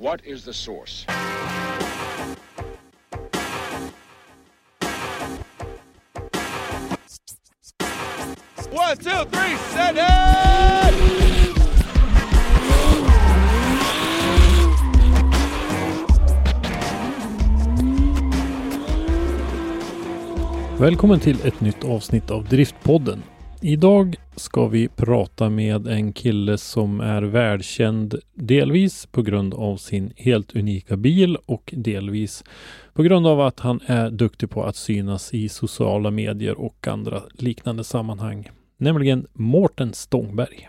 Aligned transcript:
What 0.00 0.20
is 0.24 0.44
the 0.44 0.52
source? 0.52 1.04
One, 8.70 8.96
two, 8.96 9.24
three, 9.30 9.56
set 9.56 9.96
it! 9.96 10.94
Välkommen 20.78 21.20
till 21.20 21.46
ett 21.46 21.60
nytt 21.60 21.84
avsnitt 21.84 22.30
av 22.30 22.44
Driftpodden. 22.44 23.22
Idag 23.62 24.16
ska 24.36 24.66
vi 24.66 24.88
prata 24.88 25.50
med 25.50 25.86
en 25.86 26.12
kille 26.12 26.58
som 26.58 27.00
är 27.00 27.22
världskänd 27.22 28.14
delvis 28.34 29.06
på 29.06 29.22
grund 29.22 29.54
av 29.54 29.76
sin 29.76 30.12
helt 30.16 30.56
unika 30.56 30.96
bil 30.96 31.36
och 31.46 31.74
delvis 31.76 32.44
på 32.94 33.02
grund 33.02 33.26
av 33.26 33.40
att 33.40 33.60
han 33.60 33.80
är 33.86 34.10
duktig 34.10 34.50
på 34.50 34.64
att 34.64 34.76
synas 34.76 35.34
i 35.34 35.48
sociala 35.48 36.10
medier 36.10 36.60
och 36.60 36.88
andra 36.88 37.22
liknande 37.32 37.84
sammanhang. 37.84 38.50
Nämligen 38.76 39.26
Mårten 39.32 39.94
Stångberg. 39.94 40.68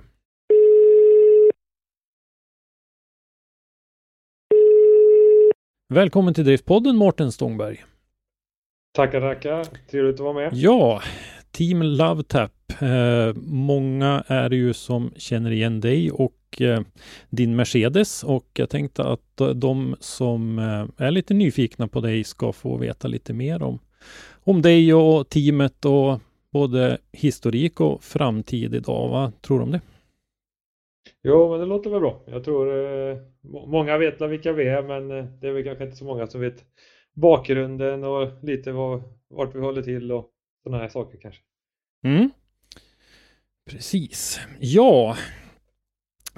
Välkommen 5.94 6.34
till 6.34 6.46
Driftpodden 6.46 6.96
Mårten 6.96 7.32
Stångberg. 7.32 7.84
Tackar, 8.96 9.22
tackar. 9.22 9.64
Trevligt 9.92 10.16
att 10.16 10.20
vara 10.20 10.34
med. 10.34 10.50
Ja, 10.54 11.02
Team 11.52 11.82
LoveTap. 11.82 12.52
Eh, 12.82 13.34
många 13.48 14.24
är 14.28 14.50
det 14.50 14.56
ju 14.56 14.74
som 14.74 15.12
känner 15.16 15.52
igen 15.52 15.80
dig 15.80 16.12
och 16.12 16.62
eh, 16.62 16.82
din 17.30 17.56
Mercedes 17.56 18.24
och 18.24 18.48
jag 18.54 18.70
tänkte 18.70 19.04
att 19.04 19.42
eh, 19.42 19.50
de 19.50 19.96
som 20.00 20.60
eh, 20.60 21.06
är 21.08 21.12
lite 21.12 21.34
nyfikna 21.34 21.88
på 21.88 22.02
dig 22.02 22.24
ska 22.24 22.54
få 22.54 22.78
veta 22.78 23.08
lite 23.08 23.34
mer 23.34 23.64
om, 23.64 23.80
om 24.44 24.62
dig 24.62 24.94
och 24.94 25.30
teamet 25.30 25.86
och 25.86 26.20
både 26.54 26.98
historik 27.12 27.82
och 27.82 28.04
framtid 28.04 28.76
idag. 28.76 29.10
Vad 29.10 29.42
tror 29.42 29.58
du 29.58 29.64
om 29.64 29.72
det? 29.72 29.82
Jo, 31.24 31.52
men 31.52 31.60
det 31.60 31.66
låter 31.66 31.90
väl 31.90 32.00
bra. 32.00 32.22
Jag 32.26 32.44
tror 32.44 32.66
må- 33.48 33.66
många 33.66 33.98
vet 33.98 34.22
vilka 34.22 34.54
vi 34.54 34.68
är, 34.68 34.84
men 34.84 35.08
det 35.40 35.48
är 35.48 35.52
väl 35.52 35.64
kanske 35.64 35.84
inte 35.84 35.98
så 35.98 36.06
många 36.06 36.28
som 36.28 36.42
vet 36.42 36.66
bakgrunden 37.14 38.04
och 38.04 38.44
lite 38.44 38.72
vad, 38.72 39.04
vart 39.30 39.56
vi 39.56 39.60
håller 39.60 39.82
till 39.82 40.12
och 40.12 40.30
sådana 40.64 40.82
här 40.82 40.90
saker 40.90 41.18
kanske. 41.22 41.42
Mm. 42.04 42.30
Precis. 43.70 44.40
Ja, 44.60 45.16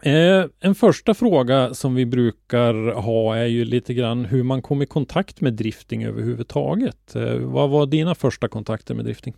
eh, 0.04 0.46
en 0.60 0.76
första 0.76 1.14
fråga 1.14 1.74
som 1.74 1.96
vi 1.96 2.06
brukar 2.06 2.74
ha 2.94 3.36
är 3.36 3.46
ju 3.46 3.66
lite 3.66 3.94
grann 3.94 4.26
hur 4.26 4.44
man 4.44 4.62
kom 4.62 4.82
i 4.82 4.86
kontakt 4.86 5.42
med 5.42 5.54
drifting 5.54 6.04
överhuvudtaget. 6.04 7.16
Eh, 7.16 7.36
vad 7.36 7.70
var 7.70 7.86
dina 7.86 8.16
första 8.16 8.48
kontakter 8.48 8.96
med 8.96 9.06
drifting? 9.06 9.36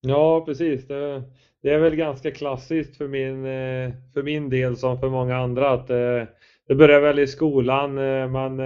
Ja, 0.00 0.44
precis. 0.46 0.86
Det, 0.86 1.22
det 1.62 1.70
är 1.70 1.78
väl 1.78 1.96
ganska 1.96 2.30
klassiskt 2.30 2.96
för 2.96 3.08
min, 3.08 3.44
eh, 3.44 3.92
för 4.14 4.22
min 4.22 4.50
del 4.50 4.76
som 4.76 5.00
för 5.00 5.10
många 5.10 5.36
andra 5.36 5.70
att 5.70 5.86
det, 5.86 6.28
det 6.68 6.74
börjar 6.74 7.00
väl 7.00 7.18
i 7.18 7.26
skolan. 7.26 7.98
Eh, 7.98 8.28
man 8.28 8.60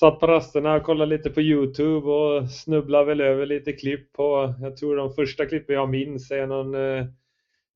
satt 0.00 0.20
på 0.20 0.26
rasterna 0.26 0.74
och 0.74 0.82
kollade 0.82 1.16
lite 1.16 1.30
på 1.30 1.40
Youtube 1.40 2.06
och 2.10 2.50
snubblade 2.50 3.04
väl 3.04 3.20
över 3.20 3.46
lite 3.46 3.72
klipp 3.72 4.12
på, 4.12 4.54
jag 4.60 4.76
tror 4.76 4.96
de 4.96 5.14
första 5.14 5.46
klippen 5.46 5.74
jag 5.74 5.88
minns 5.88 6.30
är 6.30 6.46
någon, 6.46 6.74
eh, 6.74 7.06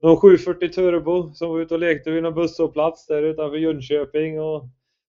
någon 0.02 0.16
740 0.16 0.68
Turbo 0.68 1.32
som 1.34 1.48
var 1.48 1.60
ute 1.60 1.74
och 1.74 1.80
lekte 1.80 2.10
vid 2.10 2.22
någon 2.22 2.34
busshållplats 2.34 3.06
där 3.06 3.22
utanför 3.22 3.56
Jönköping 3.56 4.40
och 4.40 4.64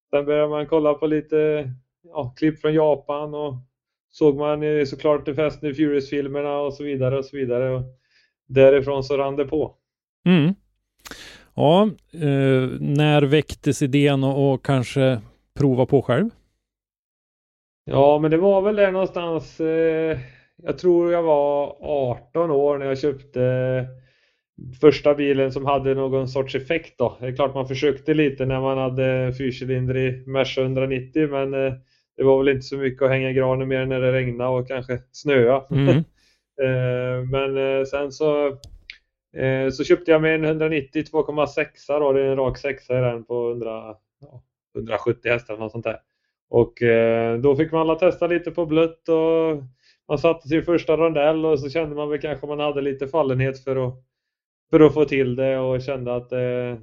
sen 0.10 0.26
började 0.26 0.50
man 0.50 0.68
kolla 0.68 0.94
på 0.94 1.08
lite 1.08 1.70
ja, 2.04 2.34
klipp 2.38 2.62
från 2.62 2.74
Japan 2.74 3.34
och 3.34 3.54
såg 4.12 4.38
man 4.38 4.64
eh, 4.64 4.86
såklart 4.86 5.26
The 5.26 5.34
Fast 5.34 5.64
and 5.64 5.74
the 5.74 5.84
Furious-filmerna 5.84 6.58
och 6.60 6.74
så 6.74 6.84
vidare 6.84 7.18
och 7.18 7.26
så 7.26 7.38
vidare. 7.38 7.70
Och 7.76 7.84
därifrån 8.48 9.04
så 9.04 9.18
rann 9.18 9.36
det 9.36 9.46
på. 9.46 9.76
Mm. 10.26 10.54
Ja, 11.54 11.90
eh, 12.14 12.70
när 12.80 13.22
väcktes 13.22 13.82
idén 13.82 14.24
och, 14.24 14.54
och 14.54 14.66
kanske 14.66 15.22
prova 15.54 15.86
på 15.86 16.02
själv? 16.02 16.30
Ja, 17.92 18.20
men 18.20 18.32
det 18.32 18.38
var 18.38 18.62
väl 18.62 18.76
där 18.76 18.92
någonstans. 18.92 19.60
Eh, 19.60 20.20
jag 20.64 20.78
tror 20.78 21.12
jag 21.12 21.24
var 21.24 21.78
18 21.82 22.52
år 22.52 22.78
när 22.78 22.86
jag 22.86 23.00
köpte 23.00 23.86
första 24.82 25.16
bilen 25.16 25.52
som 25.52 25.66
hade 25.66 25.94
någon 25.94 26.28
sorts 26.28 26.56
effekt 26.56 26.98
då. 26.98 27.18
Det 27.20 27.28
är 27.28 27.36
klart 27.36 27.54
man 27.54 27.68
försökte 27.68 28.14
lite 28.14 28.46
när 28.46 28.62
man 28.62 28.78
hade 28.78 29.34
fyrcylindrig 29.38 30.28
Merca 30.28 30.62
190 30.62 31.28
men 31.28 31.54
eh, 31.54 31.74
det 32.18 32.24
var 32.24 32.38
väl 32.38 32.50
inte 32.50 32.62
så 32.62 32.78
mycket 32.78 33.02
att 33.02 33.10
hänga 33.10 33.30
i 33.30 33.34
granen 33.34 33.68
mer 33.68 33.86
när 33.86 34.00
det 34.02 34.12
regnade 34.12 34.50
och 34.50 34.68
kanske 34.68 35.00
snöa. 35.12 35.64
Mm. 35.72 36.04
Eh, 36.62 37.24
Men 37.32 37.58
eh, 37.58 37.86
sen 37.86 38.12
så, 38.12 38.58
så 39.72 39.84
köpte 39.84 40.12
jag 40.12 40.22
mig 40.22 40.36
en 40.36 40.46
190 40.46 41.04
2,6 41.12 42.00
då. 42.00 42.14
Det 42.14 42.22
är 42.22 42.26
en 42.26 42.38
rak 42.38 42.58
sexa 42.58 42.98
i 42.98 43.02
den 43.02 43.26
på 43.26 43.50
100, 43.50 43.96
ja, 44.22 44.44
170 44.76 45.32
hästar 45.32 45.54
eller 45.54 45.64
något 45.64 45.72
sånt 45.72 45.84
där. 45.84 46.00
Och 46.50 46.82
eh, 46.82 47.38
då 47.38 47.56
fick 47.56 47.72
man 47.72 47.82
alla 47.82 47.96
testa 47.96 48.28
lite 48.28 48.52
på 48.52 48.66
blött 48.66 49.10
och 49.10 49.64
man 50.08 50.18
satte 50.18 50.48
sin 50.48 50.64
första 50.64 50.98
rondell 50.98 51.46
och 51.46 51.60
så 51.60 51.70
kände 51.70 51.96
man 51.96 52.10
väl 52.10 52.22
kanske 52.22 52.48
man 52.48 52.60
hade 52.60 52.82
lite 52.82 53.08
fallenhet 53.08 53.64
för 53.64 53.88
att, 53.88 53.94
för 54.70 54.80
att 54.80 54.94
få 54.94 55.06
till 55.06 55.36
det 55.36 55.58
och 55.58 55.82
kände 55.82 56.16
att 56.16 56.30
det 56.30 56.40
är 56.40 56.80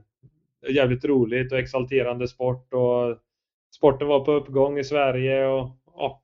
jävligt 0.69 1.05
roligt 1.05 1.53
och 1.53 1.59
exalterande 1.59 2.28
sport 2.28 2.75
och 2.75 3.19
sporten 3.76 4.09
var 4.09 4.21
på 4.21 4.32
uppgång 4.32 4.78
i 4.78 4.84
Sverige 4.84 5.47
och 5.47 5.69
ja, 5.97 6.22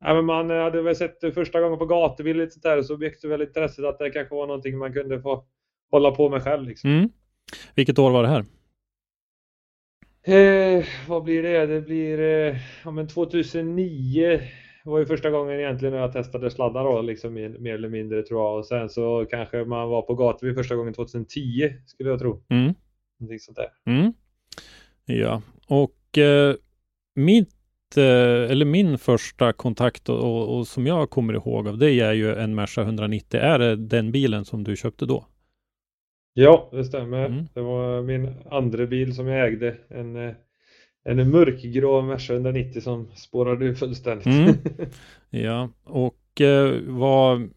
Ja, 0.00 0.14
men 0.14 0.24
man 0.24 0.50
hade 0.50 0.82
väl 0.82 0.96
sett 0.96 1.20
det 1.20 1.32
första 1.32 1.60
gången 1.60 1.78
på 1.78 1.86
gatubil 1.86 2.36
lite 2.36 2.60
där 2.68 2.82
så 2.82 2.96
väckte 2.96 3.28
väl 3.28 3.42
intresset 3.42 3.84
att 3.84 3.98
det 3.98 4.10
kanske 4.10 4.34
var 4.34 4.46
någonting 4.46 4.78
man 4.78 4.92
kunde 4.92 5.20
få 5.20 5.44
hålla 5.90 6.10
på 6.10 6.28
med 6.28 6.42
själv. 6.42 6.68
Liksom. 6.68 6.90
Mm. 6.90 7.08
Vilket 7.74 7.98
år 7.98 8.10
var 8.10 8.22
det 8.22 8.28
här? 8.28 8.44
Eh, 10.28 10.84
vad 11.08 11.22
blir 11.22 11.42
det? 11.42 11.66
Det 11.66 11.80
blir 11.80 12.20
eh, 12.20 12.56
ja, 12.84 12.90
men 12.90 13.08
2009 13.08 14.40
var 14.84 14.98
ju 14.98 15.06
första 15.06 15.30
gången 15.30 15.60
egentligen 15.60 15.94
när 15.94 16.00
jag 16.00 16.12
testade 16.12 16.50
sladdar 16.50 16.84
då, 16.84 17.02
liksom 17.02 17.34
mer, 17.34 17.74
eller 17.74 17.88
mindre 17.88 18.22
tror 18.22 18.40
jag. 18.40 18.58
Och 18.58 18.66
sen 18.66 18.88
så 18.88 19.26
kanske 19.30 19.64
man 19.64 19.88
var 19.88 20.02
på 20.02 20.14
gatubil 20.14 20.54
första 20.54 20.76
gången 20.76 20.94
2010 20.94 21.72
skulle 21.86 22.10
jag 22.10 22.18
tro. 22.18 22.42
Mm. 22.48 22.74
Någonting 23.20 23.38
sånt 23.38 23.56
där. 23.56 23.92
Mm. 23.92 24.12
Ja, 25.04 25.42
och 25.68 26.18
eh, 26.18 26.54
mitt, 27.14 27.96
eh, 27.96 28.50
eller 28.50 28.64
min 28.64 28.98
första 28.98 29.52
kontakt 29.52 30.08
och, 30.08 30.18
och, 30.18 30.58
och 30.58 30.66
som 30.66 30.86
jag 30.86 31.10
kommer 31.10 31.34
ihåg 31.34 31.68
av 31.68 31.78
det 31.78 32.00
är 32.00 32.12
ju 32.12 32.34
en 32.34 32.54
Merca 32.54 32.82
190. 32.82 33.40
Är 33.40 33.58
det 33.58 33.76
den 33.76 34.12
bilen 34.12 34.44
som 34.44 34.64
du 34.64 34.76
köpte 34.76 35.06
då? 35.06 35.26
Ja, 36.40 36.68
det 36.72 36.84
stämmer. 36.84 37.26
Mm. 37.26 37.44
Det 37.54 37.60
var 37.60 38.02
min 38.02 38.34
andra 38.50 38.86
bil 38.86 39.14
som 39.14 39.26
jag 39.26 39.48
ägde. 39.48 39.76
En, 39.88 40.16
eh, 40.16 40.34
en 41.04 41.30
mörkgrå 41.30 42.02
Merca 42.02 42.32
190 42.32 42.80
som 42.80 43.08
spårade 43.14 43.64
ur 43.64 43.74
fullständigt. 43.74 44.26
Mm. 44.26 44.54
Ja, 45.30 45.70
och 45.84 46.40
eh, 46.40 46.74
vad 46.86 47.50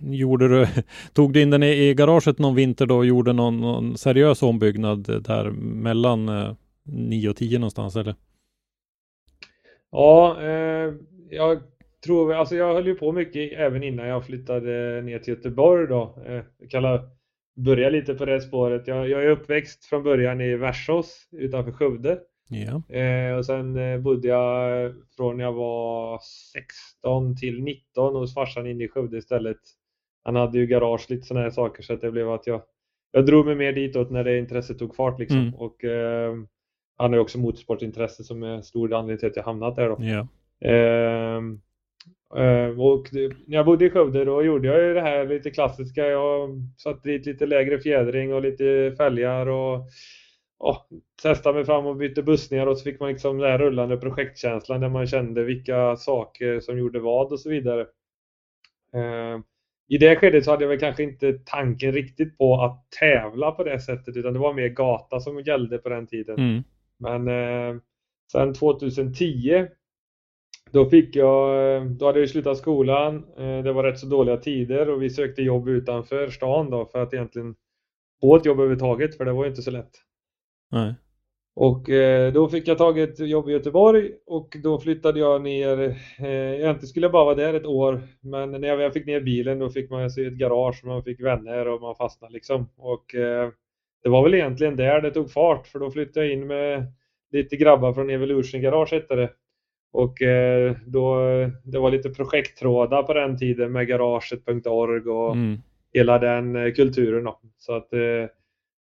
gjorde 0.00 0.48
du? 0.48 0.66
Tog 1.12 1.32
du 1.32 1.42
in 1.42 1.50
den 1.50 1.62
i, 1.62 1.94
garaget 1.94 2.38
någon 2.38 2.54
vinter 2.54 2.86
då 2.86 2.96
och 2.96 3.06
gjorde 3.06 3.32
någon, 3.32 3.60
någon 3.60 3.96
seriös 3.96 4.42
ombyggnad 4.42 5.22
där 5.24 5.50
mellan 5.60 6.28
eh, 6.28 6.54
9 6.84 7.28
och 7.28 7.36
10 7.36 7.58
någonstans 7.58 7.96
eller? 7.96 8.14
Ja, 9.90 10.36
eh, 10.42 10.94
jag 11.30 11.58
tror, 12.04 12.34
alltså 12.34 12.56
jag 12.56 12.74
höll 12.74 12.86
ju 12.86 12.94
på 12.94 13.12
mycket 13.12 13.52
även 13.52 13.82
innan 13.82 14.06
jag 14.06 14.26
flyttade 14.26 15.02
ner 15.02 15.18
till 15.18 15.34
Göteborg 15.34 15.86
då. 15.86 16.18
Eh, 16.26 16.42
kalla, 16.70 17.15
börja 17.56 17.90
lite 17.90 18.14
på 18.14 18.24
det 18.24 18.40
spåret. 18.40 18.86
Jag, 18.86 19.08
jag 19.08 19.24
är 19.24 19.28
uppväxt 19.28 19.84
från 19.84 20.02
början 20.02 20.40
i 20.40 20.56
Värsås 20.56 21.28
utanför 21.32 21.72
Skövde. 21.72 22.18
Ja. 22.48 22.94
Eh, 22.96 23.36
och 23.36 23.46
sen 23.46 23.76
eh, 23.76 23.98
bodde 23.98 24.28
jag 24.28 24.92
från 25.16 25.38
jag 25.38 25.52
var 25.52 26.20
16 26.52 27.36
till 27.36 27.62
19 27.62 28.14
hos 28.14 28.34
farsan 28.34 28.66
inne 28.66 28.84
i 28.84 28.88
Skövde 28.88 29.18
istället. 29.18 29.60
Han 30.24 30.36
hade 30.36 30.58
ju 30.58 30.66
garage, 30.66 31.06
lite 31.10 31.26
sådana 31.26 31.44
här 31.44 31.50
saker 31.50 31.82
så 31.82 31.94
att 31.94 32.00
det 32.00 32.10
blev 32.10 32.30
att 32.30 32.46
jag, 32.46 32.62
jag 33.12 33.26
drog 33.26 33.46
mig 33.46 33.54
mer 33.54 33.72
ditåt 33.72 34.10
när 34.10 34.24
det 34.24 34.38
intresset 34.38 34.78
tog 34.78 34.96
fart 34.96 35.18
liksom. 35.18 35.38
Mm. 35.38 35.54
Och 35.54 35.84
eh, 35.84 36.34
han 36.96 37.10
har 37.10 37.16
ju 37.16 37.22
också 37.22 37.38
motorsportintresse 37.38 38.24
som 38.24 38.42
är 38.42 38.62
stor 38.62 38.94
anledning 38.94 39.18
till 39.18 39.28
att 39.28 39.36
jag 39.36 39.44
hamnat 39.44 39.76
där 39.76 39.88
då. 39.88 39.96
Ja. 40.00 40.28
Eh, 42.36 42.80
och 42.80 43.08
när 43.12 43.56
jag 43.56 43.66
bodde 43.66 43.84
i 43.84 43.90
Skövde 43.90 44.24
då 44.24 44.42
gjorde 44.42 44.68
jag 44.68 44.82
ju 44.82 44.94
det 44.94 45.00
här 45.00 45.26
lite 45.26 45.50
klassiska. 45.50 46.06
Jag 46.06 46.50
satte 46.76 47.08
dit 47.08 47.26
lite 47.26 47.46
lägre 47.46 47.78
fjädring 47.78 48.34
och 48.34 48.42
lite 48.42 48.94
fälgar 48.96 49.46
och 49.46 49.88
ja, 50.58 50.88
testade 51.22 51.54
mig 51.54 51.64
fram 51.64 51.86
och 51.86 51.96
bytte 51.96 52.22
bussningar 52.22 52.66
och 52.66 52.78
så 52.78 52.84
fick 52.84 53.00
man 53.00 53.08
liksom 53.08 53.38
den 53.38 53.50
här 53.50 53.58
rullande 53.58 53.96
projektkänslan 53.96 54.80
där 54.80 54.88
man 54.88 55.06
kände 55.06 55.44
vilka 55.44 55.96
saker 55.96 56.60
som 56.60 56.78
gjorde 56.78 57.00
vad 57.00 57.32
och 57.32 57.40
så 57.40 57.50
vidare. 57.50 57.86
Ehm, 58.94 59.42
I 59.88 59.98
det 59.98 60.16
skedet 60.16 60.44
så 60.44 60.50
hade 60.50 60.64
jag 60.64 60.68
väl 60.68 60.80
kanske 60.80 61.02
inte 61.02 61.32
tanken 61.44 61.92
riktigt 61.92 62.38
på 62.38 62.60
att 62.62 62.86
tävla 63.00 63.50
på 63.50 63.64
det 63.64 63.80
sättet 63.80 64.16
utan 64.16 64.32
det 64.32 64.38
var 64.38 64.52
mer 64.52 64.68
gata 64.68 65.20
som 65.20 65.40
gällde 65.40 65.78
på 65.78 65.88
den 65.88 66.06
tiden. 66.06 66.38
Mm. 66.38 66.62
Men 66.98 67.28
eh, 67.28 67.80
sen 68.32 68.54
2010 68.54 69.66
då 70.70 70.90
fick 70.90 71.16
jag, 71.16 71.74
eh, 71.76 71.84
då 71.84 72.06
hade 72.06 72.20
jag 72.20 72.28
slutat 72.28 72.58
skolan. 72.58 73.16
Eh, 73.38 73.62
det 73.62 73.72
var 73.72 73.84
rätt 73.84 73.98
så 73.98 74.06
dåliga 74.06 74.36
tider 74.36 74.90
och 74.90 75.02
vi 75.02 75.10
sökte 75.10 75.42
jobb 75.42 75.68
utanför 75.68 76.28
stan 76.28 76.70
då 76.70 76.86
för 76.86 76.98
att 76.98 77.14
egentligen 77.14 77.54
få 78.20 78.36
ett 78.36 78.46
jobb 78.46 78.58
överhuvudtaget 78.58 79.16
för 79.16 79.24
det 79.24 79.32
var 79.32 79.44
ju 79.44 79.50
inte 79.50 79.62
så 79.62 79.70
lätt. 79.70 79.90
Nej. 80.72 80.94
Och 81.56 81.90
eh, 81.90 82.32
då 82.32 82.48
fick 82.48 82.68
jag 82.68 82.78
tag 82.78 82.98
ett 82.98 83.18
jobb 83.18 83.48
i 83.48 83.52
Göteborg 83.52 84.12
och 84.26 84.56
då 84.62 84.80
flyttade 84.80 85.20
jag 85.20 85.42
ner. 85.42 85.78
Egentligen 86.18 86.86
skulle 86.86 87.04
jag 87.06 87.12
bara 87.12 87.24
vara 87.24 87.34
där 87.34 87.54
ett 87.54 87.66
år 87.66 88.02
men 88.20 88.50
när 88.50 88.68
jag 88.68 88.92
fick 88.92 89.06
ner 89.06 89.20
bilen 89.20 89.58
då 89.58 89.70
fick 89.70 89.90
man 89.90 90.10
se 90.10 90.24
ett 90.24 90.32
garage 90.32 90.84
man 90.84 91.04
fick 91.04 91.20
vänner 91.20 91.68
och 91.68 91.80
man 91.80 91.96
fastnade 91.96 92.32
liksom. 92.32 92.68
Och 92.76 93.04
det 94.02 94.08
var 94.08 94.22
väl 94.22 94.34
egentligen 94.34 94.76
där 94.76 95.00
det 95.00 95.10
tog 95.10 95.30
fart 95.30 95.66
för 95.66 95.78
då 95.78 95.90
flyttade 95.90 96.26
jag 96.26 96.34
in 96.34 96.46
med 96.46 96.92
lite 97.32 97.56
grabbar 97.56 97.92
från 97.92 98.10
Evolution 98.10 98.60
Garage 98.60 98.92
hette 98.92 99.16
det. 99.16 99.30
Och 99.96 100.22
eh, 100.22 100.76
då, 100.86 101.16
det 101.64 101.78
var 101.78 101.90
lite 101.90 102.10
projekttrådar 102.10 103.02
på 103.02 103.14
den 103.14 103.38
tiden 103.38 103.72
med 103.72 103.86
garaget.org 103.86 105.08
och 105.08 105.32
Mm. 105.32 105.58
hela 105.94 106.18
den 106.18 106.56
eh, 106.56 106.72
kulturen. 106.72 107.24
Då. 107.24 107.40
Så 107.58 107.76
att 107.76 107.92
eh, 107.92 108.26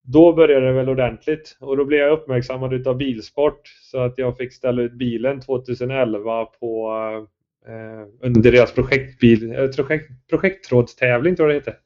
då 0.03 0.33
började 0.33 0.65
det 0.65 0.73
väl 0.73 0.89
ordentligt 0.89 1.57
och 1.59 1.77
då 1.77 1.85
blev 1.85 1.99
jag 1.99 2.11
uppmärksammad 2.11 2.73
utav 2.73 2.97
Bilsport 2.97 3.61
så 3.81 3.99
att 3.99 4.17
jag 4.17 4.37
fick 4.37 4.53
ställa 4.53 4.81
ut 4.81 4.93
bilen 4.93 5.41
2011 5.41 6.45
på 6.45 6.91
eh, 7.67 8.27
under 8.27 8.51
deras 8.51 8.73
projektbil, 8.73 9.51
eh, 9.55 9.67
projekt, 9.67 10.09
projekttrådstävling 10.29 11.35
tror 11.35 11.51
jag 11.51 11.61
det 11.61 11.71
hette. 11.71 11.79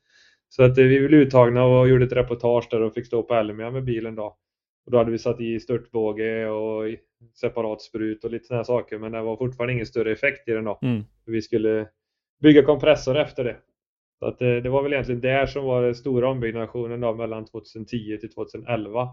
Så 0.50 0.64
att 0.64 0.78
eh, 0.78 0.86
vi 0.86 1.08
blev 1.08 1.22
uttagna 1.22 1.64
och 1.64 1.88
gjorde 1.90 2.06
ett 2.06 2.14
reportage 2.14 2.68
där 2.72 2.81
och 2.81 2.94
fick 2.94 3.06
stå 3.06 3.24
på 3.24 3.34
Elmia 3.34 3.72
med 3.72 3.84
bilen 3.84 4.16
då. 4.16 4.38
Och 4.86 4.92
då 4.92 4.98
hade 4.98 5.12
vi 5.12 5.18
satt 5.18 5.42
i 5.42 5.60
störtbåge 5.60 6.48
och 6.48 6.84
separat 7.34 7.82
sprut 7.82 8.24
och 8.24 8.32
lite 8.32 8.46
sådana 8.46 8.64
saker 8.64 8.98
men 8.98 9.12
det 9.12 9.22
var 9.22 9.38
fortfarande 9.38 9.74
ingen 9.74 9.86
större 9.86 10.12
effekt 10.12 10.48
i 10.48 10.52
den 10.52 10.64
då. 10.64 10.80
Mm. 10.82 11.04
Vi 11.26 11.42
skulle 11.42 11.88
bygga 12.42 12.64
kompressor 12.64 13.18
efter 13.18 13.44
det. 13.44 13.58
Så 14.20 14.26
att 14.26 14.42
eh, 14.42 14.56
det 14.56 14.70
var 14.70 14.84
väl 14.84 14.94
egentligen 14.94 15.22
där 15.22 15.46
som 15.46 15.66
var 15.66 15.84
den 15.84 15.96
stora 15.96 16.30
ombyggnationen 16.30 17.02
då 17.02 17.14
mellan 17.14 17.46
2010 17.46 18.18
till 18.18 18.34
2011. 18.34 19.10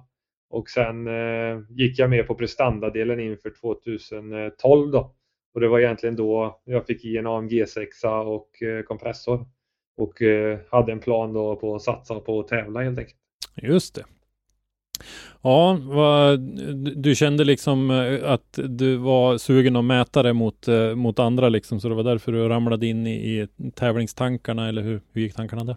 Och 0.51 0.71
sen 0.71 1.07
eh, 1.07 1.61
gick 1.71 1.99
jag 1.99 2.11
med 2.11 2.27
på 2.27 2.35
prestandadelen 2.35 3.21
inför 3.21 3.53
2012 3.61 4.91
då. 4.91 5.15
Och 5.55 5.61
det 5.61 5.69
var 5.69 5.81
egentligen 5.81 6.17
då 6.17 6.61
jag 6.65 6.87
fick 6.87 7.05
i 7.05 7.17
en 7.17 7.27
AMG 7.27 7.69
6 7.69 8.05
och 8.05 8.63
eh, 8.63 8.83
kompressor. 8.83 9.47
Och 9.97 10.23
eh, 10.23 10.59
hade 10.71 10.93
en 10.93 11.01
plan 11.01 11.33
då 11.33 11.57
på 11.57 11.75
att 11.75 11.83
satsa 11.83 12.21
på 12.21 12.41
att 12.41 12.49
tävla 12.49 12.83
helt 12.83 12.99
enkelt. 12.99 13.17
Just 13.63 13.95
det. 13.95 14.05
Ja, 15.43 15.79
vad, 15.83 16.41
du- 16.97 17.15
kände 17.15 17.45
liksom 17.45 17.91
eh, 17.91 18.31
att 18.33 18.59
du 18.69 18.97
var 18.97 19.39
sugen 19.39 19.77
att 19.77 19.85
mäta 19.85 20.23
det 20.23 20.33
mot, 20.33 20.69
eh, 20.69 20.95
mot 20.95 21.19
andra 21.19 21.49
liksom, 21.49 21.81
så 21.81 21.89
det 21.89 21.95
var 21.95 22.03
därför 22.03 22.33
du 22.33 22.49
ramlade 22.49 22.87
in 22.87 23.07
i, 23.07 23.11
i 23.13 23.49
tävlingstankarna, 23.75 24.69
eller 24.69 24.83
hur, 24.83 25.01
hur 25.13 25.23
gick 25.23 25.35
tankarna 25.35 25.65
där? 25.65 25.77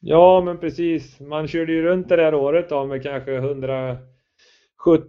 Ja, 0.00 0.42
men 0.44 0.58
precis. 0.58 1.20
Man 1.20 1.48
körde 1.48 1.72
ju 1.72 1.82
runt 1.82 2.08
det 2.08 2.16
där 2.16 2.34
året 2.34 2.68
då 2.68 2.86
med 2.86 3.02
kanske 3.02 3.34
170 3.36 4.00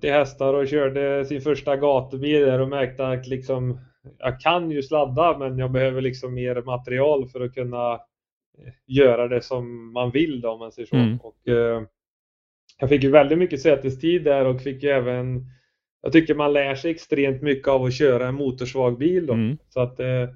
hästar 0.03 0.53
och 0.53 0.67
körde 0.67 1.25
sin 1.25 1.41
första 1.41 1.77
gatubil 1.77 2.41
där 2.41 2.59
och 2.59 2.69
märkte 2.69 3.07
att 3.07 3.27
liksom 3.27 3.79
jag 4.19 4.39
kan 4.39 4.71
ju 4.71 4.83
sladda 4.83 5.37
men 5.37 5.57
jag 5.57 5.71
behöver 5.71 6.01
liksom 6.01 6.33
mer 6.33 6.61
material 6.61 7.27
för 7.29 7.41
att 7.41 7.53
kunna 7.53 7.93
eh, 7.93 7.99
göra 8.85 9.27
det 9.27 9.41
som 9.41 9.93
man 9.93 10.11
vill 10.11 10.41
då 10.41 10.51
om 10.51 10.59
man 10.59 10.71
säger 10.71 10.87
så. 10.87 10.95
Mm. 10.95 11.17
Och, 11.17 11.47
jag 12.79 12.89
fick 12.89 13.03
ju 13.03 13.11
väldigt 13.11 13.37
mycket 13.37 13.61
sätestid 13.61 14.23
där 14.23 14.45
och 14.45 14.61
fick 14.61 14.83
ju 14.83 14.89
även 14.89 15.45
jag 16.01 16.11
tycker 16.11 16.35
man 16.35 16.53
lär 16.53 16.75
sig 16.75 16.91
extremt 16.91 17.41
mycket 17.41 17.67
av 17.67 17.83
att 17.83 17.93
köra 17.93 18.27
en 18.27 18.35
motorsvag 18.35 18.97
bil 18.97 19.25
då. 19.25 19.33
Mm. 19.33 19.57
Så 19.69 19.79
att 19.79 19.99
eh, 19.99 20.29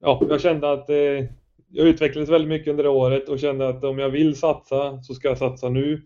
ja, 0.00 0.22
jag 0.28 0.40
kände 0.40 0.72
att 0.72 0.90
eh, 0.90 1.24
jag 1.70 1.86
utvecklades 1.86 2.30
väldigt 2.30 2.48
mycket 2.48 2.70
under 2.70 2.84
det 2.84 2.90
året 2.90 3.28
och 3.28 3.38
kände 3.38 3.68
att 3.68 3.84
om 3.84 3.98
jag 3.98 4.10
vill 4.10 4.36
satsa 4.36 5.02
så 5.02 5.14
ska 5.14 5.28
jag 5.28 5.38
satsa 5.38 5.68
nu. 5.68 6.02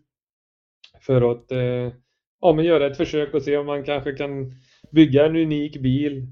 För 1.01 1.33
att 1.33 1.53
eh, 1.53 1.93
ja, 2.41 2.53
men 2.57 2.65
göra 2.65 2.87
ett 2.87 2.97
försök 2.97 3.35
och 3.35 3.43
se 3.43 3.57
om 3.57 3.67
man 3.67 3.85
kanske 3.85 4.13
kan 4.13 4.55
bygga 4.91 5.27
en 5.27 5.37
unik 5.37 5.81
bil 5.81 6.27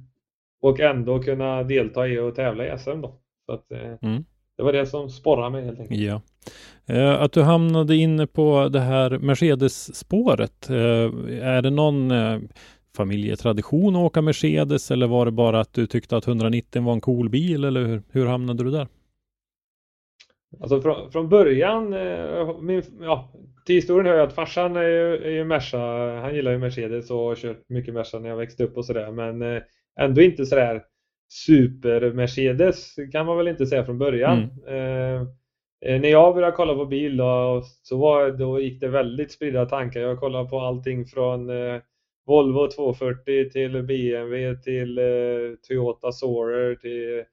och 0.60 0.80
ändå 0.80 1.22
kunna 1.22 1.62
delta 1.62 2.08
i 2.08 2.18
och 2.18 2.34
tävla 2.34 2.74
i 2.74 2.78
SM 2.78 3.00
då. 3.00 3.20
Så 3.46 3.52
att, 3.52 3.70
Mm. 4.02 4.24
Det 4.60 4.64
var 4.64 4.72
det 4.72 4.86
som 4.86 5.10
sporrade 5.10 5.50
mig 5.50 5.64
helt 5.64 5.80
enkelt. 5.80 6.00
Ja. 6.00 6.20
Eh, 6.86 7.22
att 7.22 7.32
du 7.32 7.42
hamnade 7.42 7.96
inne 7.96 8.26
på 8.26 8.68
det 8.68 8.80
här 8.80 9.18
Mercedes-spåret, 9.18 10.70
eh, 10.70 10.76
är 11.46 11.62
det 11.62 11.70
någon 11.70 12.10
eh, 12.10 12.38
familjetradition 12.96 13.96
att 13.96 14.02
åka 14.02 14.22
Mercedes 14.22 14.90
eller 14.90 15.06
var 15.06 15.24
det 15.24 15.30
bara 15.30 15.60
att 15.60 15.72
du 15.72 15.86
tyckte 15.86 16.16
att 16.16 16.26
190 16.26 16.82
var 16.82 16.92
en 16.92 17.00
cool 17.00 17.28
bil 17.28 17.64
eller 17.64 17.84
hur, 17.84 18.02
hur 18.10 18.26
hamnade 18.26 18.64
du 18.64 18.70
där? 18.70 18.88
Alltså 20.60 20.80
från, 20.80 21.12
från 21.12 21.28
början, 21.28 21.92
eh, 21.92 22.60
min, 22.60 22.82
ja, 23.00 23.32
till 23.66 23.74
historien 23.74 24.06
hör 24.06 24.14
jag 24.14 24.28
att 24.28 24.34
farsan 24.34 24.76
är 24.76 24.88
ju, 24.88 25.16
är 25.16 25.30
ju 25.30 25.44
Merca, 25.44 25.78
han 26.20 26.34
gillar 26.34 26.52
ju 26.52 26.58
Mercedes 26.58 27.10
och 27.10 27.18
har 27.18 27.34
kört 27.34 27.68
mycket 27.68 27.94
Merca 27.94 28.18
när 28.18 28.28
jag 28.28 28.36
växte 28.36 28.64
upp 28.64 28.76
och 28.76 28.84
sådär 28.84 29.10
men 29.10 29.42
eh, 29.42 29.62
ändå 30.00 30.22
inte 30.22 30.46
sådär 30.46 30.82
super 31.32 32.12
Mercedes 32.12 32.94
kan 33.12 33.26
man 33.26 33.36
väl 33.36 33.48
inte 33.48 33.66
säga 33.66 33.84
från 33.84 33.98
början. 33.98 34.50
Eh, 34.66 35.20
eh, 35.84 36.00
när 36.00 36.08
jag 36.08 36.34
började 36.34 36.56
kolla 36.56 36.74
på 36.74 36.86
bil 36.86 37.16
då, 37.16 37.62
så 37.82 37.96
var, 37.96 38.30
då 38.30 38.60
gick 38.60 38.80
det 38.80 38.88
väldigt 38.88 39.32
spridda 39.32 39.66
tankar. 39.66 40.00
Jag 40.00 40.20
kollade 40.20 40.48
på 40.48 40.60
allting 40.60 41.06
från 41.06 41.50
eh, 41.50 41.80
Volvo 42.26 42.70
240 42.70 43.50
till 43.50 43.82
BMW 43.82 44.56
till 44.62 44.98
eh, 44.98 45.04
Toyota 45.68 46.12
Soarer 46.12 46.74
till 46.74 47.24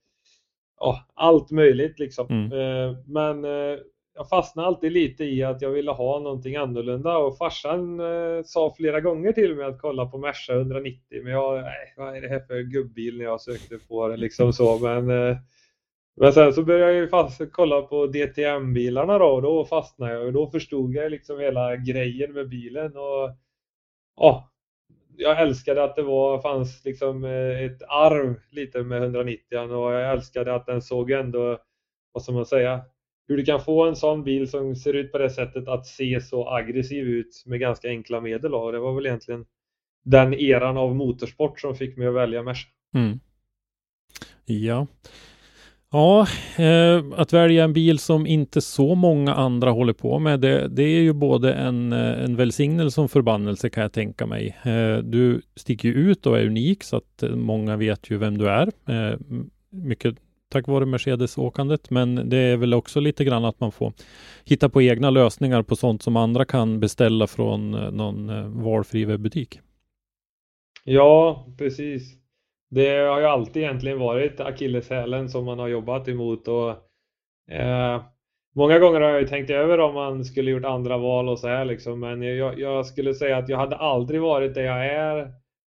ja, 0.79 1.05
allt 1.13 1.51
möjligt 1.51 1.99
liksom. 1.99 2.27
Mm. 2.29 2.51
Eh, 2.51 2.97
men 3.05 3.45
eh, 3.45 3.79
jag 4.17 4.29
fastnade 4.29 4.67
alltid 4.67 4.91
lite 4.91 5.23
i 5.23 5.43
att 5.43 5.61
jag 5.61 5.69
ville 5.69 5.91
ha 5.91 6.19
någonting 6.19 6.55
annorlunda 6.55 7.17
och 7.17 7.37
farsan 7.37 7.99
eh, 7.99 8.43
sa 8.45 8.73
flera 8.77 9.01
gånger 9.01 9.31
till 9.31 9.55
mig 9.55 9.65
att 9.65 9.81
kolla 9.81 10.05
på 10.05 10.17
Merca 10.17 10.53
190 10.53 11.23
men 11.23 11.33
jag, 11.33 11.61
nej, 11.61 11.93
vad 11.97 12.17
är 12.17 12.21
det 12.21 12.27
här 12.27 12.39
för 12.39 12.61
gubbil 12.61 13.17
när 13.17 13.25
jag 13.25 13.41
sökte 13.41 13.77
på 13.87 14.07
den 14.07 14.19
liksom 14.19 14.53
så 14.53 14.79
men 14.79 15.09
eh, 15.09 15.37
men 16.15 16.33
sen 16.33 16.53
så 16.53 16.63
började 16.63 16.91
jag 16.91 17.01
ju 17.01 17.07
fast 17.07 17.41
kolla 17.51 17.81
på 17.81 18.07
DTM-bilarna 18.07 19.17
då 19.17 19.25
och 19.25 19.41
då 19.41 19.65
fastnade 19.65 20.13
jag 20.13 20.25
och 20.25 20.33
då 20.33 20.47
förstod 20.47 20.93
jag 20.93 21.11
liksom 21.11 21.39
hela 21.39 21.75
grejen 21.75 22.33
med 22.33 22.49
bilen 22.49 22.97
och 22.97 23.31
ja, 24.15 24.51
jag 25.17 25.41
älskade 25.41 25.83
att 25.83 25.95
det 25.95 26.03
var, 26.03 26.41
fanns 26.41 26.85
liksom 26.85 27.23
eh, 27.23 27.63
ett 27.63 27.81
arv 27.87 28.35
lite 28.51 28.83
med 28.83 29.03
190 29.03 29.59
och 29.59 29.93
jag 29.93 30.11
älskade 30.11 30.55
att 30.55 30.65
den 30.65 30.81
såg 30.81 31.11
ändå, 31.11 31.57
vad 32.11 32.23
ska 32.23 32.31
man 32.31 32.45
säga, 32.45 32.81
hur 33.27 33.37
du 33.37 33.45
kan 33.45 33.61
få 33.61 33.87
en 33.87 33.95
sån 33.95 34.23
bil 34.23 34.49
som 34.49 34.75
ser 34.75 34.93
ut 34.93 35.11
på 35.11 35.17
det 35.17 35.29
sättet 35.29 35.67
att 35.67 35.85
se 35.85 36.21
så 36.21 36.49
aggressiv 36.49 37.07
ut 37.07 37.43
med 37.45 37.59
ganska 37.59 37.87
enkla 37.87 38.21
medel. 38.21 38.53
Och 38.53 38.71
det 38.71 38.79
var 38.79 38.93
väl 38.93 39.05
egentligen 39.05 39.45
den 40.05 40.33
eran 40.33 40.77
av 40.77 40.95
motorsport 40.95 41.59
som 41.59 41.75
fick 41.75 41.97
mig 41.97 42.07
att 42.07 42.13
välja 42.13 42.43
Merca. 42.43 42.67
Mm. 42.95 43.19
Ja. 44.45 44.87
Ja, 45.91 46.27
eh, 46.57 47.05
att 47.15 47.33
välja 47.33 47.63
en 47.63 47.73
bil 47.73 47.99
som 47.99 48.27
inte 48.27 48.61
så 48.61 48.95
många 48.95 49.33
andra 49.33 49.71
håller 49.71 49.93
på 49.93 50.19
med, 50.19 50.39
det, 50.39 50.67
det 50.67 50.83
är 50.83 51.01
ju 51.01 51.13
både 51.13 51.53
en, 51.53 51.93
eh, 51.93 52.23
en 52.23 52.35
välsignelse 52.35 53.01
och 53.01 53.05
en 53.05 53.09
förbannelse 53.09 53.69
kan 53.69 53.81
jag 53.81 53.93
tänka 53.93 54.25
mig. 54.25 54.57
Eh, 54.63 54.97
du 54.97 55.41
sticker 55.55 55.89
ju 55.89 55.95
ut 55.95 56.25
och 56.25 56.39
är 56.39 56.45
unik 56.45 56.83
så 56.83 56.97
att 56.97 57.23
eh, 57.23 57.29
många 57.29 57.77
vet 57.77 58.11
ju 58.11 58.17
vem 58.17 58.37
du 58.37 58.49
är. 58.49 58.71
Eh, 58.87 59.19
mycket 59.69 60.15
tack 60.49 60.67
vare 60.67 60.85
Mercedes-åkandet. 60.85 61.89
Men 61.89 62.29
det 62.29 62.37
är 62.37 62.57
väl 62.57 62.73
också 62.73 62.99
lite 62.99 63.23
grann 63.23 63.45
att 63.45 63.59
man 63.59 63.71
får 63.71 63.93
hitta 64.45 64.69
på 64.69 64.81
egna 64.81 65.09
lösningar 65.09 65.63
på 65.63 65.75
sånt 65.75 66.01
som 66.01 66.15
andra 66.15 66.45
kan 66.45 66.79
beställa 66.79 67.27
från 67.27 67.73
eh, 67.73 67.91
någon 67.91 68.29
eh, 68.29 68.47
valfri 68.47 69.05
webbutik. 69.05 69.59
Ja, 70.83 71.45
precis. 71.57 72.13
Det 72.69 72.89
har 72.89 73.19
ju 73.19 73.25
alltid 73.25 73.63
egentligen 73.63 73.99
varit 73.99 74.39
akilleshälen 74.39 75.29
som 75.29 75.45
man 75.45 75.59
har 75.59 75.67
jobbat 75.67 76.07
emot 76.07 76.47
och 76.47 76.69
eh, 77.51 78.01
Många 78.57 78.79
gånger 78.79 79.01
har 79.01 79.09
jag 79.09 79.21
ju 79.21 79.27
tänkt 79.27 79.49
över 79.49 79.79
om 79.79 79.93
man 79.93 80.25
skulle 80.25 80.51
gjort 80.51 80.65
andra 80.65 80.97
val 80.97 81.29
och 81.29 81.39
så 81.39 81.47
här 81.47 81.65
liksom, 81.65 81.99
men 81.99 82.21
jag, 82.21 82.59
jag 82.59 82.85
skulle 82.85 83.13
säga 83.13 83.37
att 83.37 83.49
jag 83.49 83.57
hade 83.57 83.75
aldrig 83.75 84.21
varit 84.21 84.53
där 84.53 84.61
jag 84.61 84.85
är 84.85 85.19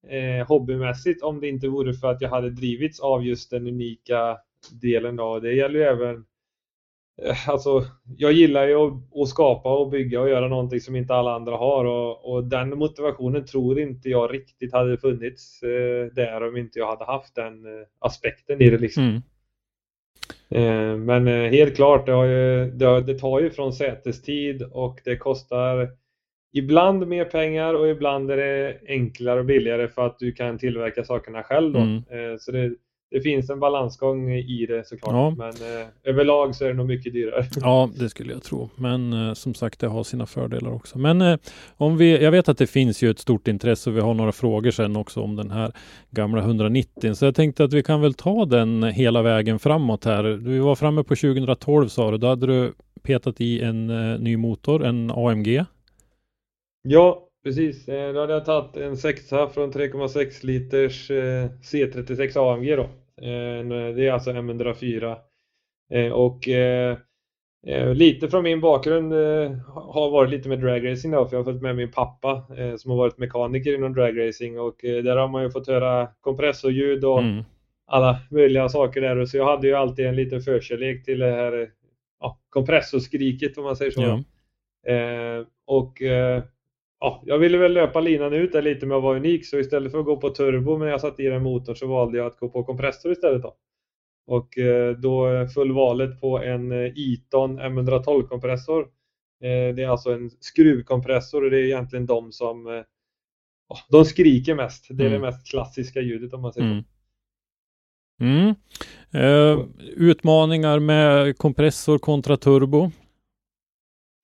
eh, 0.09 0.47
hobbymässigt 0.47 1.23
om 1.23 1.41
det 1.41 1.49
inte 1.49 1.69
vore 1.69 1.95
för 1.95 2.11
att 2.11 2.21
jag 2.21 2.29
hade 2.29 2.51
drivits 2.51 3.01
av 3.01 3.25
just 3.25 3.51
den 3.51 3.67
unika 3.67 4.39
delen 4.83 5.17
då. 5.17 5.41
Det 5.41 5.53
gäller 5.53 5.79
ju 5.79 5.85
även 5.85 6.25
eh, 7.23 7.49
Alltså, 7.49 7.85
jag 8.17 8.33
gillar 8.33 8.69
ju 8.69 8.77
att, 9.23 9.29
skapa 9.29 9.79
och 9.79 9.91
bygga 9.91 10.21
och 10.21 10.31
göra 10.31 10.49
någonting 10.49 10.81
som 10.81 10.97
inte 10.97 11.15
alla 11.15 11.35
andra 11.35 11.57
har 11.57 11.85
och, 11.85 12.33
och 12.33 12.45
den 12.45 12.79
motivationen 12.79 13.47
tror 13.47 13.81
inte 13.81 14.09
jag 14.09 14.35
riktigt 14.35 14.73
hade 14.73 14.99
funnits 14.99 15.63
eh, 15.63 16.15
där 16.15 16.49
om 16.49 16.57
inte 16.57 16.79
jag 16.79 16.87
hade 16.87 17.05
haft 17.05 17.35
den 17.35 17.65
eh, 17.65 17.87
aspekten 17.99 18.63
i 18.63 18.71
det 18.71 18.79
liksom. 18.79 19.03
Mm. 19.03 19.23
Eh, 20.49 20.97
men 20.97 21.29
eh, 21.29 21.51
helt 21.51 21.77
klart, 21.77 22.07
det, 22.07 22.13
ju, 22.13 22.71
det, 22.71 23.01
det, 23.01 23.19
tar 23.19 23.41
ju 23.41 23.51
från 23.51 23.73
sätestid 23.73 24.63
och 24.63 25.01
det 25.05 25.17
kostar 25.17 25.89
ibland 26.53 27.07
mer 27.07 27.25
pengar 27.25 27.75
och 27.75 27.89
ibland 27.89 28.31
är 28.31 28.37
det 28.37 28.79
enklare 28.89 29.41
och 29.41 29.47
billigare 29.47 29.89
för 29.89 30.07
att 30.07 30.19
du 30.19 30.33
kan 30.33 30.59
tillverka 30.59 31.05
sakerna 31.05 31.43
själv. 31.43 31.73
Då. 31.73 31.79
Mm. 31.79 31.97
Eh, 31.97 32.37
så 32.39 32.53
det, 32.53 32.75
det 33.11 33.21
finns 33.21 33.51
en 33.51 33.61
balansgång 33.61 34.33
i 34.33 34.67
det 34.67 34.89
såklart. 34.89 35.13
Ja. 35.13 35.31
Men 35.31 35.81
eh, 35.81 35.87
överlag 36.05 36.55
så 36.55 36.65
är 36.65 36.69
det 36.69 36.75
nog 36.75 36.87
mycket 36.87 37.13
dyrare. 37.13 37.45
Ja, 37.61 37.91
det 37.99 38.09
skulle 38.09 38.33
jag 38.33 38.43
tro. 38.43 38.71
Men 38.77 39.13
eh, 39.13 39.35
som 39.35 39.55
sagt, 39.55 39.81
det 39.81 39.87
har 39.87 40.05
sina 40.05 40.27
fördelar 40.27 40.73
också. 40.73 40.99
Men 40.99 41.21
eh, 41.23 41.39
om 41.77 41.97
vi, 41.97 42.23
jag 42.23 42.31
vet 42.31 42.49
att 42.49 42.59
det 42.59 42.67
finns 42.67 43.03
ju 43.03 43.11
ett 43.11 43.19
stort 43.19 43.49
intresse 43.49 43.91
och 43.91 43.97
vi 43.97 44.01
har 44.01 44.15
några 44.15 44.33
frågor 44.33 44.71
sen 44.71 44.97
också 44.97 45.21
om 45.21 45.37
den 45.37 45.51
här 45.51 45.73
gamla 46.11 46.41
190. 46.41 47.15
Så 47.15 47.25
jag 47.25 47.35
tänkte 47.35 47.65
att 47.65 47.73
vi 47.73 47.83
kan 47.83 48.01
väl 48.01 48.15
ta 48.15 48.45
den 48.45 48.83
hela 48.83 49.23
vägen 49.23 49.59
framåt 49.59 50.05
här. 50.05 50.25
Vi 50.25 50.59
var 50.59 50.75
framme 50.75 51.03
på 51.03 51.17
2012 51.17 51.89
sa 51.89 52.11
du. 52.11 52.19
Då 52.19 52.27
hade 52.27 52.47
du 52.47 52.73
petat 53.03 53.41
i 53.41 53.61
en 53.61 53.91
eh, 53.91 54.21
ny 54.21 54.37
motor, 54.37 54.85
en 54.85 55.11
AMG. 55.11 55.65
Ja, 56.83 57.27
Precis, 57.45 57.89
eh, 57.89 58.13
då 58.13 58.21
hade 58.21 58.33
jag 58.33 58.45
tagit 58.45 58.77
en 58.77 58.97
sexa 58.97 59.49
från 59.49 59.73
3,6 59.73 60.47
liters 60.47 61.11
eh, 61.11 61.49
C36 61.63 62.53
AMG 62.53 62.77
då. 62.77 62.89
Eh, 63.21 63.95
det 63.95 64.07
är 64.07 64.13
alltså 64.13 64.31
M104. 64.31 65.17
Och 66.13 66.49
lite 67.95 68.29
från 68.29 68.43
min 68.43 68.61
bakgrund 68.61 69.13
har 69.67 70.11
varit 70.11 70.31
lite 70.31 70.49
med 70.49 70.61
dragracing 70.61 71.13
då, 71.13 71.27
för 71.27 71.37
jag 71.37 71.45
har 71.45 71.45
följt 71.45 71.63
med 71.63 71.77
min 71.77 71.91
pappa 71.91 72.47
som 72.79 72.91
har 72.91 72.99
varit 72.99 73.19
mekaniker 73.19 73.75
inom 73.75 73.95
dragracing 73.95 74.61
och 74.61 74.77
där 74.83 75.17
har 75.17 75.29
man 75.29 75.43
ju 75.43 75.51
fått 75.51 75.67
höra 75.67 76.09
kompressorljud 76.21 77.05
och 77.05 77.23
mm. 77.23 77.45
alla 77.87 78.19
möjliga 78.31 78.69
saker 78.69 79.01
där. 79.01 79.25
Så 79.25 79.37
jag 79.37 79.45
hade 79.45 79.67
ju 79.67 79.75
alltid 79.75 80.07
en 80.07 80.17
liten 80.17 80.41
förkärlek 80.41 81.05
till 81.05 81.19
det 81.19 81.31
här 81.31 81.71
ja, 82.21 82.41
kompressorskriket 82.51 83.59
om 83.59 83.65
man 83.65 83.77
säger 83.77 83.91
så. 83.91 84.03
Ja. 84.03 84.23
och 85.67 86.03
ja, 87.01 87.23
jag 87.27 87.39
ville 87.39 87.59
väl 87.59 87.73
löpa 87.73 88.01
linan 88.01 88.33
ut 88.33 88.53
där 88.53 88.63
lite 88.63 88.87
med 88.87 88.97
att 88.97 89.03
vara 89.03 89.17
unik 89.17 89.47
så 89.47 89.59
istället 89.59 89.93
för 89.93 89.99
att 89.99 90.05
gå 90.05 90.17
på 90.17 90.31
turbo 90.31 90.79
när 90.79 90.87
jag 90.87 91.01
satte 91.01 91.23
i 91.23 91.27
den 91.27 91.43
motorn 91.43 91.77
så 91.77 91.87
valde 91.87 92.19
jag 92.19 92.27
att 92.27 92.39
gå 92.39 92.49
på 92.49 92.65
kompressor 92.65 93.13
istället. 93.13 93.43
Då. 93.43 93.57
Och 94.27 94.59
eh, 94.59 94.97
då 94.97 95.47
föll 95.55 95.73
valet 95.73 96.21
på 96.21 96.39
en 96.39 96.73
eh, 96.73 96.93
Iton 96.97 97.61
M112 97.61 98.23
kompressor. 98.23 98.83
Eh, 99.43 99.75
det 99.75 99.83
är 99.83 99.89
alltså 99.89 100.13
en 100.13 100.31
skruvkompressor 100.31 101.45
och 101.45 101.51
det 101.51 101.59
är 101.59 101.65
egentligen 101.65 102.07
de 102.07 102.33
som 102.33 102.85
de 103.89 104.05
skriker 104.05 104.55
mest. 104.55 104.87
Det 104.91 105.03
är 105.03 105.09
mm. 105.09 105.21
det 105.21 105.27
mest 105.27 105.51
klassiska 105.51 106.01
ljudet 106.01 106.33
om 106.33 106.43
man 106.43 106.53
säger 106.53 106.67
mm. 106.67 106.85
Mm. 108.21 108.55
Eh, 109.13 109.67
utmaningar 109.97 110.79
med 110.79 111.39
kompressor 111.39 111.99
kontra 111.99 112.37
turbo? 112.37 112.85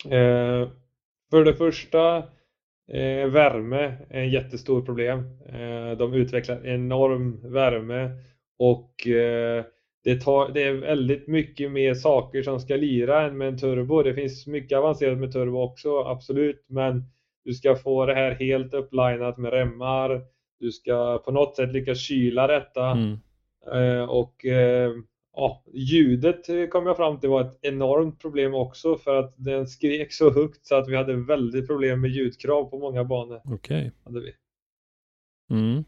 Eh, 0.04 0.68
för 1.30 1.44
det 1.44 1.54
första 1.54 2.22
Eh, 2.88 3.26
värme 3.26 3.96
är 4.10 4.20
en 4.20 4.30
jättestor 4.30 4.82
problem. 4.82 5.18
Eh, 5.46 5.98
de 5.98 6.14
utvecklar 6.14 6.66
enorm 6.66 7.52
värme 7.52 8.10
och 8.58 9.06
eh, 9.06 9.64
det, 10.04 10.20
tar, 10.20 10.52
det 10.52 10.62
är 10.62 10.72
väldigt 10.72 11.26
mycket 11.26 11.72
mer 11.72 11.94
saker 11.94 12.42
som 12.42 12.60
ska 12.60 12.76
lira 12.76 13.22
än 13.22 13.38
med 13.38 13.48
en 13.48 13.58
turbo. 13.58 14.02
Det 14.02 14.14
finns 14.14 14.46
mycket 14.46 14.78
avancerat 14.78 15.18
med 15.18 15.32
turbo 15.32 15.62
också, 15.62 15.98
absolut, 15.98 16.64
men 16.68 17.04
du 17.44 17.54
ska 17.54 17.76
få 17.76 18.06
det 18.06 18.14
här 18.14 18.30
helt 18.30 18.74
upplinat 18.74 19.38
med 19.38 19.52
remmar. 19.52 20.20
Du 20.60 20.72
ska 20.72 21.18
på 21.18 21.32
något 21.32 21.56
sätt 21.56 21.72
lyckas 21.72 21.98
kyla 21.98 22.46
detta 22.46 22.90
mm. 22.90 23.18
Eh, 23.72 24.02
och 24.02 24.44
eh, 24.44 24.92
ja, 25.36 25.62
ljudet 25.74 26.70
kom 26.70 26.86
jag 26.86 26.96
fram 26.96 27.20
till 27.20 27.28
var 27.28 27.40
ett 27.40 27.58
enormt 27.62 28.20
problem 28.20 28.54
också 28.54 28.96
för 28.96 29.16
att 29.16 29.34
den 29.36 29.66
skrek 29.66 30.12
så 30.12 30.32
högt 30.32 30.66
så 30.66 30.74
att 30.74 30.88
vi 30.88 30.96
hade 30.96 31.16
väldigt 31.16 31.66
problem 31.66 32.00
med 32.00 32.10
ljudkrav 32.10 32.64
på 32.64 32.78
många 32.78 33.04
banor. 33.04 33.40
Okej. 33.44 33.92
Okay. 34.04 34.32
Mm. 35.50 35.84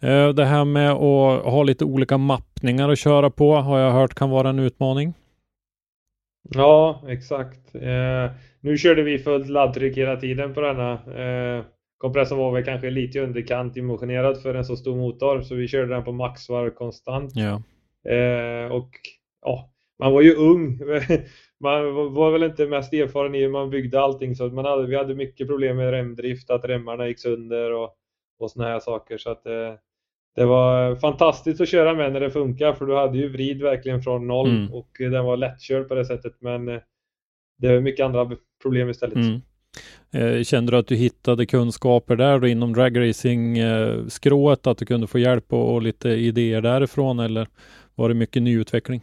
Eh, 0.00 0.34
det 0.34 0.44
här 0.44 0.64
med 0.64 0.90
att 0.90 1.44
ha 1.44 1.62
lite 1.62 1.84
olika 1.84 2.18
mappningar 2.18 2.88
att 2.88 2.98
köra 2.98 3.30
på 3.30 3.54
har 3.54 3.78
jag 3.78 3.92
hört 3.92 4.14
kan 4.14 4.30
vara 4.30 4.48
en 4.48 4.58
utmaning. 4.58 5.14
Ja, 6.54 7.02
exakt. 7.08 7.74
Eh, 7.74 8.30
nu 8.60 8.78
körde 8.78 9.02
vi 9.02 9.18
fullt 9.18 9.48
laddtryck 9.48 9.96
hela 9.96 10.16
tiden 10.16 10.54
på 10.54 10.60
denna. 10.60 10.92
Eh, 10.92 11.64
kompressorn 11.98 12.38
var 12.38 12.52
väl 12.52 12.64
kanske 12.64 12.90
lite 12.90 13.20
underkant 13.20 13.74
dimensionerad 13.74 14.42
för 14.42 14.54
en 14.54 14.64
så 14.64 14.76
stor 14.76 14.96
motor 14.96 15.42
så 15.42 15.54
vi 15.54 15.68
körde 15.68 15.94
den 15.94 16.04
på 16.04 16.12
maxvarv 16.12 16.70
konstant. 16.70 17.32
Ja. 17.34 17.62
Eh, 18.08 18.72
och 18.72 18.90
ja, 19.42 19.70
man 19.98 20.12
var 20.12 20.20
ju 20.20 20.34
ung. 20.34 20.80
Man 21.60 21.94
var 22.14 22.30
väl 22.30 22.42
inte 22.42 22.66
mest 22.66 22.92
erfaren 22.92 23.34
i 23.34 23.40
hur 23.40 23.48
man 23.48 23.70
byggde 23.70 24.00
allting 24.00 24.36
så 24.36 24.48
man 24.48 24.64
hade, 24.64 24.86
vi 24.86 24.96
hade 24.96 25.14
mycket 25.14 25.48
problem 25.48 25.76
med 25.76 25.90
remdrift, 25.90 26.50
att 26.50 26.64
remmarna 26.64 27.08
gick 27.08 27.18
sönder 27.18 27.72
och, 27.72 27.94
och 28.38 28.50
såna 28.50 28.68
här 28.68 28.80
saker. 28.80 29.18
Så 29.18 29.30
att, 29.30 29.46
eh, 29.46 29.74
det 30.34 30.44
var 30.44 30.96
fantastiskt 30.96 31.60
att 31.60 31.68
köra 31.68 31.94
med 31.94 32.12
när 32.12 32.20
det 32.20 32.30
funkar 32.30 32.72
för 32.72 32.86
du 32.86 32.96
hade 32.96 33.18
ju 33.18 33.28
vrid 33.28 33.62
verkligen 33.62 34.02
från 34.02 34.26
noll 34.26 34.50
mm. 34.50 34.72
och 34.72 34.88
den 34.98 35.24
var 35.24 35.36
lättkörd 35.36 35.88
på 35.88 35.94
det 35.94 36.04
sättet 36.04 36.34
men 36.40 36.68
eh, 36.68 36.80
det 37.58 37.66
är 37.68 37.80
mycket 37.80 38.04
andra 38.04 38.30
problem 38.62 38.90
istället. 38.90 39.16
Mm. 39.16 39.40
Kände 40.44 40.72
du 40.72 40.76
att 40.76 40.86
du 40.86 40.96
hittade 40.96 41.46
kunskaper 41.46 42.16
där 42.16 42.38
då 42.38 42.46
inom 42.46 42.72
dragracing-skrået, 42.72 44.66
att 44.66 44.78
du 44.78 44.86
kunde 44.86 45.06
få 45.06 45.18
hjälp 45.18 45.52
och, 45.52 45.74
och 45.74 45.82
lite 45.82 46.08
idéer 46.08 46.60
därifrån 46.60 47.18
eller 47.18 47.48
var 47.96 48.08
det 48.08 48.14
mycket 48.14 48.42
nyutveckling? 48.42 49.02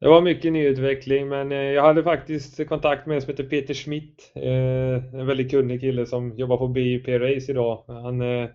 Det 0.00 0.08
var 0.08 0.22
mycket 0.22 0.52
nyutveckling 0.52 1.28
men 1.28 1.52
eh, 1.52 1.58
jag 1.58 1.82
hade 1.82 2.02
faktiskt 2.02 2.68
kontakt 2.68 3.06
med 3.06 3.14
en 3.14 3.22
som 3.22 3.30
heter 3.30 3.44
Peter 3.44 3.74
Schmidt. 3.74 4.32
Eh, 4.34 5.14
en 5.20 5.26
väldigt 5.26 5.50
kunnig 5.50 5.80
kille 5.80 6.06
som 6.06 6.36
jobbar 6.36 6.56
på 6.56 6.68
BIP 6.68 7.08
Race 7.08 7.52
idag. 7.52 7.84
Han, 7.86 8.20
eh, 8.20 8.48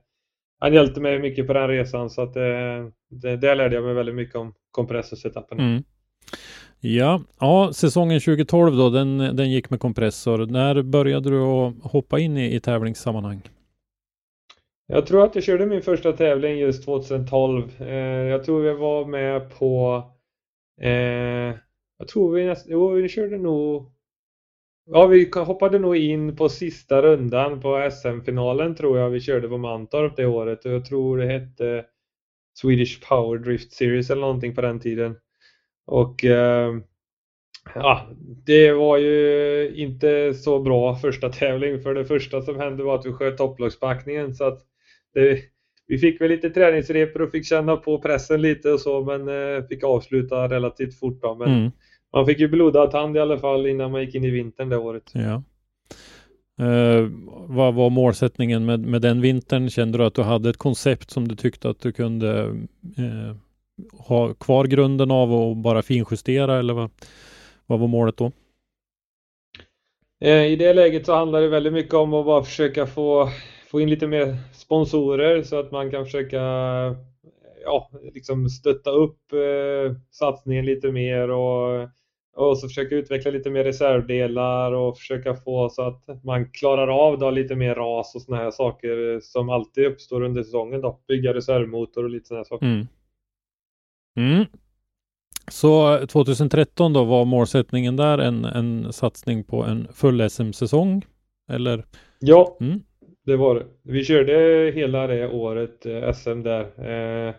han 0.59 0.73
hjälpte 0.73 1.01
mig 1.01 1.19
mycket 1.19 1.47
på 1.47 1.53
den 1.53 1.67
resan 1.67 2.09
så 2.09 2.21
att 2.21 2.33
det, 2.33 3.37
där 3.37 3.55
lärde 3.55 3.75
jag 3.75 3.83
mig 3.83 3.93
väldigt 3.93 4.15
mycket 4.15 4.35
om 4.35 4.53
kompressorsetupen. 4.71 5.59
Mm. 5.59 5.83
Ja, 6.79 7.21
ja, 7.39 7.71
säsongen 7.73 8.19
2012 8.19 8.77
då, 8.77 8.89
den, 8.89 9.17
den 9.17 9.51
gick 9.51 9.69
med 9.69 9.79
kompressor. 9.79 10.45
När 10.45 10.81
började 10.81 11.29
du 11.29 11.41
att 11.41 11.73
hoppa 11.83 12.19
in 12.19 12.37
i, 12.37 12.55
i 12.55 12.59
tävlingssammanhang? 12.59 13.41
Jag 14.93 15.05
tror 15.05 15.23
att 15.23 15.35
jag 15.35 15.43
körde 15.43 15.65
min 15.65 15.81
första 15.81 16.13
tävling 16.13 16.57
just 16.57 16.85
2012. 16.85 17.81
Eh, 17.81 17.95
jag 18.27 18.43
tror 18.43 18.61
vi 18.61 18.73
var 18.73 19.05
med 19.05 19.59
på... 19.59 20.03
Eh, 20.81 21.55
jag 21.97 22.07
tror 22.07 22.33
vi 22.33 22.45
nästan... 22.45 22.71
Jo, 22.71 22.89
vi 22.89 23.09
körde 23.09 23.37
nog... 23.37 23.91
Ja, 24.85 25.07
vi 25.07 25.31
hoppade 25.35 25.79
nog 25.79 25.95
in 25.95 26.35
på 26.35 26.49
sista 26.49 27.01
rundan 27.01 27.61
på 27.61 27.89
SM-finalen 27.91 28.75
tror 28.75 28.97
jag 28.97 29.09
vi 29.09 29.19
körde 29.19 29.47
på 29.47 29.57
Mantorp 29.57 30.15
det 30.15 30.25
året 30.25 30.65
och 30.65 30.71
jag 30.71 30.85
tror 30.85 31.17
det 31.17 31.25
hette 31.25 31.85
Swedish 32.61 33.07
Power 33.07 33.39
Drift 33.39 33.73
Series 33.73 34.09
eller 34.09 34.21
någonting 34.21 34.55
på 34.55 34.61
den 34.61 34.79
tiden. 34.79 35.15
Och 35.85 36.25
eh, 36.25 36.73
ja, 37.75 38.07
det 38.45 38.71
var 38.73 38.97
ju 38.97 39.73
inte 39.75 40.33
så 40.33 40.59
bra 40.59 40.95
första 40.95 41.29
tävling 41.29 41.81
för 41.81 41.93
det 41.93 42.05
första 42.05 42.41
som 42.41 42.55
hände 42.59 42.83
var 42.83 42.95
att 42.95 43.05
vi 43.05 43.13
sköt 43.13 43.37
topplockspackningen 43.37 44.35
så 44.35 44.43
att 44.43 44.67
det, 45.13 45.39
vi 45.87 45.97
fick 45.97 46.21
väl 46.21 46.29
lite 46.29 46.49
träningsrepor 46.49 47.21
och 47.21 47.31
fick 47.31 47.45
känna 47.45 47.77
på 47.77 47.99
pressen 47.99 48.41
lite 48.41 48.71
och 48.71 48.79
så 48.79 49.03
men 49.03 49.27
eh, 49.27 49.63
fick 49.63 49.83
avsluta 49.83 50.47
relativt 50.47 50.99
fort 50.99 51.21
då. 51.21 51.35
Men 51.35 51.47
mm. 51.47 51.71
man 52.13 52.25
fick 52.25 52.39
ju 52.39 52.47
blodad 52.47 52.91
tand 52.91 53.17
i 53.17 53.19
alla 53.19 53.37
fall 53.37 53.67
innan 53.67 53.91
man 53.91 54.01
gick 54.01 54.15
in 54.15 54.23
i 54.23 54.29
vintern 54.29 54.69
det 54.69 54.77
året. 54.77 55.11
Ja. 55.13 55.43
Eh, 56.59 57.07
vad 57.47 57.73
var 57.73 57.89
målsättningen 57.89 58.65
med, 58.65 58.79
med 58.79 59.01
den 59.01 59.21
vintern? 59.21 59.69
Kände 59.69 59.97
du 59.97 60.03
att 60.03 60.13
du 60.13 60.21
hade 60.21 60.49
ett 60.49 60.57
koncept 60.57 61.11
som 61.11 61.27
du 61.27 61.35
tyckte 61.35 61.69
att 61.69 61.79
du 61.79 61.91
kunde 61.91 62.39
eh, 62.97 63.35
ha 64.07 64.33
kvar 64.33 64.65
grunden 64.65 65.11
av 65.11 65.33
och 65.33 65.57
bara 65.57 65.81
finjustera 65.81 66.59
eller 66.59 66.73
vad, 66.73 66.91
vad 67.65 67.79
var 67.79 67.87
målet 67.87 68.17
då? 68.17 68.31
Eh, 70.21 70.45
I 70.45 70.55
det 70.55 70.73
läget 70.73 71.05
så 71.05 71.15
handlar 71.15 71.41
det 71.41 71.47
väldigt 71.47 71.73
mycket 71.73 71.93
om 71.93 72.13
att 72.13 72.25
bara 72.25 72.43
försöka 72.43 72.87
få, 72.87 73.29
få 73.71 73.81
in 73.81 73.89
lite 73.89 74.07
mer 74.07 74.37
sponsorer 74.53 75.43
så 75.43 75.59
att 75.59 75.71
man 75.71 75.91
kan 75.91 76.05
försöka 76.05 76.41
ja, 77.63 77.89
liksom 78.13 78.49
stötta 78.49 78.89
upp 78.89 79.33
eh, 79.33 79.95
satsningen 80.11 80.65
lite 80.65 80.91
mer 80.91 81.29
och, 81.29 81.89
och 82.35 82.57
så 82.57 82.67
försöka 82.67 82.95
utveckla 82.95 83.31
lite 83.31 83.49
mer 83.49 83.63
reservdelar 83.63 84.71
och 84.71 84.97
försöka 84.97 85.35
få 85.35 85.69
så 85.69 85.81
att 85.81 86.23
man 86.23 86.51
klarar 86.51 86.87
av 86.87 87.19
då 87.19 87.31
lite 87.31 87.55
mer 87.55 87.75
ras 87.75 88.15
och 88.15 88.21
såna 88.21 88.37
här 88.37 88.51
saker 88.51 89.19
som 89.23 89.49
alltid 89.49 89.85
uppstår 89.85 90.21
under 90.23 90.43
säsongen 90.43 90.81
då. 90.81 90.99
Bygga 91.07 91.33
reservmotor 91.33 92.03
och 92.03 92.09
lite 92.09 92.27
såna 92.27 92.39
här 92.39 92.45
saker. 92.45 92.65
Mm. 92.65 92.87
Mm. 94.17 94.45
Så 95.47 96.05
2013 96.07 96.93
då 96.93 97.03
var 97.03 97.25
målsättningen 97.25 97.95
där 97.95 98.17
en, 98.17 98.45
en 98.45 98.93
satsning 98.93 99.43
på 99.43 99.63
en 99.63 99.87
full 99.93 100.29
SM-säsong? 100.29 101.05
Eller? 101.51 101.85
Ja, 102.19 102.57
mm 102.61 102.81
det 103.25 103.35
var 103.35 103.55
det. 103.55 103.65
Vi 103.83 104.03
körde 104.03 104.71
hela 104.75 105.07
det 105.07 105.27
året 105.27 105.85
eh, 105.85 106.13
SM 106.13 106.43
där. 106.43 106.61
Eh, 106.89 107.33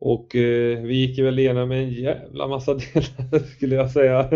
och 0.00 0.36
eh, 0.36 0.82
vi 0.82 0.94
gick 0.94 1.18
väl 1.18 1.38
igenom 1.38 1.70
en 1.70 1.90
jävla 1.90 2.48
massa 2.48 2.74
delar 2.94 3.38
skulle 3.38 3.74
jag 3.74 3.90
säga. 3.90 4.28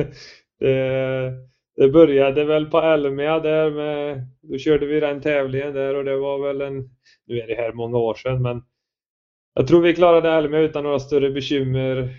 Det, 0.61 1.33
det 1.77 1.89
började 1.89 2.45
väl 2.45 2.67
på 2.67 2.79
Elmia 2.79 3.41
där 3.41 3.71
med, 3.71 4.27
då 4.43 4.59
körde 4.59 4.87
vi 4.87 5.01
den 5.01 5.21
tävlingen 5.21 5.75
där 5.75 5.95
och 5.95 6.05
det 6.05 6.17
var 6.17 6.47
väl 6.47 6.61
en, 6.61 6.91
nu 7.27 7.39
är 7.39 7.47
det 7.47 7.55
här 7.55 7.73
många 7.73 7.99
år 7.99 8.15
sedan 8.15 8.43
men 8.43 8.63
jag 9.55 9.67
tror 9.67 9.81
vi 9.81 9.95
klarade 9.95 10.31
Elmia 10.31 10.61
utan 10.61 10.85
några 10.85 10.99
större 10.99 11.31
bekymmer. 11.31 12.15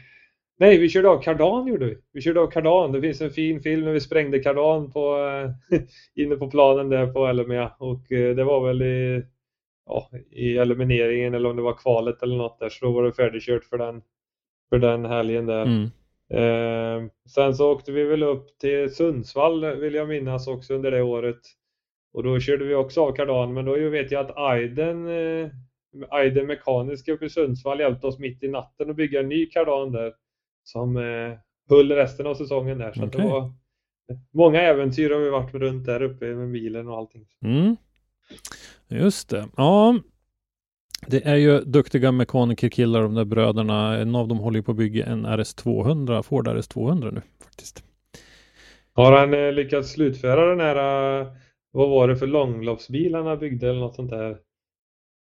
Nej, 0.60 0.78
vi 0.78 0.90
körde 0.90 1.10
av 1.10 1.22
kardan 1.22 1.68
gjorde 1.68 1.86
vi. 1.86 1.98
Vi 2.12 2.22
körde 2.22 2.40
av 2.40 2.48
kardan. 2.48 2.92
Det 2.92 3.02
finns 3.02 3.22
en 3.22 3.32
fin 3.32 3.62
film 3.62 3.86
när 3.86 3.92
vi 3.92 4.00
sprängde 4.00 4.40
kardan 4.40 4.92
på, 4.92 5.18
inne 6.16 6.36
på 6.36 6.52
planen 6.52 6.90
där 6.90 7.08
på 7.08 7.26
Elmia 7.26 7.72
och 7.80 8.12
eh, 8.12 8.36
det 8.36 8.44
var 8.44 8.68
väl 8.68 8.82
i 8.82 9.24
ja, 9.86 10.10
i 10.32 10.58
elimineringen 10.58 11.34
eller 11.34 11.50
om 11.50 11.56
det 11.56 11.62
var 11.62 11.74
kvalet 11.74 12.24
eller 12.24 12.38
något 12.38 12.60
där 12.60 12.70
så 12.70 12.86
då 12.86 12.92
var 12.92 13.04
det 13.04 13.14
färdigkört 13.14 13.66
för 13.66 13.78
den, 13.78 14.02
för 14.70 14.80
den 14.80 15.06
helgen 15.06 15.46
där. 15.46 15.66
Mm. 15.66 15.90
Eh, 16.34 17.10
sen 17.30 17.56
så 17.56 17.72
åkte 17.72 17.92
vi 17.92 18.04
väl 18.04 18.24
upp 18.24 18.58
till 18.60 18.96
Sundsvall 18.96 19.76
vill 19.76 19.94
jag 19.94 20.08
minnas 20.08 20.48
också 20.48 20.74
under 20.74 20.92
det 20.92 21.02
året. 21.02 21.40
Och 22.14 22.24
då 22.24 22.40
körde 22.40 22.66
vi 22.66 22.76
också 22.76 23.02
av 23.02 23.12
kardan 23.12 23.54
men 23.54 23.66
då 23.66 23.90
vet 23.90 24.12
jag 24.12 24.26
att 24.26 24.38
Aiden, 24.38 25.08
eh, 25.08 25.50
Aiden 26.10 26.48
Mekaniska 26.48 27.14
uppe 27.14 27.26
i 27.26 27.30
Sundsvall 27.30 27.80
hjälpte 27.80 28.08
oss 28.08 28.20
mitt 28.20 28.44
i 28.44 28.48
natten 28.48 28.90
att 28.90 28.96
bygga 28.96 29.20
en 29.20 29.30
ny 29.30 29.46
kardan 29.46 29.92
där. 29.92 30.14
Som 30.72 30.98
eh, 30.98 31.38
höll 31.70 31.92
resten 31.92 32.28
av 32.28 32.36
säsongen 32.36 32.78
där. 32.78 32.94
Så 32.94 33.06
okay. 33.06 33.22
det 33.22 33.28
var 33.28 33.54
många 34.34 34.62
äventyr 34.62 35.10
har 35.10 35.20
vi 35.20 35.30
varit 35.30 35.54
runt 35.54 35.86
där 35.86 36.02
uppe 36.02 36.26
med 36.26 36.52
bilen 36.52 36.88
och 36.88 36.98
allting. 36.98 37.26
Mm. 37.46 37.76
Just 38.88 39.30
det. 39.30 39.48
Ja, 39.58 40.00
det 41.08 41.26
är 41.28 41.36
ju 41.36 41.60
duktiga 41.60 42.12
mekanikerkillar 42.12 43.02
de 43.02 43.14
där 43.14 43.26
bröderna. 43.26 43.98
En 43.98 44.16
av 44.16 44.28
dem 44.28 44.40
håller 44.40 44.62
på 44.62 44.72
att 44.72 44.78
bygga 44.78 45.06
en 45.06 45.26
RS200, 45.26 46.24
Ford 46.24 46.48
RS200 46.48 47.12
nu 47.14 47.22
faktiskt. 47.44 47.84
Har 48.94 49.12
han 49.12 49.34
eh, 49.34 49.52
lyckats 49.52 49.92
slutföra 49.92 50.50
den 50.50 50.60
här, 50.60 51.22
eh, 51.22 51.28
vad 51.72 51.90
var 51.90 52.08
det 52.08 52.16
för 52.16 52.28
långloppsbil 52.28 53.16
han 53.16 53.40
byggde 53.40 53.70
eller 53.70 53.80
något 53.80 53.96
sånt 53.96 54.10
där? 54.10 54.38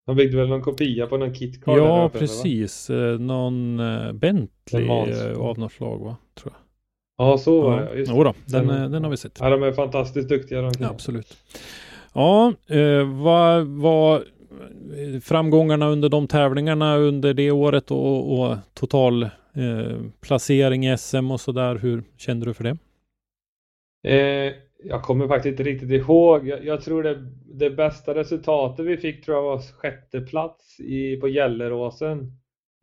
Han 0.09 0.17
byggde 0.17 0.37
väl 0.37 0.49
någon 0.49 0.63
kopia 0.63 1.07
på 1.07 1.17
någon 1.17 1.35
kitcar? 1.35 1.77
Ja, 1.77 2.07
uppe, 2.07 2.19
precis. 2.19 2.91
Eller, 2.91 3.13
eh, 3.13 3.19
någon 3.19 3.81
uh, 3.81 4.13
Bentley 4.13 4.85
uh, 4.85 5.41
av 5.41 5.59
något 5.59 5.73
slag, 5.73 5.99
va? 5.99 6.17
Tror 6.35 6.53
jag. 6.55 7.27
Ja, 7.27 7.39
så 7.39 7.61
var 7.61 7.81
det. 7.81 8.01
Ja. 8.01 8.17
Jodå, 8.17 8.35
den, 8.47 8.67
den, 8.67 8.93
den 8.93 9.05
har 9.05 9.11
vi 9.11 9.17
sett. 9.17 9.39
Ja, 9.41 9.51
de 9.51 9.63
är 9.63 9.73
fantastiskt 9.73 10.29
duktiga 10.29 10.61
de 10.61 10.73
ja, 10.81 10.89
Absolut. 10.91 11.37
Ja, 12.13 12.53
eh, 12.67 13.23
vad 13.23 13.67
var 13.67 14.25
framgångarna 15.23 15.89
under 15.89 16.09
de 16.09 16.27
tävlingarna 16.27 16.97
under 16.97 17.35
det 17.35 17.51
året 17.51 17.91
och, 17.91 18.41
och 18.41 18.57
total 18.75 19.23
eh, 19.23 19.31
placering 20.21 20.87
i 20.87 20.99
SM 20.99 21.31
och 21.31 21.41
sådär. 21.41 21.75
Hur 21.75 22.05
kände 22.17 22.47
du 22.47 22.55
för 22.55 22.65
det? 22.65 22.77
Eh, 24.15 24.53
jag 24.83 25.03
kommer 25.03 25.29
faktiskt 25.29 25.51
inte 25.51 25.63
riktigt 25.63 25.91
ihåg. 25.91 26.49
Jag, 26.49 26.65
jag, 26.65 26.83
tror 26.83 27.03
det, 27.03 27.27
det 27.47 27.71
bästa 27.71 28.15
resultatet 28.15 28.87
vi 28.87 28.97
fick 28.97 29.25
tror 29.25 29.37
jag 29.37 29.45
var 29.45 29.59
sjätte 29.59 30.21
plats 30.21 30.81
i, 30.81 31.17
på 31.17 31.29
Gelleråsen. 31.29 32.19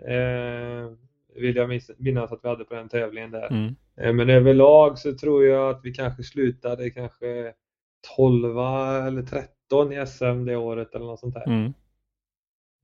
Eh, 0.08 0.92
vill 1.36 1.56
jag 1.56 1.82
minnas 1.98 2.32
att 2.32 2.40
vi 2.44 2.50
hade 2.50 2.66
på 2.66 2.74
den 2.74 2.90
tävlingen 2.90 3.32
där. 3.32 3.52
Mm. 3.52 3.76
Eh, 3.98 4.14
men 4.14 4.30
överlag 4.30 4.98
så 4.98 5.18
tror 5.18 5.46
jag 5.46 5.70
att 5.70 5.82
vi 5.84 5.94
kanske 5.94 6.24
slutade 6.24 6.90
kanske 6.90 7.54
12 8.16 8.58
eller 8.58 9.22
13 9.22 9.94
i 9.94 10.06
SM 10.06 10.46
det 10.46 10.56
året 10.56 10.96
eller 10.96 11.06
något 11.06 11.20
sånt 11.20 11.34
där. 11.34 11.48
Mm. 11.48 11.74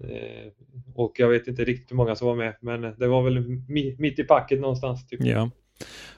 Eh, 0.04 0.52
och 0.95 1.13
jag 1.19 1.30
vet 1.30 1.47
inte 1.47 1.63
riktigt 1.63 1.91
hur 1.91 1.95
många 1.95 2.15
som 2.15 2.28
var 2.28 2.36
med, 2.36 2.56
men 2.62 2.82
det 2.82 3.08
var 3.08 3.24
väl 3.24 3.39
mitt 4.00 4.19
i 4.19 4.24
packet 4.24 4.60
någonstans. 4.60 5.08
Typ. 5.08 5.19
Ja. 5.24 5.50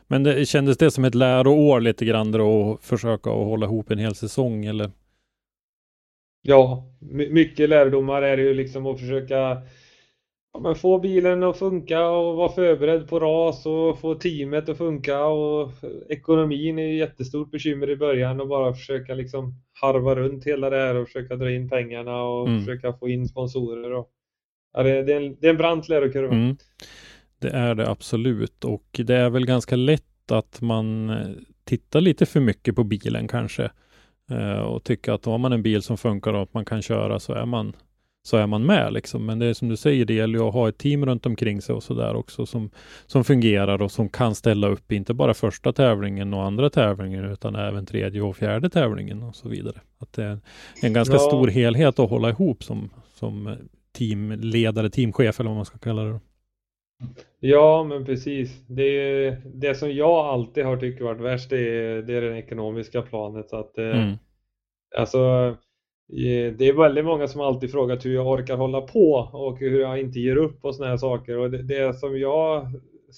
Men 0.07 0.23
det, 0.23 0.45
kändes 0.45 0.77
det 0.77 0.91
som 0.91 1.05
ett 1.05 1.15
läroår 1.15 1.81
lite 1.81 2.05
grann 2.05 2.31
då 2.31 2.73
att 2.73 2.85
försöka 2.85 3.29
att 3.29 3.45
hålla 3.45 3.65
ihop 3.65 3.91
en 3.91 3.99
hel 3.99 4.15
säsong 4.15 4.65
eller? 4.65 4.91
Ja, 6.41 6.83
mycket 7.29 7.69
lärdomar 7.69 8.21
är 8.21 8.37
det 8.37 8.43
ju 8.43 8.53
liksom 8.53 8.85
att 8.85 8.99
försöka 8.99 9.61
ja, 10.53 10.59
men 10.59 10.75
få 10.75 10.99
bilen 10.99 11.43
att 11.43 11.57
funka 11.57 12.07
och 12.07 12.35
vara 12.35 12.51
förberedd 12.51 13.07
på 13.07 13.19
ras 13.19 13.65
och 13.65 13.99
få 13.99 14.15
teamet 14.15 14.69
att 14.69 14.77
funka 14.77 15.25
och 15.25 15.71
ekonomin 16.09 16.79
är 16.79 16.87
jättestort 16.87 17.51
bekymmer 17.51 17.89
i 17.89 17.95
början 17.95 18.41
och 18.41 18.47
bara 18.47 18.73
försöka 18.73 19.13
liksom 19.13 19.53
harva 19.81 20.15
runt 20.15 20.45
hela 20.45 20.69
det 20.69 20.77
här 20.77 20.95
och 20.95 21.07
försöka 21.07 21.35
dra 21.35 21.51
in 21.51 21.69
pengarna 21.69 22.23
och 22.23 22.47
mm. 22.47 22.59
försöka 22.59 22.93
få 22.93 23.09
in 23.09 23.27
sponsorer. 23.27 23.93
Och, 23.93 24.09
ja, 24.73 24.83
det, 24.83 25.03
det, 25.03 25.13
är 25.13 25.21
en, 25.21 25.35
det 25.39 25.47
är 25.47 25.51
en 25.51 25.57
brant 25.57 25.89
lärokurva. 25.89 26.33
Mm. 26.33 26.57
Det 27.43 27.49
är 27.49 27.75
det 27.75 27.89
absolut 27.89 28.65
och 28.65 28.99
det 29.05 29.15
är 29.15 29.29
väl 29.29 29.45
ganska 29.45 29.75
lätt 29.75 30.31
att 30.31 30.61
man 30.61 31.09
eh, 31.09 31.27
tittar 31.63 32.01
lite 32.01 32.25
för 32.25 32.39
mycket 32.39 32.75
på 32.75 32.83
bilen 32.83 33.27
kanske 33.27 33.71
eh, 34.31 34.59
och 34.59 34.83
tycker 34.83 35.11
att 35.11 35.25
har 35.25 35.37
man 35.37 35.53
en 35.53 35.63
bil 35.63 35.81
som 35.81 35.97
funkar 35.97 36.33
och 36.33 36.43
att 36.43 36.53
man 36.53 36.65
kan 36.65 36.81
köra 36.81 37.19
så 37.19 37.33
är 37.33 37.45
man 37.45 37.73
så 38.25 38.37
är 38.37 38.47
man 38.47 38.65
med 38.65 38.93
liksom. 38.93 39.25
Men 39.25 39.39
det 39.39 39.45
är 39.45 39.53
som 39.53 39.69
du 39.69 39.77
säger, 39.77 40.05
det 40.05 40.13
gäller 40.13 40.39
ju 40.39 40.45
att 40.45 40.53
ha 40.53 40.69
ett 40.69 40.77
team 40.77 41.05
runt 41.05 41.25
omkring 41.25 41.61
sig 41.61 41.75
och 41.75 41.83
så 41.83 41.93
där 41.93 42.15
också 42.15 42.45
som, 42.45 42.69
som 43.05 43.23
fungerar 43.23 43.81
och 43.81 43.91
som 43.91 44.09
kan 44.09 44.35
ställa 44.35 44.67
upp, 44.67 44.91
inte 44.91 45.13
bara 45.13 45.33
första 45.33 45.73
tävlingen 45.73 46.33
och 46.33 46.43
andra 46.43 46.69
tävlingen 46.69 47.25
utan 47.25 47.55
även 47.55 47.85
tredje 47.85 48.21
och 48.21 48.37
fjärde 48.37 48.69
tävlingen 48.69 49.23
och 49.23 49.35
så 49.35 49.49
vidare. 49.49 49.81
Att 49.97 50.13
det 50.13 50.23
är 50.23 50.39
en 50.81 50.93
ganska 50.93 51.15
ja. 51.15 51.19
stor 51.19 51.47
helhet 51.47 51.99
att 51.99 52.09
hålla 52.09 52.29
ihop 52.29 52.63
som, 52.63 52.89
som 53.13 53.55
teamledare, 53.97 54.89
teamchef 54.89 55.39
eller 55.39 55.49
vad 55.49 55.57
man 55.57 55.65
ska 55.65 55.77
kalla 55.77 56.03
det. 56.03 56.19
Ja, 57.39 57.83
men 57.83 58.05
precis. 58.05 58.67
Det, 58.67 59.29
det 59.45 59.75
som 59.75 59.91
jag 59.93 60.25
alltid 60.25 60.65
har 60.65 60.77
tyckt 60.77 61.01
varit 61.01 61.21
värst, 61.21 61.49
det 61.49 61.59
är, 61.59 62.01
det 62.01 62.13
är 62.13 62.21
det 62.21 62.37
ekonomiska 62.37 63.01
planet. 63.01 63.49
Så 63.49 63.57
att, 63.57 63.77
eh, 63.77 64.01
mm. 64.01 64.17
Alltså, 64.97 65.55
det 66.57 66.67
är 66.67 66.73
väldigt 66.73 67.05
många 67.05 67.27
som 67.27 67.41
alltid 67.41 67.71
frågat 67.71 68.05
hur 68.05 68.13
jag 68.13 68.27
orkar 68.27 68.57
hålla 68.57 68.81
på 68.81 69.13
och 69.33 69.59
hur 69.59 69.79
jag 69.79 69.99
inte 69.99 70.19
ger 70.19 70.35
upp 70.35 70.65
och 70.65 70.75
såna 70.75 70.89
här 70.89 70.97
saker. 70.97 71.37
Och 71.37 71.51
det, 71.51 71.63
det 71.63 71.93
som 71.93 72.19
jag 72.19 72.67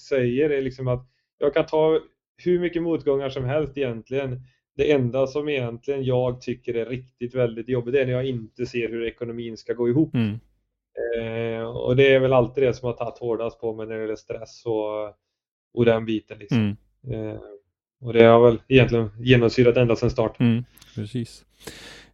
säger 0.08 0.50
är 0.50 0.62
liksom 0.62 0.88
att 0.88 1.08
jag 1.38 1.54
kan 1.54 1.66
ta 1.66 2.00
hur 2.44 2.60
mycket 2.60 2.82
motgångar 2.82 3.28
som 3.28 3.44
helst 3.44 3.76
egentligen. 3.76 4.40
Det 4.76 4.92
enda 4.92 5.26
som 5.26 5.48
egentligen 5.48 6.04
jag 6.04 6.40
tycker 6.40 6.74
är 6.74 6.86
riktigt 6.86 7.34
väldigt 7.34 7.68
jobbigt 7.68 7.94
är 7.94 8.06
när 8.06 8.12
jag 8.12 8.26
inte 8.26 8.66
ser 8.66 8.88
hur 8.88 9.06
ekonomin 9.06 9.56
ska 9.56 9.72
gå 9.72 9.88
ihop. 9.88 10.14
Mm. 10.14 10.38
Eh, 11.16 11.62
och 11.62 11.96
det 11.96 12.14
är 12.14 12.20
väl 12.20 12.32
alltid 12.32 12.64
det 12.64 12.74
som 12.74 12.86
har 12.86 12.92
tagit 12.92 13.18
hårdast 13.18 13.60
på 13.60 13.74
mig 13.74 13.86
när 13.86 13.94
det 13.94 14.00
gäller 14.00 14.16
stress 14.16 14.62
och, 14.66 15.14
och 15.74 15.84
den 15.84 16.04
biten. 16.04 16.38
Liksom. 16.38 16.76
Mm. 17.06 17.28
Eh, 17.28 17.40
och 18.00 18.12
det 18.12 18.24
har 18.24 18.46
väl 18.46 18.58
egentligen 18.68 19.10
genomsyrat 19.18 19.76
ända 19.76 19.96
sedan 19.96 20.10
start. 20.10 20.40
Mm, 20.40 20.64
precis. 20.94 21.44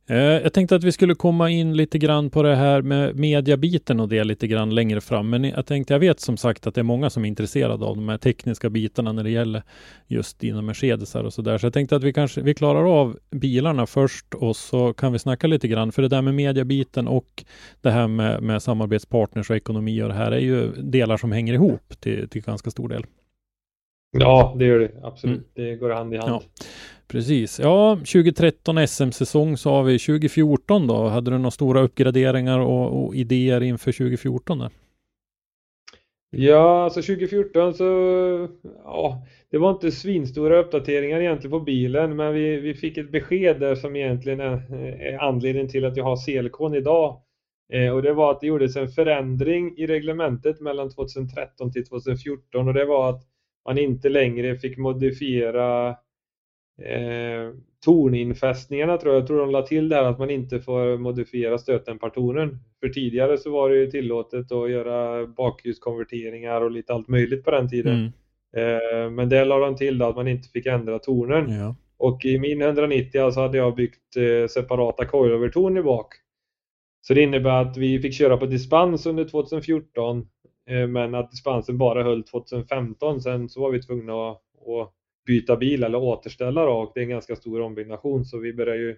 Eh, 0.06 0.16
jag 0.16 0.52
tänkte 0.52 0.76
att 0.76 0.84
vi 0.84 0.92
skulle 0.92 1.14
komma 1.14 1.50
in 1.50 1.76
lite 1.76 1.98
grann 1.98 2.30
på 2.30 2.42
det 2.42 2.56
här 2.56 2.82
med 2.82 3.16
mediabiten 3.16 4.00
och 4.00 4.08
det 4.08 4.24
lite 4.24 4.46
grann 4.46 4.74
längre 4.74 5.00
fram. 5.00 5.30
Men 5.30 5.44
jag 5.44 5.66
tänkte, 5.66 5.94
jag 5.94 5.98
vet 6.00 6.20
som 6.20 6.36
sagt 6.36 6.66
att 6.66 6.74
det 6.74 6.80
är 6.80 6.82
många 6.82 7.10
som 7.10 7.24
är 7.24 7.28
intresserade 7.28 7.84
av 7.84 7.96
de 7.96 8.08
här 8.08 8.18
tekniska 8.18 8.70
bitarna 8.70 9.12
när 9.12 9.24
det 9.24 9.30
gäller 9.30 9.62
just 10.06 10.38
dina 10.38 10.62
Mercedesar 10.62 11.24
och 11.24 11.32
så 11.32 11.42
där. 11.42 11.58
Så 11.58 11.66
jag 11.66 11.72
tänkte 11.72 11.96
att 11.96 12.02
vi 12.02 12.12
kanske 12.12 12.40
vi 12.40 12.54
klarar 12.54 13.00
av 13.00 13.18
bilarna 13.30 13.86
först 13.86 14.34
och 14.34 14.56
så 14.56 14.92
kan 14.92 15.12
vi 15.12 15.18
snacka 15.18 15.46
lite 15.46 15.68
grann. 15.68 15.92
För 15.92 16.02
det 16.02 16.08
där 16.08 16.22
med 16.22 16.34
mediabiten 16.34 17.08
och 17.08 17.44
det 17.80 17.90
här 17.90 18.08
med, 18.08 18.42
med 18.42 18.62
samarbetspartners 18.62 19.50
och 19.50 19.56
ekonomi 19.56 20.02
och 20.02 20.08
det 20.08 20.14
här 20.14 20.32
är 20.32 20.40
ju 20.40 20.72
delar 20.72 21.16
som 21.16 21.32
hänger 21.32 21.54
ihop 21.54 22.00
till, 22.00 22.28
till 22.28 22.42
ganska 22.42 22.70
stor 22.70 22.88
del. 22.88 23.04
Ja, 24.18 24.54
det 24.58 24.64
gör 24.64 24.78
det 24.78 24.90
absolut. 25.02 25.56
Mm. 25.56 25.70
Det 25.70 25.76
går 25.76 25.90
hand 25.90 26.14
i 26.14 26.16
hand. 26.16 26.30
Ja. 26.30 26.42
Precis. 27.08 27.60
Ja, 27.60 27.96
2013 27.96 28.88
SM-säsong 28.88 29.56
sa 29.56 29.82
vi. 29.82 29.98
2014 29.98 30.86
då? 30.86 31.08
Hade 31.08 31.30
du 31.30 31.38
några 31.38 31.50
stora 31.50 31.80
uppgraderingar 31.80 32.58
och, 32.58 33.04
och 33.04 33.14
idéer 33.14 33.62
inför 33.62 33.92
2014? 33.92 34.58
Där? 34.58 34.70
Ja, 36.36 36.84
alltså 36.84 37.02
2014 37.02 37.74
så, 37.74 37.84
ja, 38.84 39.26
det 39.50 39.58
var 39.58 39.70
inte 39.70 39.90
svinstora 39.90 40.58
uppdateringar 40.58 41.20
egentligen 41.20 41.50
på 41.50 41.60
bilen, 41.60 42.16
men 42.16 42.34
vi, 42.34 42.60
vi 42.60 42.74
fick 42.74 42.98
ett 42.98 43.12
besked 43.12 43.60
där 43.60 43.74
som 43.74 43.96
egentligen 43.96 44.40
är, 44.40 44.74
är 45.00 45.18
anledningen 45.18 45.68
till 45.68 45.84
att 45.84 45.96
jag 45.96 46.04
har 46.04 46.16
CLK 46.16 46.76
idag. 46.76 47.22
Eh, 47.72 47.92
och 47.94 48.02
det 48.02 48.12
var 48.12 48.30
att 48.30 48.40
det 48.40 48.46
gjordes 48.46 48.76
en 48.76 48.88
förändring 48.88 49.74
i 49.78 49.86
reglementet 49.86 50.60
mellan 50.60 50.90
2013 50.90 51.72
till 51.72 51.86
2014 51.86 52.68
och 52.68 52.74
det 52.74 52.84
var 52.84 53.10
att 53.10 53.22
man 53.66 53.78
inte 53.78 54.08
längre 54.08 54.56
fick 54.56 54.78
modifiera 54.78 55.88
eh, 56.82 57.50
torninfästningarna 57.84 58.96
tror 58.96 59.14
jag. 59.14 59.20
Jag 59.20 59.26
tror 59.26 59.38
de 59.38 59.50
la 59.50 59.62
till 59.62 59.88
där 59.88 60.04
att 60.04 60.18
man 60.18 60.30
inte 60.30 60.60
får 60.60 60.98
modifiera 60.98 61.58
stötdämpartornen. 61.58 62.58
För 62.80 62.88
tidigare 62.88 63.38
så 63.38 63.50
var 63.50 63.70
det 63.70 63.76
ju 63.76 63.90
tillåtet 63.90 64.52
att 64.52 64.70
göra 64.70 65.26
bakljuskonverteringar 65.26 66.60
och 66.60 66.70
lite 66.70 66.92
allt 66.92 67.08
möjligt 67.08 67.44
på 67.44 67.50
den 67.50 67.68
tiden. 67.68 67.94
Mm. 67.94 68.12
Eh, 68.56 69.10
men 69.10 69.28
det 69.28 69.44
la 69.44 69.58
de 69.58 69.76
till 69.76 70.02
att 70.02 70.16
man 70.16 70.28
inte 70.28 70.48
fick 70.48 70.66
ändra 70.66 70.98
tornen. 70.98 71.50
Ja. 71.50 71.76
Och 71.96 72.24
i 72.24 72.38
min 72.38 72.62
190 72.62 73.30
så 73.30 73.40
hade 73.40 73.58
jag 73.58 73.74
byggt 73.74 74.16
eh, 74.16 74.48
separata 74.48 75.04
coilovertorn 75.04 75.76
i 75.76 75.82
bak. 75.82 76.14
Så 77.00 77.14
det 77.14 77.22
innebär 77.22 77.62
att 77.62 77.76
vi 77.76 77.98
fick 77.98 78.14
köra 78.14 78.36
på 78.36 78.46
dispens 78.46 79.06
under 79.06 79.24
2014 79.24 80.18
eh, 80.18 80.24
men 80.88 81.14
att 81.14 81.30
dispensen 81.30 81.78
bara 81.78 82.02
höll 82.02 82.22
2015. 82.22 83.20
Sen 83.20 83.48
så 83.48 83.60
var 83.60 83.70
vi 83.70 83.82
tvungna 83.82 84.30
att, 84.30 84.42
att 84.68 84.92
byta 85.26 85.56
bil 85.56 85.82
eller 85.82 85.98
återställa 85.98 86.64
då, 86.64 86.72
och 86.72 86.92
det 86.94 87.00
är 87.00 87.04
en 87.04 87.10
ganska 87.10 87.36
stor 87.36 87.60
ombyggnation 87.60 88.24
så 88.24 88.38
vi 88.38 88.52
börjar 88.52 88.74
ju 88.74 88.96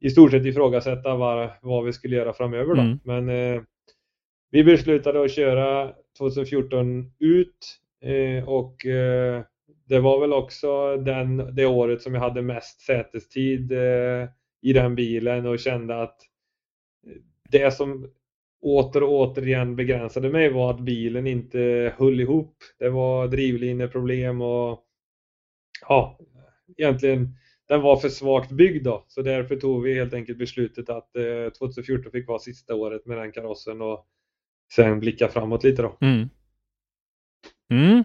i 0.00 0.10
stort 0.10 0.30
sett 0.30 0.46
ifrågasätta 0.46 1.16
vad, 1.16 1.50
vad 1.62 1.84
vi 1.84 1.92
skulle 1.92 2.16
göra 2.16 2.32
framöver 2.32 2.74
då. 2.74 2.80
Mm. 2.80 2.98
Men 3.04 3.28
eh, 3.28 3.62
vi 4.50 4.64
beslutade 4.64 5.24
att 5.24 5.30
köra 5.30 5.92
2014 6.18 7.12
ut 7.18 7.78
eh, 8.00 8.48
och 8.48 8.86
eh, 8.86 9.42
det 9.88 10.00
var 10.00 10.20
väl 10.20 10.32
också 10.32 10.96
den, 10.96 11.54
det 11.54 11.66
året 11.66 12.02
som 12.02 12.14
jag 12.14 12.20
hade 12.20 12.42
mest 12.42 12.80
sätestid 12.80 13.72
eh, 13.72 14.28
i 14.62 14.72
den 14.72 14.94
bilen 14.94 15.46
och 15.46 15.58
kände 15.58 16.02
att 16.02 16.16
det 17.50 17.70
som 17.70 18.10
åter 18.66 19.02
och 19.02 19.10
återigen 19.10 19.76
begränsade 19.76 20.30
mig 20.30 20.52
var 20.52 20.70
att 20.70 20.80
bilen 20.80 21.26
inte 21.26 21.92
höll 21.96 22.20
ihop. 22.20 22.56
Det 22.78 22.88
var 22.88 23.28
drivlineproblem 23.28 24.40
och 24.40 24.80
ja, 25.88 26.18
egentligen 26.76 27.36
den 27.68 27.80
var 27.80 27.96
för 27.96 28.08
svagt 28.08 28.50
byggd 28.50 28.84
då. 28.84 29.04
Så 29.08 29.22
därför 29.22 29.56
tog 29.56 29.82
vi 29.82 29.94
helt 29.94 30.14
enkelt 30.14 30.38
beslutet 30.38 30.90
att 30.90 31.16
eh, 31.16 31.52
2014 31.58 32.12
fick 32.12 32.28
vara 32.28 32.38
sista 32.38 32.74
året 32.74 33.06
med 33.06 33.18
den 33.18 33.32
karossen 33.32 33.82
och 33.82 34.06
sen 34.74 35.00
blicka 35.00 35.28
framåt 35.28 35.64
lite 35.64 35.82
då. 35.82 35.96
Mm. 36.00 36.28
Mm. 37.70 38.04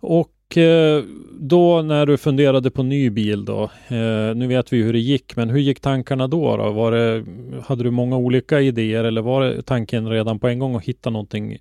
Och 0.00 0.35
Eh, 0.54 1.04
då 1.40 1.82
när 1.82 2.06
du 2.06 2.16
funderade 2.16 2.70
på 2.70 2.82
ny 2.82 3.10
bil 3.10 3.44
då, 3.44 3.62
eh, 3.88 4.34
nu 4.34 4.46
vet 4.46 4.72
vi 4.72 4.82
hur 4.82 4.92
det 4.92 4.98
gick, 4.98 5.36
men 5.36 5.50
hur 5.50 5.60
gick 5.60 5.80
tankarna 5.80 6.28
då? 6.28 6.56
då? 6.56 6.72
Var 6.72 6.92
det, 6.92 7.24
hade 7.62 7.84
du 7.84 7.90
många 7.90 8.16
olika 8.16 8.60
idéer 8.60 9.04
eller 9.04 9.22
var 9.22 9.44
det 9.44 9.62
tanken 9.62 10.08
redan 10.08 10.38
på 10.38 10.48
en 10.48 10.58
gång 10.58 10.76
att 10.76 10.84
hitta 10.84 11.10
någonting 11.10 11.58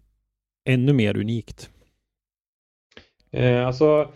ännu 0.66 0.94
mer 0.94 1.18
unikt? 1.18 1.70
Eh, 3.32 3.68
alltså, 3.68 4.12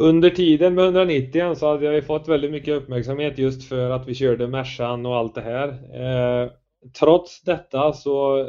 under 0.00 0.30
tiden 0.30 0.74
med 0.74 0.84
190 0.84 1.54
så 1.54 1.68
hade 1.68 1.84
jag 1.84 1.94
ju 1.94 2.02
fått 2.02 2.28
väldigt 2.28 2.50
mycket 2.50 2.74
uppmärksamhet 2.74 3.38
just 3.38 3.68
för 3.68 3.90
att 3.90 4.08
vi 4.08 4.14
körde 4.14 4.48
Mercan 4.48 5.06
och 5.06 5.16
allt 5.16 5.34
det 5.34 5.40
här. 5.40 5.68
Eh, 5.68 6.50
trots 6.98 7.42
detta 7.42 7.92
så 7.92 8.46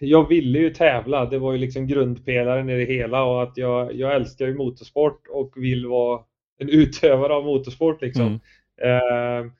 jag 0.00 0.28
ville 0.28 0.58
ju 0.58 0.70
tävla. 0.70 1.26
Det 1.26 1.38
var 1.38 1.52
ju 1.52 1.58
liksom 1.58 1.86
grundpelaren 1.86 2.70
i 2.70 2.78
det 2.78 2.92
hela 2.92 3.24
och 3.24 3.42
att 3.42 3.56
jag, 3.56 3.94
jag 3.94 4.14
älskar 4.14 4.46
ju 4.46 4.54
motorsport 4.54 5.26
och 5.30 5.52
vill 5.56 5.86
vara 5.86 6.22
en 6.58 6.68
utövare 6.68 7.34
av 7.34 7.44
motorsport 7.44 8.02
liksom. 8.02 8.40
Mm. 8.82 9.46
Eh, 9.46 9.52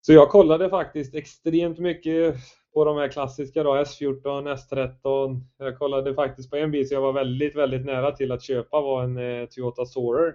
så 0.00 0.12
jag 0.12 0.28
kollade 0.28 0.70
faktiskt 0.70 1.14
extremt 1.14 1.78
mycket 1.78 2.36
på 2.74 2.84
de 2.84 2.96
här 2.96 3.08
klassiska 3.08 3.62
då, 3.62 3.74
S14, 3.74 4.56
S13. 4.56 5.40
Jag 5.58 5.78
kollade 5.78 6.14
faktiskt 6.14 6.50
på 6.50 6.56
en 6.56 6.70
bil 6.70 6.88
som 6.88 6.94
jag 6.94 7.02
var 7.02 7.12
väldigt, 7.12 7.56
väldigt 7.56 7.84
nära 7.84 8.12
till 8.12 8.32
att 8.32 8.42
köpa 8.42 8.80
var 8.80 9.04
en 9.04 9.16
eh, 9.16 9.46
Toyota 9.46 9.86
Soarer. 9.86 10.34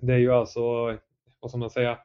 Det 0.00 0.12
är 0.12 0.18
ju 0.18 0.32
alltså, 0.32 0.60
vad 1.40 1.50
ska 1.50 1.58
man 1.58 1.70
säga, 1.70 1.98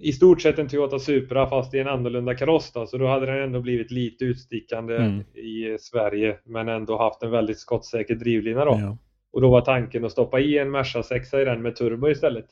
i 0.00 0.12
stort 0.12 0.42
sett 0.42 0.58
en 0.58 0.68
Toyota 0.68 0.98
Supra 0.98 1.46
fast 1.46 1.74
i 1.74 1.78
en 1.78 1.88
annorlunda 1.88 2.34
kaross 2.34 2.72
då, 2.72 2.86
så 2.86 2.98
då 2.98 3.06
hade 3.06 3.26
den 3.26 3.42
ändå 3.42 3.60
blivit 3.60 3.90
lite 3.90 4.24
utstickande 4.24 4.96
Mm. 4.96 5.20
i 5.34 5.76
Sverige 5.80 6.38
men 6.44 6.68
ändå 6.68 6.98
haft 6.98 7.22
en 7.22 7.30
väldigt 7.30 7.58
skottsäker 7.58 8.14
drivlina 8.14 8.64
då. 8.64 8.70
Ja. 8.80 8.98
Och 9.32 9.40
då 9.40 9.50
var 9.50 9.60
tanken 9.60 10.04
att 10.04 10.12
stoppa 10.12 10.40
i 10.40 10.58
en 10.58 10.70
Merca 10.70 11.02
6 11.02 11.34
i 11.34 11.44
den 11.44 11.62
med 11.62 11.76
turbo 11.76 12.08
istället. 12.10 12.46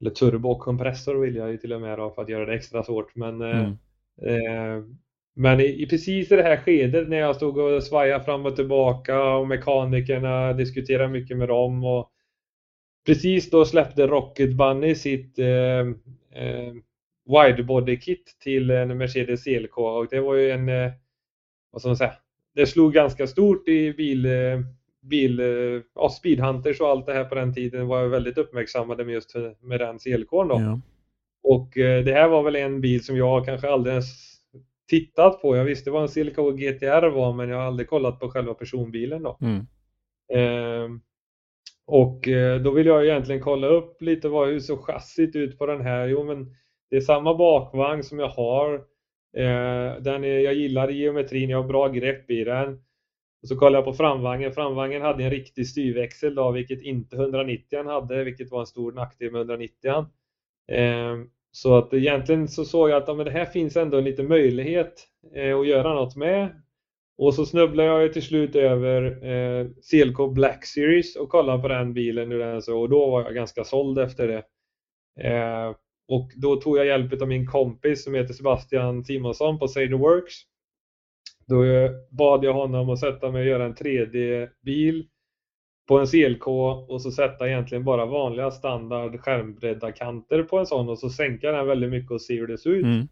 Eller 0.00 0.10
turbo 0.10 0.48
och 0.50 0.58
kompressor 0.60 1.14
vill 1.14 1.36
jag 1.36 1.50
ju 1.50 1.56
till 1.56 1.72
och 1.72 1.80
med 1.80 1.98
då 1.98 2.10
för 2.10 2.22
att 2.22 2.28
göra 2.28 2.46
det 2.46 2.54
extra 2.54 2.82
svårt. 2.82 3.16
Men, 3.16 3.40
eh, 3.40 3.48
Mm. 3.58 4.76
eh, 4.78 4.84
men 5.36 5.60
i, 5.60 5.82
i 5.82 5.86
precis 5.86 6.32
i 6.32 6.36
det 6.36 6.42
här 6.42 6.56
skedet 6.56 7.08
när 7.08 7.16
jag 7.16 7.36
stod 7.36 7.58
och 7.58 7.82
svajade 7.82 8.24
fram 8.24 8.46
och 8.46 8.56
tillbaka 8.56 9.24
och 9.24 9.48
mekanikerna 9.48 10.52
diskuterade 10.52 11.08
mycket 11.08 11.36
med 11.36 11.48
dem. 11.48 11.84
Och 11.84 12.10
precis 13.06 13.50
då 13.50 13.64
släppte 13.64 14.06
Rocket 14.06 14.54
Bunny 14.56 14.94
sitt 14.94 15.38
eh, 15.38 15.84
eh, 16.34 16.74
widebody-kit 17.24 18.36
till 18.40 18.70
en 18.70 18.98
Mercedes 18.98 19.44
CLK 19.44 19.78
och 19.78 20.06
det 20.10 20.20
var 20.20 20.34
ju 20.34 20.50
en, 20.50 20.68
eh, 20.68 20.92
vad 21.70 21.82
ska 21.82 21.88
man 21.88 21.96
säga, 21.96 22.14
det 22.54 22.66
slog 22.66 22.92
ganska 22.92 23.26
stort 23.26 23.68
i 23.68 23.92
bil, 23.92 24.26
eh, 24.26 24.60
bil 25.02 25.40
eh, 25.40 25.82
ja, 25.94 26.08
speedhunters 26.08 26.80
och 26.80 26.88
allt 26.88 27.06
det 27.06 27.12
här 27.12 27.24
på 27.24 27.34
den 27.34 27.54
tiden 27.54 27.86
var 27.86 28.00
jag 28.00 28.08
väldigt 28.08 28.38
uppmärksammade 28.38 29.04
med 29.04 29.14
just 29.14 29.34
med 29.60 29.80
den 29.80 29.98
CLKn 29.98 30.48
då. 30.48 30.60
Ja. 30.60 30.80
Och 31.42 31.78
eh, 31.78 32.04
det 32.04 32.12
här 32.12 32.28
var 32.28 32.42
väl 32.42 32.56
en 32.56 32.80
bil 32.80 33.04
som 33.04 33.16
jag 33.16 33.46
kanske 33.46 33.70
aldrig 33.70 33.92
ens 33.92 34.34
tittat 34.88 35.42
på. 35.42 35.56
Jag 35.56 35.64
visste 35.64 35.90
vad 35.90 36.02
en 36.02 36.08
CLK 36.08 36.36
GTR 36.36 37.10
var 37.10 37.32
men 37.32 37.48
jag 37.48 37.56
har 37.56 37.64
aldrig 37.64 37.88
kollat 37.88 38.20
på 38.20 38.30
själva 38.30 38.54
personbilen 38.54 39.22
då. 39.22 39.38
Mm. 39.40 39.66
Ehm, 40.34 41.00
och 41.86 42.28
eh, 42.28 42.60
då 42.60 42.70
vill 42.70 42.86
jag 42.86 43.04
egentligen 43.04 43.40
kolla 43.40 43.66
upp 43.66 44.02
lite 44.02 44.28
vad, 44.28 44.48
hur 44.48 44.60
såg 44.60 44.78
chassit 44.78 45.36
ut 45.36 45.58
på 45.58 45.66
den 45.66 45.80
här? 45.80 46.06
Jo 46.06 46.24
men 46.24 46.46
det 46.90 46.96
är 46.96 47.00
samma 47.00 47.34
bakvagn 47.34 48.02
som 48.02 48.18
jag 48.18 48.28
har. 48.28 48.74
Eh, 49.36 50.02
den 50.02 50.24
är, 50.24 50.38
jag 50.38 50.54
gillar 50.54 50.88
geometrin, 50.88 51.50
jag 51.50 51.62
har 51.62 51.68
bra 51.68 51.88
grepp 51.88 52.30
i 52.30 52.44
den. 52.44 52.78
Och 53.42 53.48
så 53.48 53.56
kollar 53.56 53.78
jag 53.78 53.84
på 53.84 53.92
framvagnen. 53.92 54.52
Framvagnen 54.52 55.02
hade 55.02 55.24
en 55.24 55.30
riktig 55.30 55.68
styrväxel 55.68 56.34
då, 56.34 56.50
vilket 56.50 56.82
inte 56.82 57.16
190 57.16 57.84
hade, 57.84 58.24
vilket 58.24 58.50
var 58.50 58.60
en 58.60 58.66
stor 58.66 58.92
nackdel 58.92 59.32
med 59.32 59.38
190 59.38 60.06
ehm, 60.68 61.28
Så 61.52 61.76
att 61.78 61.94
egentligen 61.94 62.48
så 62.48 62.64
såg 62.64 62.90
jag 62.90 63.02
att 63.02 63.08
ja, 63.08 63.14
men 63.14 63.26
det 63.26 63.32
här 63.32 63.44
finns 63.44 63.76
ändå 63.76 63.98
en 63.98 64.04
liten 64.04 64.28
möjlighet 64.28 65.08
eh, 65.34 65.58
att 65.58 65.66
göra 65.66 65.94
något 65.94 66.16
med. 66.16 66.63
Och 67.18 67.34
så 67.34 67.46
snubblade 67.46 67.88
jag 67.88 68.02
ju 68.02 68.08
till 68.08 68.22
slut 68.22 68.56
över 68.56 69.26
eh, 69.26 69.66
CLK 69.90 70.34
Black 70.34 70.66
Series 70.66 71.16
och 71.16 71.28
kollade 71.28 71.62
på 71.62 71.68
den 71.68 71.94
bilen 71.94 72.30
hur 72.30 72.38
den 72.38 72.62
så 72.62 72.80
och 72.80 72.88
då 72.88 73.10
var 73.10 73.22
jag 73.22 73.34
ganska 73.34 73.64
såld 73.64 73.98
efter 73.98 74.28
det. 74.28 74.42
Eh, 75.28 75.74
och 76.08 76.30
då 76.36 76.56
tog 76.56 76.78
jag 76.78 76.86
hjälp 76.86 77.22
av 77.22 77.28
min 77.28 77.46
kompis 77.46 78.04
som 78.04 78.14
heter 78.14 78.34
Sebastian 78.34 79.04
Simonsson 79.04 79.58
på 79.58 79.68
Say 79.68 79.88
the 79.88 79.94
Works. 79.94 80.34
Då 81.46 81.64
eh, 81.64 81.90
bad 82.10 82.44
jag 82.44 82.52
honom 82.52 82.90
att 82.90 83.00
sätta 83.00 83.30
mig 83.30 83.40
och 83.40 83.48
göra 83.48 83.64
en 83.64 83.74
3D-bil 83.74 85.08
på 85.88 85.98
en 85.98 86.06
CLK 86.06 86.46
och 86.88 87.02
så 87.02 87.10
sätta 87.10 87.48
egentligen 87.48 87.84
bara 87.84 88.06
vanliga 88.06 88.50
standard 88.50 89.20
skärmbredda 89.20 89.92
kanter 89.92 90.42
på 90.42 90.58
en 90.58 90.66
sån 90.66 90.88
och 90.88 90.98
så 90.98 91.10
sänka 91.10 91.52
den 91.52 91.66
väldigt 91.66 91.90
mycket 91.90 92.10
och 92.10 92.22
se 92.22 92.38
hur 92.38 92.46
det 92.46 92.58
ser 92.58 92.70
ut. 92.70 92.84
Mm. 92.84 93.08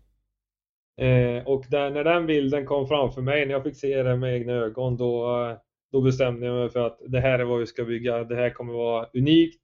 Eh, 0.97 1.47
och 1.47 1.65
där, 1.71 1.91
när 1.91 2.05
den 2.05 2.27
bilden 2.27 2.67
kom 2.67 2.89
framför 2.89 3.23
mig, 3.23 3.47
när 3.47 3.53
jag 3.53 3.63
fick 3.63 3.77
se 3.77 4.03
den 4.03 4.21
med 4.21 4.35
egna 4.35 4.53
ögon, 4.53 4.97
då, 4.97 5.57
då 5.93 6.01
bestämde 6.01 6.47
jag 6.47 6.55
mig 6.55 6.69
för 6.69 6.87
att 6.87 7.01
det 7.07 7.21
här 7.21 7.39
är 7.39 7.45
vad 7.45 7.61
vi 7.61 7.67
ska 7.67 7.85
bygga. 7.85 8.25
Det 8.25 8.37
här 8.37 8.51
kommer 8.51 8.73
vara 8.73 9.07
unikt. 9.15 9.63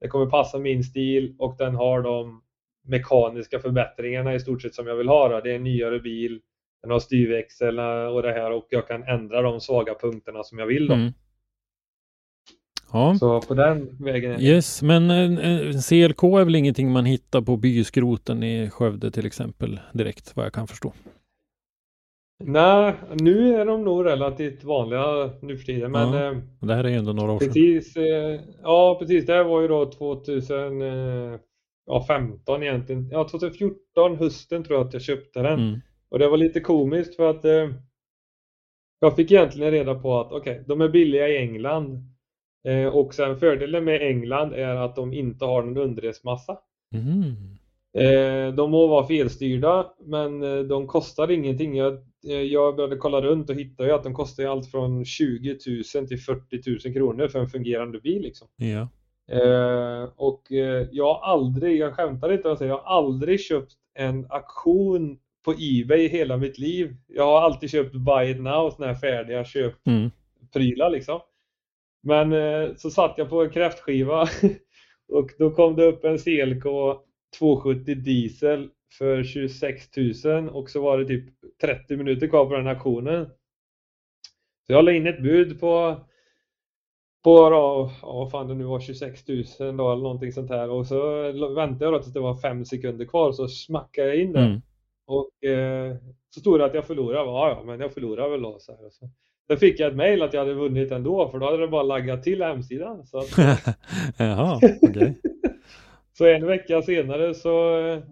Det 0.00 0.08
kommer 0.08 0.26
passa 0.26 0.58
min 0.58 0.84
stil 0.84 1.36
och 1.38 1.56
den 1.58 1.74
har 1.74 2.02
de 2.02 2.42
mekaniska 2.86 3.58
förbättringarna 3.58 4.34
i 4.34 4.40
stort 4.40 4.62
sett 4.62 4.74
som 4.74 4.86
jag 4.86 4.96
vill 4.96 5.08
ha. 5.08 5.28
Då. 5.28 5.40
Det 5.40 5.50
är 5.50 5.56
en 5.56 5.64
nyare 5.64 6.00
bil, 6.00 6.40
den 6.82 6.90
har 6.90 6.98
styrväxel 6.98 7.78
och 7.78 8.22
det 8.22 8.32
här 8.32 8.50
och 8.50 8.66
jag 8.70 8.88
kan 8.88 9.02
ändra 9.02 9.42
de 9.42 9.60
svaga 9.60 9.94
punkterna 9.94 10.42
som 10.42 10.58
jag 10.58 10.66
vill. 10.66 10.86
Då. 10.86 10.94
Mm. 10.94 11.12
Ja. 12.92 13.16
Så 13.18 13.40
på 13.40 13.54
den 13.54 13.96
vägen. 14.00 14.32
är 14.32 14.36
det. 14.38 14.42
Yes, 14.44 14.82
men 14.82 15.10
en, 15.10 15.38
en 15.38 15.72
CLK 15.72 16.22
är 16.22 16.44
väl 16.44 16.54
ingenting 16.54 16.90
man 16.92 17.04
hittar 17.04 17.40
på 17.40 17.56
byskroten 17.56 18.42
i 18.42 18.70
Skövde 18.70 19.10
till 19.10 19.26
exempel 19.26 19.80
direkt 19.92 20.36
vad 20.36 20.44
jag 20.46 20.52
kan 20.52 20.66
förstå. 20.66 20.92
Nej, 22.44 22.94
nu 23.20 23.54
är 23.54 23.66
de 23.66 23.84
nog 23.84 24.06
relativt 24.06 24.64
vanliga 24.64 25.30
nu 25.42 25.56
för 25.58 25.64
tiden. 25.64 25.92
Men 25.92 26.12
Ja. 26.12 26.30
eh, 26.30 26.36
Det 26.60 26.74
här 26.74 26.84
är 26.84 26.88
ju 26.88 26.94
ändå 26.96 27.12
några 27.12 27.32
år 27.32 27.38
sedan. 27.38 27.48
Precis, 27.48 27.96
eh, 27.96 28.40
ja 28.62 28.96
precis. 29.00 29.26
Det 29.26 29.32
här 29.32 29.44
var 29.44 29.60
ju 29.60 29.68
då 29.68 29.86
2015 29.92 32.62
egentligen. 32.62 33.08
Ja, 33.10 33.28
2014 33.28 34.16
hösten 34.18 34.64
tror 34.64 34.78
jag 34.78 34.86
att 34.86 34.92
jag 34.92 35.02
köpte 35.02 35.42
den. 35.42 35.60
Mm. 35.60 35.80
Och 36.10 36.18
det 36.18 36.28
var 36.28 36.36
lite 36.36 36.60
komiskt 36.60 37.16
för 37.16 37.30
att 37.30 37.44
eh, 37.44 37.68
jag 39.00 39.16
fick 39.16 39.32
egentligen 39.32 39.70
reda 39.72 39.94
på 39.94 40.20
att 40.20 40.32
okej, 40.32 40.52
okay, 40.52 40.64
de 40.66 40.80
är 40.80 40.88
billiga 40.88 41.28
i 41.28 41.36
England. 41.38 42.14
Eh, 42.68 42.86
och 42.86 43.14
sen 43.14 43.36
fördelen 43.36 43.84
med 43.84 44.02
England 44.02 44.52
är 44.52 44.76
att 44.76 44.96
de 44.96 45.12
inte 45.12 45.44
har 45.44 45.62
någon 45.62 45.76
underredsmassa. 45.76 46.58
Mm. 46.94 47.34
Eh, 47.98 48.54
de 48.54 48.70
må 48.70 48.86
vara 48.86 49.06
felstyrda, 49.06 49.86
men 50.04 50.42
eh, 50.42 50.58
de 50.58 50.86
kostar 50.86 51.30
ingenting. 51.30 51.76
Jag, 51.76 51.98
jag 52.50 52.76
började 52.76 52.96
kolla 52.96 53.20
runt 53.20 53.50
och 53.50 53.56
hittade 53.56 53.94
att 53.94 54.04
de 54.04 54.14
kostar 54.14 54.44
allt 54.44 54.70
från 54.70 55.04
20 55.04 55.58
000 55.94 56.08
till 56.08 56.18
40 56.18 56.88
000 56.88 56.94
kronor 56.94 57.28
för 57.28 57.38
en 57.38 57.48
fungerande 57.48 58.00
bil. 58.00 58.22
Liksom. 58.22 58.48
Ja. 58.56 58.88
Eh, 59.30 60.08
och 60.16 60.52
eh, 60.52 60.86
jag 60.90 61.14
har 61.14 61.32
aldrig, 61.32 61.78
jag 61.78 61.94
skämtar 61.94 62.32
inte 62.32 62.52
att 62.52 62.58
säga, 62.58 62.68
jag 62.68 62.78
har 62.78 62.96
aldrig 62.96 63.40
köpt 63.40 63.72
en 63.94 64.26
auktion 64.30 65.18
på 65.44 65.54
Ebay 65.58 66.00
i 66.00 66.08
hela 66.08 66.36
mitt 66.36 66.58
liv. 66.58 66.96
Jag 67.06 67.24
har 67.24 67.40
alltid 67.40 67.70
köpt 67.70 67.94
buy 67.94 68.30
it 68.30 68.40
now, 68.40 68.70
sådana 68.70 68.92
här 68.92 69.00
färdiga 69.00 69.44
köpprylar 69.44 70.86
mm. 70.86 70.92
liksom. 70.92 71.20
Men 72.02 72.32
eh, 72.32 72.74
så 72.76 72.90
satt 72.90 73.14
jag 73.18 73.28
på 73.28 73.42
en 73.42 73.50
kräftskiva 73.50 74.28
och 75.08 75.30
då 75.38 75.50
kom 75.50 75.76
det 75.76 75.84
upp 75.84 76.04
en 76.04 76.18
CLK 76.18 76.64
270 77.38 77.94
diesel 77.94 78.70
för 78.98 79.22
26 79.24 79.96
000 80.24 80.48
och 80.48 80.70
så 80.70 80.82
var 80.82 80.98
det 80.98 81.04
typ 81.04 81.34
30 81.60 81.96
minuter 81.96 82.28
kvar 82.28 82.46
på 82.46 82.56
den 82.56 82.66
auktionen. 82.66 83.26
Så 84.66 84.72
jag 84.72 84.84
la 84.84 84.92
in 84.92 85.06
ett 85.06 85.22
bud 85.22 85.60
på 85.60 86.04
på 87.24 87.50
då, 87.50 87.90
ja 88.02 88.28
fan 88.30 88.48
det 88.48 88.54
nu 88.54 88.64
var 88.64 88.80
26 88.80 89.28
000 89.28 89.44
då 89.76 89.92
eller 89.92 90.02
någonting 90.02 90.32
sånt 90.32 90.50
här 90.50 90.70
och 90.70 90.86
så 90.86 91.22
väntade 91.54 91.84
jag 91.84 91.92
då 91.94 91.98
tills 91.98 92.12
det 92.12 92.20
var 92.20 92.36
fem 92.36 92.64
sekunder 92.64 93.04
kvar 93.04 93.32
så 93.32 93.48
smackade 93.48 94.08
jag 94.08 94.16
in 94.16 94.32
det. 94.32 94.40
Mm. 94.40 94.60
Och 95.06 95.44
eh, 95.44 95.96
så 96.30 96.40
stod 96.40 96.60
det 96.60 96.64
att 96.64 96.74
jag 96.74 96.86
förlorade. 96.86 97.24
Ja, 97.24 97.48
ja, 97.48 97.62
men 97.64 97.80
jag 97.80 97.94
förlorade 97.94 98.30
väl 98.30 98.42
då. 98.42 98.58
Så 98.58 98.72
här. 98.72 98.90
Så. 98.90 99.10
Sen 99.48 99.56
fick 99.56 99.80
jag 99.80 99.88
ett 99.88 99.96
mejl 99.96 100.22
att 100.22 100.32
jag 100.32 100.40
hade 100.40 100.54
vunnit 100.54 100.92
ändå 100.92 101.28
för 101.28 101.38
då 101.38 101.46
hade 101.46 101.58
det 101.58 101.68
bara 101.68 101.82
laggat 101.82 102.22
till 102.22 102.42
hemsidan. 102.42 103.06
Så 103.06 103.18
att... 103.18 103.38
Jaha, 104.18 104.60
okej. 104.82 105.20
Så 106.18 106.26
en 106.26 106.46
vecka 106.46 106.82
senare 106.82 107.34
så 107.34 107.80
eh, 107.80 108.02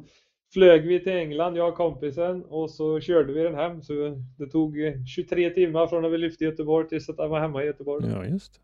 flög 0.52 0.86
vi 0.86 1.00
till 1.00 1.12
England, 1.12 1.56
jag 1.56 1.68
och 1.68 1.74
kompisen, 1.74 2.44
och 2.44 2.70
så 2.70 3.00
körde 3.00 3.32
vi 3.32 3.42
den 3.42 3.54
hem. 3.54 3.82
Så 3.82 3.92
det 4.38 4.46
tog 4.46 4.76
23 5.14 5.50
timmar 5.50 5.86
från 5.86 6.02
när 6.02 6.08
vi 6.08 6.18
lyfte 6.18 6.44
Göteborg 6.44 6.88
tills 6.88 7.08
att 7.08 7.18
jag 7.18 7.28
var 7.28 7.40
hemma 7.40 7.62
i 7.62 7.66
Göteborg. 7.66 8.06
Ja, 8.10 8.24
just 8.24 8.60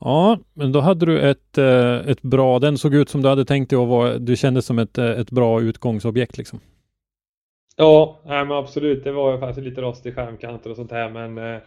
Ja, 0.00 0.38
men 0.54 0.72
då 0.72 0.80
hade 0.80 1.06
du 1.06 1.20
ett, 1.20 1.58
eh, 1.58 2.08
ett 2.08 2.22
bra, 2.22 2.58
den 2.58 2.78
såg 2.78 2.94
ut 2.94 3.08
som 3.08 3.22
du 3.22 3.28
hade 3.28 3.44
tänkt 3.44 3.70
dig 3.70 3.82
att 3.82 3.88
vara, 3.88 4.18
du 4.18 4.36
kände 4.36 4.62
som 4.62 4.78
ett, 4.78 4.98
eh, 4.98 5.10
ett 5.10 5.30
bra 5.30 5.60
utgångsobjekt 5.60 6.38
liksom. 6.38 6.60
Ja, 7.80 8.20
nej, 8.24 8.44
men 8.44 8.56
absolut. 8.56 9.04
Det 9.04 9.12
var 9.12 9.32
ju 9.32 9.38
faktiskt 9.38 9.66
lite 9.66 9.80
rost 9.80 10.06
i 10.06 10.12
skärmkanter 10.12 10.70
och 10.70 10.76
sånt 10.76 10.90
här, 10.90 11.10
men 11.10 11.38
eh, 11.38 11.60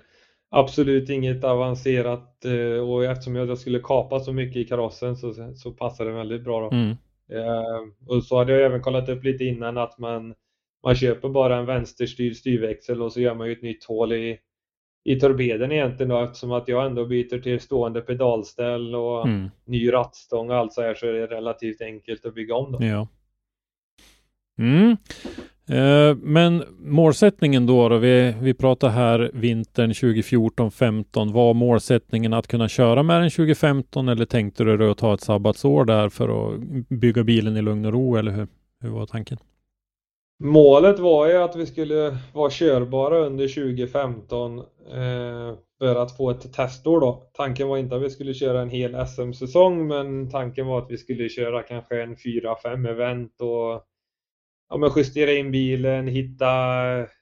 absolut 0.50 1.10
inget 1.10 1.43
avancerat 1.43 2.45
eh, 2.45 2.89
och 2.89 3.06
eftersom 3.06 3.36
jag 3.36 3.58
skulle 3.58 3.80
kapa 3.80 4.19
så 4.19 4.34
mycket 4.34 4.58
i 4.58 4.65
karossen 4.65 5.15
så, 5.15 5.54
så 5.56 5.71
passade 5.71 6.10
det 6.10 6.15
väldigt 6.15 6.43
bra. 6.43 6.62
Då. 6.62 6.76
Mm. 6.76 6.89
Eh, 7.32 7.80
och 8.08 8.24
så 8.24 8.38
hade 8.38 8.52
jag 8.52 8.65
även 8.65 8.82
kollat 8.82 9.10
upp 9.10 9.24
lite 9.24 9.43
innan 9.43 9.78
att 9.78 9.97
man, 9.97 10.34
man 10.84 10.95
köper 10.95 11.30
bara 11.30 11.58
en 11.58 11.65
vänsterstyrd 11.65 12.36
styrväxel 12.36 13.02
och 13.02 13.13
så 13.13 13.21
gör 13.21 13.36
man 13.36 13.47
ju 13.47 13.54
ett 13.54 13.62
nytt 13.62 13.84
hål 13.84 14.13
i, 14.13 14.39
i 15.04 15.19
torpeden 15.19 15.71
egentligen 15.71 16.10
då 16.10 16.24
eftersom 16.24 16.52
att 16.52 16.67
jag 16.67 16.86
ändå 16.86 17.06
byter 17.06 17.41
till 17.41 17.60
stående 17.60 18.02
pedalställ 18.02 18.95
och 18.95 19.28
mm. 19.28 19.50
ny 19.65 19.93
rattstång 19.93 20.50
och 20.50 20.56
allt 20.56 20.74
så 20.74 20.82
här 20.82 20.93
så 20.93 21.08
är 21.08 21.13
det 21.13 21.28
relativt 21.28 21.82
enkelt 21.82 22.26
att 22.26 22.36
bygga 22.36 22.56
om. 22.56 22.71
Då. 22.71 22.84
Ja. 22.84 23.08
Mm. 24.58 24.97
Eh, 25.72 26.16
men 26.16 26.64
målsättningen 26.80 27.66
då, 27.66 27.90
då 27.90 27.98
vi, 27.98 28.36
vi 28.42 28.54
pratar 28.54 28.90
här 28.90 29.32
vintern 29.34 29.92
2014-15. 29.92 31.34
Var 31.34 31.54
målsättningen 31.54 32.34
att 32.34 32.48
kunna 32.48 32.68
köra 32.68 33.04
med 33.04 33.22
den 33.22 33.30
2015 33.30 34.10
eller 34.10 34.26
tänkte 34.26 34.64
du 34.64 34.92
att 34.92 34.98
ta 34.98 35.14
ett 35.14 35.22
sabbatsår 35.22 35.86
där 35.86 36.10
för 36.10 36.54
att 36.54 36.60
bygga 36.90 37.24
bilen 37.24 37.58
i 37.58 37.62
lugn 37.62 37.86
och 37.86 37.94
ro 37.94 38.16
eller 38.16 38.32
hur, 38.32 38.48
hur 38.82 38.90
var 38.90 39.06
tanken? 39.06 39.38
Målet 40.44 41.00
var 41.00 41.28
ju 41.28 41.38
att 41.38 41.56
vi 41.56 41.66
skulle 41.66 42.18
vara 42.34 42.50
körbara 42.50 43.18
under 43.18 43.48
2015 43.48 44.60
eh, 44.60 44.64
för 45.80 45.96
att 45.96 46.18
få 46.18 46.30
ett 46.30 46.54
testår 46.54 47.02
då. 47.02 47.24
Tanken 47.34 47.68
var 47.68 47.78
inte 47.78 47.96
att 47.96 48.02
vi 48.02 48.10
skulle 48.10 48.34
köra 48.34 48.62
en 48.62 48.70
hel 48.70 49.08
SM-säsong 49.08 49.88
men 49.88 50.30
tanken 50.30 50.68
var 50.68 50.78
att 50.78 50.92
vi 50.92 50.98
skulle 50.98 51.30
köra 51.30 51.64
kanske 51.64 52.02
en 52.02 52.16
4-5 52.16 52.90
event 52.90 53.42
och 53.42 53.84
ja, 54.72 54.78
men 54.78 54.92
justera 54.96 55.32
in 55.32 55.52
bilen, 55.52 56.08
hitta... 56.08 56.46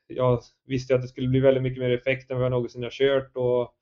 Jag 0.07 0.39
visste 0.67 0.95
att 0.95 1.01
det 1.01 1.07
skulle 1.07 1.27
bli 1.27 1.39
väldigt 1.39 1.63
mycket 1.63 1.79
mer 1.79 1.89
effekt 1.89 2.31
än 2.31 2.37
vad 2.37 2.45
jag 2.45 2.51
någonsin 2.51 2.83
har 2.83 2.89
kört 2.89 3.31
och 3.35 3.73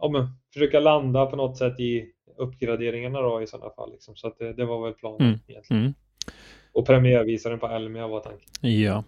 ja, 0.00 0.08
men 0.12 0.26
försöka 0.52 0.80
landa 0.80 1.26
på 1.26 1.36
något 1.36 1.58
sätt 1.58 1.80
i 1.80 2.06
uppgraderingarna 2.38 3.20
då 3.20 3.42
i 3.42 3.46
sådana 3.46 3.70
fall. 3.70 3.92
Liksom. 3.92 4.16
Så 4.16 4.26
att 4.26 4.38
det, 4.38 4.52
det, 4.52 4.64
var 4.64 4.84
väl 4.84 4.94
planen 4.94 5.20
mm. 5.20 5.38
egentligen. 5.46 5.82
Mm. 5.82 5.94
Och 6.72 6.86
premiärvisaren 6.86 7.58
på 7.58 7.66
Elmia 7.66 8.08
var 8.08 8.20
tanken. 8.20 8.48
Ja. 8.60 9.04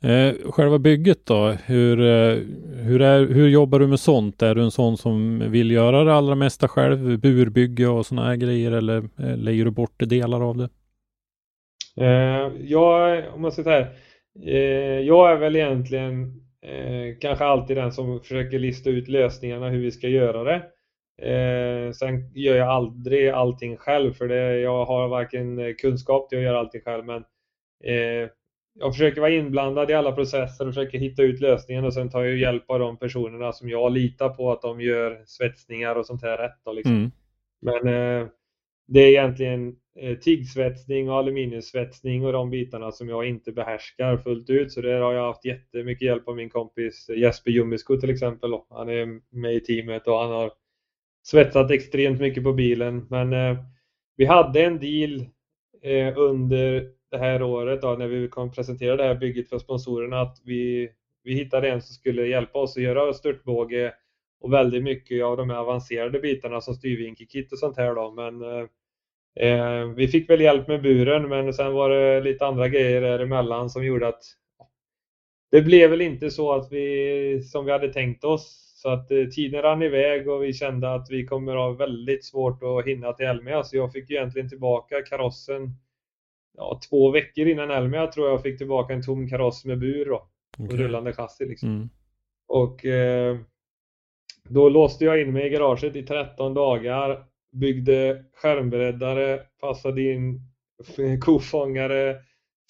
Eh, 0.00 0.34
själva 0.50 0.78
bygget 0.78 1.26
då, 1.26 1.48
hur, 1.48 2.00
eh, 2.00 2.38
hur, 2.76 3.02
är, 3.02 3.26
hur 3.26 3.48
jobbar 3.48 3.78
du 3.78 3.86
med 3.86 4.00
sånt? 4.00 4.42
Är 4.42 4.54
du 4.54 4.62
en 4.62 4.70
sån 4.70 4.96
som 4.96 5.44
vill 5.50 5.70
göra 5.70 6.04
det 6.04 6.14
allra 6.14 6.34
mesta 6.34 6.68
själv, 6.68 7.20
burbygge 7.20 7.86
och 7.86 8.06
sådana 8.06 8.26
här 8.26 8.36
grejer 8.36 8.72
eller 8.72 8.96
eh, 8.96 9.36
lägger 9.36 9.64
du 9.64 9.70
bort 9.70 9.94
delar 9.98 10.40
av 10.40 10.56
det? 10.56 10.68
Eh, 12.00 12.52
jag, 12.60 13.24
om 13.34 13.42
man 13.42 13.52
ska 13.52 13.62
säga 13.62 13.86
eh, 14.46 15.00
jag 15.00 15.32
är 15.32 15.36
väl 15.36 15.56
egentligen 15.56 16.42
eh, 16.62 17.18
kanske 17.20 17.44
alltid 17.44 17.76
den 17.76 17.92
som 17.92 18.20
försöker 18.20 18.58
lista 18.58 18.90
ut 18.90 19.08
lösningarna 19.08 19.68
hur 19.68 19.82
vi 19.82 19.90
ska 19.90 20.08
göra 20.08 20.44
det. 20.44 20.62
Eh, 21.22 21.92
sen 21.92 22.32
gör 22.34 22.56
jag 22.56 22.68
aldrig 22.68 23.28
allting 23.28 23.76
själv 23.76 24.12
för 24.12 24.28
det, 24.28 24.60
jag 24.60 24.84
har 24.84 25.08
varken 25.08 25.74
kunskap 25.74 26.28
till 26.28 26.38
att 26.38 26.44
göra 26.44 26.58
allting 26.58 26.80
själv 26.80 27.04
men 27.04 27.24
eh, 27.84 28.30
jag 28.80 28.92
försöker 28.92 29.20
vara 29.20 29.30
inblandad 29.30 29.90
i 29.90 29.94
alla 29.94 30.12
processer 30.12 30.68
och 30.68 30.74
försöker 30.74 30.98
hitta 30.98 31.22
ut 31.22 31.40
lösningen 31.40 31.84
och 31.84 31.94
sen 31.94 32.10
tar 32.10 32.24
jag 32.24 32.36
hjälp 32.36 32.70
av 32.70 32.78
de 32.78 32.96
personerna 32.96 33.52
som 33.52 33.68
jag 33.68 33.92
litar 33.92 34.28
på 34.28 34.52
att 34.52 34.62
de 34.62 34.80
gör 34.80 35.22
svetsningar 35.26 35.96
och 35.96 36.06
sånt 36.06 36.22
här 36.22 36.38
rätt. 36.38 36.60
Då, 36.64 36.72
liksom. 36.72 36.92
mm. 36.92 37.10
Men 37.60 37.88
eh, 37.88 38.28
det 38.86 39.00
är 39.00 39.08
egentligen 39.08 39.76
tigsvetsning 39.98 40.20
tiggsvetsning 40.20 41.10
och 41.10 41.16
aluminiumsvetsning 41.16 42.24
och 42.24 42.32
de 42.32 42.50
bitarna 42.50 42.92
som 42.92 43.08
jag 43.08 43.28
inte 43.28 43.52
behärskar 43.52 44.16
fullt 44.16 44.50
ut. 44.50 44.72
Så 44.72 44.80
där 44.80 45.00
har 45.00 45.12
jag 45.12 45.26
haft 45.26 45.44
jättemycket 45.44 46.06
hjälp 46.06 46.28
av 46.28 46.36
min 46.36 46.50
kompis 46.50 47.10
Jesper 47.16 47.50
Jummisko 47.50 48.00
till 48.00 48.10
exempel. 48.10 48.50
Han 48.70 48.88
är 48.88 49.20
med 49.36 49.54
i 49.54 49.60
teamet 49.60 50.06
och 50.06 50.18
han 50.18 50.30
har 50.30 50.52
svetsat 51.22 51.70
extremt 51.70 52.20
mycket 52.20 52.44
på 52.44 52.52
bilen. 52.52 53.06
Men 53.10 53.32
eh, 53.32 53.58
vi 54.16 54.24
hade 54.24 54.64
en 54.64 54.78
deal 54.78 55.20
eh, 55.82 56.18
under 56.18 56.90
det 57.10 57.18
här 57.18 57.42
året 57.42 57.82
då, 57.82 57.94
när 57.94 58.08
vi 58.08 58.28
kom 58.28 58.52
presentera 58.52 58.96
det 58.96 59.04
här 59.04 59.14
bygget 59.14 59.48
för 59.48 59.58
sponsorerna 59.58 60.20
att 60.20 60.40
vi, 60.44 60.90
vi 61.22 61.34
hittade 61.34 61.70
en 61.70 61.82
som 61.82 61.94
skulle 61.94 62.26
hjälpa 62.26 62.58
oss 62.58 62.76
att 62.76 62.82
göra 62.82 63.12
störtbåge 63.12 63.94
och 64.40 64.52
väldigt 64.52 64.82
mycket 64.82 65.24
av 65.24 65.36
de 65.36 65.50
här 65.50 65.56
avancerade 65.56 66.18
bitarna 66.20 66.60
som 66.60 66.74
styrvinkelkit 66.74 67.52
och 67.52 67.58
sånt 67.58 67.76
här 67.76 67.94
då. 67.94 68.10
Men 68.10 68.42
eh, 68.42 68.66
Eh, 69.40 69.84
vi 69.84 70.08
fick 70.08 70.30
väl 70.30 70.40
hjälp 70.40 70.68
med 70.68 70.82
buren 70.82 71.28
men 71.28 71.52
sen 71.52 71.72
var 71.72 71.90
det 71.90 72.20
lite 72.20 72.46
andra 72.46 72.68
grejer 72.68 73.00
däremellan 73.00 73.70
som 73.70 73.84
gjorde 73.84 74.08
att 74.08 74.22
det 75.50 75.62
blev 75.62 75.90
väl 75.90 76.00
inte 76.00 76.30
så 76.30 76.52
att 76.52 76.72
vi 76.72 77.42
som 77.42 77.64
vi 77.64 77.72
hade 77.72 77.92
tänkt 77.92 78.24
oss. 78.24 78.64
Så 78.82 78.88
att 78.88 79.10
eh, 79.10 79.24
tiden 79.24 79.62
rann 79.62 79.82
iväg 79.82 80.28
och 80.28 80.42
vi 80.42 80.52
kände 80.52 80.94
att 80.94 81.06
vi 81.10 81.26
kommer 81.26 81.56
ha 81.56 81.70
väldigt 81.70 82.24
svårt 82.24 82.62
att 82.62 82.86
hinna 82.86 83.12
till 83.12 83.26
Elmia. 83.26 83.64
Så 83.64 83.76
jag 83.76 83.92
fick 83.92 84.10
egentligen 84.10 84.48
tillbaka 84.48 85.02
karossen 85.02 85.74
ja, 86.56 86.80
två 86.90 87.10
veckor 87.10 87.46
innan 87.46 87.70
Elmia 87.70 88.06
tror 88.06 88.28
jag 88.28 88.42
fick 88.42 88.58
tillbaka 88.58 88.94
en 88.94 89.02
tom 89.02 89.28
kaross 89.28 89.64
med 89.64 89.78
bur 89.78 90.04
då, 90.04 90.28
och 90.58 90.64
okay. 90.64 90.76
rullande 90.76 91.12
chassi. 91.12 91.46
Liksom. 91.46 91.68
Mm. 91.68 91.88
Och 92.48 92.84
eh, 92.84 93.38
då 94.48 94.68
låste 94.68 95.04
jag 95.04 95.20
in 95.20 95.32
mig 95.32 95.46
i 95.46 95.50
garaget 95.50 95.96
i 95.96 96.02
13 96.02 96.54
dagar 96.54 97.24
byggde 97.52 98.24
skärmbreddare, 98.34 99.40
passade 99.60 100.02
in 100.02 100.40
kofångare, 101.20 102.16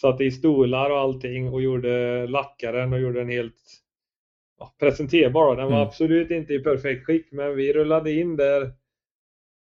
satte 0.00 0.24
i 0.24 0.30
stolar 0.30 0.90
och 0.90 0.98
allting 0.98 1.48
och 1.48 1.62
gjorde 1.62 2.26
lackaren 2.26 2.92
och 2.92 3.00
gjorde 3.00 3.18
den 3.18 3.28
helt 3.28 3.82
ja, 4.58 4.74
presenterbar. 4.80 5.56
Den 5.56 5.66
var 5.66 5.76
mm. 5.76 5.86
absolut 5.86 6.30
inte 6.30 6.54
i 6.54 6.58
perfekt 6.58 7.06
skick 7.06 7.32
men 7.32 7.56
vi 7.56 7.72
rullade 7.72 8.12
in 8.12 8.36
där 8.36 8.72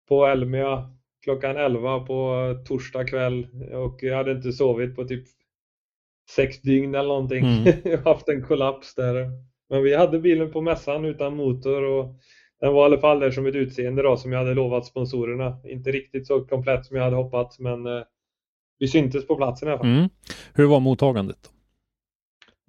på 0.09 0.27
Elmia 0.27 0.90
klockan 1.24 1.57
11 1.57 2.00
på 2.00 2.48
torsdag 2.66 3.05
kväll 3.05 3.46
och 3.72 3.98
jag 4.03 4.16
hade 4.16 4.33
inte 4.33 4.53
sovit 4.53 4.96
på 4.96 5.05
typ 5.05 5.24
sex 6.31 6.61
dygn 6.61 6.94
eller 6.94 7.09
någonting. 7.09 7.44
Mm. 7.44 7.74
jag 7.85 7.98
har 7.98 8.14
haft 8.14 8.29
en 8.29 8.42
kollaps 8.42 8.94
där. 8.94 9.31
Men 9.68 9.83
vi 9.83 9.94
hade 9.94 10.18
bilen 10.18 10.53
på 10.53 10.61
mässan 10.61 11.05
utan 11.05 11.37
motor 11.37 11.83
och 11.83 12.14
den 12.64 12.72
var 12.72 12.83
i 12.83 12.85
alla 12.85 12.98
fall 12.98 13.20
där 13.20 13.31
som 13.31 13.46
ett 13.46 13.55
utseende 13.55 14.03
då, 14.03 14.16
som 14.16 14.33
jag 14.33 14.38
hade 14.38 14.55
lovat 14.55 14.87
sponsorerna. 14.87 15.57
Inte 15.64 15.90
riktigt 15.90 16.27
så 16.27 16.40
komplett 16.40 16.87
som 16.87 16.96
jag 16.96 17.05
hade 17.05 17.16
hoppats, 17.16 17.59
men 17.59 17.87
eh, 17.87 18.03
vi 18.79 18.88
syntes 18.88 19.27
på 19.27 19.37
platsen 19.37 19.68
i 19.68 19.70
alla 19.70 19.79
fall. 19.79 19.88
Mm. 19.88 20.09
Hur 20.55 20.66
var 20.66 20.81
mottagandet? 20.81 21.50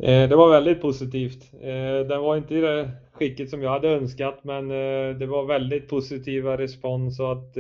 Eh, 0.03 0.29
det 0.29 0.36
var 0.36 0.49
väldigt 0.49 0.81
positivt. 0.81 1.53
Eh, 1.53 2.08
den 2.08 2.21
var 2.21 2.38
inte 2.38 2.55
i 2.55 2.62
det 2.62 2.91
skicket 3.13 3.49
som 3.49 3.62
jag 3.62 3.69
hade 3.69 3.89
önskat 3.89 4.43
men 4.43 4.71
eh, 4.71 5.17
det 5.17 5.25
var 5.25 5.45
väldigt 5.45 5.89
positiva 5.89 6.58
respons 6.58 7.19
och 7.19 7.31
att 7.31 7.53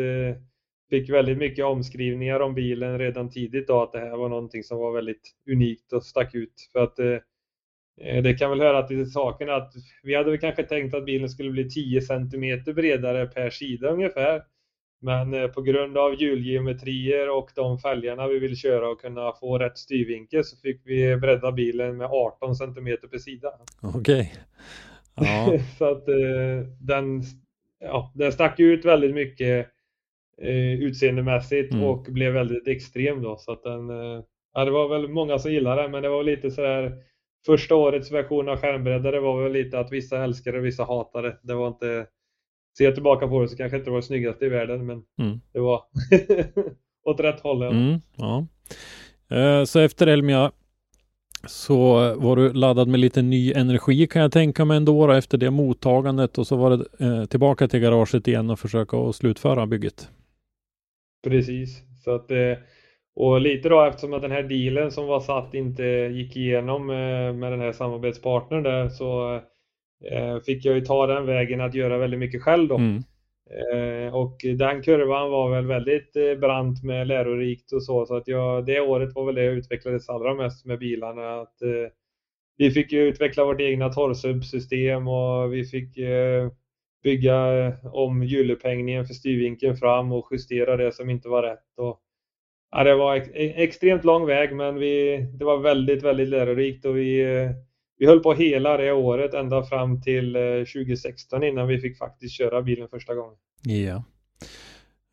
fick 0.89 1.09
väldigt 1.09 1.37
mycket 1.37 1.65
omskrivningar 1.65 2.39
om 2.39 2.53
bilen 2.53 2.99
redan 2.99 3.29
tidigt 3.29 3.67
då 3.67 3.81
att 3.81 3.91
det 3.91 3.99
här 3.99 4.17
var 4.17 4.29
någonting 4.29 4.63
som 4.63 4.77
var 4.77 4.91
väldigt 4.91 5.35
unikt 5.51 5.93
och 5.93 6.03
stack 6.03 6.35
ut. 6.35 6.69
För 6.73 6.79
att 6.79 6.99
det 7.97 8.33
kan 8.33 8.49
väl 8.49 8.59
höra 8.59 8.87
till 8.87 9.11
saken 9.11 9.49
att 9.49 9.73
vi 10.03 10.15
hade 10.15 10.29
väl 10.31 10.39
kanske 10.39 10.63
tänkt 10.63 10.95
att 10.95 11.05
bilen 11.05 11.29
skulle 11.29 11.51
bli 11.51 11.69
10 11.69 12.01
cm 12.01 12.63
bredare 12.75 13.25
per 13.25 13.49
sida 13.49 13.89
ungefär. 13.89 14.41
Men 15.05 15.33
eh, 15.33 15.47
på 15.47 15.61
grund 15.61 15.97
av 15.97 16.21
hjulgeometrier 16.21 17.29
och 17.29 17.49
de 17.55 17.79
fälgarna 17.79 18.27
vi 18.27 18.39
vill 18.39 18.57
köra 18.57 18.89
och 18.89 19.01
kunna 19.01 19.31
få 19.39 19.57
rätt 19.57 19.77
styrvinkel 19.77 20.43
så 20.43 20.57
fick 20.57 20.81
vi 20.83 21.17
bredda 21.17 21.51
bilen 21.51 21.97
med 21.97 22.07
18 22.07 22.55
cm 22.55 22.97
per 23.11 23.17
sida. 23.17 23.49
Okej. 23.81 23.99
Okay. 23.99 24.27
Ja. 25.17 25.59
så 25.77 25.85
att 25.85 26.07
eh, 26.07 26.67
den, 26.79 27.23
ja, 27.79 28.11
den 28.15 28.31
stack 28.31 28.59
ut 28.59 28.85
väldigt 28.85 29.15
mycket 29.15 29.67
eh, 30.41 30.73
utseendemässigt 30.73 31.73
mm. 31.73 31.85
och 31.85 32.03
blev 32.03 32.33
väldigt 32.33 32.67
extrem 32.67 33.21
då. 33.21 33.37
Så 33.37 33.51
att 33.51 33.63
den, 33.63 33.89
eh, 33.89 34.23
ja, 34.53 34.65
det 34.65 34.71
var 34.71 34.89
väl 34.89 35.07
många 35.07 35.39
som 35.39 35.51
gillade 35.51 35.81
den 35.81 35.91
men 35.91 36.03
det 36.03 36.09
var 36.09 36.23
lite 36.23 36.51
sådär 36.51 37.03
Första 37.45 37.75
årets 37.75 38.11
version 38.11 38.49
av 38.49 38.57
skärmbreddare 38.57 39.19
var 39.19 39.43
väl 39.43 39.51
lite 39.51 39.79
att 39.79 39.91
vissa 39.91 40.23
älskade 40.23 40.57
och 40.57 40.65
vissa 40.65 40.83
hatade. 40.83 41.37
Det 41.43 41.53
var 41.53 41.67
inte 41.67 42.07
ser 42.77 42.85
jag 42.85 42.93
tillbaka 42.93 43.27
på 43.27 43.41
det 43.41 43.47
så 43.47 43.57
kanske 43.57 43.77
inte 43.77 43.89
var 43.89 43.97
det 43.97 44.03
snyggaste 44.03 44.45
i 44.45 44.49
världen 44.49 44.85
men 44.85 45.03
mm. 45.19 45.39
det 45.53 45.59
var 45.59 45.81
åt 47.05 47.19
rätt 47.19 47.39
håll. 47.39 47.63
Mm, 47.63 48.01
ja. 48.15 48.47
Eh, 49.29 49.63
så 49.63 49.79
efter 49.79 50.07
Elmia 50.07 50.51
så 51.47 51.93
var 52.15 52.35
du 52.35 52.53
laddad 52.53 52.87
med 52.87 52.99
lite 52.99 53.21
ny 53.21 53.53
energi 53.53 54.07
kan 54.07 54.21
jag 54.21 54.31
tänka 54.31 54.65
mig 54.65 54.77
ändå 54.77 55.07
då, 55.07 55.13
efter 55.13 55.37
det 55.37 55.51
mottagandet 55.51 56.37
och 56.37 56.47
så 56.47 56.55
var 56.55 56.77
det 56.77 57.05
eh, 57.05 57.25
tillbaka 57.25 57.67
till 57.67 57.79
garaget 57.79 58.27
igen 58.27 58.49
och 58.49 58.59
försöka 58.59 58.97
att 58.97 59.15
slutföra 59.15 59.65
bygget. 59.65 60.09
Precis, 61.23 61.81
så 62.03 62.15
att 62.15 62.31
eh, 62.31 62.37
och 63.15 63.41
lite 63.41 63.69
då 63.69 63.83
eftersom 63.83 64.13
att 64.13 64.21
den 64.21 64.31
här 64.31 64.43
dealen 64.43 64.91
som 64.91 65.07
var 65.07 65.19
satt 65.19 65.53
inte 65.53 65.83
gick 66.13 66.37
igenom 66.37 66.85
med 66.85 67.51
den 67.51 67.61
här 67.61 67.71
samarbetspartnern 67.71 68.63
där 68.63 68.89
så 68.89 69.41
Eh, 70.11 70.39
fick 70.39 70.65
jag 70.65 70.75
ju 70.75 70.81
ta 70.81 71.07
den 71.07 71.25
vägen 71.25 71.61
att 71.61 71.73
göra 71.73 71.97
väldigt 71.97 72.19
mycket 72.19 72.41
själv 72.41 72.67
då. 72.67 72.75
Mm. 72.75 73.03
Eh, 73.73 74.15
och 74.15 74.37
den 74.57 74.81
kurvan 74.81 75.31
var 75.31 75.49
väl 75.49 75.65
väldigt 75.67 76.15
eh, 76.15 76.35
brant 76.39 76.83
med 76.83 77.07
lärorikt 77.07 77.71
och 77.71 77.83
så, 77.83 78.05
så 78.05 78.15
att 78.15 78.27
jag, 78.27 78.65
det 78.65 78.79
året 78.79 79.15
var 79.15 79.25
väl 79.25 79.35
det 79.35 79.43
jag 79.43 79.53
utvecklades 79.53 80.09
allra 80.09 80.33
mest 80.33 80.65
med 80.65 80.79
bilarna. 80.79 81.41
Att, 81.41 81.55
vi 82.57 82.71
fick 82.71 82.91
ju 82.91 83.01
utveckla 83.01 83.45
vårt 83.45 83.61
egna 83.61 83.89
torrsubsystem 83.89 85.07
och 85.07 85.53
vi 85.53 85.63
fick 85.65 85.97
bygga 87.03 87.37
om 87.93 88.23
hjulupphängningen 88.23 89.05
för 89.05 89.13
styrvinkeln 89.13 89.77
fram 89.77 90.11
och 90.11 90.27
justera 90.31 90.77
det 90.77 90.91
som 90.91 91.09
inte 91.09 91.29
var 91.29 91.43
rätt. 91.43 91.77
Och, 91.77 91.99
ja, 92.75 92.83
det 92.83 92.95
var 92.95 93.15
ex 93.15 93.29
extremt 93.33 94.03
lång 94.03 94.25
väg 94.25 94.55
men 94.55 94.75
vi, 94.75 95.17
det 95.33 95.45
var 95.45 95.57
väldigt, 95.57 96.03
väldigt 96.03 96.29
lärorikt 96.29 96.85
och 96.85 96.97
vi 96.97 97.23
vi 97.97 98.05
höll 98.05 98.19
på 98.19 98.33
hela 98.33 98.77
det 98.77 98.91
året 98.91 99.33
ända 99.33 99.63
fram 99.63 100.01
till 100.01 100.33
2016 100.73 101.43
eh, 101.43 101.49
innan 101.49 101.67
vi 101.67 101.79
fick 101.79 101.97
faktiskt 101.97 102.37
köra 102.37 102.61
bilen 102.61 102.87
första 102.89 103.15
gången. 103.15 103.37
Ja. 103.61 104.03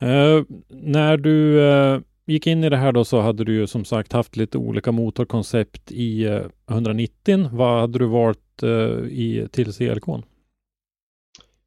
Uh, 0.02 0.44
när 0.68 1.16
du 1.16 1.60
uh, 1.60 2.00
gick 2.26 2.46
in 2.46 2.64
i 2.64 2.68
det 2.68 2.76
här 2.76 2.92
då 2.92 3.04
så 3.04 3.20
hade 3.20 3.44
du 3.44 3.54
ju 3.54 3.66
som 3.66 3.84
sagt 3.84 4.12
haft 4.12 4.36
lite 4.36 4.58
olika 4.58 4.92
motorkoncept 4.92 5.92
i 5.92 6.28
uh, 6.28 6.46
190. 6.70 7.48
Vad 7.52 7.80
hade 7.80 7.98
du 7.98 8.06
valt 8.06 8.38
i, 9.08 9.46
till 9.52 9.72
CLK? 9.72 10.08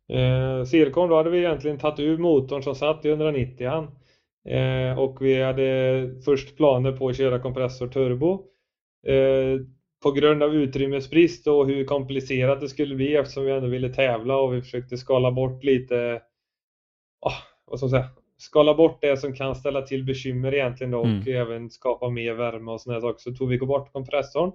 Eh, 0.09 0.65
CLK 0.65 0.95
då 0.95 1.15
hade 1.15 1.29
vi 1.29 1.37
egentligen 1.37 1.77
tagit 1.77 1.99
ur 1.99 2.17
motorn 2.17 2.63
som 2.63 2.75
satt 2.75 3.05
i 3.05 3.09
190 3.09 3.87
eh, 4.49 4.99
och 4.99 5.17
vi 5.21 5.41
hade 5.41 6.11
först 6.25 6.57
planer 6.57 6.91
på 6.91 7.09
att 7.09 7.17
köra 7.17 7.39
kompressor 7.39 7.87
turbo. 7.87 8.43
Eh, 9.07 9.59
på 10.03 10.11
grund 10.11 10.43
av 10.43 10.55
utrymmesbrist 10.55 11.47
och 11.47 11.67
hur 11.67 11.85
komplicerat 11.85 12.61
det 12.61 12.69
skulle 12.69 12.95
bli 12.95 13.15
eftersom 13.15 13.45
vi 13.45 13.51
ändå 13.51 13.67
ville 13.67 13.93
tävla 13.93 14.37
och 14.37 14.53
vi 14.53 14.61
försökte 14.61 14.97
skala 14.97 15.31
bort 15.31 15.63
lite, 15.63 16.21
oh, 17.21 17.33
vad 17.65 17.79
ska 17.79 17.85
man 17.85 17.89
säga, 17.89 18.09
skala 18.37 18.73
bort 18.73 19.01
det 19.01 19.17
som 19.17 19.33
kan 19.33 19.55
ställa 19.55 19.81
till 19.81 20.03
bekymmer 20.03 20.53
egentligen 20.53 20.91
då, 20.91 21.03
mm. 21.03 21.19
och 21.19 21.27
även 21.27 21.69
skapa 21.69 22.09
mer 22.09 22.33
värme 22.33 22.71
och 22.71 22.81
sådana 22.81 23.01
saker. 23.01 23.19
Så 23.19 23.31
tog 23.31 23.49
vi 23.49 23.57
bort 23.57 23.91
kompressorn 23.93 24.51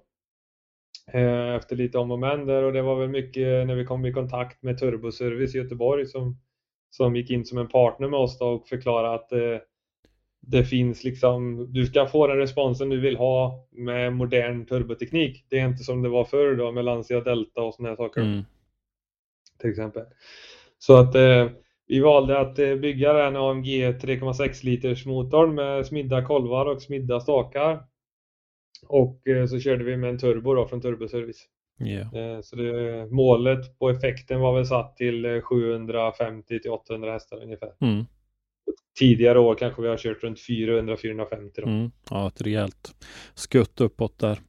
eh, 1.12 1.54
efter 1.54 1.76
lite 1.76 1.98
om 1.98 2.10
och 2.10 2.18
men 2.18 2.46
där 2.46 2.62
och 2.62 2.72
det 2.72 2.82
var 2.82 2.96
väl 2.96 3.08
mycket 3.08 3.66
när 3.66 3.74
vi 3.74 3.84
kom 3.84 4.06
i 4.06 4.12
kontakt 4.12 4.62
med 4.62 4.78
Turboservice 4.78 5.54
i 5.54 5.58
Göteborg 5.58 6.06
som, 6.06 6.40
som 6.90 7.16
gick 7.16 7.30
in 7.30 7.44
som 7.44 7.58
en 7.58 7.68
partner 7.68 8.08
med 8.08 8.20
oss 8.20 8.38
då 8.38 8.46
och 8.46 8.68
förklarade 8.68 9.14
att 9.14 9.32
eh, 9.32 9.58
det 10.40 10.64
finns 10.64 11.04
liksom, 11.04 11.66
du 11.72 11.86
ska 11.86 12.06
få 12.06 12.26
den 12.26 12.36
responsen 12.36 12.88
du 12.88 13.00
vill 13.00 13.16
ha 13.16 13.66
med 13.70 14.12
modern 14.12 14.66
turboteknik. 14.66 15.44
Det 15.48 15.58
är 15.58 15.66
inte 15.66 15.84
som 15.84 16.02
det 16.02 16.08
var 16.08 16.24
förr 16.24 16.56
då 16.56 16.72
med 16.72 16.84
Lancia 16.84 17.20
Delta 17.20 17.62
och 17.62 17.74
sådana 17.74 17.88
här 17.88 17.96
saker. 17.96 18.20
Mm. 18.20 18.42
Till 19.60 19.70
exempel. 19.70 20.02
Så 20.78 20.96
att 20.96 21.14
eh, 21.14 21.48
vi 21.86 22.00
valde 22.00 22.38
att 22.38 22.58
eh, 22.58 22.74
bygga 22.74 23.12
den 23.12 23.36
AMG 23.36 23.66
3,6 23.66 24.64
liters 24.64 25.06
motorn 25.06 25.54
med 25.54 25.86
smidda 25.86 26.24
kolvar 26.24 26.66
och 26.66 26.82
smidda 26.82 27.20
stakar. 27.20 27.82
Och 28.88 29.28
eh, 29.28 29.46
så 29.46 29.60
körde 29.60 29.84
vi 29.84 29.96
med 29.96 30.10
en 30.10 30.18
turbo 30.18 30.54
då 30.54 30.66
från 30.66 30.80
Turboservice. 30.80 31.46
Yeah. 31.84 32.40
Så 32.40 32.56
det, 32.56 33.06
målet 33.10 33.78
på 33.78 33.90
effekten 33.90 34.40
var 34.40 34.54
väl 34.54 34.66
satt 34.66 34.96
till 34.96 35.40
750 35.42 36.58
till 36.60 36.70
800 36.70 37.12
hästar 37.12 37.42
ungefär. 37.42 37.72
Mm 37.80 38.04
tidigare 38.98 39.38
år 39.38 39.54
kanske 39.54 39.82
vi 39.82 39.88
har 39.88 39.96
kört 39.96 40.22
runt 40.22 40.38
400-450. 40.38 41.62
Mm, 41.62 41.90
ja, 42.10 42.28
ett 42.28 42.42
rejält 42.42 42.94
skutt 43.34 43.80
uppåt 43.80 44.18
där. 44.18 44.40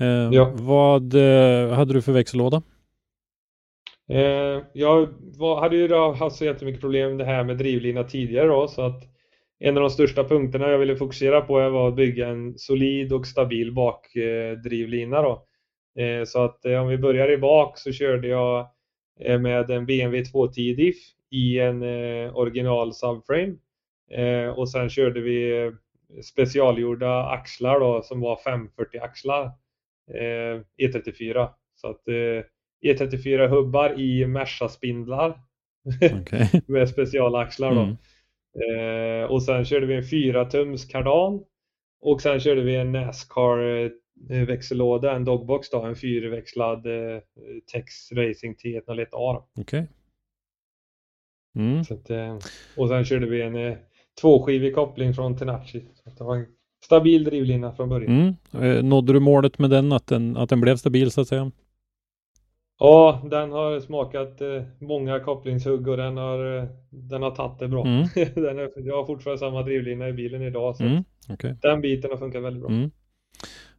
Eh, 0.00 0.28
ja. 0.32 0.52
Vad 0.54 1.14
eh, 1.14 1.72
hade 1.72 1.94
du 1.94 2.02
för 2.02 2.12
växellåda? 2.12 2.62
Eh, 4.10 4.62
jag 4.72 5.08
var, 5.38 5.60
hade 5.60 5.76
ju 5.76 5.94
haft 5.94 6.36
så 6.36 6.44
jättemycket 6.44 6.80
problem 6.80 7.16
med 7.16 7.18
det 7.18 7.32
här 7.32 7.44
med 7.44 7.58
drivlina 7.58 8.04
tidigare 8.04 8.46
då, 8.46 8.68
så 8.68 8.82
att 8.82 9.02
en 9.58 9.76
av 9.76 9.80
de 9.80 9.90
största 9.90 10.24
punkterna 10.24 10.70
jag 10.70 10.78
ville 10.78 10.96
fokusera 10.96 11.40
på 11.40 11.54
var 11.54 11.88
att 11.88 11.96
bygga 11.96 12.28
en 12.28 12.58
solid 12.58 13.12
och 13.12 13.26
stabil 13.26 13.72
bakdrivlina. 13.72 15.22
Då. 15.22 15.46
Eh, 15.98 16.24
så 16.24 16.44
att 16.44 16.64
eh, 16.64 16.82
om 16.82 16.88
vi 16.88 16.98
börjar 16.98 17.32
i 17.32 17.38
bak 17.38 17.78
så 17.78 17.92
körde 17.92 18.28
jag 18.28 18.68
eh, 19.20 19.40
med 19.40 19.70
en 19.70 19.86
BMW 19.86 20.24
210 20.24 20.74
diff 20.74 20.96
i 21.30 21.58
en 21.60 21.82
original 22.34 22.94
subframe 22.94 23.56
Eh, 24.10 24.48
och 24.48 24.70
sen 24.70 24.88
körde 24.88 25.20
vi 25.20 25.70
specialgjorda 26.22 27.26
axlar 27.26 27.80
då 27.80 28.02
som 28.02 28.20
var 28.20 28.36
540 28.36 29.00
axlar 29.00 29.44
eh, 30.14 30.60
E34. 30.82 31.48
Så 31.74 31.88
att 31.88 32.08
eh, 32.08 32.44
E34 32.84 33.48
hubbar 33.48 34.00
i 34.00 34.26
Merca-spindlar 34.26 35.40
okay. 36.22 36.60
med 36.66 36.88
specialaxlar 36.88 37.74
då. 37.74 37.80
Mm. 37.80 37.96
Eh, 38.58 39.24
och 39.24 39.42
sen 39.42 39.64
körde 39.64 39.86
vi 39.86 39.94
en 39.94 40.04
4 40.04 40.44
tums 40.44 40.84
kardan 40.84 41.44
och 42.00 42.22
sen 42.22 42.40
körde 42.40 42.62
vi 42.62 42.76
en 42.76 42.92
Nascar 42.92 43.58
eh, 43.58 43.90
växellåda, 44.46 45.12
en 45.12 45.24
dogbox 45.24 45.70
då, 45.70 45.82
en 45.82 45.96
fyrväxlad 45.96 46.86
eh, 46.86 47.20
Tex 47.72 48.12
Racing 48.12 48.56
T101A. 48.56 49.42
Okay. 49.60 49.82
Mm. 51.56 51.80
Att, 51.80 52.10
eh, 52.10 52.38
och 52.76 52.88
sen 52.88 53.04
körde 53.04 53.26
vi 53.26 53.42
en 53.42 53.56
eh, 53.56 53.76
tvåskivig 54.20 54.74
koppling 54.74 55.14
från 55.14 55.36
Tenachi. 55.36 55.84
Så 56.04 56.10
det 56.18 56.24
var 56.24 56.36
en 56.36 56.46
stabil 56.84 57.24
drivlina 57.24 57.72
från 57.72 57.88
början. 57.88 58.36
Mm. 58.52 58.76
Eh, 58.76 58.82
nådde 58.82 59.12
du 59.12 59.20
målet 59.20 59.58
med 59.58 59.70
den 59.70 59.92
att, 59.92 60.06
den, 60.06 60.36
att 60.36 60.48
den 60.48 60.60
blev 60.60 60.76
stabil 60.76 61.10
så 61.10 61.20
att 61.20 61.28
säga? 61.28 61.50
Ja, 62.78 63.22
den 63.30 63.52
har 63.52 63.80
smakat 63.80 64.40
eh, 64.40 64.62
många 64.80 65.20
kopplingshugg 65.20 65.88
och 65.88 65.96
den 65.96 66.16
har, 66.16 66.58
eh, 66.58 66.64
den 66.90 67.22
har 67.22 67.30
tagit 67.30 67.58
det 67.58 67.68
bra. 67.68 67.86
Mm. 67.86 68.02
den 68.34 68.58
är, 68.58 68.86
jag 68.86 68.96
har 68.96 69.06
fortfarande 69.06 69.38
samma 69.38 69.62
drivlina 69.62 70.08
i 70.08 70.12
bilen 70.12 70.42
idag 70.42 70.76
så 70.76 70.84
mm. 70.84 71.04
okay. 71.28 71.54
den 71.62 71.80
biten 71.80 72.10
har 72.10 72.18
funkat 72.18 72.42
väldigt 72.42 72.62
bra. 72.62 72.70
Mm. 72.70 72.90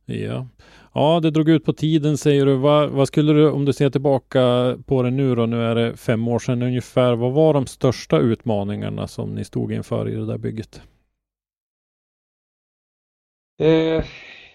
Ja. 0.09 0.47
ja, 0.93 1.19
det 1.19 1.31
drog 1.31 1.49
ut 1.49 1.65
på 1.65 1.73
tiden 1.73 2.17
säger 2.17 2.45
du. 2.45 2.55
Vad, 2.55 2.89
vad, 2.89 3.07
skulle 3.07 3.33
du, 3.33 3.49
om 3.49 3.65
du 3.65 3.73
ser 3.73 3.89
tillbaka 3.89 4.77
på 4.85 5.03
det 5.03 5.11
nu 5.11 5.35
då, 5.35 5.45
nu 5.45 5.63
är 5.63 5.75
det 5.75 5.97
fem 5.97 6.27
år 6.27 6.39
sedan 6.39 6.61
ungefär. 6.61 7.15
Vad 7.15 7.33
var 7.33 7.53
de 7.53 7.67
största 7.67 8.19
utmaningarna 8.19 9.07
som 9.07 9.35
ni 9.35 9.43
stod 9.45 9.71
inför 9.71 10.09
i 10.09 10.15
det 10.15 10.25
där 10.25 10.37
bygget? 10.37 10.81
Eh, 13.59 14.03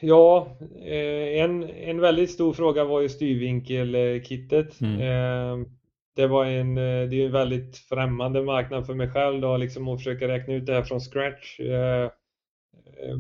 ja, 0.01 0.57
eh, 0.85 1.43
en, 1.43 1.71
en 1.71 2.01
väldigt 2.01 2.31
stor 2.31 2.53
fråga 2.53 2.85
var 2.85 3.01
ju 3.01 3.09
styrvinkelkittet. 3.09 4.81
Mm. 4.81 5.01
Eh, 5.01 5.67
det 6.17 6.27
var 6.27 6.45
en, 6.45 6.79
eh, 6.79 7.09
det 7.09 7.23
är 7.23 7.27
en 7.27 7.33
väldigt 7.33 7.77
främmande 7.77 8.43
marknad 8.43 8.87
för 8.87 8.95
mig 8.95 9.11
själv 9.11 9.41
då, 9.41 9.57
liksom 9.57 9.89
att 9.89 10.01
försöka 10.01 10.29
räkna 10.29 10.55
ut 10.55 10.67
det 10.67 10.75
här 10.75 10.83
från 10.83 11.01
scratch. 11.01 11.61
Eh, 11.61 12.05
eh, 12.05 13.19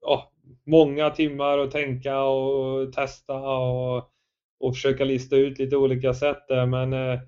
ja, 0.00 0.32
många 0.66 1.10
timmar 1.10 1.58
att 1.58 1.70
tänka 1.70 2.22
och 2.22 2.92
testa 2.92 3.34
och, 3.34 4.10
och 4.60 4.74
försöka 4.74 5.04
lista 5.04 5.36
ut 5.36 5.58
lite 5.58 5.76
olika 5.76 6.14
sätt 6.14 6.44
där 6.48 6.66
men 6.66 6.92
eh, 6.92 7.20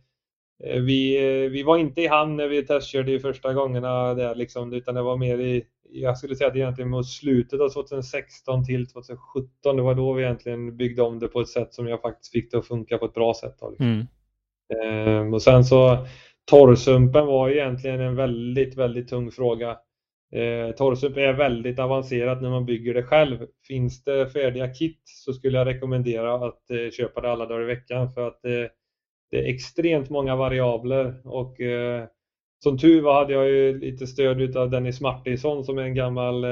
vi, 0.81 1.19
vi 1.49 1.63
var 1.63 1.77
inte 1.77 2.03
i 2.03 2.07
hamn 2.07 2.37
när 2.37 2.49
vi 2.49 2.67
testkörde 2.67 3.13
i 3.13 3.19
första 3.19 3.55
gångerna 3.55 4.15
där 4.15 4.35
liksom, 4.35 4.73
utan 4.73 4.95
det 4.95 5.03
var 5.03 5.17
mer 5.17 5.39
i, 5.39 5.65
jag 5.91 6.19
skulle 6.19 6.37
säga 6.37 6.51
att 6.51 6.57
egentligen 6.57 6.91
mot 6.91 7.07
slutet 7.07 7.61
av 7.61 7.69
2016 7.69 8.65
till 8.65 8.87
2017, 8.87 9.77
det 9.77 9.83
var 9.83 9.95
då 9.95 10.13
vi 10.13 10.23
egentligen 10.23 10.77
byggde 10.77 11.03
om 11.03 11.19
det 11.19 11.29
på 11.29 11.41
ett 11.41 11.49
sätt 11.49 11.75
som 11.75 11.89
jag 11.89 12.01
faktiskt 12.01 12.33
fick 12.33 12.51
det 12.51 12.59
att 12.59 12.67
funka 12.67 12.99
på 12.99 13.05
ett 13.05 13.15
bra 13.15 13.35
sätt. 13.35 13.57
Då, 13.61 13.71
liksom. 13.71 13.87
mm. 13.87 15.09
ehm, 15.19 15.35
och 15.35 15.43
sen 15.43 15.65
så 15.65 16.07
torrsumpen 16.45 17.27
var 17.27 17.51
egentligen 17.51 18.01
en 18.01 18.17
väldigt, 18.17 18.77
väldigt 18.77 19.09
tung 19.09 19.31
fråga. 19.31 19.77
Eh, 20.33 20.75
torrsump 20.75 21.17
är 21.17 21.33
väldigt 21.33 21.79
avancerat 21.79 22.43
när 22.43 22.51
man 22.51 22.67
bygger 22.67 22.95
det 22.95 23.03
själv. 23.03 23.47
Finns 23.69 24.05
det 24.05 24.29
färdiga 24.29 24.75
kit 24.75 25.01
så 25.05 25.33
skulle 25.33 25.59
jag 25.59 25.67
rekommendera 25.67 26.35
att 26.35 26.71
eh, 26.71 26.91
köpa 26.91 27.21
det 27.21 27.33
alla 27.33 27.47
dagar 27.47 27.63
i 27.63 27.67
veckan 27.67 28.11
för 28.11 28.27
att 28.27 28.45
eh, 28.45 28.65
det 29.31 29.39
är 29.39 29.55
extremt 29.55 30.11
många 30.11 30.37
variabler 30.37 31.21
och 31.25 31.61
eh, 31.61 32.05
som 32.59 32.79
tur 32.79 33.03
var 33.03 33.15
hade 33.15 33.33
jag 33.33 33.49
ju 33.49 33.79
lite 33.79 34.07
stöd 34.07 34.57
av 34.57 34.71
Dennis 34.71 35.01
Martinsson 35.01 35.65
som 35.65 35.79
är 35.79 35.83
en 35.83 35.95
gammal 35.95 36.45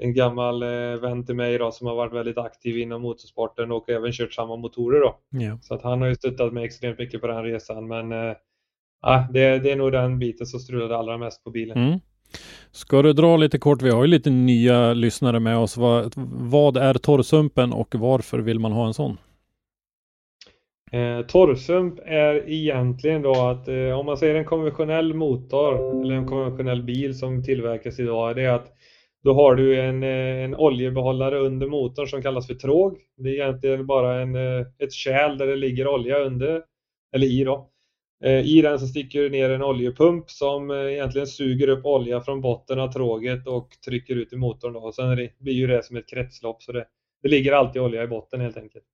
en 0.00 0.14
gammal 0.14 0.64
vän 1.00 1.26
till 1.26 1.34
mig 1.34 1.58
då, 1.58 1.70
som 1.70 1.86
har 1.86 1.94
varit 1.94 2.12
väldigt 2.12 2.38
aktiv 2.38 2.78
inom 2.78 3.02
motorsporten 3.02 3.72
och 3.72 3.90
även 3.90 4.12
kört 4.12 4.32
samma 4.32 4.56
motorer 4.56 5.00
då. 5.00 5.18
Ja. 5.30 5.58
Så 5.62 5.74
att 5.74 5.82
han 5.82 6.00
har 6.00 6.08
ju 6.08 6.14
stöttat 6.14 6.52
mig 6.52 6.64
extremt 6.64 6.98
mycket 6.98 7.20
på 7.20 7.26
den 7.26 7.42
resan 7.42 7.88
men 7.88 8.12
äh, 8.12 9.32
det, 9.32 9.58
det 9.58 9.70
är 9.70 9.76
nog 9.76 9.92
den 9.92 10.18
biten 10.18 10.46
som 10.46 10.60
strulade 10.60 10.96
allra 10.96 11.18
mest 11.18 11.44
på 11.44 11.50
bilen. 11.50 11.78
Mm. 11.78 12.00
Ska 12.72 13.02
du 13.02 13.12
dra 13.12 13.36
lite 13.36 13.58
kort, 13.58 13.82
vi 13.82 13.90
har 13.90 14.04
ju 14.04 14.10
lite 14.10 14.30
nya 14.30 14.92
lyssnare 14.92 15.40
med 15.40 15.58
oss. 15.58 15.76
Vad, 15.76 16.12
vad 16.40 16.76
är 16.76 16.94
torrsumpen 16.94 17.72
och 17.72 17.94
varför 17.94 18.38
vill 18.38 18.58
man 18.58 18.72
ha 18.72 18.86
en 18.86 18.94
sån? 18.94 19.16
Eh, 20.92 21.26
torrsump 21.26 21.98
är 22.04 22.50
egentligen 22.50 23.22
då 23.22 23.32
att 23.32 23.68
eh, 23.68 23.98
om 23.98 24.06
man 24.06 24.16
säger 24.16 24.34
en 24.34 24.44
konventionell 24.44 25.14
motor 25.14 26.00
eller 26.00 26.14
en 26.14 26.26
konventionell 26.26 26.82
bil 26.82 27.18
som 27.18 27.44
tillverkas 27.44 27.98
idag, 28.00 28.36
det 28.36 28.42
är 28.42 28.52
att 28.52 28.72
då 29.24 29.34
har 29.34 29.54
du 29.54 29.80
en, 29.80 30.02
eh, 30.02 30.44
en 30.44 30.54
oljebehållare 30.54 31.38
under 31.38 31.66
motorn 31.66 32.06
som 32.06 32.22
kallas 32.22 32.46
för 32.46 32.54
tråg. 32.54 32.98
Det 33.16 33.28
är 33.28 33.32
egentligen 33.32 33.86
bara 33.86 34.22
en, 34.22 34.34
eh, 34.34 34.66
ett 34.78 34.92
kärl 34.92 35.38
där 35.38 35.46
det 35.46 35.56
ligger 35.56 35.88
olja 35.88 36.18
under, 36.18 36.62
eller 37.14 37.26
i 37.26 37.44
då. 37.44 37.70
Eh, 38.24 38.46
I 38.46 38.62
den 38.62 38.78
så 38.78 38.86
sticker 38.86 39.22
du 39.22 39.30
ner 39.30 39.50
en 39.50 39.62
oljepump 39.62 40.30
som 40.30 40.70
eh, 40.70 40.76
egentligen 40.76 41.26
suger 41.26 41.68
upp 41.68 41.86
olja 41.86 42.20
från 42.20 42.40
botten 42.40 42.80
av 42.80 42.92
tråget 42.92 43.46
och 43.46 43.68
trycker 43.84 44.16
ut 44.16 44.32
i 44.32 44.36
motorn. 44.36 44.72
Då. 44.72 44.80
Och 44.80 44.94
sen 44.94 45.28
blir 45.38 45.54
ju 45.54 45.66
det 45.66 45.84
som 45.84 45.96
ett 45.96 46.08
kretslopp 46.08 46.62
så 46.62 46.72
det, 46.72 46.86
det 47.22 47.28
ligger 47.28 47.52
alltid 47.52 47.82
olja 47.82 48.02
i 48.02 48.06
botten 48.06 48.40
helt 48.40 48.56
enkelt. 48.56 48.84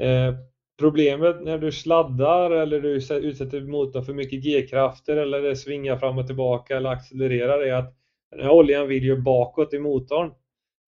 Eh, 0.00 0.34
problemet 0.78 1.42
när 1.42 1.58
du 1.58 1.72
sladdar 1.72 2.50
eller 2.50 2.80
du 2.80 2.94
utsätter 3.28 3.60
motorn 3.60 4.04
för 4.04 4.14
mycket 4.14 4.44
G-krafter 4.44 5.16
eller 5.16 5.42
det 5.42 5.56
svingar 5.56 5.96
fram 5.96 6.18
och 6.18 6.26
tillbaka 6.26 6.76
eller 6.76 6.90
accelererar 6.90 7.62
är 7.62 7.72
att 7.72 7.94
den 8.30 8.40
här 8.40 8.50
oljan 8.50 8.88
vill 8.88 9.04
ju 9.04 9.16
bakåt 9.16 9.74
i 9.74 9.78
motorn 9.78 10.32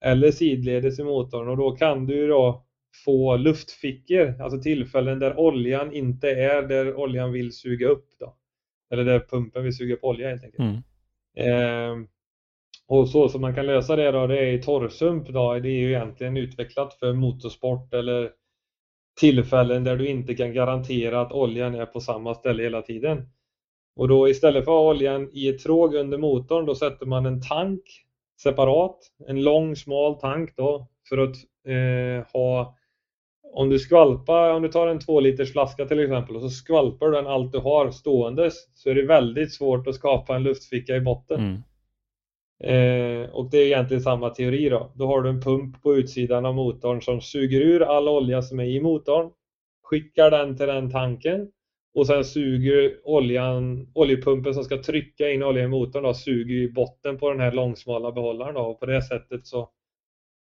eller 0.05 0.31
sidledes 0.31 0.99
i 0.99 1.05
motorn 1.05 1.49
och 1.49 1.57
då 1.57 1.71
kan 1.71 2.07
du 2.07 2.27
då 2.27 2.65
få 3.05 3.37
luftfickor, 3.37 4.43
alltså 4.43 4.61
tillfällen 4.61 5.19
där 5.19 5.39
oljan 5.39 5.93
inte 5.93 6.31
är 6.31 6.63
där 6.63 6.95
oljan 6.95 7.33
vill 7.33 7.53
suga 7.53 7.89
upp. 7.89 8.07
Då. 8.21 8.37
Eller 8.91 9.05
där 9.05 9.21
pumpen 9.21 9.65
vill 9.65 9.77
suga 9.77 9.95
upp 9.95 10.05
olja 10.05 10.29
helt 10.29 10.45
enkelt. 10.45 10.59
Mm. 10.59 10.83
Eh, 11.37 12.07
och 12.89 13.09
så 13.09 13.29
som 13.29 13.41
man 13.41 13.55
kan 13.55 13.67
lösa 13.67 13.97
det 13.97 14.11
då, 14.11 14.27
det 14.27 14.39
är 14.39 14.53
i 14.53 14.63
torrsump 14.63 15.29
då, 15.29 15.55
det 15.55 15.69
är 15.69 15.81
ju 15.81 15.89
egentligen 15.89 16.37
utvecklat 16.37 16.95
för 16.95 17.13
motorsport 17.13 17.95
eller 17.95 18.31
tillfällen 19.21 19.85
där 19.85 19.97
du 19.97 20.09
inte 20.09 20.35
kan 20.35 20.53
garantera 20.53 21.21
att 21.21 21.33
oljan 21.33 21.75
är 21.75 21.87
på 21.87 22.01
samma 22.01 22.35
ställe 22.35 22.63
hela 22.63 22.83
tiden. 22.83 23.29
Och 23.97 24.09
då 24.09 24.29
istället 24.29 24.65
för 24.65 24.73
att 24.73 24.83
ha 24.83 24.91
oljan 24.91 25.31
i 25.33 25.49
ett 25.49 25.63
tråg 25.63 25.95
under 25.95 26.19
motorn, 26.19 26.67
då 26.67 26.75
sätter 26.75 27.07
man 27.07 27.27
en 27.27 27.43
tank 27.43 27.83
separat, 28.43 28.99
en 29.29 29.43
lång 29.43 29.77
smal 29.77 30.21
tank 30.21 30.57
då 30.57 30.89
för 31.09 31.19
att 31.19 31.37
eh, 31.67 32.33
ha 32.33 32.77
om 33.53 33.69
du 33.69 33.79
skvalpar, 33.79 34.51
om 34.51 34.63
du 34.63 34.69
tar 34.69 34.87
en 34.87 34.99
2 34.99 35.21
liters 35.21 35.53
flaska 35.53 35.87
till 35.87 36.01
exempel 36.01 36.37
och 36.37 36.43
så 36.43 36.51
skvalpar 36.51 37.07
du 37.07 37.13
den 37.13 37.27
allt 37.27 37.53
du 37.53 37.59
har 37.59 37.91
ståendes 37.91 38.55
så 38.75 38.91
är 38.91 38.95
det 38.95 39.07
väldigt 39.07 39.55
svårt 39.55 39.87
att 39.87 39.95
skapa 39.95 40.37
en 40.37 40.43
luftficka 40.43 40.97
i 40.97 41.01
botten. 41.01 41.41
Mm. 41.41 41.63
Eh, 42.63 43.31
och 43.31 43.51
det 43.51 43.59
är 43.59 43.67
egentligen 43.67 44.03
samma 44.03 44.31
teori 44.31 44.69
då. 44.69 44.93
Då 44.95 45.07
har 45.07 45.23
du 45.23 45.31
en 45.31 45.41
pump 45.41 45.83
på 45.83 45.97
utsidan 45.97 46.47
av 46.47 46.55
motorn 46.55 47.03
som 47.03 47.21
suger 47.21 47.61
ur 47.61 47.83
all 47.83 48.09
olja 48.09 48.43
som 48.43 48.61
är 48.61 48.65
i 48.65 48.81
motorn, 48.81 49.31
skickar 49.83 50.31
den 50.31 50.57
till 50.57 50.67
den 50.67 50.91
tanken 50.91 51.49
och 51.95 52.07
sen 52.07 52.25
suger 52.25 52.97
oljan, 53.05 53.91
oljepumpen 53.95 54.55
som 54.55 54.65
ska 54.65 54.83
trycka 54.83 55.31
in 55.31 55.43
olja 55.43 55.65
i 55.65 55.69
motorn 55.69 56.03
då, 56.03 56.15
suger 56.15 56.55
i 56.55 56.73
botten 56.73 57.19
på 57.19 57.31
den 57.31 57.41
här 57.41 57.53
långsmala 57.53 58.13
behållaren 58.13 58.55
då, 58.55 58.61
och 58.61 58.81
på 58.81 58.87
det 58.87 59.03
sättet 59.03 59.47
så, 59.47 59.69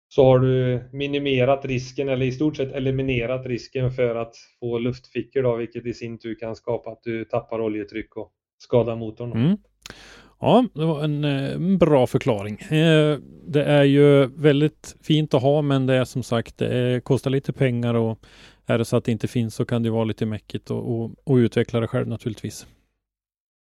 så 0.08 0.24
har 0.24 0.38
du 0.38 0.84
minimerat 0.92 1.64
risken 1.64 2.08
eller 2.08 2.26
i 2.26 2.32
stort 2.32 2.56
sett 2.56 2.72
eliminerat 2.72 3.46
risken 3.46 3.92
för 3.92 4.14
att 4.14 4.34
få 4.60 4.78
luftfickor 4.78 5.42
då, 5.42 5.56
vilket 5.56 5.86
i 5.86 5.94
sin 5.94 6.18
tur 6.18 6.34
kan 6.34 6.56
skapa 6.56 6.90
att 6.90 7.02
du 7.02 7.24
tappar 7.24 7.60
oljetryck 7.60 8.16
och 8.16 8.32
skadar 8.58 8.96
motorn. 8.96 9.32
Mm. 9.32 9.56
Ja, 10.40 10.64
det 10.74 10.84
var 10.84 11.04
en, 11.04 11.24
eh, 11.24 11.52
en 11.52 11.78
bra 11.78 12.06
förklaring. 12.06 12.58
Eh, 12.60 13.18
det 13.46 13.64
är 13.64 13.84
ju 13.84 14.26
väldigt 14.26 14.96
fint 15.02 15.34
att 15.34 15.42
ha, 15.42 15.62
men 15.62 15.86
det 15.86 15.94
är 15.94 16.04
som 16.04 16.22
sagt, 16.22 16.58
det 16.58 17.04
kostar 17.04 17.30
lite 17.30 17.52
pengar 17.52 17.94
och 17.94 18.18
är 18.66 18.78
det 18.78 18.84
så 18.84 18.96
att 18.96 19.04
det 19.04 19.12
inte 19.12 19.28
finns 19.28 19.54
så 19.54 19.64
kan 19.64 19.82
det 19.82 19.90
vara 19.90 20.04
lite 20.04 20.26
mäckigt 20.26 20.70
och, 20.70 20.92
och, 20.92 21.10
och 21.24 21.34
utveckla 21.34 21.80
det 21.80 21.86
själv 21.86 22.08
naturligtvis. 22.08 22.66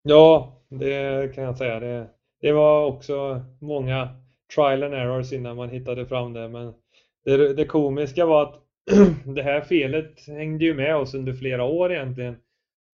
Ja, 0.04 0.62
det 0.70 1.36
kan 1.36 1.44
jag 1.44 1.58
säga. 1.58 1.80
Det, 1.80 2.08
det 2.42 2.52
var 2.52 2.86
också 2.86 3.42
många 3.62 4.10
trial 4.56 4.84
and 4.84 4.94
errors 4.94 5.34
innan 5.34 5.56
man 5.56 5.70
hittade 5.70 6.06
fram 6.06 6.34
det. 6.34 6.50
Men 6.50 6.74
det, 7.26 7.54
det 7.54 7.66
komiska 7.66 8.26
var 8.26 8.44
att 8.44 8.56
det 9.36 9.44
här 9.44 9.62
felet 9.62 10.28
hängde 10.28 10.66
ju 10.66 10.74
med 10.74 10.96
oss 10.96 11.14
under 11.14 11.34
flera 11.34 11.64
år 11.64 11.94
egentligen. 11.94 12.36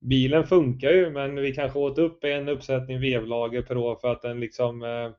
Bilen 0.02 0.48
funkar 0.48 0.92
ju 0.92 1.10
men 1.10 1.36
vi 1.36 1.54
kanske 1.54 1.80
åt 1.80 1.98
upp 1.98 2.24
en 2.24 2.50
uppsättning 2.50 3.00
vevlager 3.00 3.62
per 3.62 3.78
år 3.78 3.96
för 3.96 4.12
att 4.12 4.22
den 4.22 4.40
liksom 4.40 4.84
eh, 4.84 5.12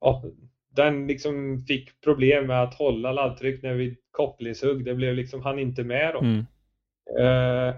ja, 0.00 0.22
den 0.76 1.06
liksom 1.06 1.64
fick 1.68 2.00
problem 2.00 2.46
med 2.46 2.62
att 2.62 2.74
hålla 2.74 3.12
laddtryck 3.12 3.62
när 3.62 3.74
vi 3.74 3.96
kopplingshugg. 4.10 4.84
Det 4.84 4.94
blev 4.94 5.14
liksom, 5.14 5.42
han 5.42 5.58
inte 5.58 5.84
med 5.84 6.14
då. 6.14 6.20
Mm. 6.20 6.44
Eh, 7.18 7.74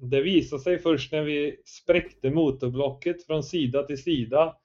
det 0.10 0.22
visade 0.22 0.62
sig 0.62 0.78
först 0.78 1.12
när 1.12 1.22
vi 1.22 1.56
spräckte 1.64 2.30
motorblocket 2.30 3.26
från 3.26 3.42
sida 3.42 3.82
till 3.82 4.02
sida 4.02 4.56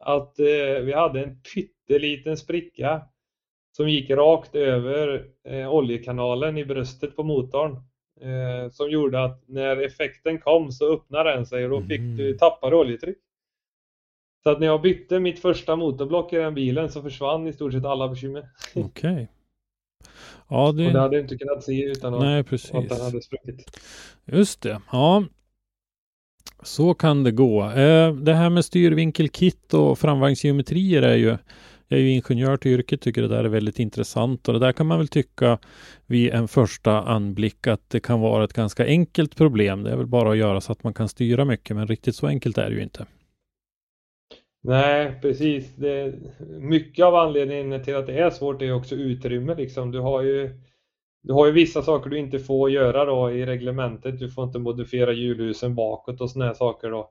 att 0.00 0.38
eh, 0.38 0.80
vi 0.82 0.92
hade 0.92 1.22
en 1.22 1.40
pytteliten 1.54 2.36
spricka 2.36 3.02
som 3.76 3.88
gick 3.88 4.10
rakt 4.10 4.54
över 4.54 5.26
eh, 5.44 5.74
oljekanalen 5.74 6.58
i 6.58 6.64
bröstet 6.64 7.16
på 7.16 7.22
motorn. 7.22 7.72
Eh, 8.20 8.70
som 8.70 8.90
gjorde 8.90 9.24
att 9.24 9.48
när 9.48 9.76
effekten 9.76 10.38
kom 10.38 10.72
så 10.72 10.92
öppnade 10.92 11.30
den 11.30 11.46
sig 11.46 11.64
och 11.64 11.70
då 11.70 11.80
fick 11.80 12.00
du 12.00 12.26
mm. 12.26 12.38
tappade 12.38 12.76
oljetryck. 12.76 13.18
Så 14.42 14.50
att 14.50 14.60
när 14.60 14.66
jag 14.66 14.82
bytte 14.82 15.20
mitt 15.20 15.38
första 15.38 15.76
motorblock 15.76 16.32
i 16.32 16.36
den 16.36 16.54
bilen 16.54 16.90
så 16.90 17.02
försvann 17.02 17.46
i 17.46 17.52
stort 17.52 17.72
sett 17.72 17.84
alla 17.84 18.08
bekymmer. 18.08 18.48
Okej. 18.74 19.12
Okay. 19.12 19.26
Ja, 20.48 20.72
det... 20.72 20.86
Och 20.86 20.92
det 20.92 21.00
hade 21.00 21.16
du 21.16 21.20
inte 21.20 21.36
kunnat 21.36 21.64
se 21.64 21.84
utan 21.84 22.14
att, 22.14 22.20
Nej, 22.20 22.44
precis. 22.44 22.74
att 22.74 22.88
den 22.88 23.00
hade 23.00 23.22
spruckit. 23.22 23.78
Just 24.24 24.62
det. 24.62 24.80
Ja, 24.92 25.24
så 26.62 26.94
kan 26.94 27.24
det 27.24 27.30
gå. 27.30 27.64
Eh, 27.64 28.14
det 28.14 28.34
här 28.34 28.50
med 28.50 28.64
styrvinkelkit 28.64 29.74
och 29.74 29.98
framvagnsgeometrier 29.98 31.02
är 31.02 31.16
ju 31.16 31.36
jag 31.92 32.00
är 32.00 32.04
ju 32.04 32.10
ingenjör 32.10 32.56
till 32.56 32.72
yrket, 32.72 33.00
tycker 33.00 33.22
det 33.22 33.28
där 33.28 33.44
är 33.44 33.48
väldigt 33.48 33.78
intressant 33.78 34.48
och 34.48 34.54
det 34.54 34.60
där 34.60 34.72
kan 34.72 34.86
man 34.86 34.98
väl 34.98 35.08
tycka 35.08 35.58
vid 36.06 36.30
en 36.30 36.48
första 36.48 37.02
anblick 37.02 37.66
att 37.66 37.90
det 37.90 38.00
kan 38.00 38.20
vara 38.20 38.44
ett 38.44 38.52
ganska 38.52 38.86
enkelt 38.86 39.36
problem. 39.36 39.82
Det 39.82 39.90
är 39.90 39.96
väl 39.96 40.06
bara 40.06 40.30
att 40.30 40.36
göra 40.36 40.60
så 40.60 40.72
att 40.72 40.84
man 40.84 40.94
kan 40.94 41.08
styra 41.08 41.44
mycket, 41.44 41.76
men 41.76 41.86
riktigt 41.86 42.16
så 42.16 42.26
enkelt 42.26 42.58
är 42.58 42.70
det 42.70 42.76
ju 42.76 42.82
inte. 42.82 43.06
Nej, 44.62 45.18
precis. 45.22 45.76
Det, 45.76 46.14
mycket 46.60 47.04
av 47.04 47.14
anledningen 47.14 47.84
till 47.84 47.96
att 47.96 48.06
det 48.06 48.18
är 48.18 48.30
svårt 48.30 48.62
är 48.62 48.72
också 48.72 48.94
utrymme. 48.94 49.54
Liksom. 49.54 49.90
Du, 49.90 49.98
har 49.98 50.22
ju, 50.22 50.60
du 51.22 51.32
har 51.32 51.46
ju 51.46 51.52
vissa 51.52 51.82
saker 51.82 52.10
du 52.10 52.18
inte 52.18 52.38
får 52.38 52.70
göra 52.70 53.04
då 53.04 53.30
i 53.30 53.46
reglementet. 53.46 54.18
Du 54.18 54.30
får 54.30 54.44
inte 54.44 54.58
modifiera 54.58 55.12
hjulhusen 55.12 55.74
bakåt 55.74 56.20
och 56.20 56.30
här 56.42 56.54
saker. 56.54 56.90
Då. 56.90 57.10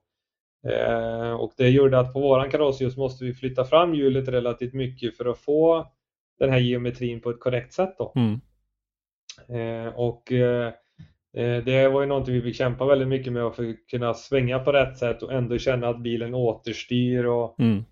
Eh, 0.69 1.31
och 1.31 1.53
det 1.57 1.69
gjorde 1.69 1.99
att 1.99 2.13
på 2.13 2.19
våran 2.19 2.51
kaross 2.51 2.81
just 2.81 2.97
måste 2.97 3.25
vi 3.25 3.33
flytta 3.33 3.65
fram 3.65 3.93
hjulet 3.93 4.27
relativt 4.27 4.73
mycket 4.73 5.17
för 5.17 5.25
att 5.25 5.39
få 5.39 5.87
den 6.39 6.49
här 6.49 6.59
geometrin 6.59 7.21
på 7.21 7.29
ett 7.29 7.39
korrekt 7.39 7.73
sätt. 7.73 7.95
Då. 7.97 8.13
Mm. 8.15 8.41
Eh, 9.49 9.93
och 9.95 10.31
eh, 10.31 10.73
Eh, 11.33 11.63
det 11.63 11.89
var 11.89 12.01
ju 12.01 12.07
någonting 12.07 12.33
vi 12.33 12.41
fick 12.41 12.55
kämpa 12.55 12.85
väldigt 12.85 13.07
mycket 13.07 13.33
med 13.33 13.43
att 13.43 13.59
kunna 13.91 14.13
svänga 14.13 14.59
på 14.59 14.71
rätt 14.71 14.97
sätt 14.97 15.23
och 15.23 15.33
ändå 15.33 15.57
känna 15.57 15.87
att 15.87 16.03
bilen 16.03 16.33
återstyr 16.33 17.25
och, 17.25 17.59
mm. 17.59 17.83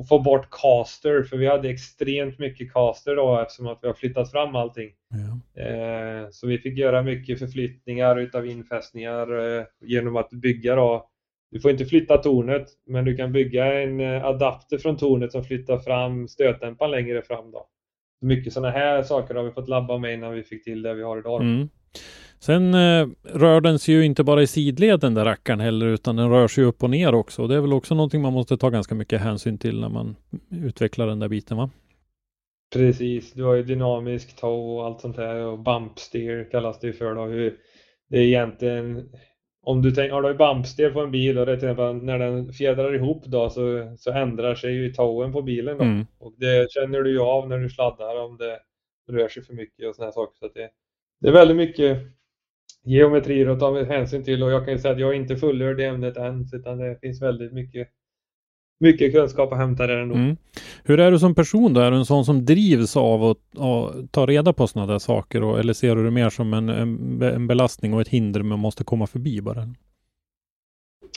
Och 0.00 0.08
få 0.08 0.18
bort 0.18 0.50
caster, 0.50 1.22
för 1.22 1.36
vi 1.36 1.46
hade 1.46 1.70
extremt 1.70 2.38
mycket 2.38 2.72
caster 2.72 3.16
då 3.16 3.40
eftersom 3.40 3.66
att 3.66 3.78
vi 3.82 3.86
har 3.86 3.94
flyttat 3.94 4.30
fram 4.30 4.56
allting. 4.56 4.90
Ja. 5.08 5.62
Eh, 5.62 6.28
så 6.30 6.46
vi 6.46 6.58
fick 6.58 6.78
göra 6.78 7.02
mycket 7.02 7.38
förflyttningar 7.38 8.16
utav 8.16 8.46
infästningar 8.46 9.58
eh, 9.58 9.64
genom 9.80 10.16
att 10.16 10.30
bygga 10.30 10.74
då. 10.74 11.08
Du 11.50 11.60
får 11.60 11.70
inte 11.70 11.84
flytta 11.84 12.18
tornet, 12.18 12.66
men 12.86 13.04
du 13.04 13.16
kan 13.16 13.32
bygga 13.32 13.82
en 13.82 14.00
eh, 14.00 14.24
adapter 14.24 14.78
från 14.78 14.96
tornet 14.96 15.32
som 15.32 15.44
flyttar 15.44 15.78
fram 15.78 16.28
stötdämparen 16.28 16.90
längre 16.90 17.22
fram 17.22 17.50
då. 17.50 17.66
Mycket 18.20 18.52
sådana 18.52 18.70
här 18.70 19.02
saker 19.02 19.34
har 19.34 19.42
vi 19.42 19.50
fått 19.50 19.68
labba 19.68 19.98
med 19.98 20.14
innan 20.14 20.32
vi 20.32 20.42
fick 20.42 20.64
till 20.64 20.82
det 20.82 20.94
vi 20.94 21.02
har 21.02 21.18
idag. 21.18 21.42
Mm. 21.42 21.68
Sen 22.38 22.74
eh, 22.74 23.08
rör 23.22 23.60
den 23.60 23.78
sig 23.78 23.94
ju 23.94 24.04
inte 24.04 24.24
bara 24.24 24.42
i 24.42 24.46
sidled 24.46 25.00
den 25.00 25.14
där 25.14 25.24
rackaren 25.24 25.60
heller, 25.60 25.86
utan 25.86 26.16
den 26.16 26.30
rör 26.30 26.48
sig 26.48 26.64
upp 26.64 26.82
och 26.82 26.90
ner 26.90 27.14
också. 27.14 27.42
Och 27.42 27.48
det 27.48 27.54
är 27.54 27.60
väl 27.60 27.72
också 27.72 27.94
någonting 27.94 28.22
man 28.22 28.32
måste 28.32 28.56
ta 28.56 28.70
ganska 28.70 28.94
mycket 28.94 29.20
hänsyn 29.20 29.58
till 29.58 29.80
när 29.80 29.88
man 29.88 30.16
utvecklar 30.50 31.06
den 31.06 31.18
där 31.18 31.28
biten 31.28 31.56
va? 31.56 31.70
Precis, 32.72 33.32
du 33.32 33.44
har 33.44 33.54
ju 33.54 33.62
dynamisk 33.62 34.36
tow 34.36 34.78
och 34.78 34.86
allt 34.86 35.00
sånt 35.00 35.16
här 35.16 35.34
och 35.34 35.58
bump 35.58 35.98
steer 35.98 36.48
kallas 36.50 36.80
det 36.80 36.86
ju 36.86 36.92
för 36.92 37.14
då. 37.14 37.24
Hur 37.24 37.56
det 38.08 38.18
är 38.18 38.22
egentligen 38.22 39.10
om 39.62 39.82
du 39.82 39.90
tänker, 39.90 40.14
har 40.14 40.22
du 40.22 40.34
bump 40.34 40.66
steer 40.66 40.90
på 40.90 41.00
en 41.00 41.10
bil 41.10 41.38
och 41.38 41.46
det 41.46 41.52
är 41.52 41.56
till 41.56 41.68
exempel 41.68 42.04
när 42.04 42.18
den 42.18 42.52
fjädrar 42.52 42.94
ihop 42.94 43.24
då 43.26 43.50
så, 43.50 43.96
så 43.98 44.12
ändrar 44.12 44.54
sig 44.54 44.72
ju 44.72 44.92
towen 44.92 45.32
på 45.32 45.42
bilen 45.42 45.78
då. 45.78 45.84
Mm. 45.84 46.06
Och 46.18 46.34
det 46.36 46.70
känner 46.70 47.02
du 47.02 47.10
ju 47.10 47.20
av 47.20 47.48
när 47.48 47.58
du 47.58 47.68
sladdar 47.68 48.20
om 48.20 48.36
det 48.36 48.58
rör 49.12 49.28
sig 49.28 49.42
för 49.42 49.54
mycket 49.54 49.88
och 49.88 49.94
såna 49.94 50.06
här 50.06 50.12
saker. 50.12 50.38
Så 50.38 50.46
att 50.46 50.54
det, 50.54 50.70
det 51.20 51.28
är 51.28 51.32
väldigt 51.32 51.56
mycket 51.56 51.98
geometrier 52.84 53.46
att 53.46 53.60
ta 53.60 53.84
hänsyn 53.84 54.24
till 54.24 54.42
och 54.42 54.50
jag 54.50 54.64
kan 54.64 54.74
ju 54.74 54.78
säga 54.78 54.94
att 54.94 55.00
jag 55.00 55.10
är 55.10 55.14
inte 55.14 55.36
fullörd 55.36 55.80
i 55.80 55.84
ämnet 55.84 56.16
än 56.16 56.46
utan 56.52 56.78
det 56.78 56.98
finns 57.00 57.22
väldigt 57.22 57.52
mycket 57.52 57.88
mycket 58.80 59.12
kunskap 59.12 59.52
att 59.52 59.58
hämta 59.58 59.86
där 59.86 59.96
ändå. 59.96 60.14
Mm. 60.14 60.36
Hur 60.84 61.00
är 61.00 61.10
du 61.10 61.18
som 61.18 61.34
person 61.34 61.74
då? 61.74 61.80
Är 61.80 61.90
du 61.90 61.96
en 61.96 62.04
sån 62.04 62.24
som 62.24 62.44
drivs 62.44 62.96
av 62.96 63.24
att, 63.24 63.58
att 63.58 64.12
ta 64.12 64.26
reda 64.26 64.52
på 64.52 64.66
sådana 64.66 64.92
där 64.92 64.98
saker? 64.98 65.42
Och, 65.42 65.58
eller 65.58 65.72
ser 65.72 65.96
du 65.96 66.04
det 66.04 66.10
mer 66.10 66.30
som 66.30 66.54
en, 66.54 66.68
en, 66.68 67.22
en 67.22 67.46
belastning 67.46 67.94
och 67.94 68.00
ett 68.00 68.08
hinder 68.08 68.42
man 68.42 68.58
måste 68.58 68.84
komma 68.84 69.06
förbi 69.06 69.40
bara? 69.40 69.68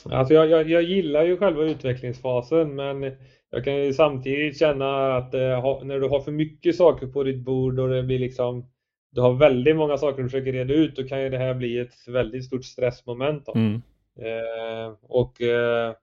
Alltså 0.05 0.33
jag, 0.33 0.49
jag, 0.49 0.69
jag 0.69 0.83
gillar 0.83 1.23
ju 1.23 1.37
själva 1.37 1.63
utvecklingsfasen 1.63 2.75
men 2.75 3.11
jag 3.49 3.63
kan 3.63 3.75
ju 3.75 3.93
samtidigt 3.93 4.59
känna 4.59 5.15
att 5.15 5.33
eh, 5.33 5.83
när 5.83 5.99
du 5.99 6.09
har 6.09 6.19
för 6.19 6.31
mycket 6.31 6.75
saker 6.75 7.07
på 7.07 7.23
ditt 7.23 7.39
bord 7.39 7.79
och 7.79 7.89
det 7.89 8.03
blir 8.03 8.19
liksom 8.19 8.65
du 9.13 9.21
har 9.21 9.33
väldigt 9.33 9.75
många 9.75 9.97
saker 9.97 10.23
du 10.23 10.29
försöker 10.29 10.53
reda 10.53 10.73
ut 10.73 10.95
då 10.95 11.03
kan 11.03 11.21
ju 11.21 11.29
det 11.29 11.37
här 11.37 11.53
bli 11.53 11.79
ett 11.79 12.07
väldigt 12.07 12.45
stort 12.45 12.65
stressmoment. 12.65 13.47
Mm. 13.55 13.81
Eh, 14.19 14.93
och 15.01 15.41
eh, 15.41 15.93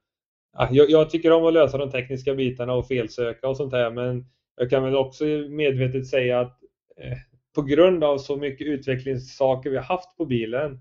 ja, 0.57 0.67
jag, 0.71 0.89
jag 0.89 1.09
tycker 1.09 1.31
om 1.31 1.45
att 1.45 1.53
lösa 1.53 1.77
de 1.77 1.91
tekniska 1.91 2.35
bitarna 2.35 2.73
och 2.73 2.87
felsöka 2.87 3.47
och 3.47 3.57
sånt 3.57 3.73
här 3.73 3.91
men 3.91 4.25
jag 4.57 4.69
kan 4.69 4.83
väl 4.83 4.95
också 4.95 5.25
medvetet 5.49 6.07
säga 6.07 6.39
att 6.39 6.59
eh, 6.97 7.17
på 7.55 7.61
grund 7.61 8.03
av 8.03 8.17
så 8.17 8.37
mycket 8.37 8.67
utvecklingssaker 8.67 9.69
vi 9.69 9.77
har 9.77 9.83
haft 9.83 10.17
på 10.17 10.25
bilen 10.25 10.79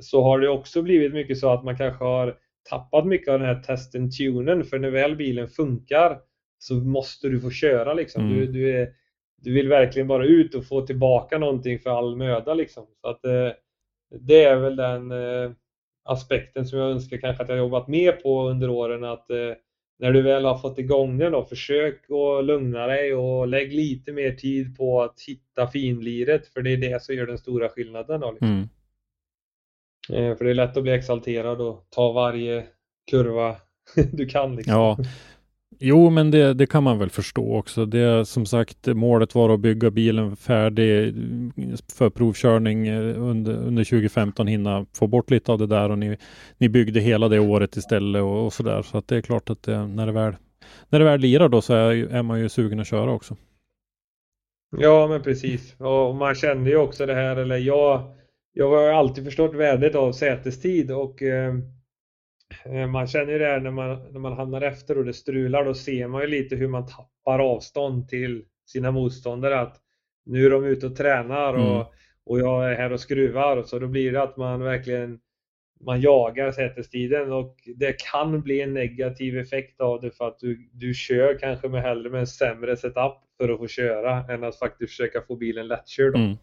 så 0.00 0.22
har 0.22 0.38
det 0.38 0.48
också 0.48 0.82
blivit 0.82 1.12
mycket 1.12 1.38
så 1.38 1.50
att 1.50 1.64
man 1.64 1.76
kanske 1.76 2.04
har 2.04 2.36
tappat 2.70 3.06
mycket 3.06 3.28
av 3.28 3.38
den 3.38 3.48
här 3.48 3.62
testen 3.62 4.10
tunen 4.10 4.64
för 4.64 4.78
när 4.78 4.90
väl 4.90 5.16
bilen 5.16 5.48
funkar 5.48 6.18
så 6.58 6.74
måste 6.74 7.28
du 7.28 7.40
få 7.40 7.50
köra 7.50 7.94
liksom. 7.94 8.24
Mm. 8.24 8.38
Du, 8.38 8.46
du, 8.46 8.76
är, 8.76 8.88
du 9.42 9.52
vill 9.52 9.68
verkligen 9.68 10.08
bara 10.08 10.24
ut 10.24 10.54
och 10.54 10.66
få 10.66 10.86
tillbaka 10.86 11.38
någonting 11.38 11.78
för 11.78 11.90
all 11.90 12.16
möda 12.16 12.54
liksom. 12.54 12.86
Så 13.00 13.08
att, 13.08 13.24
eh, 13.24 13.50
det 14.20 14.44
är 14.44 14.56
väl 14.56 14.76
den 14.76 15.10
eh, 15.12 15.50
aspekten 16.04 16.66
som 16.66 16.78
jag 16.78 16.90
önskar 16.90 17.16
kanske 17.16 17.42
att 17.42 17.48
jag 17.48 17.58
jobbat 17.58 17.88
mer 17.88 18.12
på 18.12 18.48
under 18.48 18.70
åren 18.70 19.04
att 19.04 19.30
eh, 19.30 19.52
när 19.98 20.12
du 20.12 20.22
väl 20.22 20.44
har 20.44 20.58
fått 20.58 20.78
igång 20.78 21.18
den 21.18 21.32
då, 21.32 21.44
försök 21.44 22.00
att 22.10 22.44
lugna 22.44 22.86
dig 22.86 23.14
och 23.14 23.48
lägg 23.48 23.72
lite 23.72 24.12
mer 24.12 24.32
tid 24.32 24.76
på 24.76 25.02
att 25.02 25.20
hitta 25.28 25.66
finliret 25.66 26.46
för 26.46 26.62
det 26.62 26.72
är 26.72 26.76
det 26.76 27.02
som 27.02 27.14
gör 27.14 27.26
den 27.26 27.38
stora 27.38 27.68
skillnaden. 27.68 28.20
Då, 28.20 28.30
liksom. 28.30 28.68
Mm. 30.08 30.36
För 30.36 30.44
det 30.44 30.50
är 30.50 30.54
lätt 30.54 30.76
att 30.76 30.82
bli 30.82 30.92
exalterad 30.92 31.60
och 31.60 31.86
ta 31.90 32.12
varje 32.12 32.66
kurva 33.10 33.56
du 34.12 34.26
kan. 34.26 34.56
Liksom. 34.56 34.74
Ja. 34.74 34.96
Jo, 35.78 36.10
men 36.10 36.30
det, 36.30 36.54
det 36.54 36.66
kan 36.66 36.82
man 36.82 36.98
väl 36.98 37.10
förstå 37.10 37.56
också. 37.56 37.86
Det 37.86 37.98
är 37.98 38.24
som 38.24 38.46
sagt 38.46 38.86
målet 38.86 39.34
var 39.34 39.54
att 39.54 39.60
bygga 39.60 39.90
bilen 39.90 40.36
färdig 40.36 41.14
för 41.96 42.10
provkörning 42.10 42.86
eh, 42.86 43.22
under, 43.22 43.52
under 43.52 43.84
2015, 43.84 44.46
hinna 44.46 44.86
få 44.98 45.06
bort 45.06 45.30
lite 45.30 45.52
av 45.52 45.58
det 45.58 45.66
där 45.66 45.90
och 45.90 45.98
ni, 45.98 46.16
ni 46.58 46.68
byggde 46.68 47.00
hela 47.00 47.28
det 47.28 47.38
året 47.38 47.76
istället 47.76 48.22
och, 48.22 48.46
och 48.46 48.52
så 48.52 48.62
där. 48.62 48.82
Så 48.82 48.98
att 48.98 49.08
det 49.08 49.16
är 49.16 49.20
klart 49.20 49.50
att 49.50 49.62
det, 49.62 49.86
när, 49.86 50.06
det 50.06 50.12
väl, 50.12 50.36
när 50.88 50.98
det 50.98 51.04
väl 51.04 51.20
lirar 51.20 51.48
då 51.48 51.60
så 51.60 51.74
är, 51.74 51.94
är 51.94 52.22
man 52.22 52.40
ju 52.40 52.48
sugen 52.48 52.80
att 52.80 52.86
köra 52.86 53.12
också. 53.12 53.36
Ja, 54.76 55.06
men 55.06 55.22
precis. 55.22 55.80
Och 55.80 56.14
man 56.14 56.34
kände 56.34 56.70
ju 56.70 56.76
också 56.76 57.06
det 57.06 57.14
här, 57.14 57.36
eller 57.36 57.56
jag, 57.56 58.14
jag 58.52 58.70
har 58.70 58.82
ju 58.82 58.90
alltid 58.90 59.24
förstått 59.24 59.54
värdet 59.54 59.94
av 59.94 60.12
sätestid 60.12 60.90
och 60.90 61.22
eh, 61.22 61.54
man 62.88 63.06
känner 63.06 63.32
ju 63.32 63.38
det 63.38 63.46
här 63.46 63.60
när 63.60 63.70
man, 63.70 64.12
när 64.12 64.20
man 64.20 64.32
hamnar 64.32 64.60
efter 64.62 64.98
och 64.98 65.04
det 65.04 65.12
strular, 65.12 65.64
då 65.64 65.74
ser 65.74 66.08
man 66.08 66.20
ju 66.20 66.26
lite 66.26 66.56
hur 66.56 66.68
man 66.68 66.86
tappar 66.86 67.38
avstånd 67.38 68.08
till 68.08 68.44
sina 68.66 68.90
motståndare. 68.90 69.60
Att 69.60 69.76
nu 70.24 70.46
är 70.46 70.50
de 70.50 70.64
ute 70.64 70.86
och 70.86 70.96
tränar 70.96 71.54
och, 71.54 71.76
Mm. 71.76 71.86
och 72.24 72.40
jag 72.40 72.72
är 72.72 72.76
här 72.76 72.92
och 72.92 73.00
skruvar. 73.00 73.62
Så 73.62 73.78
då 73.78 73.86
blir 73.88 74.12
det 74.12 74.22
att 74.22 74.36
man 74.36 74.60
verkligen 74.60 75.20
man 75.80 76.00
jagar 76.00 76.52
sätestiden 76.52 77.32
och 77.32 77.56
det 77.76 77.92
kan 78.12 78.42
bli 78.42 78.60
en 78.60 78.74
negativ 78.74 79.38
effekt 79.38 79.80
av 79.80 80.00
det 80.00 80.10
för 80.10 80.28
att 80.28 80.38
du, 80.38 80.70
du 80.72 80.94
kör 80.94 81.38
kanske 81.38 81.68
med 81.68 81.82
hellre 81.82 82.10
med 82.10 82.20
en 82.20 82.26
sämre 82.26 82.76
setup 82.76 83.12
för 83.36 83.48
att 83.48 83.58
få 83.58 83.66
köra 83.66 84.34
än 84.34 84.44
att 84.44 84.58
faktiskt 84.58 84.90
försöka 84.90 85.22
få 85.22 85.36
bilen 85.36 85.68
lättkörd. 85.68 86.14
Mm. 86.16 86.36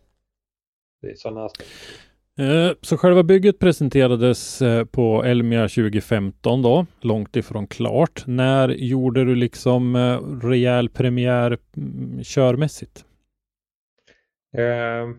Det 1.02 1.10
är 1.10 1.16
sådana 1.16 1.46
aspekter. 1.46 2.13
Eh, 2.40 2.72
så 2.82 2.98
själva 2.98 3.24
bygget 3.24 3.60
presenterades 3.60 4.62
eh, 4.62 4.86
på 4.86 5.24
Elmia 5.24 5.62
2015 5.62 6.62
då, 6.62 6.86
långt 7.02 7.36
ifrån 7.36 7.68
klart. 7.68 8.24
När 8.28 8.70
gjorde 8.70 9.26
du 9.26 9.36
liksom 9.36 9.96
eh, 9.96 10.48
rejäl 10.48 10.90
premiär 10.90 11.58
mm, 11.78 12.24
körmässigt? 12.24 13.06
Eh, 14.58 15.10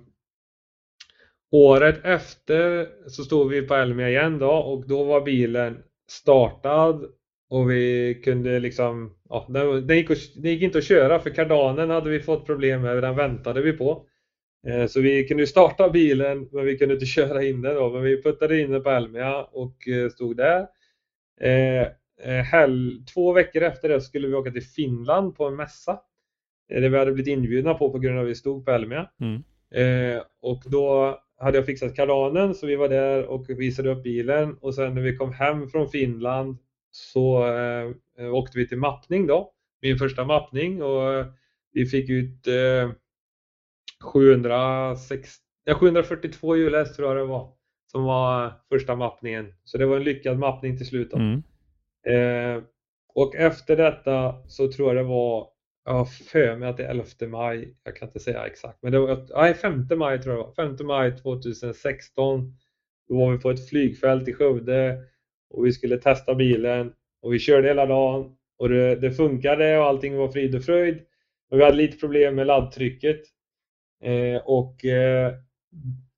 året 1.52 2.04
efter 2.04 2.88
så 3.08 3.22
stod 3.22 3.50
vi 3.50 3.62
på 3.62 3.74
Elmia 3.74 4.08
igen 4.08 4.38
då 4.38 4.50
och 4.50 4.88
då 4.88 5.04
var 5.04 5.20
bilen 5.20 5.78
startad 6.10 7.04
och 7.50 7.70
vi 7.70 8.14
kunde 8.24 8.60
liksom, 8.60 9.16
ja, 9.28 9.46
den, 9.48 9.86
den, 9.86 9.96
gick 9.96 10.08
den 10.34 10.50
gick 10.52 10.62
inte 10.62 10.78
att 10.78 10.84
köra 10.84 11.18
för 11.18 11.30
kardanen 11.30 11.90
hade 11.90 12.10
vi 12.10 12.20
fått 12.20 12.46
problem 12.46 12.82
med, 12.82 13.02
den 13.02 13.16
väntade 13.16 13.62
vi 13.62 13.72
på. 13.72 14.06
Eh, 14.66 14.86
så 14.86 15.00
vi 15.00 15.28
kunde 15.28 15.46
starta 15.46 15.90
bilen 15.90 16.48
men 16.52 16.64
vi 16.64 16.78
kunde 16.78 16.94
inte 16.94 17.06
köra 17.06 17.44
in 17.44 17.62
den 17.62 17.74
då, 17.74 17.90
men 17.90 18.02
vi 18.02 18.22
puttade 18.22 18.60
in 18.60 18.70
den 18.70 18.82
på 18.82 18.90
Elmia 18.90 19.42
och 19.42 19.88
eh, 19.88 20.10
stod 20.10 20.36
där. 20.36 20.66
Eh, 21.40 21.88
två 23.14 23.32
veckor 23.32 23.62
efter 23.62 23.88
det 23.88 24.00
skulle 24.00 24.28
vi 24.28 24.34
åka 24.34 24.50
till 24.50 24.62
Finland 24.62 25.36
på 25.36 25.46
en 25.46 25.56
mässa. 25.56 26.00
Det 26.68 26.88
vi 26.88 26.98
hade 26.98 27.12
blivit 27.12 27.32
inbjudna 27.32 27.74
på 27.74 27.90
på 27.90 27.98
grund 27.98 28.18
av 28.18 28.24
att 28.24 28.30
vi 28.30 28.34
stod 28.34 28.64
på 28.64 28.70
Elmia. 28.70 29.10
Mm. 29.20 29.42
Och 30.42 30.62
då 30.66 31.18
hade 31.38 31.58
jag 31.58 31.66
fixat 31.66 31.96
kardanen 31.96 32.54
så 32.54 32.66
vi 32.66 32.76
var 32.76 32.88
där 32.88 33.26
och 33.26 33.50
visade 33.50 33.90
upp 33.90 34.02
bilen 34.02 34.56
och 34.60 34.74
sen 34.74 34.94
när 34.94 35.02
vi 35.02 35.16
kom 35.16 35.32
hem 35.32 35.68
från 35.68 35.88
Finland 35.88 36.56
så 36.90 37.44
åkte 38.32 38.58
vi 38.58 38.68
till 38.68 38.78
mappning 38.78 39.26
då. 39.26 39.52
Min 39.82 39.98
första 39.98 40.24
mappning 40.24 40.82
och 40.82 41.24
vi 41.72 41.86
fick 41.86 42.10
ut 42.10 42.48
eh, 44.05 44.11
706, 44.12 45.36
ja, 45.64 45.74
742 45.74 46.57
hjulhäst 46.57 46.96
tror 46.96 47.09
jag 47.09 47.16
det 47.16 47.24
var 47.24 47.55
som 47.94 48.05
var 48.05 48.52
första 48.68 48.96
mappningen. 48.96 49.55
Så 49.64 49.78
det 49.78 49.86
var 49.86 49.96
en 49.96 50.05
lyckad 50.05 50.38
mappning 50.38 50.76
till 50.76 50.86
slut. 50.86 51.12
Mm. 51.12 51.42
Eh, 52.07 52.62
och 53.14 53.34
efter 53.34 53.76
detta 53.76 54.34
så 54.46 54.72
tror 54.72 54.88
jag 54.88 54.96
det 54.96 55.09
var, 55.09 55.48
jag 55.84 55.92
har 55.92 56.05
för 56.05 56.57
mig 56.57 56.68
att 56.68 56.76
det 56.76 56.84
är 56.84 56.90
11 56.90 57.05
maj, 57.28 57.76
jag 57.84 57.96
kan 57.96 58.09
inte 58.09 58.20
säga 58.20 58.46
exakt, 58.46 58.78
men 58.82 58.92
det 58.92 58.98
var, 58.98 59.26
nej 59.36 59.55
5 59.55 59.86
maj 59.96 60.22
tror 60.22 60.34
jag 60.34 60.44
det 60.44 60.62
var, 60.62 60.76
5 60.76 60.86
maj 60.86 61.16
2016. 61.16 62.55
Då 63.09 63.18
var 63.18 63.32
vi 63.32 63.38
på 63.38 63.50
ett 63.50 63.68
flygfält 63.68 64.28
i 64.28 64.32
Skövde 64.32 65.02
och 65.50 65.66
vi 65.66 65.72
skulle 65.72 65.98
testa 65.98 66.34
bilen 66.34 66.92
och 67.22 67.34
vi 67.34 67.38
körde 67.38 67.68
hela 67.68 67.86
dagen 67.86 68.36
och 68.59 68.68
det, 68.68 68.96
det 68.96 69.12
funkade 69.12 69.78
och 69.78 69.84
allting 69.84 70.16
var 70.16 70.28
frid 70.28 70.55
och 70.55 70.64
fröjd. 70.64 71.00
Men 71.50 71.59
vi 71.59 71.64
hade 71.64 71.76
lite 71.76 71.98
problem 71.98 72.34
med 72.34 72.46
laddtrycket 72.46 73.20
och 74.45 74.84
eh, 74.84 75.32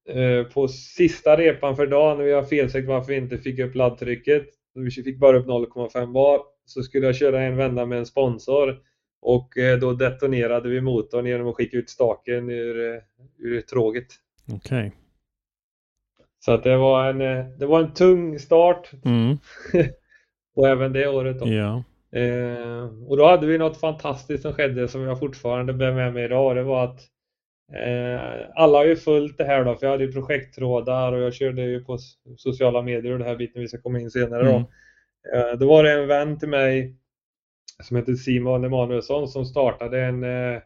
eh, 0.09 0.45
på 0.45 0.69
sista 0.69 1.37
repan 1.37 1.77
för 1.77 1.87
dagen 1.87 2.19
när 2.19 2.25
vi 2.25 2.33
har 2.33 2.43
felsökt 2.43 2.89
varför 2.89 3.13
vi 3.13 3.19
inte 3.19 3.39
fick 3.39 3.59
upp 3.59 3.75
laddtrycket 3.75 4.47
vi 4.83 4.91
fick 4.91 5.19
bara 5.19 5.37
upp 5.37 5.47
0,5 5.47 6.13
bar. 6.13 6.41
Så 6.65 6.83
skulle 6.83 7.07
jag 7.07 7.17
köra 7.17 7.43
en 7.43 7.57
vända 7.57 7.87
med 7.87 7.99
en 7.99 8.07
sponsor 8.07 8.79
och 9.21 9.59
eh, 9.59 9.79
då 9.79 9.93
detonerade 9.93 10.69
vi 10.69 10.81
motorn 10.81 11.27
genom 11.27 11.49
att 11.49 11.55
skicka 11.55 11.77
ut 11.77 11.91
staken 11.91 12.51
ur, 12.51 12.95
eh, 12.95 13.03
ur 13.39 13.61
tråget. 13.61 14.07
Okej. 14.53 14.93
Så 16.39 16.53
att 16.53 16.63
det 16.63 16.77
var 16.77 17.11
en, 17.11 17.21
eh, 17.21 17.47
det 17.59 17.67
var 17.67 17.81
en 17.81 17.95
tung 17.95 18.39
start 18.39 18.91
Mm. 19.05 19.37
och 20.57 20.69
även 20.69 20.93
det 20.93 21.09
året 21.09 21.39
då. 21.39 21.49
Ja. 21.49 21.85
Eh, 22.21 23.09
och 23.09 23.17
då 23.17 23.27
hade 23.27 23.47
vi 23.47 23.59
något 23.59 23.81
fantastiskt 23.81 24.43
som 24.43 24.53
skedde 24.53 24.89
som 24.89 25.03
jag 25.03 25.19
fortfarande 25.19 25.73
bär 25.73 25.93
med 25.93 26.13
mig 26.13 26.25
idag. 26.25 26.57
Det 26.57 26.63
var 26.63 26.85
att 26.85 27.01
eh, 27.01 27.05
alla 28.55 28.79
har 28.79 28.85
ju 28.85 28.97
följt 28.97 29.39
det 29.39 29.45
här 29.45 29.65
då, 29.65 29.75
för 29.75 29.87
jag 29.87 29.93
hade 29.93 30.05
ju 30.05 30.13
projekttrådar 30.13 31.13
och 31.13 31.21
jag 31.21 31.35
körde 31.35 31.63
ju 31.63 31.85
på 31.85 31.99
sociala 32.37 32.83
medier 32.83 33.13
och 33.13 33.19
det 33.19 33.25
här 33.25 33.37
biten 33.37 33.63
vi 33.63 33.69
ska 33.69 33.79
komma 33.79 34.01
in 34.01 34.11
senare 34.11 34.45
då. 34.45 34.51
Mm. 34.51 34.67
Eh, 35.35 35.59
då 35.59 35.69
var 35.69 35.85
det 35.85 35.93
en 35.93 36.07
vän 36.07 36.39
till 36.39 36.49
mig 36.49 36.97
som 37.83 37.97
heter 37.97 38.15
Simon 38.15 38.65
Emanuelsson 38.65 39.29
som 39.29 39.45
startade 39.45 40.01
en, 40.01 40.25
eh, 40.25 40.61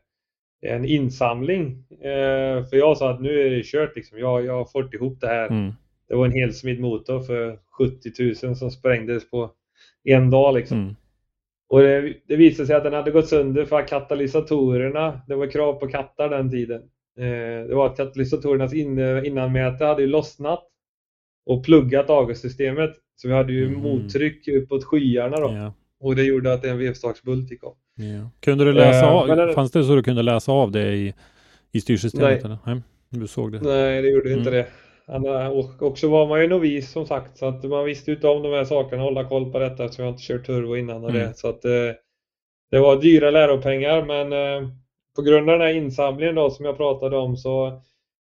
en 0.61 0.85
insamling. 0.85 1.85
Eh, 1.91 2.65
för 2.65 2.77
jag 2.77 2.97
sa 2.97 3.11
att 3.11 3.21
nu 3.21 3.41
är 3.41 3.51
det 3.51 3.63
kört 3.65 3.97
liksom. 3.97 4.19
Jag, 4.19 4.45
jag 4.45 4.53
har 4.53 4.65
fått 4.65 4.95
ihop 4.95 5.21
det 5.21 5.27
här. 5.27 5.47
Mm. 5.47 5.73
Det 6.09 6.15
var 6.15 6.27
en 6.27 6.33
helsmidd 6.33 6.81
motor 6.81 7.21
för 7.21 7.59
70 7.79 8.47
000 8.47 8.57
som 8.57 8.71
sprängdes 8.71 9.31
på 9.31 9.51
en 10.05 10.31
dag 10.31 10.55
liksom. 10.55 10.79
Mm. 10.79 10.97
Och 11.71 11.81
det, 11.81 12.15
det 12.27 12.37
visade 12.37 12.67
sig 12.67 12.77
att 12.77 12.85
den 12.85 12.93
hade 12.93 13.11
gått 13.11 13.29
sönder 13.29 13.65
för 13.65 13.79
att 13.81 13.89
katalysatorerna, 13.89 15.21
det 15.29 15.35
var 15.35 15.47
krav 15.47 15.73
på 15.73 15.87
kattar 15.87 16.29
den 16.29 16.51
tiden. 16.51 16.83
Eh, 17.19 17.69
det 17.69 17.75
var 17.75 17.87
att 17.87 17.97
katalysatorernas 17.97 18.75
in, 18.75 18.99
innanmäte 19.25 19.85
hade 19.85 20.03
ju 20.03 20.09
lossnat 20.09 20.65
och 21.47 21.65
pluggat 21.65 22.11
avgassystemet. 22.11 22.91
Så 23.17 23.29
vi 23.29 23.35
hade 23.35 23.53
ju 23.53 23.67
Mm. 23.67 23.81
mottryck 23.81 24.49
uppåt 24.49 24.85
skyarna 24.85 25.37
då. 25.37 25.53
Ja. 25.53 25.75
Och 26.01 26.17
det 26.17 26.23
gjorde 26.25 26.53
att 26.53 26.65
en 26.65 26.79
vevstaksbult 26.79 27.51
gick 27.51 27.65
av. 27.65 27.75
Ja. 27.97 28.31
Kunde 28.41 28.65
du 28.65 28.73
läsa 28.73 29.07
Eh, 29.07 29.13
av, 29.13 29.27
det- 29.37 29.53
fanns 29.53 29.71
det 29.73 29.85
så 29.85 29.95
du 29.95 30.03
kunde 30.03 30.23
läsa 30.23 30.53
av 30.53 30.71
det 30.73 30.93
i, 30.95 31.15
i 31.73 31.81
styrsystemet? 31.81 32.29
Nej. 32.29 32.41
Eller? 32.45 32.59
Nej. 32.67 32.83
Du 33.11 33.27
såg 33.27 33.53
det? 33.53 33.61
Nej, 33.61 34.03
det 34.03 34.09
gjorde 34.09 34.29
inte 34.33 34.51
Mm. 34.51 34.53
det. 34.53 34.67
Han, 35.11 35.27
och 35.27 35.83
också 35.83 36.09
var 36.09 36.27
man 36.27 36.41
ju 36.41 36.49
novis 36.49 36.91
som 36.91 37.07
sagt, 37.07 37.39
så 37.39 37.47
att 37.47 37.65
man 37.65 37.85
visste 37.85 38.11
inte 38.13 38.29
om 38.29 38.43
de 38.43 38.49
här 38.49 38.65
sakerna, 38.65 39.03
hålla 39.03 39.25
koll 39.29 39.53
på 39.53 39.59
detta 39.59 39.85
eftersom 39.85 40.05
jag 40.05 40.13
inte 40.13 40.23
kört 40.23 40.47
turbo 40.47 40.77
innan 40.77 41.05
och 41.05 41.11
Mm. 41.11 41.23
det. 41.23 41.35
Så 41.35 41.49
att 41.49 41.65
eh, 41.65 41.93
det 42.71 42.79
var 42.79 42.97
dyra 43.03 43.31
läropengar, 43.31 44.03
men 44.05 44.33
eh, 44.33 44.69
på 45.17 45.23
grund 45.23 45.51
av 45.51 45.59
den 45.59 45.67
här 45.69 45.75
insamlingen 45.75 46.35
då 46.35 46.51
som 46.51 46.65
jag 46.65 46.77
pratade 46.77 47.17
om 47.17 47.37
så, 47.37 47.83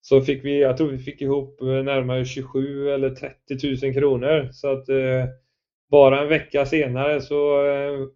så 0.02 0.22
fick 0.22 0.46
vi, 0.46 0.62
jag 0.62 0.78
tror 0.78 0.88
vi 0.88 0.98
fick 0.98 1.22
ihop 1.22 1.62
eh, 1.62 1.68
närmare 1.68 2.26
27 2.26 2.90
eller 2.90 3.10
30 3.10 3.86
000 3.86 3.94
kronor. 3.94 4.50
Så 4.52 4.68
att 4.72 4.86
bara 5.92 6.22
en 6.22 6.28
vecka 6.30 6.66
senare 6.66 7.22
så 7.22 7.38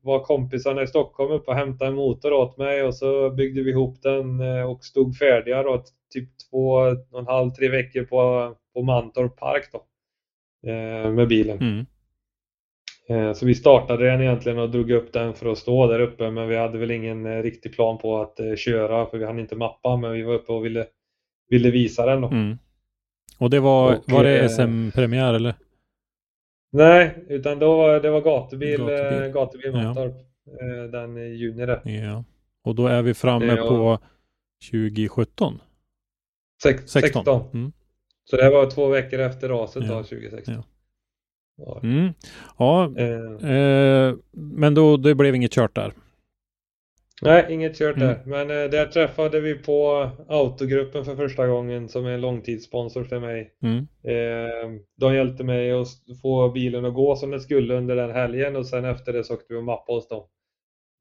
var 0.02 0.20
kompisarna 0.24 0.82
i 0.84 0.88
Stockholm 0.88 1.32
uppe 1.32 1.52
och 1.52 1.58
hämtade 1.58 1.90
en 1.90 1.96
motor 1.96 2.34
åt 2.34 2.58
mig 2.58 2.84
och 2.84 2.96
så 2.96 3.30
byggde 3.30 3.62
vi 3.64 3.72
ihop 3.72 4.02
den 4.02 4.42
och 4.42 4.84
stod 4.84 5.18
färdiga 5.18 5.64
då 5.64 5.74
typ 6.10 6.30
två 6.50 6.70
och 7.12 7.20
en 7.20 7.28
halv, 7.28 7.52
tre 7.52 7.70
veckor 7.70 8.04
på, 8.04 8.56
på 8.74 8.82
Mantorp 8.82 9.38
Park 9.38 9.70
då. 9.72 9.78
eh, 10.72 11.12
Med 11.12 11.28
bilen. 11.28 11.58
Mm. 11.58 11.86
Eh, 13.10 13.34
Så 13.34 13.46
vi 13.46 13.56
startade 13.56 14.06
den 14.06 14.22
egentligen 14.22 14.60
och 14.60 14.70
drog 14.70 14.92
upp 14.92 15.14
den 15.14 15.34
för 15.34 15.52
att 15.52 15.58
stå 15.58 15.88
där 15.88 16.00
uppe 16.00 16.32
men 16.32 16.48
vi 16.48 16.56
hade 16.58 16.78
väl 16.78 16.92
ingen 16.92 17.26
eh, 17.26 17.44
riktig 17.44 17.74
plan 17.74 17.98
på 17.98 18.22
att 18.22 18.40
eh, 18.40 18.56
köra 18.56 19.06
för 19.06 19.18
vi 19.18 19.26
hann 19.26 19.40
inte 19.40 19.56
mappa 19.56 19.98
men 19.98 20.12
vi 20.12 20.22
var 20.24 20.34
uppe 20.34 20.52
och 20.54 20.66
ville, 20.66 20.86
ville 21.50 21.72
visa 21.72 22.06
den 22.06 22.22
då. 22.22 22.28
Mm. 22.28 22.58
Och 23.40 23.50
det 23.50 23.60
var, 23.60 23.96
Och, 23.98 24.04
var 24.12 24.24
det 24.24 24.40
eh, 24.40 24.48
SM-premiär 24.50 25.34
eller? 25.34 25.54
Nej, 26.72 27.26
utan 27.28 27.60
då 27.60 27.78
var 27.78 28.00
det 28.00 28.10
var 28.10 28.22
gatubil, 28.22 28.78
Gatubil. 28.80 29.32
gatubil, 29.32 29.72
Ja. 29.74 29.84
Mantorp. 29.84 30.16
eh, 30.62 30.92
Den 30.92 31.38
juni 31.38 31.66
där. 31.66 31.82
Ja. 31.90 32.24
Och 32.64 32.76
då 32.76 32.88
är 32.88 33.02
vi 33.02 33.14
framme 33.14 33.46
Ja. 33.46 33.68
på 33.68 34.00
2017? 34.72 35.60
Sex, 36.64 36.92
16. 36.92 37.02
16. 37.24 37.42
Mm. 37.54 37.72
Så 38.24 38.36
det 38.36 38.44
här 38.44 38.52
var 38.52 38.70
två 38.72 38.88
veckor 38.88 39.20
efter 39.20 39.50
raset 39.50 39.84
Ja. 39.86 39.94
då, 39.98 40.04
2016. 40.04 40.54
Ja. 40.54 40.64
Ja. 41.58 41.80
Mm. 41.84 42.14
Ja, 42.58 42.94
Eh, 42.98 43.52
eh, 43.52 44.16
men 44.32 44.74
då 44.74 44.98
det 44.98 45.16
blev 45.16 45.36
inget 45.36 45.52
kört 45.52 45.76
där. 45.76 45.94
Nej, 47.22 47.46
inget 47.50 47.78
kört 47.78 47.96
Mm. 47.96 48.08
där. 48.08 48.22
Men 48.26 48.42
eh, 48.64 48.70
där 48.70 48.86
träffade 48.86 49.40
vi 49.42 49.56
på 49.56 50.10
Autogruppen 50.28 51.06
för 51.06 51.16
första 51.16 51.48
gången 51.48 51.90
som 51.90 52.06
är 52.06 52.10
en 52.10 52.22
långtidssponsor 52.22 53.04
för 53.04 53.20
mig. 53.20 53.54
Mm. 53.64 53.78
Eh, 54.04 54.80
de 54.98 55.16
hjälpte 55.16 55.44
mig 55.44 55.72
att 55.72 55.88
få 56.22 56.50
bilen 56.50 56.86
att 56.86 56.94
gå 56.94 57.16
som 57.16 57.32
den 57.32 57.42
skulle 57.42 57.74
under 57.78 57.96
den 57.96 58.12
helgen 58.12 58.56
och 58.56 58.66
sen 58.68 58.86
efter 58.86 59.14
det 59.14 59.24
så 59.24 59.34
åkte 59.34 59.54
vi 59.54 59.60
och 59.60 59.64
mappade 59.64 59.98
hos 59.98 60.08
dem. 60.08 60.24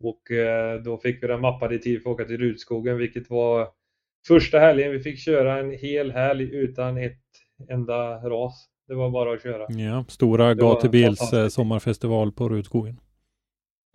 Och 0.04 0.30
eh, 0.30 0.80
då 0.82 0.96
fick 0.98 1.22
vi 1.22 1.26
den 1.26 1.40
mappad 1.40 1.72
i 1.72 1.78
tid 1.78 2.02
för 2.02 2.10
att 2.10 2.14
åka 2.14 2.24
till 2.24 2.38
Rudskogen 2.38 2.98
vilket 2.98 3.30
var 3.30 3.68
första 4.28 4.58
helgen 4.58 4.92
vi 4.92 5.00
fick 5.00 5.18
köra 5.18 5.58
en 5.58 5.70
hel 5.70 6.12
helg 6.12 6.54
utan 6.54 6.98
ett 6.98 7.20
enda 7.68 8.28
ras. 8.28 8.68
Det 8.88 8.94
var 8.94 9.10
bara 9.10 9.34
att 9.34 9.42
köra. 9.42 9.66
Ja, 9.72 10.04
stora 10.08 10.54
gatubils 10.54 11.32
eh, 11.32 11.48
sommarfestival 11.48 12.32
på 12.32 12.48
Rudskogen. 12.48 13.00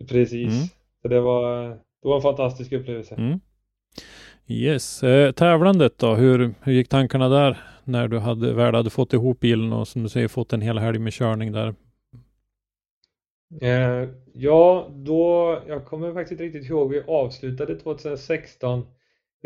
Precis. 0.08 0.52
Mm. 0.52 0.66
Så 1.02 1.08
det 1.08 1.20
var, 1.20 1.68
det 1.68 2.08
var 2.08 2.16
en 2.16 2.22
fantastisk 2.22 2.72
upplevelse. 2.72 3.14
Mm. 3.14 3.40
Yes, 4.46 5.02
eh, 5.02 5.32
tävlandet 5.32 5.98
då, 5.98 6.14
hur, 6.14 6.54
hur 6.62 6.72
gick 6.72 6.88
tankarna 6.88 7.28
där 7.28 7.60
när 7.84 8.08
du 8.08 8.18
hade, 8.18 8.52
väl 8.52 8.74
hade 8.74 8.90
fått 8.90 9.12
ihop 9.12 9.40
bilen 9.40 9.72
och 9.72 9.88
som 9.88 10.02
du 10.02 10.08
säger 10.08 10.28
fått 10.28 10.52
en 10.52 10.60
hel 10.60 10.78
helg 10.78 10.98
med 10.98 11.12
körning 11.12 11.52
där? 11.52 11.74
Eh, 13.60 14.08
ja, 14.32 14.88
då, 14.94 15.58
jag 15.68 15.84
kommer 15.84 16.12
faktiskt 16.12 16.32
inte 16.32 16.44
riktigt 16.44 16.70
ihåg, 16.70 16.90
vi 16.90 17.02
avslutade 17.06 17.74
2016. 17.78 18.86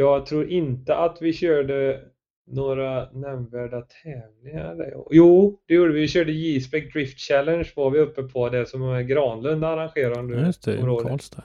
Jag 0.01 0.27
tror 0.27 0.51
inte 0.51 0.97
att 0.97 1.19
vi 1.23 1.33
körde 1.33 2.01
några 2.47 3.11
nämnvärda 3.11 3.81
tävlingar. 3.81 4.95
Jo, 5.11 5.61
det 5.67 5.75
gjorde 5.75 5.93
vi. 5.93 6.01
Vi 6.01 6.09
körde 6.09 6.33
J-Spec 6.33 6.93
Drift 6.93 7.19
Challenge 7.19 7.73
var 7.77 7.91
vi 7.91 7.99
uppe 7.99 8.23
på 8.23 8.49
det 8.49 8.67
som 8.67 9.07
Granlund 9.07 9.65
arrangerar 9.65 10.23
du 10.23 10.35
Just 10.35 10.65
det, 10.65 10.77
det. 10.77 10.83
Karlstad. 10.83 11.45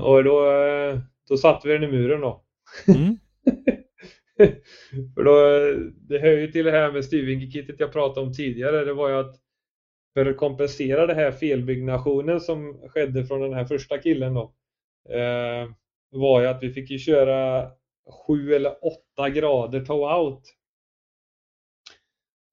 Och 0.00 0.24
då, 0.24 0.52
eh, 0.52 0.98
då 1.28 1.36
satte 1.36 1.68
vi 1.68 1.74
den 1.74 1.84
i 1.84 1.92
muren 1.92 2.20
då. 2.20 2.44
Mm. 2.88 3.16
För 5.14 5.24
då, 5.24 5.32
det 6.08 6.18
hör 6.18 6.32
ju 6.32 6.52
till 6.52 6.64
det 6.64 6.70
här 6.70 6.92
med 6.92 7.04
styrvinkelkittet 7.04 7.80
jag 7.80 7.92
pratade 7.92 8.26
om 8.26 8.32
tidigare. 8.32 8.84
Det 8.84 8.94
var 8.94 9.08
ju 9.08 9.14
att 9.14 9.36
för 10.14 10.26
att 10.26 10.36
kompensera 10.36 11.06
det 11.06 11.14
här 11.14 11.32
felbyggnationen 11.32 12.40
som 12.40 12.88
skedde 12.88 13.24
från 13.24 13.40
den 13.40 13.54
här 13.54 13.64
första 13.64 13.98
killen 13.98 14.34
då. 14.34 14.54
Var 16.10 16.40
ju 16.40 16.46
att 16.46 16.62
vi 16.62 16.72
fick 16.72 16.90
ju 16.90 16.98
köra 16.98 17.70
7 18.26 18.54
eller 18.54 18.72
8 19.16 19.30
grader 19.30 19.80
tow-out. 19.80 20.42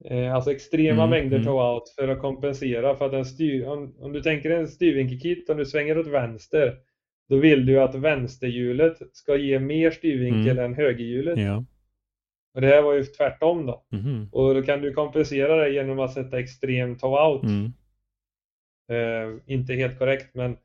Eh, 0.05 0.35
alltså 0.35 0.51
extrema 0.51 1.03
Mm, 1.03 1.09
mängder 1.09 1.37
mm. 1.37 1.47
tow-out 1.47 1.83
för 1.95 2.07
att 2.07 2.21
kompensera 2.21 2.95
för 2.95 3.05
att 3.05 3.13
en 3.13 3.25
styr, 3.25 3.67
om, 3.67 3.95
om 3.99 4.13
du 4.13 4.21
tänker 4.21 4.49
en 4.49 4.67
styrvinkelkit, 4.67 5.49
om 5.49 5.57
du 5.57 5.65
svänger 5.65 5.97
åt 5.97 6.07
vänster 6.07 6.77
då 7.29 7.37
vill 7.37 7.65
du 7.65 7.81
att 7.81 7.95
vänsterhjulet 7.95 8.97
ska 9.11 9.35
ge 9.35 9.59
mer 9.59 9.91
styrvinkel 9.91 10.57
än 10.59 10.73
högerhjulet. 10.73 11.39
Ja. 11.39 11.65
Och 12.53 12.61
det 12.61 12.67
här 12.67 12.81
var 12.81 12.93
ju 12.93 13.03
tvärtom 13.03 13.65
då. 13.65 13.85
Mhm. 13.91 14.29
Och 14.31 14.53
då 14.53 14.61
kan 14.61 14.81
du 14.81 14.93
kompensera 14.93 15.55
det 15.55 15.69
genom 15.69 15.99
att 15.99 16.13
sätta 16.13 16.39
extrem 16.39 16.95
tow-out. 16.95 17.43
Mm. 17.43 17.73
Eh, 18.89 19.41
inte 19.45 19.73
helt 19.73 19.99
korrekt 19.99 20.35
men 20.35 20.57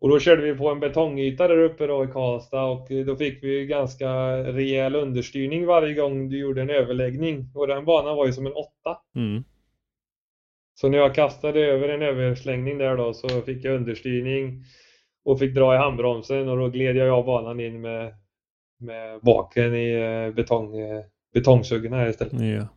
och 0.00 0.08
då 0.08 0.18
körde 0.18 0.42
vi 0.42 0.58
på 0.58 0.68
en 0.68 0.80
betongyta 0.80 1.48
där 1.48 1.58
uppe 1.58 1.86
då 1.86 2.04
i 2.04 2.06
Karlstad 2.06 2.64
och 2.64 2.88
då 3.06 3.16
fick 3.16 3.44
vi 3.44 3.66
ganska 3.66 4.10
rejäl 4.36 4.94
understyrning 4.94 5.66
varje 5.66 5.94
gång 5.94 6.28
du 6.28 6.38
gjorde 6.38 6.62
en 6.62 6.70
överläggning. 6.70 7.50
Och 7.54 7.66
den 7.66 7.84
banan 7.84 8.16
var 8.16 8.26
ju 8.26 8.32
som 8.32 8.46
en 8.46 8.52
åtta. 8.52 8.98
Mm. 9.16 9.44
Så 10.74 10.88
när 10.88 10.98
jag 10.98 11.14
kastade 11.14 11.60
över 11.60 11.88
en 11.88 12.02
överslängning 12.02 12.78
där 12.78 12.96
då 12.96 13.14
så 13.14 13.28
fick 13.28 13.64
jag 13.64 13.74
understyrning 13.74 14.64
och 15.24 15.38
fick 15.38 15.54
dra 15.54 15.74
i 15.74 15.78
handbromsen 15.78 16.48
och 16.48 16.56
då 16.56 16.68
gled 16.68 16.96
jag 16.96 17.08
av 17.08 17.24
banan 17.24 17.60
in 17.60 17.80
med, 17.80 18.14
med 18.78 19.20
baken 19.20 19.74
i 19.74 19.92
eh, 19.92 20.34
betong, 20.34 20.78
eh, 20.78 21.04
betongsuggen 21.34 21.92
här 21.92 22.08
istället. 22.08 22.32
Ja. 22.32 22.68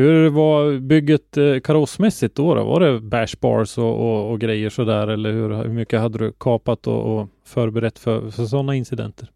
Hur 0.00 0.30
var 0.30 0.78
bygget 0.78 1.36
eh, 1.36 1.60
karossmässigt 1.60 2.34
då, 2.34 2.54
då? 2.54 2.64
Var 2.64 2.80
det 2.80 3.00
bashbars 3.00 3.78
och, 3.78 4.00
och, 4.00 4.30
och 4.30 4.40
grejer 4.40 4.68
sådär 4.68 5.08
eller 5.08 5.32
hur, 5.32 5.50
hur 5.50 5.68
mycket 5.68 6.00
hade 6.00 6.18
du 6.18 6.32
kapat 6.32 6.86
och, 6.86 7.18
och 7.18 7.28
förberett 7.44 7.98
för, 7.98 8.30
för 8.30 8.42
sådana 8.42 8.74
incidenter? 8.74 9.28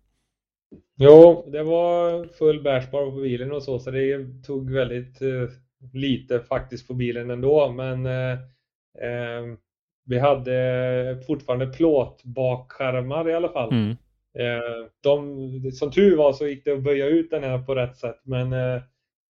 Jo, 0.97 1.45
det 1.53 1.63
var 1.63 2.25
full 2.39 2.63
bärspar 2.63 3.11
på 3.11 3.17
bilen 3.17 3.53
och 3.53 3.63
så, 3.63 3.79
så 3.79 3.91
det 3.91 4.27
tog 4.47 4.71
väldigt 4.71 5.23
eh, 5.23 5.49
lite 5.93 6.41
faktiskt 6.41 6.89
på 6.89 6.95
bilen 6.95 7.31
ändå. 7.31 7.69
Men 7.69 8.07
eh, 8.07 8.33
eh, 9.01 9.45
vi 10.07 10.19
hade 10.19 11.23
fortfarande 11.27 11.67
plåtbakskärmar 11.67 13.29
i 13.29 13.35
alla 13.35 13.49
fall. 13.49 13.73
Mm. 13.73 13.91
Eh, 14.39 14.87
de, 15.03 15.71
som 15.73 15.91
tur 15.91 16.17
var 16.17 16.33
så 16.33 16.47
gick 16.47 16.65
det 16.65 16.73
att 16.73 16.83
böja 16.83 17.07
ut 17.07 17.31
den 17.31 17.43
här 17.43 17.59
på 17.59 17.75
rätt 17.75 17.97
sätt, 17.97 18.21
men 18.23 18.51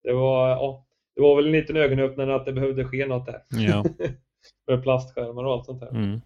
det 0.03 0.13
var, 0.13 0.49
ja, 0.49 0.84
det 1.15 1.21
var 1.21 1.35
väl 1.35 1.45
en 1.45 1.51
liten 1.51 1.77
ögonöppnare 1.77 2.35
att 2.35 2.45
det 2.45 2.53
behövde 2.53 2.85
ske 2.85 3.05
något 3.05 3.25
där. 3.25 3.41
Ja. 3.49 3.85
Med 4.67 4.83
plastskärmar 4.83 5.43
och 5.43 5.53
allt 5.53 5.65
sånt 5.65 5.79
där. 5.79 5.89
Mm. 5.89 6.21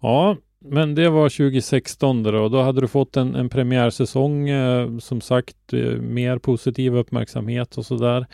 Ja, 0.00 0.36
men 0.58 0.94
det 0.94 1.08
var 1.08 1.28
2016 1.28 2.22
då. 2.22 2.48
Då 2.48 2.60
hade 2.60 2.80
du 2.80 2.88
fått 2.88 3.16
en, 3.16 3.34
en 3.34 3.48
premiärsäsong, 3.48 4.48
eh, 4.48 4.98
som 4.98 5.20
sagt, 5.20 5.72
eh, 5.72 5.96
mer 5.96 6.38
positiv 6.38 6.96
uppmärksamhet 6.96 7.76
och 7.76 7.86
sådär. 7.86 8.26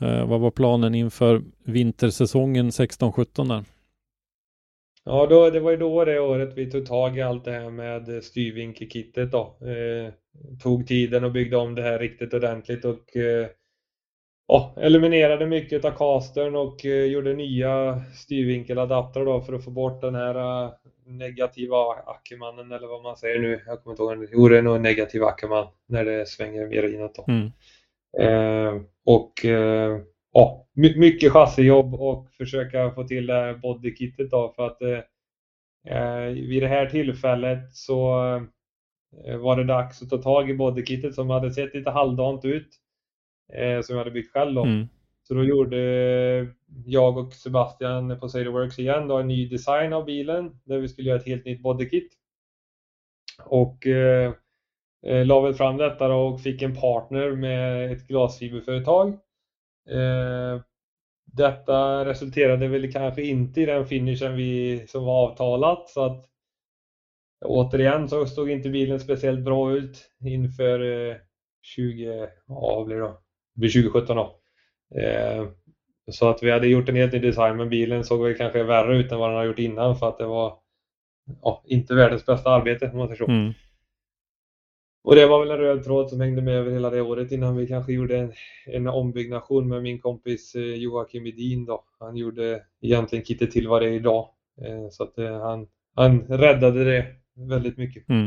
Eh, 0.00 0.28
vad 0.28 0.40
var 0.40 0.50
planen 0.50 0.94
inför 0.94 1.42
vintersäsongen 1.64 2.70
16-17 2.70 3.48
där? 3.48 3.64
Ja, 5.04 5.26
då, 5.26 5.50
det 5.50 5.60
var 5.60 5.70
ju 5.70 5.76
då 5.76 6.04
det 6.04 6.20
året 6.20 6.52
vi 6.56 6.70
tog 6.70 6.86
tag 6.86 7.18
i 7.18 7.22
allt 7.22 7.44
det 7.44 7.52
här 7.52 7.70
med 7.70 8.24
styrvinkelkittet 8.24 9.32
då. 9.32 9.58
Eh, 9.60 10.12
tog 10.62 10.86
tiden 10.86 11.24
och 11.24 11.32
byggde 11.32 11.56
om 11.56 11.74
det 11.74 11.82
här 11.82 11.98
riktigt 11.98 12.34
ordentligt 12.34 12.84
och 12.84 13.16
eh, 13.16 13.46
ja, 14.48 14.74
eliminerade 14.76 15.46
mycket 15.46 15.84
av 15.84 15.90
castern 15.90 16.56
och 16.56 16.86
eh, 16.86 17.04
gjorde 17.04 17.34
nya 17.34 18.02
styrvinkeladaptrar 18.14 19.24
då 19.24 19.40
för 19.40 19.52
att 19.52 19.64
få 19.64 19.70
bort 19.70 20.00
den 20.00 20.14
här 20.14 20.64
uh, 20.64 20.70
negativa 21.06 21.76
ackermannen 22.06 22.72
eller 22.72 22.86
vad 22.86 23.02
man 23.02 23.16
säger 23.16 23.38
nu. 23.38 23.62
Jag 23.66 23.82
kommer 23.82 23.92
inte 23.92 24.02
ihåg. 24.02 24.28
Jo, 24.32 24.48
det 24.48 24.58
är 24.58 24.62
nog 24.62 24.80
negativ 24.80 25.24
ackerman 25.24 25.66
när 25.88 26.04
det 26.04 26.28
svänger 26.28 26.66
mer 26.66 26.94
inåt 26.94 27.14
då. 27.14 27.24
Mm. 27.28 27.52
Eh, 28.18 28.82
och 29.06 29.44
eh, 29.44 30.00
ja, 30.32 30.66
mycket 30.74 31.32
chassijobb 31.32 31.94
och 31.94 32.28
försöka 32.38 32.90
få 32.90 33.04
till 33.04 33.26
det 33.26 33.34
här 33.34 33.54
bodykittet 33.54 34.30
då 34.30 34.52
för 34.56 34.66
att 34.66 34.82
eh, 34.82 36.20
vid 36.32 36.62
det 36.62 36.68
här 36.68 36.86
tillfället 36.86 37.74
så 37.74 38.08
var 39.38 39.56
det 39.56 39.64
dags 39.64 40.02
att 40.02 40.10
ta 40.10 40.16
tag 40.18 40.50
i 40.50 40.54
bodykittet 40.54 41.14
som 41.14 41.30
hade 41.30 41.50
sett 41.50 41.74
lite 41.74 41.90
halvdant 41.90 42.44
ut 42.44 42.68
eh, 43.52 43.80
som 43.80 43.96
jag 43.96 44.00
hade 44.00 44.10
byggt 44.10 44.32
själv 44.32 44.54
då. 44.54 44.64
Mm. 44.64 44.88
Så 45.22 45.34
då 45.34 45.44
gjorde 45.44 45.78
jag 46.84 47.18
och 47.18 47.32
Sebastian 47.32 48.20
på 48.20 48.28
Sailorworks 48.28 48.78
igen 48.78 49.08
då 49.08 49.18
en 49.18 49.28
ny 49.28 49.48
design 49.48 49.92
av 49.92 50.04
bilen 50.04 50.60
där 50.64 50.78
vi 50.78 50.88
skulle 50.88 51.08
göra 51.08 51.20
ett 51.20 51.26
helt 51.26 51.44
nytt 51.44 51.62
bodykit. 51.62 52.12
Och 53.44 53.86
eh, 53.86 54.32
eh 55.06 55.26
la 55.26 55.40
väl 55.40 55.54
fram 55.54 55.76
detta 55.76 56.08
då 56.08 56.16
och 56.16 56.40
fick 56.40 56.62
en 56.62 56.74
partner 56.74 57.32
med 57.32 57.92
ett 57.92 58.08
glasfiberföretag. 58.08 59.08
Eh, 59.90 60.60
detta 61.24 62.04
resulterade 62.04 62.68
väl 62.68 62.92
kanske 62.92 63.22
inte 63.22 63.60
i 63.60 63.66
den 63.66 63.86
finishen 63.86 64.36
vi, 64.36 64.84
som 64.88 65.04
var 65.04 65.30
avtalat 65.30 65.88
så 65.88 66.04
att 66.04 66.26
återigen 67.44 68.08
så 68.08 68.26
såg 68.26 68.50
inte 68.50 68.68
bilen 68.68 69.00
speciellt 69.00 69.44
bra 69.44 69.72
ut 69.72 70.10
inför 70.24 71.08
eh, 71.10 71.16
20, 71.62 72.28
ja 72.46 72.84
blir 72.86 72.96
det 72.96 73.02
då? 73.02 73.20
Blir 73.56 73.70
2017 73.70 74.16
då. 74.16 74.36
Eh, 75.00 75.48
så 76.10 76.28
att 76.28 76.42
vi 76.42 76.50
hade 76.50 76.68
gjort 76.68 76.88
en 76.88 76.96
helt 76.96 77.12
ny 77.12 77.18
design 77.18 77.56
men 77.56 77.68
bilen 77.68 78.04
såg 78.04 78.22
väl 78.22 78.36
kanske 78.36 78.62
värre 78.62 78.96
ut 78.96 79.12
än 79.12 79.18
vad 79.18 79.30
den 79.30 79.36
har 79.36 79.44
gjort 79.44 79.58
innan 79.58 79.96
för 79.96 80.08
att 80.08 80.18
det 80.18 80.26
var 80.26 80.58
ja, 81.42 81.62
inte 81.66 81.94
världens 81.94 82.26
bästa 82.26 82.50
arbete 82.50 82.90
om 82.92 82.98
man 82.98 83.08
säger 83.08 83.18
så. 83.18 83.30
Mm. 83.30 83.52
Och 85.04 85.14
det 85.14 85.26
var 85.26 85.40
väl 85.40 85.50
en 85.50 85.58
röd 85.58 85.84
tråd 85.84 86.10
som 86.10 86.20
hängde 86.20 86.42
med 86.42 86.54
över 86.54 86.72
hela 86.72 86.90
det 86.90 87.00
året 87.00 87.32
innan 87.32 87.56
vi 87.56 87.66
kanske 87.66 87.92
gjorde 87.92 88.18
en, 88.18 88.32
en 88.66 88.88
ombyggnation 88.88 89.68
med 89.68 89.82
min 89.82 89.98
kompis 89.98 90.54
eh, 90.54 90.62
Joakim 90.62 91.26
Edin 91.26 91.64
då. 91.64 91.84
Han 91.98 92.16
gjorde 92.16 92.62
egentligen 92.80 93.24
kittet 93.24 93.50
till 93.50 93.68
vad 93.68 93.82
det 93.82 93.88
är 93.88 93.92
idag. 93.92 94.28
Eh, 94.62 94.88
så 94.90 95.02
att 95.02 95.18
eh, 95.18 95.40
han, 95.40 95.68
han 95.94 96.20
räddade 96.20 96.84
det 96.84 97.06
väldigt 97.34 97.76
mycket. 97.76 98.08
Mm. 98.08 98.26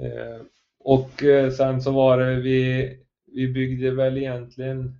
Eh, 0.00 0.40
och 0.78 1.22
eh, 1.22 1.50
sen 1.50 1.82
så 1.82 1.90
var 1.90 2.18
det 2.18 2.34
vi, 2.34 2.90
vi 3.36 3.48
byggde 3.48 3.90
väl 3.90 4.18
egentligen, 4.18 4.96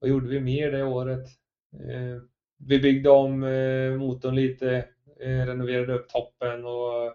vad 0.00 0.10
gjorde 0.10 0.28
vi 0.28 0.40
mer 0.40 0.70
det 0.70 0.84
året? 0.84 1.28
Eh, 1.72 2.22
vi 2.66 2.78
byggde 2.78 3.10
om 3.10 3.40
motorn 3.98 4.34
lite, 4.34 4.84
renoverade 5.20 5.94
upp 5.94 6.08
toppen 6.08 6.64
och 6.64 7.14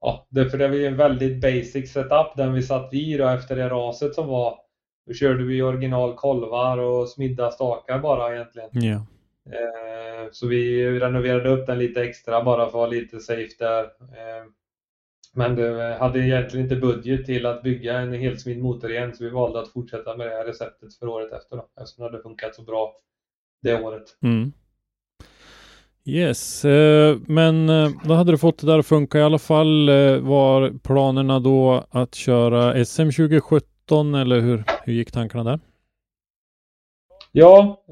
ja, 0.00 0.26
det, 0.30 0.50
för 0.50 0.58
det 0.58 0.68
var 0.68 0.74
ju 0.74 0.86
en 0.86 0.96
väldigt 0.96 1.40
basic 1.40 1.92
setup 1.92 2.36
den 2.36 2.52
vi 2.54 2.62
satt 2.62 2.94
i 2.94 3.16
då 3.16 3.28
efter 3.28 3.56
det 3.56 3.68
raset 3.68 4.14
som 4.14 4.28
var. 4.28 4.58
Då 5.06 5.14
körde 5.14 5.44
vi 5.44 5.62
original 5.62 6.14
kolvar 6.14 6.78
och 6.78 7.08
smidda 7.08 7.50
stakar 7.50 7.98
bara 7.98 8.34
egentligen. 8.34 8.84
Yeah. 8.84 9.02
Så 10.32 10.46
vi 10.46 10.90
renoverade 11.00 11.48
upp 11.48 11.66
den 11.66 11.78
lite 11.78 12.02
extra 12.02 12.44
bara 12.44 12.60
för 12.60 12.66
att 12.66 12.74
vara 12.74 12.86
lite 12.86 13.20
safe 13.20 13.54
där. 13.58 13.90
Men 15.38 15.56
det 15.56 15.96
hade 16.00 16.18
egentligen 16.18 16.64
inte 16.64 16.76
budget 16.76 17.26
till 17.26 17.46
att 17.46 17.62
bygga 17.62 17.98
en 17.98 18.12
helsmidd 18.12 18.62
motor 18.62 18.90
igen 18.90 19.14
så 19.14 19.24
vi 19.24 19.30
valde 19.30 19.60
att 19.60 19.68
fortsätta 19.68 20.16
med 20.16 20.26
det 20.26 20.30
här 20.30 20.44
receptet 20.44 20.94
för 20.94 21.08
året 21.08 21.32
efter 21.32 21.56
då, 21.56 21.68
eftersom 21.80 22.04
det 22.04 22.10
hade 22.10 22.22
funkat 22.22 22.54
så 22.54 22.62
bra 22.62 22.94
det 23.62 23.82
året. 23.82 24.04
Mm. 24.22 24.52
Yes, 26.04 26.64
eh, 26.64 27.16
men 27.26 27.68
eh, 27.68 27.90
då 28.04 28.14
hade 28.14 28.32
du 28.32 28.38
fått 28.38 28.58
det 28.58 28.66
där 28.66 28.78
att 28.78 28.86
funka 28.86 29.18
i 29.18 29.22
alla 29.22 29.38
fall. 29.38 29.88
Eh, 29.88 30.18
var 30.18 30.78
planerna 30.82 31.40
då 31.40 31.84
att 31.90 32.14
köra 32.14 32.84
SM 32.84 33.10
2017 33.10 34.14
eller 34.14 34.40
hur, 34.40 34.64
hur 34.84 34.92
gick 34.92 35.12
tankarna 35.12 35.44
där? 35.44 35.60
Ja, 37.32 37.84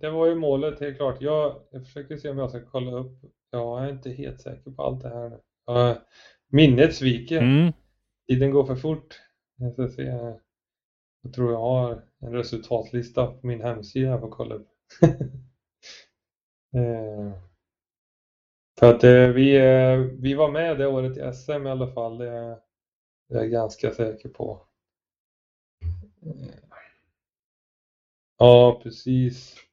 det 0.00 0.10
var 0.10 0.26
ju 0.26 0.34
målet 0.34 0.80
helt 0.80 0.96
klart. 0.96 1.16
Jag, 1.20 1.54
jag 1.70 1.84
försöker 1.84 2.16
se 2.16 2.28
om 2.28 2.38
jag 2.38 2.50
ska 2.50 2.60
kolla 2.70 2.92
upp. 2.92 3.18
Jag 3.50 3.84
är 3.84 3.90
inte 3.90 4.10
helt 4.10 4.40
säker 4.40 4.70
på 4.70 4.82
allt 4.82 5.02
det 5.02 5.08
här. 5.08 5.38
Minnet 6.48 6.94
sviker. 6.94 7.42
Mm. 7.42 7.72
Tiden 8.28 8.50
går 8.50 8.66
för 8.66 8.76
fort. 8.76 9.20
Jag 9.56 9.72
ska 9.72 9.88
se. 9.88 10.02
Jag 11.22 11.32
tror 11.34 11.52
jag 11.52 11.60
har 11.60 12.02
en 12.20 12.32
resultatlista 12.32 13.26
på 13.26 13.46
min 13.46 13.60
hemsida 13.60 14.08
jag 14.08 14.20
får 14.20 14.30
kolla 14.30 14.54
upp. 14.54 14.68
eh, 16.76 17.32
för 18.78 18.94
att 18.94 19.04
eh, 19.04 19.28
vi, 19.28 19.56
eh, 19.56 19.98
vi 19.98 20.34
var 20.34 20.50
med 20.50 20.78
det 20.78 20.86
året 20.86 21.16
i 21.16 21.32
SM 21.32 21.66
i 21.66 21.70
alla 21.70 21.92
fall. 21.92 22.18
Det, 22.18 22.28
är 22.28 22.58
jag 23.28 23.50
ganska 23.50 23.90
säker 23.90 24.28
på. 24.28 24.66
Ja, 28.38 28.80
precis. 28.82 29.65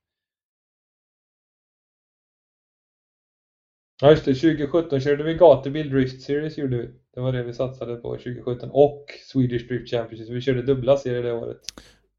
Ja 4.04 4.10
just 4.10 4.26
det, 4.26 4.34
2017 4.34 5.00
körde 5.00 5.24
vi 5.24 5.34
gatubil 5.34 5.90
Drift 5.90 6.22
Series 6.22 6.58
gjorde 6.58 6.78
vi. 6.78 6.90
Det 7.14 7.22
var 7.22 7.32
det 7.32 7.44
vi 7.44 7.54
satsade 7.54 7.96
på 7.96 8.16
2017 8.16 8.70
och 8.72 9.06
Swedish 9.32 9.68
Drift 9.68 9.90
Championship. 9.90 10.30
Vi 10.30 10.42
körde 10.42 10.62
dubbla 10.62 10.98
serier 10.98 11.24
det 11.24 11.34
året. 11.34 11.58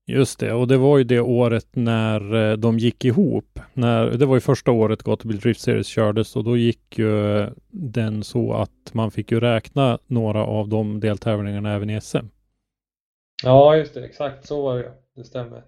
Just 0.06 0.40
det, 0.40 0.52
och 0.52 0.68
det 0.68 0.76
var 0.76 0.98
ju 0.98 1.04
det 1.04 1.20
året 1.20 1.66
när 1.72 2.50
eh, 2.50 2.56
de 2.56 2.78
gick 2.78 3.04
ihop. 3.04 3.58
När, 3.72 4.10
det 4.10 4.26
var 4.26 4.36
ju 4.36 4.40
första 4.40 4.70
året 4.70 5.02
Gatubil 5.02 5.38
Drift 5.38 5.60
Series 5.60 5.86
kördes 5.86 6.36
och 6.36 6.44
då 6.44 6.56
gick 6.56 6.98
ju 6.98 7.38
eh, 7.38 7.48
den 7.70 8.24
så 8.24 8.52
att 8.52 8.94
man 8.94 9.10
fick 9.10 9.32
ju 9.32 9.40
räkna 9.40 9.98
några 10.06 10.46
av 10.46 10.68
de 10.68 11.00
deltävlingarna 11.00 11.74
även 11.74 11.90
i 11.90 12.00
SM. 12.00 12.26
Ja, 13.42 13.76
just 13.76 13.94
det, 13.94 14.04
exakt 14.04 14.46
så 14.46 14.62
var 14.62 14.76
det. 14.76 14.92
Det 15.16 15.24
stämmer. 15.24 15.58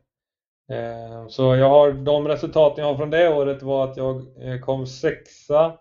Eh, 0.73 1.29
så 1.29 1.57
jag 1.57 1.69
har 1.69 1.93
de 1.93 2.29
resultaten 2.29 2.85
jag 2.85 2.93
har 2.93 2.99
från 2.99 3.11
det 3.11 3.29
året 3.29 3.63
var 3.63 3.85
att 3.85 3.97
jag 3.97 4.27
kom 4.63 4.87
sexa 4.87 5.79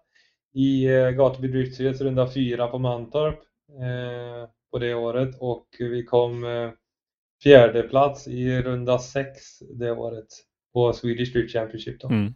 i 0.55 0.85
eh, 0.85 1.09
Gatubil 1.09 1.51
Driftseries 1.51 2.01
runda 2.01 2.31
fyra 2.31 2.67
på 2.67 2.79
Mantorp 2.79 3.39
eh, 3.69 4.49
på 4.71 4.79
det 4.79 4.93
året 4.93 5.35
och 5.39 5.67
vi 5.79 6.03
kom 6.03 6.43
eh, 6.43 6.71
fjärde 7.43 7.83
plats 7.83 8.27
i 8.27 8.61
runda 8.61 8.99
sex 8.99 9.59
det 9.59 9.91
året 9.91 10.27
på 10.73 10.93
Swedish 10.93 11.29
Street 11.29 11.51
Championship. 11.51 12.01
Då. 12.01 12.07
Mm. 12.07 12.33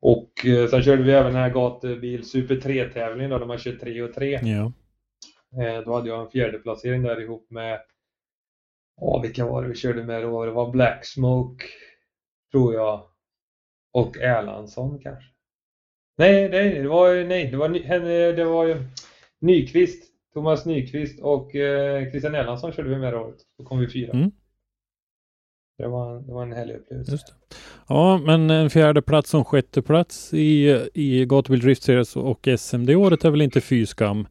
Och 0.00 0.46
eh, 0.46 0.68
sen 0.68 0.82
körde 0.82 1.02
vi 1.02 1.12
även 1.12 1.32
den 1.32 1.42
här 1.42 1.50
gatubil 1.50 2.24
Super 2.24 2.54
3-tävlingen 2.54 3.30
då, 3.30 3.38
där 3.38 3.46
man 3.46 3.58
kör 3.58 3.72
3 3.72 4.02
och 4.02 4.14
3. 4.14 4.40
Ja. 4.42 4.72
Eh, 5.62 5.84
då 5.84 5.94
hade 5.94 6.08
jag 6.08 6.20
en 6.20 6.30
fjärde 6.30 6.58
placering 6.58 7.02
där 7.02 7.20
ihop 7.20 7.50
med, 7.50 7.80
ja 9.00 9.20
vilka 9.22 9.46
var 9.46 9.62
det 9.62 9.68
vi 9.68 9.74
körde 9.74 10.04
med 10.04 10.22
då? 10.22 10.44
Det 10.44 10.50
var 10.50 10.70
Black 10.70 11.04
Smoke, 11.04 11.64
tror 12.52 12.74
jag, 12.74 13.06
och 13.92 14.16
Erlandsson 14.16 14.98
kanske. 15.02 15.29
Nej, 16.20 16.48
nej, 16.48 16.82
det 16.82 16.88
var, 16.88 17.24
nej, 17.24 17.46
det 17.50 17.56
var, 17.56 17.68
det 18.36 18.44
var 18.44 18.66
ju 18.66 18.76
Nyqvist, 19.40 20.04
Thomas 20.34 20.66
Nyqvist 20.66 21.20
och 21.20 21.54
eh, 21.54 22.10
Christian 22.10 22.34
Erlandsson 22.34 22.72
körde 22.72 22.88
vi 22.88 22.96
med 22.96 23.12
det 23.12 23.18
året. 23.18 23.36
Då 23.58 23.64
kom 23.64 23.78
vi 23.78 23.88
fyra. 23.88 24.12
Mm. 24.12 24.30
Det 25.78 25.88
var, 25.88 26.20
det 26.20 26.32
var 26.32 26.42
en 26.42 26.52
härlig 26.52 26.74
upplevelse. 26.74 27.12
Just 27.12 27.26
det. 27.26 27.32
Ja, 27.88 28.18
men 28.18 28.50
en 28.50 28.70
fjärde 28.70 29.02
plats 29.02 29.30
som 29.30 29.44
sjätte 29.44 29.82
plats 29.82 30.34
i, 30.34 30.86
i 30.94 31.26
Gatubil 31.26 31.60
Drift 31.60 31.82
Series 31.82 32.16
och 32.16 32.48
SM 32.58 32.84
det 32.84 32.96
året 32.96 33.24
är 33.24 33.30
väl 33.30 33.42
inte 33.42 33.60
fy 33.60 33.86
skam. 33.86 34.26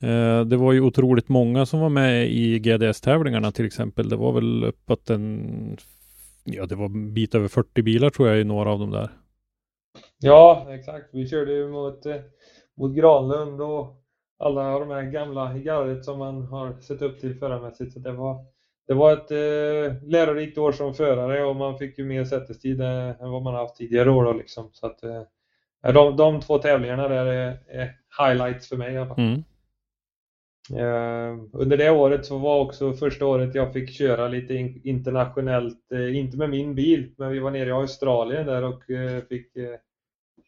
Eh, 0.00 0.40
det 0.40 0.56
var 0.56 0.72
ju 0.72 0.80
otroligt 0.80 1.28
många 1.28 1.66
som 1.66 1.80
var 1.80 1.88
med 1.88 2.30
i 2.30 2.58
GDS-tävlingarna 2.58 3.52
till 3.52 3.66
exempel. 3.66 4.08
Det 4.08 4.16
var 4.16 4.32
väl 4.32 4.64
uppåt 4.64 5.10
en, 5.10 5.76
ja 6.44 6.66
det 6.66 6.74
var 6.74 6.86
en 6.86 7.14
bit 7.14 7.34
över 7.34 7.48
40 7.48 7.82
bilar 7.82 8.10
tror 8.10 8.28
jag 8.28 8.40
i 8.40 8.44
några 8.44 8.70
av 8.70 8.78
dem 8.78 8.90
där. 8.90 9.10
Ja, 10.22 10.66
exakt. 10.70 11.08
Vi 11.12 11.28
körde 11.28 11.52
ju 11.52 11.68
mot, 11.68 12.06
eh, 12.06 12.16
mot 12.76 12.94
Granlund 12.94 13.60
och 13.60 14.02
alla 14.38 14.78
de 14.78 14.90
här 14.90 15.02
gamla 15.02 15.56
i 15.56 15.62
gardet 15.62 16.04
som 16.04 16.18
man 16.18 16.42
har 16.42 16.80
sett 16.80 17.02
upp 17.02 17.20
till 17.20 17.38
förarmässigt. 17.38 17.92
Så 17.92 17.98
det 17.98 18.12
var, 18.12 18.44
det 18.86 18.94
var 18.94 19.12
ett 19.12 19.30
eh, 19.30 20.08
lärorikt 20.08 20.58
år 20.58 20.72
som 20.72 20.94
förare 20.94 21.44
och 21.44 21.56
man 21.56 21.78
fick 21.78 21.98
ju 21.98 22.04
mer 22.04 22.24
sätestid 22.24 22.80
än 22.80 23.30
vad 23.30 23.42
man 23.42 23.54
haft 23.54 23.76
tidigare 23.76 24.10
år. 24.10 24.24
Då, 24.24 24.32
liksom. 24.32 24.70
Så 24.72 24.86
att, 24.86 25.02
eh, 25.04 25.22
de, 25.92 26.16
de 26.16 26.40
två 26.40 26.58
tävlingarna 26.58 27.08
där 27.08 27.26
är, 27.26 27.58
är 27.68 27.96
highlights 28.18 28.68
för 28.68 28.76
mig 28.76 28.94
i 28.94 28.96
alla 28.96 29.06
fall. 29.06 29.18
Mm. 29.18 29.42
Uh, 30.70 31.44
under 31.52 31.76
det 31.76 31.90
året 31.90 32.26
så 32.26 32.38
var 32.38 32.60
också 32.60 32.92
första 32.92 33.26
året 33.26 33.54
jag 33.54 33.72
fick 33.72 33.90
köra 33.90 34.28
lite 34.28 34.54
internationellt, 34.84 35.92
uh, 35.94 36.16
inte 36.16 36.36
med 36.36 36.50
min 36.50 36.74
bil, 36.74 37.14
men 37.18 37.30
vi 37.30 37.38
var 37.38 37.50
nere 37.50 37.68
i 37.68 37.72
Australien 37.72 38.46
där 38.46 38.62
och 38.62 38.90
uh, 38.90 39.20
fick 39.28 39.52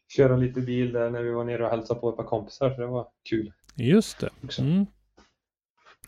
köra 0.07 0.37
lite 0.37 0.61
bil 0.61 0.91
där 0.91 1.09
när 1.09 1.21
vi 1.21 1.31
var 1.31 1.43
nere 1.43 1.63
och 1.63 1.69
hälsade 1.69 1.99
på 1.99 2.09
ett 2.09 2.17
par 2.17 2.23
kompisar. 2.23 2.69
Så 2.69 2.81
det 2.81 2.87
var 2.87 3.07
kul. 3.29 3.51
Just 3.75 4.19
det. 4.19 4.29
Mm. 4.59 4.85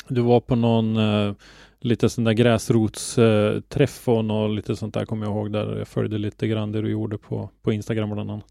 Du 0.08 0.22
var 0.22 0.40
på 0.40 0.56
någon 0.56 0.98
eh, 0.98 1.34
lite 1.80 2.10
sån 2.10 2.24
där 2.24 2.34
gräsrotsträff 2.34 4.08
och 4.08 4.26
något 4.26 4.56
lite 4.56 4.76
sånt 4.76 4.94
där 4.94 5.06
kommer 5.06 5.26
jag 5.26 5.36
ihåg 5.36 5.52
där 5.52 5.78
jag 5.78 5.88
följde 5.88 6.18
lite 6.18 6.48
grann 6.48 6.72
det 6.72 6.82
du 6.82 6.90
gjorde 6.92 7.18
på, 7.18 7.50
på 7.62 7.72
Instagram 7.74 8.10
bland 8.10 8.32
annat. 8.32 8.46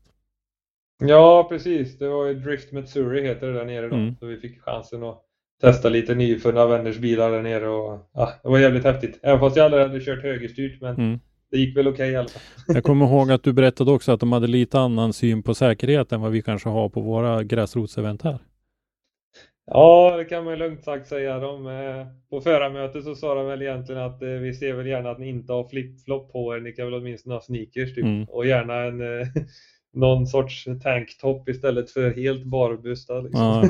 Ja, 0.98 1.46
precis. 1.48 1.98
Det 1.98 2.08
var 2.08 2.26
ju 2.26 2.34
Drift 2.34 2.72
Missouri 2.72 3.22
heter 3.22 3.46
det 3.46 3.52
där 3.52 3.64
nere 3.64 3.88
då. 3.88 3.96
Mm. 3.96 4.16
Så 4.20 4.26
vi 4.26 4.36
fick 4.36 4.60
chansen 4.62 5.02
att 5.02 5.22
testa 5.60 5.88
lite 5.88 6.14
nyfunna 6.14 6.66
vänners 6.66 6.98
bilar 6.98 7.30
där 7.30 7.42
nere 7.42 7.68
och 7.68 8.10
ja, 8.12 8.32
det 8.42 8.48
var 8.48 8.58
jävligt 8.58 8.84
häftigt. 8.84 9.18
Även 9.22 9.40
fast 9.40 9.56
jag 9.56 9.64
aldrig 9.64 9.82
hade 9.82 10.00
kört 10.00 10.22
högerstyrt 10.22 10.80
men 10.80 10.96
Mm. 10.96 11.20
Det 11.56 11.60
gick 11.60 11.76
väl 11.76 11.88
okej 11.88 12.10
i 12.10 12.16
alla 12.16 12.28
fall. 12.28 12.42
Jag 12.66 12.84
kommer 12.84 13.06
ihåg 13.06 13.30
att 13.30 13.42
du 13.42 13.52
berättade 13.52 13.90
också 13.90 14.12
att 14.12 14.20
de 14.20 14.32
hade 14.32 14.46
lite 14.46 14.78
annan 14.78 15.12
syn 15.12 15.42
på 15.42 15.54
säkerhet 15.54 16.12
än 16.12 16.20
vad 16.20 16.32
vi 16.32 16.42
kanske 16.42 16.68
har 16.68 16.88
på 16.88 17.00
våra 17.00 17.42
gräsrotsevent 17.44 18.22
här. 18.22 18.38
Ja, 19.66 20.16
det 20.16 20.24
kan 20.24 20.44
man 20.44 20.58
lugnt 20.58 20.84
sagt 20.84 21.06
säga. 21.08 21.38
De, 21.38 21.66
eh, 21.66 22.06
på 22.30 22.40
förarmötet 22.40 23.04
så 23.04 23.14
sa 23.14 23.34
de 23.34 23.46
väl 23.46 23.62
egentligen 23.62 24.02
att 24.02 24.22
eh, 24.22 24.28
vi 24.28 24.54
ser 24.54 24.74
väl 24.74 24.86
gärna 24.86 25.10
att 25.10 25.18
ni 25.18 25.28
inte 25.28 25.52
har 25.52 25.68
flip-flop 25.68 26.32
på 26.32 26.56
er. 26.56 26.60
Ni 26.60 26.72
kan 26.72 26.84
väl 26.84 26.94
åtminstone 26.94 27.34
ha 27.34 27.40
sneakers 27.40 27.94
typ. 27.94 28.04
Mm. 28.04 28.24
Och 28.24 28.46
gärna 28.46 28.74
en 28.74 29.20
eh, 29.20 29.26
någon 29.92 30.26
sorts 30.26 30.64
tanktop 30.82 31.48
istället 31.48 31.90
för 31.90 32.14
helt 32.14 32.44
barbustad. 32.44 33.20
Liksom. 33.20 33.42
Ja, 33.42 33.68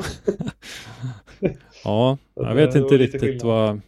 ja 1.83 2.17
jag 2.35 2.55
vet 2.55 2.75
inte 2.75 2.97
riktigt 2.97 3.43
vad 3.43 3.81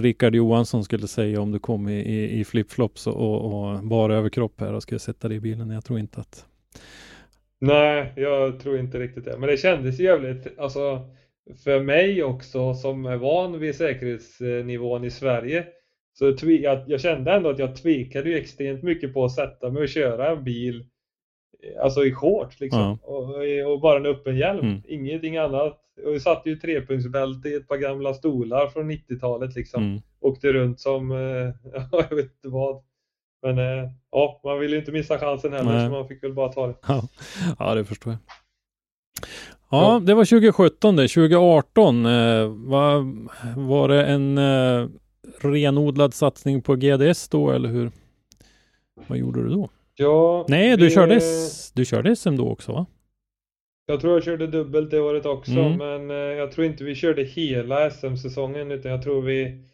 Rickard 0.00 0.34
Johansson 0.34 0.84
skulle 0.84 1.06
säga 1.06 1.40
om 1.40 1.52
du 1.52 1.58
kom 1.58 1.88
i, 1.88 2.00
i, 2.00 2.40
i 2.40 2.44
flipflops 2.44 3.06
och, 3.06 3.44
och, 3.44 3.84
bara 3.84 4.14
överkropp 4.14 4.60
här 4.60 4.72
och 4.72 4.82
skulle 4.82 4.98
sätta 4.98 5.28
dig 5.28 5.36
i 5.36 5.40
bilen. 5.40 5.70
Jag 5.70 5.84
tror 5.84 5.98
inte 5.98 6.20
att... 6.20 6.46
Nej, 7.60 8.12
jag 8.16 8.60
tror 8.60 8.78
inte 8.78 8.98
riktigt 8.98 9.24
det. 9.24 9.38
Men 9.38 9.48
det 9.48 9.56
kändes 9.56 10.00
jävligt, 10.00 10.58
alltså 10.58 11.00
för 11.64 11.80
mig 11.80 12.22
också 12.22 12.74
som 12.74 13.06
är 13.06 13.16
van 13.16 13.58
vid 13.58 13.74
säkerhetsnivån 13.74 15.04
i 15.04 15.10
Sverige. 15.10 15.66
Så 16.12 16.34
jag, 16.42 16.84
jag 16.86 17.00
kände 17.00 17.32
ändå 17.32 17.50
att 17.50 17.58
jag 17.58 17.76
tvekade 17.76 18.30
ju 18.30 18.38
extremt 18.38 18.82
mycket 18.82 19.14
på 19.14 19.24
att 19.24 19.32
sätta 19.32 19.70
mig 19.70 19.82
och 19.82 19.88
köra 19.88 20.30
en 20.30 20.44
bil 20.44 20.84
Alltså 21.82 22.04
i 22.04 22.12
shorts 22.12 22.60
liksom. 22.60 22.80
Ja. 22.80 22.98
Och, 23.02 23.72
och 23.72 23.80
bara 23.80 23.98
en 23.98 24.06
öppen 24.06 24.36
hjälm. 24.36 24.66
Mm. 24.66 24.82
Ingenting 24.88 25.36
annat. 25.36 25.79
Och 26.06 26.14
vi 26.14 26.20
satte 26.20 26.48
ju 26.50 26.56
trepunktsbälte 26.56 27.48
i 27.48 27.54
ett 27.54 27.68
par 27.68 27.76
gamla 27.76 28.14
stolar 28.14 28.66
från 28.66 28.90
90-talet 28.90 29.54
liksom. 29.56 29.82
Mm. 29.82 30.00
Åkte 30.20 30.52
runt 30.52 30.80
som, 30.80 31.10
eh, 31.10 31.18
ja, 31.72 31.88
jag 32.10 32.16
vet 32.16 32.24
inte 32.24 32.48
vad. 32.48 32.82
Men 33.42 33.58
eh, 33.58 33.90
ja, 34.10 34.40
man 34.44 34.58
ville 34.60 34.72
ju 34.72 34.78
inte 34.80 34.92
missa 34.92 35.18
chansen 35.18 35.52
heller 35.52 35.72
Nej. 35.72 35.86
så 35.86 35.92
man 35.92 36.08
fick 36.08 36.22
väl 36.22 36.34
bara 36.34 36.48
ta 36.52 36.66
det. 36.66 36.74
Ja, 36.88 37.02
ja, 37.58 37.74
det 37.74 37.84
förstår 37.84 38.12
jag. 38.12 38.18
Ja, 39.70 39.92
Ja. 39.94 40.00
det 40.06 40.14
var 40.14 40.24
2017 40.24 40.96
det. 40.96 41.08
2018 41.08 42.06
eh, 42.06 42.46
var, 42.48 43.06
var 43.60 43.88
det 43.88 44.04
en 44.06 44.38
eh, 44.38 44.88
renodlad 45.40 46.14
satsning 46.14 46.62
på 46.62 46.74
GDS 46.76 47.28
då 47.28 47.50
eller 47.50 47.68
hur? 47.68 47.90
Vad 49.06 49.18
gjorde 49.18 49.42
du 49.42 49.48
då? 49.48 49.68
Ja, 49.94 50.44
Nej, 50.48 50.76
du 50.76 50.84
vi- 50.84 50.90
körde, 50.90 51.14
S- 51.14 51.72
du 51.74 51.84
körde 51.84 52.16
SM 52.16 52.36
då 52.36 52.48
också 52.50 52.72
va? 52.72 52.86
Jag 53.90 54.00
tror 54.00 54.12
jag 54.12 54.24
körde 54.24 54.46
dubbelt 54.46 54.90
det 54.90 55.00
året 55.00 55.26
också, 55.26 55.58
Mm. 55.60 55.78
men 55.78 56.10
eh, 56.10 56.16
jag 56.16 56.52
tror 56.52 56.66
inte 56.66 56.84
vi 56.84 56.94
körde 56.94 57.22
hela 57.22 57.90
SM-säsongen 57.90 58.70
utan 58.70 58.90
jag 58.90 59.02
tror 59.02 59.22
vi 59.22 59.64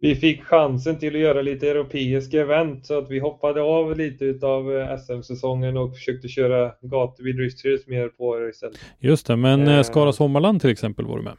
vi 0.00 0.14
fick 0.14 0.42
chansen 0.44 0.98
till 0.98 1.14
att 1.14 1.20
göra 1.20 1.42
lite 1.42 1.70
europeiska 1.70 2.40
event 2.40 2.86
så 2.86 2.98
att 2.98 3.10
vi 3.10 3.18
hoppade 3.18 3.62
av 3.62 3.96
lite 3.96 4.24
utav 4.24 4.76
eh, 4.76 4.98
SM-säsongen 4.98 5.76
och 5.76 5.94
försökte 5.94 6.28
köra 6.28 6.72
gatubil 6.80 7.36
Drift 7.36 7.58
Series 7.58 7.86
mer 7.86 8.08
på 8.08 8.36
det 8.38 8.48
istället. 8.48 8.78
Just 8.98 9.26
det, 9.26 9.36
men 9.36 9.68
eh, 9.68 9.76
Eh. 9.76 9.82
Skara 9.82 10.12
Sommarland 10.12 10.60
till 10.60 10.70
exempel 10.70 11.06
var 11.06 11.16
du 11.16 11.22
med. 11.22 11.36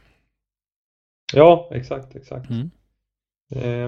Ja, 1.34 1.68
exakt, 1.72 2.16
exakt. 2.16 2.50
Mm. 2.50 2.70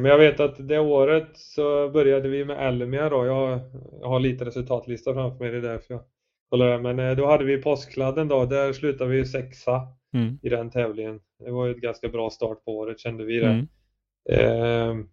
Men 0.03 0.05
jag 0.05 0.19
vet 0.19 0.41
att 0.41 0.69
det 0.69 0.79
året 0.79 1.29
så 1.35 1.89
började 1.89 2.29
vi 2.29 2.45
med 2.45 2.69
Elmia 2.69 3.09
då. 3.09 3.27
Jag, 3.27 3.61
har 4.03 4.21
lite 4.21 4.45
resultatlista 4.45 5.15
framför 5.15 5.45
mig, 5.45 5.53
det 5.53 5.59
är 5.59 5.73
därför 5.73 5.95
jag. 5.95 6.03
Men 6.57 6.99
eh, 6.99 7.17
då 7.17 7.27
hade 7.27 7.45
vi 7.45 7.63
påskkladden 7.63 8.29
då. 8.29 8.45
Där 8.45 8.73
slutade 8.73 9.11
vi 9.11 9.25
sexa 9.25 9.83
Mm. 10.15 10.39
i 10.43 10.49
den 10.49 10.71
tävlingen. 10.71 11.21
Det 11.45 11.51
var 11.51 11.67
ju 11.67 11.73
ett 11.73 11.81
ganska 11.81 12.09
bra 12.09 12.31
start 12.31 12.65
på 12.65 12.79
året 12.79 13.01
kände 13.01 13.25
vi 13.25 13.39
det. 13.39 13.47
Mm. 13.47 13.69
Eh, 14.31 15.05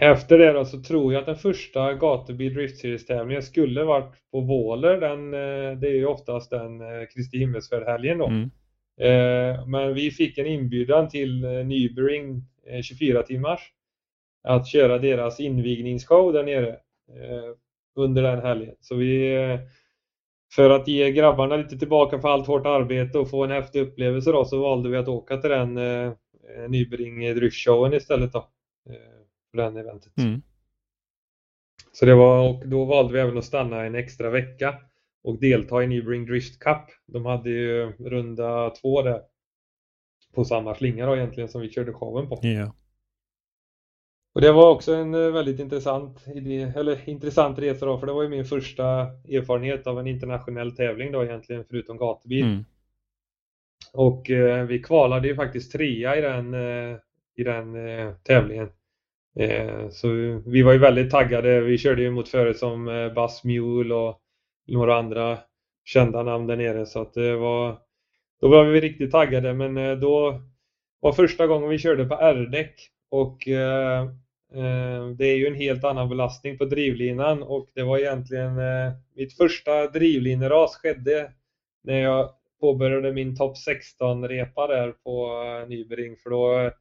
Efter 0.00 0.38
det 0.38 0.52
då 0.52 0.64
så 0.64 0.82
tror 0.82 1.12
jag 1.12 1.20
att 1.20 1.26
den 1.26 1.36
första 1.36 1.94
gatubil 1.94 2.54
Drift 2.54 2.78
Series-tävlingen 2.78 3.42
skulle 3.42 3.84
varit 3.84 4.14
på 4.32 4.40
Våler. 4.40 5.00
Den, 5.00 5.34
eh, 5.34 5.78
det 5.78 5.88
är 5.88 5.94
ju 5.94 6.06
oftast 6.06 6.50
den 6.50 6.80
eh, 6.80 7.06
Kristi 7.14 7.38
himmelsfärd-helgen 7.38 8.18
då. 8.18 8.26
Mm. 8.26 8.50
Eh, 9.00 9.66
Men 9.66 9.94
vi 9.94 10.10
fick 10.10 10.38
en 10.38 10.46
inbjudan 10.46 11.08
till 11.08 11.42
Nybring 11.46 12.42
eh, 12.66 12.82
24 12.82 13.22
timmars 13.22 13.60
att 14.44 14.66
köra 14.66 14.98
deras 14.98 15.40
invigningsshow 15.40 16.32
där 16.32 16.42
nere 16.42 16.76
under 17.96 18.22
den 18.22 18.40
helgen. 18.42 18.74
Så 18.80 18.94
vi, 18.94 19.36
för 20.54 20.70
att 20.70 20.88
ge 20.88 21.12
grabbarna 21.12 21.56
lite 21.56 21.78
tillbaka 21.78 22.18
för 22.18 22.28
allt 22.28 22.46
hårt 22.46 22.66
arbete 22.66 23.18
och 23.18 23.30
få 23.30 23.44
en 23.44 23.50
häftig 23.50 23.80
upplevelse 23.80 24.32
då, 24.32 24.44
så 24.44 24.62
valde 24.62 24.88
vi 24.88 24.96
att 24.96 25.08
åka 25.08 25.36
till 25.36 25.50
den 25.50 25.76
eh, 25.76 26.12
Nybring 26.68 27.34
Dryck-showen 27.34 27.94
istället 27.94 28.32
då. 28.32 28.38
eh, 28.90 28.94
För 29.50 29.56
den 29.58 29.76
eventet. 29.76 30.18
Mm. 30.18 30.42
Så 31.92 32.06
det 32.06 32.14
var, 32.14 32.48
och 32.48 32.68
då 32.68 32.84
valde 32.84 33.12
vi 33.12 33.20
även 33.20 33.38
att 33.38 33.44
stanna 33.44 33.84
en 33.84 33.94
extra 33.94 34.30
vecka 34.30 34.74
och 35.24 35.40
delta 35.40 35.82
i 35.82 35.86
Nybring 35.86 36.26
Drift 36.26 36.58
Cup. 36.58 36.82
De 37.06 37.26
hade 37.26 37.50
ju 37.50 37.92
runda 37.98 38.70
två 38.70 39.02
där 39.02 39.22
på 40.34 40.44
samma 40.44 40.74
slinga 40.74 41.06
då 41.06 41.16
egentligen 41.16 41.48
som 41.48 41.60
vi 41.60 41.70
körde 41.70 41.92
showen 41.92 42.28
på. 42.28 42.38
Ja. 42.42 42.72
Och 44.36 44.42
det 44.42 44.52
var 44.52 44.70
också 44.70 44.94
en 44.94 45.14
eh, 45.14 45.30
väldigt 45.30 45.60
intressant 45.60 46.24
idé, 46.34 46.72
eller 46.76 47.08
intressant 47.08 47.58
resa 47.58 47.86
då, 47.86 47.98
för 47.98 48.06
det 48.06 48.12
var 48.12 48.22
ju 48.22 48.28
min 48.28 48.44
första 48.44 48.84
erfarenhet 49.28 49.86
av 49.86 50.00
en 50.00 50.06
internationell 50.06 50.76
tävling 50.76 51.12
då 51.12 51.24
egentligen, 51.24 51.64
förutom 51.70 51.96
gatubil. 51.96 52.44
Mm. 52.44 52.64
Och 53.92 54.30
eh, 54.30 54.66
vi 54.66 54.82
kvalade 54.82 55.28
ju 55.28 55.34
faktiskt 55.36 55.72
trea 55.72 56.16
i 56.16 56.20
den, 56.20 56.54
eh, 56.54 56.96
i 57.36 57.44
den 57.44 57.88
eh, 57.88 58.14
tävlingen. 58.14 58.68
Eh, 59.38 59.88
så 59.88 60.08
vi 60.46 60.62
var 60.62 60.72
ju 60.72 60.78
väldigt 60.78 61.10
taggade. 61.10 61.60
Vi 61.60 61.78
körde 61.78 62.02
ju 62.02 62.10
mot 62.10 62.28
förare 62.28 62.54
som 62.54 62.88
eh, 62.88 63.12
Buzz 63.12 63.44
Mule 63.44 63.94
och 63.94 64.20
några 64.66 64.98
andra 64.98 65.38
kända 65.84 66.22
namn 66.22 66.46
där 66.46 66.56
nere. 66.56 66.86
Så 66.86 67.00
att 67.00 67.14
det 67.14 67.36
var, 67.36 67.78
då 68.40 68.48
var 68.48 68.64
vi 68.64 68.80
riktigt 68.80 69.10
taggade. 69.10 69.54
Men 69.54 69.76
eh, 69.76 69.96
då 69.96 70.40
var 71.00 71.12
första 71.12 71.46
gången 71.46 71.68
vi 71.68 71.78
körde 71.78 72.04
på 72.04 72.14
R-däck. 72.14 72.90
Och 73.10 73.48
det 75.16 75.24
är 75.24 75.36
ju 75.36 75.46
en 75.46 75.54
helt 75.54 75.84
annan 75.84 76.08
belastning 76.08 76.58
på 76.58 76.64
drivlinan. 76.64 77.42
Och 77.42 77.70
det 77.74 77.82
var 77.82 77.98
egentligen 77.98 78.58
eh, 78.58 78.92
mitt 79.16 79.36
första 79.36 79.86
drivlineras 79.86 80.76
skedde 80.76 81.32
när 81.82 82.00
jag 82.00 82.30
påbörjade 82.60 83.12
min 83.12 83.36
topp 83.36 83.56
16-repa 83.68 84.66
där 84.66 84.92
på 84.92 85.42
eh, 85.42 85.68
Nybring. 85.68 86.16
För 86.16 86.30
då, 86.30 86.58
eh, 86.58 86.72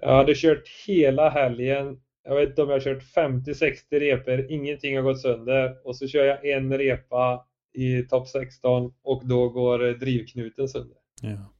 jag 0.00 0.16
hade 0.16 0.34
kört 0.34 0.68
hela 0.86 1.28
helgen. 1.28 2.00
Jag 2.24 2.34
vet 2.34 2.48
inte 2.48 2.62
om 2.62 2.68
jag 2.68 2.76
har 2.76 2.80
kört 2.80 3.02
50-60 3.16 3.74
repor, 3.90 4.46
ingenting 4.50 4.96
har 4.96 5.02
gått 5.02 5.20
sönder. 5.20 5.86
Och 5.86 5.96
så 5.96 6.08
kör 6.08 6.24
jag 6.24 6.48
en 6.48 6.78
repa 6.78 7.46
i 7.72 8.02
topp 8.02 8.28
16 8.28 8.92
och 9.02 9.26
då 9.26 9.48
går 9.48 9.88
eh, 9.88 9.94
drivknuten 9.94 10.68
sönder. 10.68 10.98
Ja. 11.22 11.54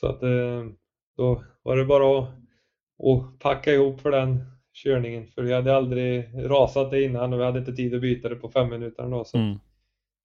Så 0.00 0.06
att 0.06 0.22
eh, 0.22 0.66
då 1.16 1.44
var 1.62 1.76
det 1.76 1.84
bara 1.84 2.18
att, 2.18 2.28
att 3.02 3.38
packa 3.38 3.72
ihop 3.72 4.00
för 4.00 4.10
den 4.10 4.44
körningen. 4.72 5.26
För 5.26 5.42
vi 5.42 5.52
hade 5.52 5.76
aldrig 5.76 6.30
rasat 6.34 6.90
det 6.90 7.02
innan 7.02 7.32
och 7.32 7.40
vi 7.40 7.44
hade 7.44 7.58
inte 7.58 7.72
tid 7.72 7.94
att 7.94 8.00
byta 8.00 8.28
det 8.28 8.36
på 8.36 8.48
fem 8.48 8.68
minuter 8.68 9.10
då. 9.10 9.24
Så 9.24 9.38
Mm. 9.38 9.58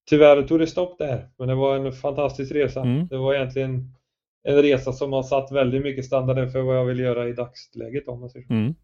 Tyvärr 0.09 0.43
tog 0.43 0.59
det 0.59 0.67
stopp 0.67 0.97
där, 0.97 1.29
men 1.37 1.47
det 1.47 1.55
var 1.55 1.75
en 1.75 1.91
fantastisk 1.91 2.51
resa. 2.51 2.81
Mm. 2.81 3.07
Det 3.07 3.17
var 3.17 3.33
egentligen 3.33 3.93
en 4.43 4.61
resa 4.61 4.93
som 4.93 5.13
har 5.13 5.23
satt 5.23 5.51
väldigt 5.51 5.83
mycket 5.83 6.05
standarden 6.05 6.51
för 6.51 6.61
vad 6.61 6.77
jag 6.77 6.85
vill 6.85 6.99
göra 6.99 7.27
i 7.29 7.33
dagsläget 7.33 8.07
om 8.07 8.19
man 8.19 8.29
säger 8.29 8.45
så. 8.45 8.53
Mm. 8.53 8.75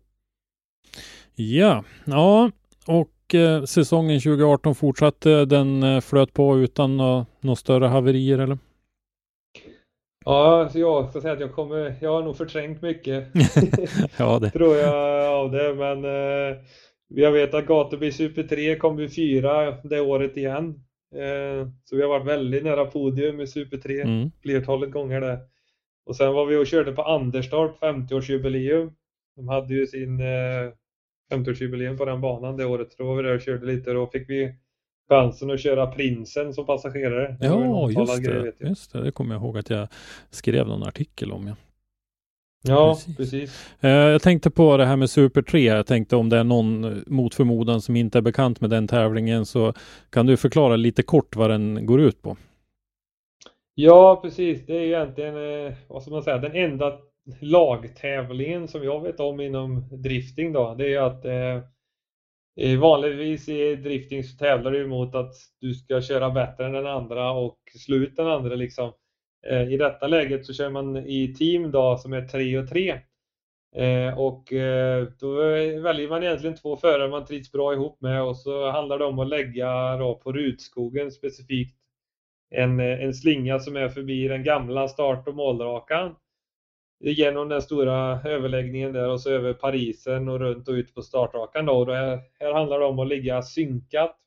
Ja, 1.35 1.83
ja, 2.05 2.51
och 2.87 3.35
eh, 3.35 3.63
säsongen 3.63 4.19
2018 4.19 4.75
fortsatte. 4.75 5.45
Den 5.45 5.83
eh, 5.83 6.01
flöt 6.01 6.33
på 6.33 6.59
utan 6.59 6.97
några 6.97 7.25
nå 7.41 7.55
större 7.55 7.85
haverier 7.85 8.39
eller? 8.39 8.57
Ja, 10.26 10.69
så 10.72 10.80
jag 10.80 11.09
ska 11.09 11.22
säga 11.22 11.34
att 11.34 11.39
jag 11.39 11.53
kommer, 11.53 11.95
jag 12.01 12.11
har 12.11 12.24
nog 12.24 12.38
förträngt 12.38 12.82
mycket 12.82 13.28
ja, 14.17 14.39
det. 14.39 14.49
tror 14.49 14.76
jag 14.76 15.26
av 15.34 15.51
det, 15.51 15.76
men 15.76 16.05
eh, 16.05 16.57
jag 17.07 17.32
vet 17.32 17.53
att 17.53 17.65
Gatubil 17.65 18.13
Super 18.13 18.43
3 18.43 18.76
kom 18.76 18.95
vi 18.97 19.09
fyra 19.09 19.78
det 19.84 20.01
året 20.01 20.38
igen. 20.38 20.84
Eh, 21.15 21.67
så 21.84 21.95
vi 21.95 22.01
har 22.01 22.09
varit 22.09 22.28
väldigt 22.28 22.63
nära 22.63 22.86
podium 22.86 23.41
i 23.41 23.47
Super 23.47 23.78
3 23.78 24.01
Mm. 24.01 24.32
flertalet 24.41 24.91
gånger 24.91 25.22
där. 25.22 25.39
Och 26.05 26.15
sen 26.15 26.34
var 26.34 26.45
vi 26.45 26.55
och 26.55 26.67
körde 26.67 26.91
på 26.91 27.01
Anderstorp 27.03 27.82
50-årsjubileum. 27.82 28.91
De 29.36 29.47
hade 29.47 29.74
ju 29.74 29.88
sin 29.88 30.19
eh, 30.19 30.72
50-årsjubileum 31.34 31.97
på 31.97 32.05
den 32.05 32.22
banan 32.22 32.57
det 32.57 32.65
året. 32.65 32.91
Så 32.91 33.03
då 33.03 33.09
var 33.09 33.15
vi 33.15 33.24
där 33.24 33.36
och 33.36 33.41
körde 33.41 33.65
lite. 33.65 33.91
Då 33.93 34.07
fick 34.07 34.30
vi 34.30 34.55
chansen 35.16 35.51
att 35.51 35.59
köra 35.59 35.88
Prinsen 35.88 36.53
som 36.53 36.66
passagerare. 36.66 37.36
Det 37.39 37.45
Ja, 37.45 37.53
omtalad 37.53 38.09
just 38.09 38.24
det. 38.26 38.53
jag. 38.59 38.70
just 38.70 38.93
det. 38.93 39.03
Det 39.03 39.12
kommer 39.12 39.36
jag 39.36 39.41
ihåg 39.43 39.57
att 39.57 39.70
jag 39.70 39.88
skrev 40.30 40.68
någon 40.68 40.84
artikel 40.84 41.32
om. 41.32 41.47
Ja. 41.47 41.55
Ja, 42.68 42.93
Precis. 42.95 43.18
precis. 43.18 43.70
Eh, 43.82 43.89
Jag 43.91 44.22
tänkte 44.22 44.49
på 44.51 44.78
det 44.78 44.86
här 44.86 44.95
med 44.95 45.09
Super 45.09 45.41
3. 45.41 45.59
Jag 45.64 45.88
tänkte 45.88 46.16
om 46.16 46.30
det 46.30 46.38
är 46.38 46.43
någon 46.43 46.84
eh, 46.84 46.91
mot 47.07 47.36
förmodan 47.36 47.82
som 47.82 47.95
inte 47.95 48.18
är 48.18 48.22
bekant 48.22 48.62
med 48.62 48.70
den 48.70 48.88
tävlingen 48.88 49.45
så 49.45 49.74
kan 50.09 50.26
du 50.26 50.38
förklara 50.38 50.76
lite 50.76 51.03
kort 51.03 51.36
vad 51.36 51.49
den 51.49 51.86
går 51.86 52.01
ut 52.01 52.22
på? 52.22 52.38
Ja, 53.76 54.20
precis. 54.22 54.66
Det 54.66 54.74
är 54.74 54.82
egentligen, 54.82 55.36
eh, 55.68 55.74
vad 55.88 56.01
ska 56.01 56.12
man 56.12 56.24
säga, 56.24 56.38
den 56.38 56.55
enda 56.55 56.91
lagtävlingen 57.39 58.68
som 58.68 58.84
jag 58.84 59.01
vet 59.03 59.20
om 59.20 59.39
inom 59.39 59.88
drifting 59.91 60.53
då. 60.53 60.76
Det 60.78 60.93
är 60.93 61.01
att 61.01 61.26
vanligtvis 62.80 63.49
i 63.49 63.76
drifting 63.76 64.24
så 64.24 64.38
tävlar 64.38 64.72
du 64.72 64.88
mot 64.88 65.16
att 65.16 65.34
du 65.59 65.74
ska 65.74 66.01
köra 66.01 66.30
bättre 66.30 66.66
än 66.66 66.74
den 66.74 66.88
andra 66.88 67.32
och 67.32 67.57
slå 67.80 67.95
ut 67.95 68.16
den 68.16 68.28
andra 68.28 68.55
liksom. 68.55 68.93
Eh, 69.47 69.74
I 69.74 69.78
detta 69.78 70.07
läget 70.07 70.45
så 70.45 70.53
kör 70.53 70.70
man 70.70 70.97
i 70.97 71.34
team 71.34 71.72
då 71.72 71.97
som 71.97 72.14
är 72.14 72.28
3 72.28 72.57
och 72.57 72.70
3. 72.70 72.99
Eh, 73.76 74.20
och 74.20 74.53
eh, 74.53 75.07
då 75.20 75.36
väljer 75.82 76.09
man 76.09 76.24
egentligen 76.24 76.55
två 76.55 76.78
förare 76.78 77.09
man 77.09 77.26
trivs 77.26 77.51
bra 77.51 77.74
ihop 77.74 78.01
med 78.01 78.24
och 78.24 78.38
så 78.38 78.72
handlar 78.72 78.99
det 78.99 79.05
om 79.05 79.20
att 79.20 79.30
lägga 79.30 79.97
då 79.97 80.16
på 80.16 80.32
Rudskogen 80.32 81.12
specifikt 81.12 81.78
en, 82.49 82.80
en 82.80 83.14
slinga 83.14 83.59
som 83.59 83.76
är 83.76 83.89
förbi 83.89 84.28
den 84.28 84.43
gamla 84.43 84.88
start 84.88 85.28
och 85.28 85.36
målrakan. 85.36 86.16
Genom 87.03 87.49
den 87.49 87.61
stora 87.61 88.21
överläggningen 88.25 88.93
där 88.93 89.09
och 89.09 89.21
så 89.21 89.29
över 89.29 89.53
Parisen 89.53 90.29
och 90.29 90.39
runt 90.39 90.67
och 90.67 90.73
ut 90.73 90.95
på 90.95 91.01
startrakan 91.01 91.65
då. 91.65 91.73
Och 91.73 91.85
då 91.85 91.93
här, 91.93 92.19
här 92.39 92.53
handlar 92.53 92.79
det 92.79 92.85
om 92.85 92.99
att 92.99 93.07
ligga 93.07 93.41
synkat. 93.41 94.17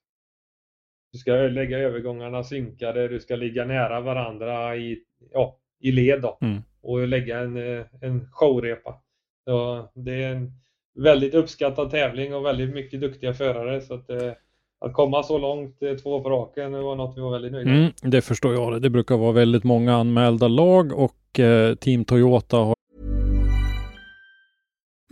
Du 1.12 1.18
ska 1.18 1.32
lägga 1.32 1.78
övergångarna 1.78 2.44
synkade, 2.44 3.08
du 3.08 3.20
ska 3.20 3.36
ligga 3.36 3.64
nära 3.64 4.00
varandra 4.00 4.76
i, 4.76 4.98
ja, 5.32 5.58
i 5.80 5.92
led 5.92 6.22
då. 6.22 6.38
Mm. 6.40 6.62
Och 6.82 7.08
lägga 7.08 7.38
en, 7.38 7.56
eh, 7.56 7.84
en 8.00 8.28
showrepa. 8.32 9.02
Så 9.44 9.88
det 9.94 10.22
är 10.22 10.34
en 10.34 10.52
väldigt 10.94 11.34
uppskattad 11.34 11.90
tävling 11.90 12.34
och 12.34 12.44
väldigt 12.44 12.74
mycket 12.74 13.00
duktiga 13.00 13.34
förare. 13.34 13.80
Så 13.80 13.94
att, 13.94 14.10
eh, 14.10 14.32
att 14.80 14.92
komma 14.92 15.22
så 15.22 15.38
långt, 15.38 15.82
eh, 15.82 15.94
två 15.94 16.20
på 16.20 16.30
raken, 16.30 16.72
var 16.72 16.96
något 16.96 17.16
vi 17.16 17.20
var 17.20 17.32
väldigt 17.32 17.52
nöjda 17.52 17.70
med. 17.70 17.78
Mm, 17.78 17.92
det 18.02 18.22
förstår 18.22 18.54
jag. 18.54 18.82
Det 18.82 18.90
brukar 18.90 19.16
vara 19.16 19.32
väldigt 19.32 19.64
många 19.64 19.94
anmälda 19.94 20.48
lag 20.48 20.92
och 20.92 21.12
eh, 21.38 21.74
Team 21.74 22.04
Toyota 22.04 22.56
har 22.56 22.73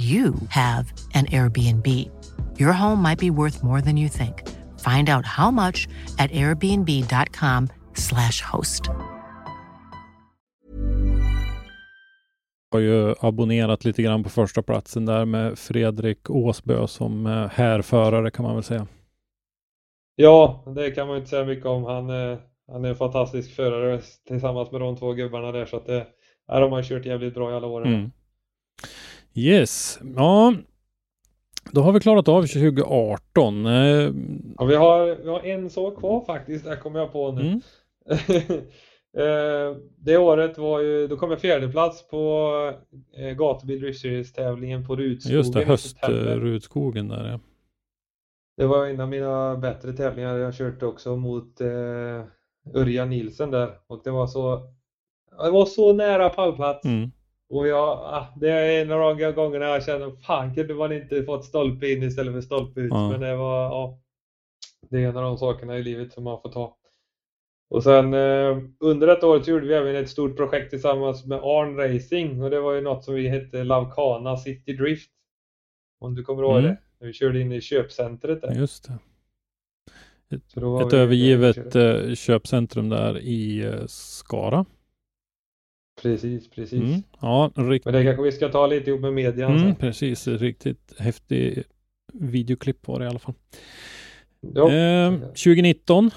you 0.00 0.34
have 0.48 0.92
an 1.14 1.26
Airbnb. 1.26 1.86
Your 2.58 2.72
home 2.72 3.02
might 3.02 3.18
be 3.18 3.30
worth 3.30 3.62
more 3.62 3.82
than 3.82 3.98
you 3.98 4.08
think. 4.08 4.48
Find 4.80 5.10
out 5.10 5.26
how 5.26 5.50
much 5.50 5.86
at 6.18 6.30
airbnb.com/slash 6.30 8.40
host. 8.40 8.88
har 12.70 12.80
ju 12.80 13.14
abonnerat 13.20 13.84
lite 13.84 14.02
grann 14.02 14.22
på 14.22 14.28
första 14.28 14.62
platsen 14.62 15.06
där 15.06 15.24
med 15.24 15.58
Fredrik 15.58 16.30
Åsbö 16.30 16.86
som 16.86 17.26
eh, 17.26 17.46
härförare 17.46 18.30
kan 18.30 18.44
man 18.44 18.54
väl 18.54 18.64
säga. 18.64 18.86
Ja, 20.16 20.64
det 20.76 20.90
kan 20.90 21.08
man 21.08 21.16
inte 21.16 21.28
säga 21.28 21.44
mycket 21.44 21.66
om. 21.66 21.84
Han, 21.84 22.10
eh, 22.10 22.38
han 22.72 22.84
är 22.84 22.88
en 22.88 22.96
fantastisk 22.96 23.56
förare 23.56 24.00
tillsammans 24.28 24.72
med 24.72 24.80
de 24.80 24.96
två 24.96 25.12
gubbarna 25.12 25.52
där 25.52 25.66
så 25.66 25.76
att 25.76 25.86
det, 25.86 26.06
ja, 26.46 26.60
de 26.60 26.72
har 26.72 26.82
kört 26.82 27.06
jävligt 27.06 27.34
bra 27.34 27.50
i 27.50 27.54
alla 27.54 27.66
år. 27.66 27.86
Mm. 27.86 28.10
Yes, 29.34 29.98
ja. 30.16 30.54
Då 31.72 31.80
har 31.80 31.92
vi 31.92 32.00
klarat 32.00 32.28
av 32.28 32.42
2018. 32.42 33.66
Eh, 33.66 33.72
Ja, 34.58 34.64
vi, 34.64 34.74
har, 34.74 35.22
vi 35.22 35.28
har 35.28 35.40
en 35.40 35.70
sak 35.70 35.98
kvar 35.98 36.24
faktiskt, 36.24 36.64
det 36.64 36.76
kommer 36.76 37.00
jag 37.00 37.12
på 37.12 37.32
nu. 37.32 37.40
Mm. 37.40 37.60
Eh, 39.16 39.76
det 39.98 40.16
året 40.16 40.58
var 40.58 40.80
ju, 40.80 41.06
då 41.06 41.16
kom 41.16 41.30
jag 41.30 41.40
fjärde 41.40 41.68
plats 41.68 42.08
på 42.08 42.52
eh, 43.16 43.36
Gatubil 43.36 43.98
Series-tävlingen 43.98 44.86
på 44.86 44.96
Rudskogen 44.96 45.38
Just 45.38 45.54
det, 45.54 45.64
höstrudskogen 45.64 47.08
där 47.08 47.28
ja. 47.28 47.40
Det 48.56 48.66
var 48.66 48.86
en 48.86 49.00
av 49.00 49.08
mina 49.08 49.56
bättre 49.56 49.92
tävlingar. 49.92 50.36
Jag 50.36 50.54
kört 50.54 50.82
också 50.82 51.16
mot 51.16 51.60
eh, 51.60 52.24
Örjan 52.74 53.10
Nilsen 53.10 53.50
där 53.50 53.70
och 53.86 54.00
det 54.04 54.10
var 54.10 54.26
så 54.26 54.60
det 55.44 55.50
var 55.50 55.66
så 55.66 55.92
nära 55.92 56.28
pallplats. 56.28 56.84
Mm. 56.84 57.10
Och 57.50 57.66
jag, 57.68 57.88
ah, 57.88 58.26
det 58.36 58.50
är 58.50 58.82
en 58.82 58.92
av 58.92 59.16
de 59.18 59.32
gångerna 59.32 59.64
jag 59.66 59.84
känner 59.84 60.10
fan 60.26 60.54
kunde 60.54 60.74
man 60.74 60.92
inte 60.92 61.22
fått 61.24 61.44
stolpe 61.44 61.88
in 61.92 62.02
istället 62.02 62.34
för 62.34 62.40
stolpe 62.40 62.80
ut. 62.80 62.90
Ja. 62.90 63.10
Men 63.10 63.20
det 63.20 63.36
var, 63.36 63.62
ja. 63.62 63.98
Det 64.90 64.96
är 65.02 65.08
en 65.08 65.16
av 65.16 65.22
de 65.22 65.38
sakerna 65.38 65.78
i 65.78 65.82
livet 65.82 66.12
som 66.12 66.24
man 66.24 66.40
får 66.42 66.52
ta. 66.52 66.76
Och 67.70 67.82
sen 67.82 68.14
eh, 68.14 68.58
under 68.80 69.06
detta 69.06 69.26
året 69.26 69.44
så 69.44 69.50
gjorde 69.50 69.66
vi 69.66 69.74
även 69.74 69.96
ett 69.96 70.10
stort 70.10 70.36
projekt 70.36 70.70
tillsammans 70.70 71.26
med 71.26 71.38
Arn 71.38 71.76
Racing 71.76 72.42
och 72.42 72.50
det 72.50 72.60
var 72.60 72.72
ju 72.74 72.80
något 72.80 73.04
som 73.04 73.14
vi 73.14 73.28
hette 73.28 73.64
Lavcana 73.64 74.36
City 74.36 74.72
Drift. 74.72 75.10
Om 76.00 76.14
du 76.14 76.22
kommer 76.24 76.42
ihåg 76.42 76.58
Mm. 76.58 76.64
det? 76.64 76.76
När 77.00 77.06
vi 77.06 77.12
körde 77.12 77.40
in 77.40 77.52
i 77.52 77.60
köpcentret 77.60 78.42
där. 78.42 78.52
Just 78.54 78.84
det. 78.88 78.98
Ett 80.36 80.42
vi- 80.56 80.96
övergivet 80.96 81.76
eh, 81.76 82.14
köpcentrum 82.14 82.88
där 82.88 83.18
i 83.18 83.60
eh, 83.64 83.86
Skara. 83.86 84.64
Precis, 86.02 86.50
precis. 86.50 86.82
Mm. 86.82 87.02
Ja, 87.20 87.50
rikt- 87.54 87.84
Men 87.84 87.94
det 87.94 88.04
kanske 88.04 88.22
vi 88.22 88.32
ska 88.32 88.48
ta 88.48 88.66
lite 88.66 88.90
ihop 88.90 89.00
med 89.00 89.12
median 89.12 89.56
mm, 89.56 89.74
precis. 89.74 90.28
Riktigt 90.28 90.94
häftig 90.98 91.62
videoklipp 92.12 92.88
var 92.88 92.98
det 92.98 93.04
i 93.04 93.08
alla 93.08 93.18
fall. 93.18 93.34
Eh, 94.56 95.18
2019, 95.20 96.10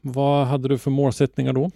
vad 0.00 0.46
hade 0.46 0.68
du 0.68 0.78
för 0.78 0.90
målsättningar 0.90 1.52
då? 1.52 1.70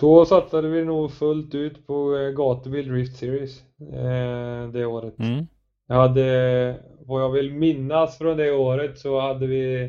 Då 0.00 0.24
satsade 0.24 0.68
vi 0.68 0.84
nog 0.84 1.12
fullt 1.12 1.54
ut 1.54 1.86
på 1.86 2.16
eh, 2.16 2.30
Gatubil 2.30 2.88
Drift 2.88 3.16
Series 3.16 3.62
eh, 3.92 4.68
det 4.72 4.86
året. 4.86 5.18
Mm. 5.18 5.46
Jag 5.88 5.94
hade, 5.96 6.76
vad 7.06 7.22
jag 7.22 7.30
vill 7.30 7.52
minnas 7.52 8.18
från 8.18 8.36
det 8.36 8.52
året 8.52 8.98
så 8.98 9.20
hade 9.20 9.46
vi 9.46 9.82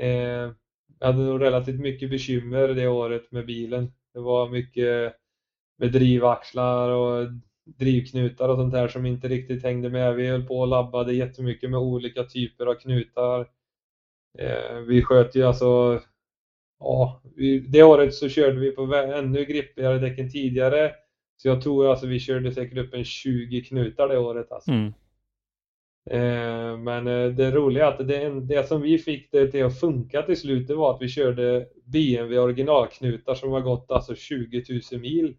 eh, 0.00 0.08
jag 1.00 1.06
hade 1.06 1.18
nog 1.24 1.40
relativt 1.42 1.80
mycket 1.80 2.10
bekymmer 2.10 2.68
det 2.68 2.88
året 2.88 3.32
med 3.32 3.46
bilen. 3.46 3.92
Det 4.14 4.20
var 4.20 4.48
mycket 4.48 5.12
med 5.78 5.92
drivaxlar 5.92 6.88
och 6.88 7.28
drivknutar 7.64 8.48
och 8.48 8.56
sånt 8.56 8.72
där 8.72 8.88
som 8.88 9.06
inte 9.06 9.28
riktigt 9.28 9.62
hängde 9.62 9.90
med. 9.90 10.14
Vi 10.14 10.26
höll 10.26 10.46
på 10.46 10.60
och 10.60 10.68
labbade 10.68 11.14
jättemycket 11.14 11.70
med 11.70 11.80
olika 11.80 12.24
typer 12.24 12.66
av 12.66 12.74
knutar. 12.74 13.40
Eh, 14.38 14.76
vi 14.86 15.02
sköt 15.02 15.36
ju 15.36 15.42
alltså 15.42 16.00
Ja, 16.80 17.22
det 17.68 17.82
året 17.82 18.14
så 18.14 18.28
körde 18.28 18.60
vi 18.60 18.70
på 18.70 18.94
ännu 18.94 19.44
grippigare 19.44 19.98
däck 19.98 20.18
än 20.18 20.30
tidigare. 20.30 20.92
Så 21.36 21.48
jag 21.48 21.62
tror 21.62 21.90
alltså 21.90 22.06
vi 22.06 22.20
körde 22.20 22.52
säkert 22.52 22.78
upp 22.78 22.94
en 22.94 23.04
20 23.04 23.64
knutar 23.64 24.08
det 24.08 24.18
året 24.18 24.52
alltså. 24.52 24.70
Mm. 24.70 24.92
Eh, 26.10 26.78
men 26.78 27.06
eh, 27.06 27.28
det 27.28 27.50
roliga 27.50 27.86
är 27.86 27.88
att 27.88 28.08
det, 28.08 28.40
det 28.40 28.68
som 28.68 28.82
vi 28.82 28.98
fick 28.98 29.32
det 29.32 29.50
till 29.50 29.64
att 29.64 29.80
funka 29.80 30.22
till 30.22 30.36
slut 30.36 30.68
det 30.68 30.74
var 30.74 30.94
att 30.94 31.02
vi 31.02 31.08
körde 31.08 31.66
BMW 31.84 32.38
originalknutar 32.38 33.34
som 33.34 33.52
har 33.52 33.60
gått 33.60 33.90
alltså 33.90 34.14
20 34.14 34.64
000 34.92 35.00
mil. 35.00 35.36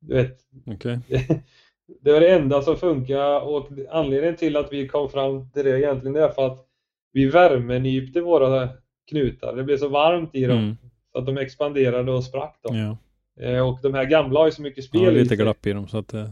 Du 0.00 0.14
vet, 0.14 0.38
Okej. 0.66 0.98
det 2.02 2.12
var 2.12 2.20
det 2.20 2.28
enda 2.34 2.62
som 2.62 2.76
funkade 2.76 3.40
och 3.40 3.68
anledningen 3.90 4.36
till 4.36 4.56
att 4.56 4.72
vi 4.72 4.88
kom 4.88 5.08
fram 5.10 5.50
till 5.50 5.64
det 5.64 5.78
egentligen 5.80 6.16
är 6.16 6.28
för 6.28 6.46
att 6.46 6.66
vi 7.12 7.26
värmenypte 7.26 8.20
våra 8.20 8.68
knutar. 9.10 9.56
Det 9.56 9.62
blev 9.64 9.76
så 9.76 9.88
varmt 9.88 10.34
i 10.34 10.44
dem 10.44 10.58
Mm. 10.58 10.76
så 11.12 11.18
att 11.18 11.26
de 11.26 11.38
expanderade 11.38 12.12
och 12.12 12.24
sprack. 12.24 12.58
Då. 12.62 12.74
Ja. 12.76 12.96
Eh, 13.44 13.68
och 13.68 13.78
de 13.82 13.94
här 13.94 14.04
gamla 14.04 14.40
har 14.40 14.46
ju 14.46 14.52
så 14.52 14.62
mycket 14.62 14.84
spel 14.84 15.02
ja, 15.02 15.10
lite 15.10 15.36
glapp 15.36 15.66
i 15.66 15.72
dem 15.72 15.88
så 15.88 15.98
att 15.98 16.08
det, 16.08 16.30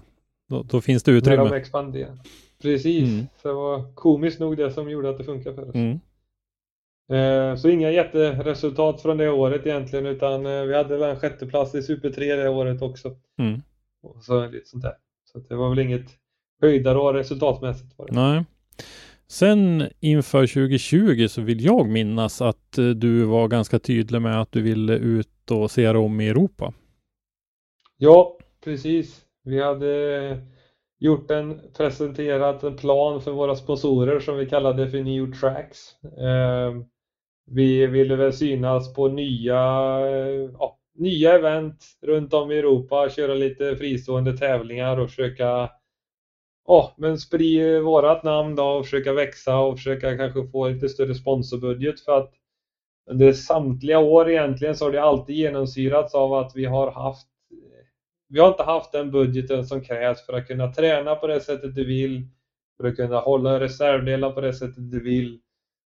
då, 0.49 0.63
då 0.63 0.81
finns 0.81 1.03
det 1.03 1.11
när 1.13 1.19
utrymme. 1.19 1.45
de 1.49 1.53
expanderar. 1.57 2.19
Precis, 2.63 3.09
Mm. 3.09 3.27
så 3.43 3.49
det 3.49 3.55
var 3.55 3.95
komiskt 3.95 4.41
nog 4.41 4.57
det 4.57 4.71
som 4.71 4.91
gjorde 4.91 5.11
att 5.11 5.19
det 5.19 5.25
funkar 5.25 5.53
för 5.53 5.69
oss. 5.69 5.75
Mm. 5.75 6.01
Eh, 7.13 7.57
Så 7.57 7.69
inga 7.69 7.91
jätteresultat 7.91 9.03
från 9.03 9.17
det 9.17 9.31
året 9.31 9.67
egentligen 9.67 10.07
utan 10.07 10.47
eh, 10.47 10.63
vi 10.63 10.75
hade 10.77 10.97
väl 10.97 11.11
en 11.11 11.21
sjätteplats 11.21 11.75
i 11.75 11.83
Super 11.83 12.11
3 12.11 12.37
det 12.37 12.49
året 12.49 12.83
också. 12.83 13.17
Mm. 13.39 13.63
Och 14.03 14.25
så 14.25 14.47
lite 14.47 14.69
sånt 14.69 14.83
där. 14.83 14.95
Så 15.33 15.39
det 15.39 15.55
var 15.55 15.69
väl 15.69 15.79
inget 15.79 16.07
höjdarår 16.63 17.15
resultatmässigt. 17.15 17.99
Var 17.99 18.07
det. 18.07 18.13
Nej. 18.15 18.45
Sen 19.29 19.89
inför 20.01 20.47
2020 20.47 21.27
så 21.29 21.43
vill 21.43 21.65
jag 21.65 21.89
minnas 21.89 22.43
att 22.43 22.79
eh, 22.79 22.89
du 22.89 23.25
var 23.25 23.49
ganska 23.49 23.79
tydlig 23.79 24.23
med 24.23 24.41
att 24.41 24.53
du 24.53 24.63
ville 24.63 24.93
ut 24.93 25.51
och 25.51 25.71
se 25.71 25.89
om 25.89 26.21
i 26.21 26.29
Europa. 26.29 26.73
Ja, 27.97 28.39
precis. 28.65 29.25
Vi 29.45 29.63
hade 29.63 30.39
gjort 30.99 31.31
en, 31.31 31.61
presenterat 31.77 32.63
en 32.63 32.77
plan 32.77 33.21
för 33.21 33.33
våra 33.33 33.57
sponsorer 33.57 34.21
som 34.21 34.37
vi 34.37 34.47
kallade 34.47 34.91
för 34.91 35.03
New 35.03 35.33
Tracks. 35.33 35.79
Eh, 36.05 36.75
vi 37.47 37.87
ville 37.87 38.17
väl 38.17 38.33
synas 38.33 38.95
på 38.95 39.09
nya, 39.09 39.57
eh, 40.07 40.51
ja, 40.53 40.79
nya 40.95 41.35
event 41.35 41.85
runt 42.03 42.35
om 42.35 42.51
i 42.51 42.59
Europa, 42.59 43.09
köra 43.11 43.35
lite 43.35 43.77
fristående 43.77 44.37
tävlingar 44.39 44.97
och 44.99 45.11
försöka 45.11 45.71
Ja, 46.67 46.95
men 46.97 47.19
sprida 47.19 47.81
vårat 47.81 48.25
namn 48.25 48.55
då 48.57 48.65
och 48.65 48.85
försöka 48.85 49.13
växa 49.13 49.59
och 49.59 49.77
försöka 49.77 50.17
kanske 50.17 50.47
få 50.47 50.69
lite 50.69 50.89
större 50.89 51.15
sponsorbudget 51.15 52.01
för 52.01 52.19
att 52.19 52.33
under 53.11 53.33
samtliga 53.33 53.99
år 53.99 54.31
egentligen 54.31 54.77
så 54.77 54.85
har 54.85 54.93
det 54.93 55.03
alltid 55.03 55.37
genomsyrats 55.37 56.15
av 56.15 56.35
att 56.35 56.53
vi 56.57 56.65
har 56.65 56.91
haft 56.91 57.27
eh, 57.53 57.87
vi 58.29 58.41
har 58.41 58.49
inte 58.49 58.63
haft 58.63 58.93
den 58.93 59.11
budgeten 59.11 59.67
som 59.67 59.81
krävs 59.85 60.27
för 60.27 60.33
att 60.33 60.47
kunna 60.47 60.73
träna 60.73 61.15
på 61.15 61.27
det 61.27 61.41
sättet 61.41 61.75
du 61.75 61.85
vill, 61.87 62.29
för 62.77 62.89
att 62.89 62.97
kunna 62.97 63.21
hålla 63.21 63.61
reservdelar 63.61 64.31
på 64.31 64.41
det 64.41 64.53
sättet 64.53 64.91
du 64.91 65.03
vill. 65.03 65.41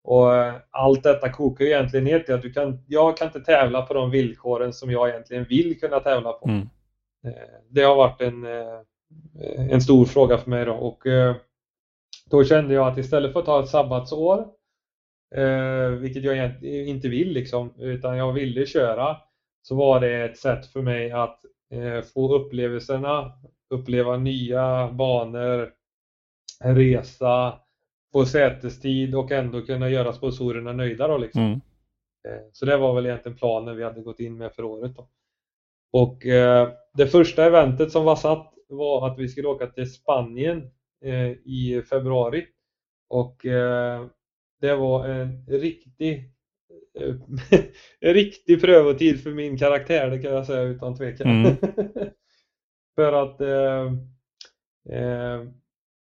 Och 0.03 0.35
eh, 0.35 0.53
allt 0.69 1.03
detta 1.03 1.29
kokar 1.29 1.65
ju 1.65 1.71
egentligen 1.71 2.03
ner 2.03 2.19
till 2.19 2.33
att 2.35 2.41
du 2.41 2.53
kan, 2.53 2.83
jag 2.87 3.17
kan 3.17 3.27
inte 3.27 3.39
tävla 3.39 3.81
på 3.81 3.93
de 3.93 4.11
villkoren 4.11 4.73
som 4.73 4.91
jag 4.91 5.09
egentligen 5.09 5.43
vill 5.43 5.79
kunna 5.79 5.99
tävla 5.99 6.33
på. 6.33 6.47
Mm. 6.49 6.69
Eh, 7.25 7.31
Det 7.69 7.81
har 7.81 7.95
varit 7.95 8.21
en, 8.21 8.45
eh, 8.45 8.79
en 9.71 9.81
stor 9.81 10.05
fråga 10.05 10.37
för 10.37 10.49
mig 10.49 10.65
då 10.65 10.73
och 10.73 11.03
då 12.31 12.43
kände 12.43 12.73
jag 12.73 12.87
att 12.87 12.97
istället 12.97 13.33
för 13.33 13.39
att 13.39 13.45
ta 13.45 13.63
ett 13.63 13.69
sabbatsår, 13.69 14.47
vilket 15.99 16.23
jag 16.23 16.35
egentligen 16.35 16.87
inte 16.87 17.09
vill 17.09 17.33
liksom, 17.33 17.73
utan 17.77 18.17
jag 18.17 18.33
ville 18.33 18.65
köra, 18.65 19.17
så 19.61 19.75
var 19.75 19.99
det 19.99 20.25
ett 20.25 20.37
sätt 20.37 20.65
för 20.65 20.81
mig 20.81 21.11
att 21.11 21.39
få 22.13 22.35
upplevelserna, 22.35 23.31
uppleva 23.69 24.17
nya 24.17 24.91
banor, 24.91 25.71
resa, 26.63 27.59
få 28.11 28.25
sätestid 28.25 29.15
och 29.15 29.31
ändå 29.31 29.61
kunna 29.61 29.89
göra 29.89 30.13
sponsorerna 30.13 30.73
nöjda 30.73 31.07
då 31.07 31.17
liksom. 31.17 31.41
Mm. 31.41 31.61
Eh, 32.27 32.41
Så 32.51 32.65
det 32.65 32.77
var 32.77 32.95
väl 32.95 33.05
egentligen 33.05 33.37
planen 33.37 33.77
vi 33.77 33.83
hade 33.83 34.01
gått 34.01 34.19
in 34.19 34.37
med 34.37 34.53
för 34.53 34.63
året 34.63 34.95
då. 34.95 35.09
Och 35.91 36.25
eh, 36.25 36.69
det 36.93 37.07
första 37.07 37.45
eventet 37.45 37.91
som 37.91 38.05
var 38.05 38.15
satt 38.15 38.53
var 38.69 39.07
att 39.07 39.19
vi 39.19 39.27
skulle 39.27 39.47
åka 39.47 39.67
till 39.67 39.93
Spanien 39.93 40.71
eh, 41.03 41.31
i 41.31 41.83
februari. 41.89 42.47
Och 43.09 43.45
eh, 43.45 44.05
det 44.61 44.75
var 44.75 45.07
en 45.07 45.45
riktig 45.47 46.31
eh, 46.99 47.15
en 47.99 48.13
riktig 48.13 48.61
prövotid 48.61 49.23
för 49.23 49.29
min 49.31 49.57
karaktär, 49.57 50.09
det 50.09 50.19
kan 50.19 50.31
jag 50.33 50.45
säga 50.45 50.61
utan 50.61 50.97
tvekan. 50.97 51.27
Mm. 51.27 51.55
för 52.95 53.13
att 53.13 53.41
eh, 53.41 53.91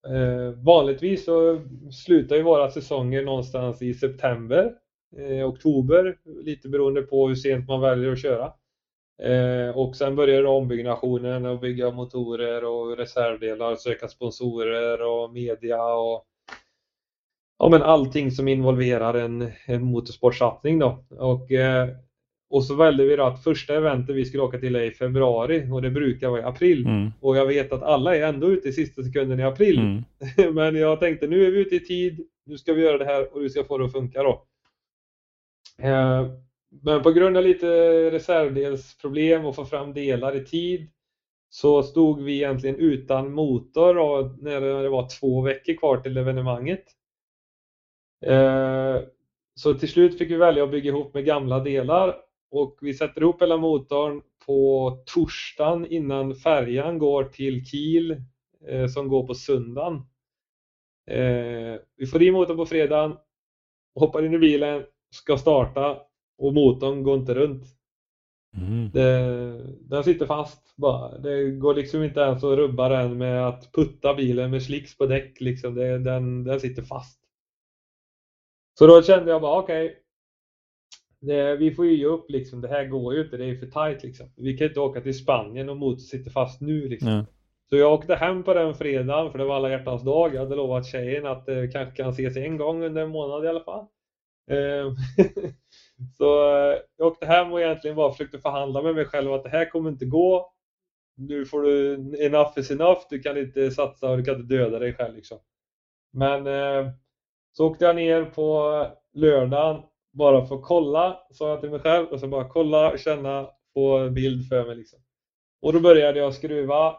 Eh, 0.08 0.54
vanligtvis 0.66 1.26
så 1.26 1.62
slutar 1.92 2.36
ju 2.36 2.42
våra 2.42 2.72
säsonger 2.72 3.24
någonstans 3.26 3.82
i 3.82 3.94
september, 3.94 4.74
eh, 5.18 5.50
oktober, 5.50 6.18
lite 6.44 6.70
beroende 6.70 7.02
på 7.02 7.28
hur 7.28 7.36
sent 7.36 7.68
man 7.68 7.82
väljer 7.82 8.12
att 8.12 8.22
köra. 8.22 8.54
Eh, 9.24 9.78
och 9.78 9.96
sen 9.96 10.16
börjar 10.16 10.44
då 10.44 10.50
ombyggnationen 10.50 11.46
och 11.46 11.60
bygga 11.60 11.92
motorer 11.92 12.66
och 12.66 12.98
reservdelar, 12.98 13.76
söka 13.76 14.08
sponsorer 14.08 15.02
och 15.02 15.34
media 15.34 15.94
och 15.94 16.26
ja, 17.60 17.70
men 17.70 17.82
allting 17.82 18.32
som 18.32 18.48
involverar 18.48 19.14
en, 19.14 19.52
en 19.66 19.84
motorsportsatsning 19.84 20.80
då. 20.80 21.06
Och, 21.10 21.52
eh, 21.52 21.90
och 22.50 22.64
så 22.64 22.76
väljer 22.76 23.06
vi 23.06 23.16
då 23.16 23.24
att 23.24 23.44
första 23.44 23.76
eventet 23.76 24.16
vi 24.16 24.26
skulle 24.26 24.44
åka 24.44 24.60
till 24.60 24.76
är 24.76 24.82
i 24.84 24.92
februari 24.92 25.68
och 25.72 25.82
det 25.82 25.90
brukar 25.90 26.30
vara 26.30 26.42
i 26.42 26.44
april. 26.44 26.86
Mm. 26.86 27.12
Och 27.22 27.38
jag 27.38 27.46
vet 27.46 27.72
att 27.72 27.84
alla 27.84 28.16
är 28.16 28.22
ändå 28.22 28.52
ute 28.52 28.70
i 28.70 28.74
sista 28.74 29.04
sekunden 29.04 29.40
i 29.40 29.44
april. 29.44 29.80
Mm. 29.80 30.04
Men 30.56 30.76
jag 30.76 31.00
tänkte 31.00 31.28
nu 31.28 31.46
är 31.46 31.52
vi 31.52 31.60
ute 31.60 31.76
i 31.76 31.80
tid, 31.80 32.28
nu 32.46 32.58
ska 32.58 32.74
vi 32.74 32.82
göra 32.82 32.98
det 32.98 33.06
här 33.06 33.34
och 33.34 33.42
du 33.42 33.50
ska 33.50 33.64
få 33.64 33.78
det 33.78 33.86
att 33.86 33.92
funka 33.92 34.24
då. 34.24 34.46
Eh, 35.82 36.28
Men 36.84 37.04
på 37.04 37.12
grund 37.12 37.38
av 37.38 37.44
lite 37.44 37.68
reservdelsproblem 38.12 39.46
och 39.46 39.56
få 39.56 39.66
fram 39.66 39.94
delar 39.94 40.36
i 40.36 40.46
tid 40.46 40.90
så 41.50 41.84
stod 41.84 42.22
vi 42.22 42.36
egentligen 42.36 42.76
utan 42.76 43.34
motor 43.34 43.94
då, 43.94 44.36
när 44.42 44.62
det 44.62 44.90
var 44.90 45.20
två 45.20 45.42
veckor 45.42 45.74
kvar 45.74 45.98
till 45.98 46.18
evenemanget. 46.18 46.84
Eh, 48.26 48.98
Så 49.54 49.74
till 49.74 49.90
slut 49.90 50.18
fick 50.18 50.32
vi 50.32 50.36
välja 50.36 50.64
att 50.64 50.72
bygga 50.72 50.90
ihop 50.90 51.14
med 51.14 51.26
gamla 51.26 51.60
delar 51.60 52.16
och 52.52 52.78
vi 52.82 52.94
sätter 52.94 53.22
ihop 53.22 53.42
hela 53.42 53.58
motorn 53.58 54.22
på 54.46 54.92
torsdagen 55.06 55.86
innan 55.86 56.36
färjan 56.36 57.00
går 57.00 57.24
till 57.24 57.66
Kiel 57.66 58.24
eh, 58.68 58.88
som 58.88 59.08
går 59.08 59.28
på 59.28 59.34
söndagen. 59.34 59.96
Eh, 61.08 61.80
vi 61.98 62.08
får 62.12 62.22
i 62.22 62.32
motorn 62.32 62.58
på 62.58 62.66
fredagen, 62.66 63.18
hoppar 63.96 64.26
in 64.26 64.34
i 64.34 64.40
bilen, 64.40 64.84
ska 65.16 65.38
starta 65.38 66.02
och 66.38 66.54
motorn 66.54 67.04
går 67.04 67.20
inte 67.20 67.34
runt. 67.34 67.64
Mm. 68.58 68.90
Det, 68.94 69.78
den 69.82 70.04
sitter 70.04 70.26
fast 70.26 70.76
bara. 70.76 71.18
Det 71.18 71.52
går 71.52 71.74
liksom 71.74 72.04
inte 72.04 72.20
ens 72.20 72.44
att 72.44 72.58
rubba 72.58 72.90
den 72.90 73.18
med 73.18 73.48
att 73.48 73.72
putta 73.72 74.14
bilen 74.14 74.52
med 74.52 74.64
slicks 74.64 74.98
på 74.98 75.06
däck. 75.06 75.42
Liksom. 75.42 75.76
Det, 75.76 75.98
den, 75.98 76.44
den 76.44 76.60
sitter 76.60 76.82
fast. 76.82 77.20
Så 78.80 78.88
då 78.88 79.02
kände 79.02 79.32
jag 79.32 79.42
bara 79.42 79.60
okej. 79.60 80.04
Det- 81.22 81.56
vi 81.56 81.72
får 81.72 81.86
ju 81.86 81.96
ge 81.96 82.06
upp 82.06 82.30
liksom. 82.30 82.62
Det 82.62 82.68
här 82.68 82.86
går 82.86 83.14
ju 83.14 83.22
inte. 83.24 83.38
Det 83.38 83.46
är 83.46 83.56
för 83.56 83.66
tight 83.66 84.04
liksom. 84.04 84.32
Vi 84.38 84.58
kan 84.58 84.68
inte 84.68 84.80
åka 84.80 85.02
till 85.02 85.18
Spanien 85.18 85.70
och 85.70 85.78
motorn 85.78 86.00
sitter 86.00 86.32
fast 86.32 86.62
nu 86.62 86.88
liksom. 86.90 87.10
Ja. 87.10 87.26
Så 87.70 87.76
jag 87.78 87.94
åkte 87.94 88.16
hem 88.16 88.44
på 88.44 88.54
den 88.54 88.74
fredagen 88.76 89.32
för 89.32 89.38
det 89.40 89.46
var 89.46 89.56
alla 89.56 89.70
hjärtans 89.70 90.04
dag. 90.04 90.36
Jag 90.36 90.40
hade 90.40 90.56
lovat 90.56 90.86
tjejen 90.86 91.26
att 91.26 91.46
det 91.46 91.68
kanske 91.68 91.96
kan 92.04 92.10
ses 92.10 92.38
en 92.38 92.58
gång 92.58 92.84
under 92.84 93.02
en 93.02 93.10
månad 93.10 93.46
i 93.46 93.48
alla 93.48 93.64
fall. 93.64 93.86
Eh, 94.52 94.94
Så 96.18 96.50
eh, 96.56 96.78
jag 96.98 97.08
åkte 97.08 97.26
hem 97.26 97.54
och 97.54 97.62
egentligen 97.62 97.96
bara 97.96 98.12
försökte 98.12 98.40
förhandla 98.40 98.82
med 98.82 98.96
mig 98.96 99.06
själv 99.06 99.34
att 99.34 99.44
det 99.44 99.50
här 99.50 99.70
kommer 99.70 99.90
inte 99.90 100.06
gå. 100.06 100.54
Nu 101.18 101.46
får 101.46 101.62
du 101.62 101.94
enough 102.26 102.60
is 102.60 102.72
enough. 102.72 103.02
Du 103.10 103.20
kan 103.20 103.38
inte 103.38 103.72
satsa 103.72 104.10
och 104.12 104.18
du 104.18 104.24
kan 104.24 104.36
inte 104.42 104.56
döda 104.56 104.80
dig 104.80 104.94
själv 104.94 105.16
liksom. 105.16 105.38
Men 106.14 106.48
eh, 106.48 106.92
så 107.52 107.68
åkte 107.68 107.86
jag 107.86 107.96
ner 107.96 108.26
på 108.26 108.86
lördagen 109.14 109.82
bara 110.20 110.46
få 110.46 110.62
kolla, 110.62 111.20
sa 111.32 111.50
jag 111.50 111.62
till 111.62 111.70
mig 111.70 111.80
själv. 111.80 112.08
Och 112.08 112.20
så 112.20 112.28
bara 112.28 112.50
kolla, 112.50 112.98
känna, 112.98 113.50
få 113.74 114.10
bild 114.10 114.48
för 114.50 114.66
mig 114.66 114.76
liksom. 114.76 115.00
Och 115.62 115.74
då 115.74 115.80
började 115.80 116.20
jag 116.20 116.34
skruva 116.34 116.96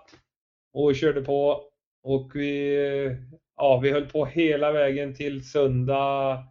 och 0.73 0.95
körde 0.95 1.23
på 1.23 1.63
och 2.03 2.31
vi, 2.35 2.77
ja, 3.57 3.81
vi 3.83 3.91
höll 3.91 4.07
på 4.07 4.25
hela 4.25 4.73
vägen 4.73 5.15
till 5.15 5.51
söndag 5.51 6.45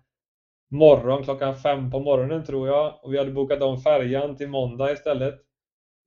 morgon 0.72 1.24
klockan 1.24 1.56
fem 1.56 1.92
på 1.92 2.00
morgonen 2.00 2.46
tror 2.46 2.68
jag 2.68 3.00
och 3.04 3.14
vi 3.14 3.18
hade 3.18 3.32
bokat 3.32 3.62
om 3.62 3.82
färjan 3.82 4.36
till 4.36 4.50
måndag 4.50 4.92
istället. 4.92 5.36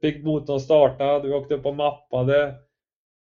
Fick 0.00 0.24
motorn 0.24 0.60
startad, 0.60 1.22
vi 1.22 1.32
åkte 1.32 1.54
upp 1.54 1.66
och 1.66 1.76
mappade. 1.76 2.54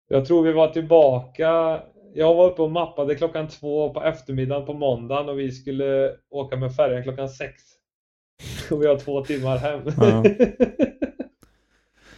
Jag 0.08 0.26
tror 0.26 0.42
vi 0.42 0.52
var 0.52 0.68
tillbaka, 0.68 1.82
jag 2.14 2.34
var 2.34 2.50
uppe 2.50 2.62
och 2.62 2.70
mappade 2.70 3.14
klockan 3.14 3.48
två 3.48 3.94
på 3.94 4.02
eftermiddagen 4.02 4.66
på 4.66 4.72
måndagen 4.72 5.28
och 5.28 5.38
vi 5.38 5.52
skulle 5.52 6.16
åka 6.30 6.56
med 6.56 6.76
färjan 6.76 7.02
klockan 7.02 7.28
sex. 7.28 7.62
Och 8.70 8.82
vi 8.82 8.86
har 8.86 8.98
två 8.98 9.24
timmar 9.24 9.56
hem. 9.56 9.82
Ja. 9.96 10.24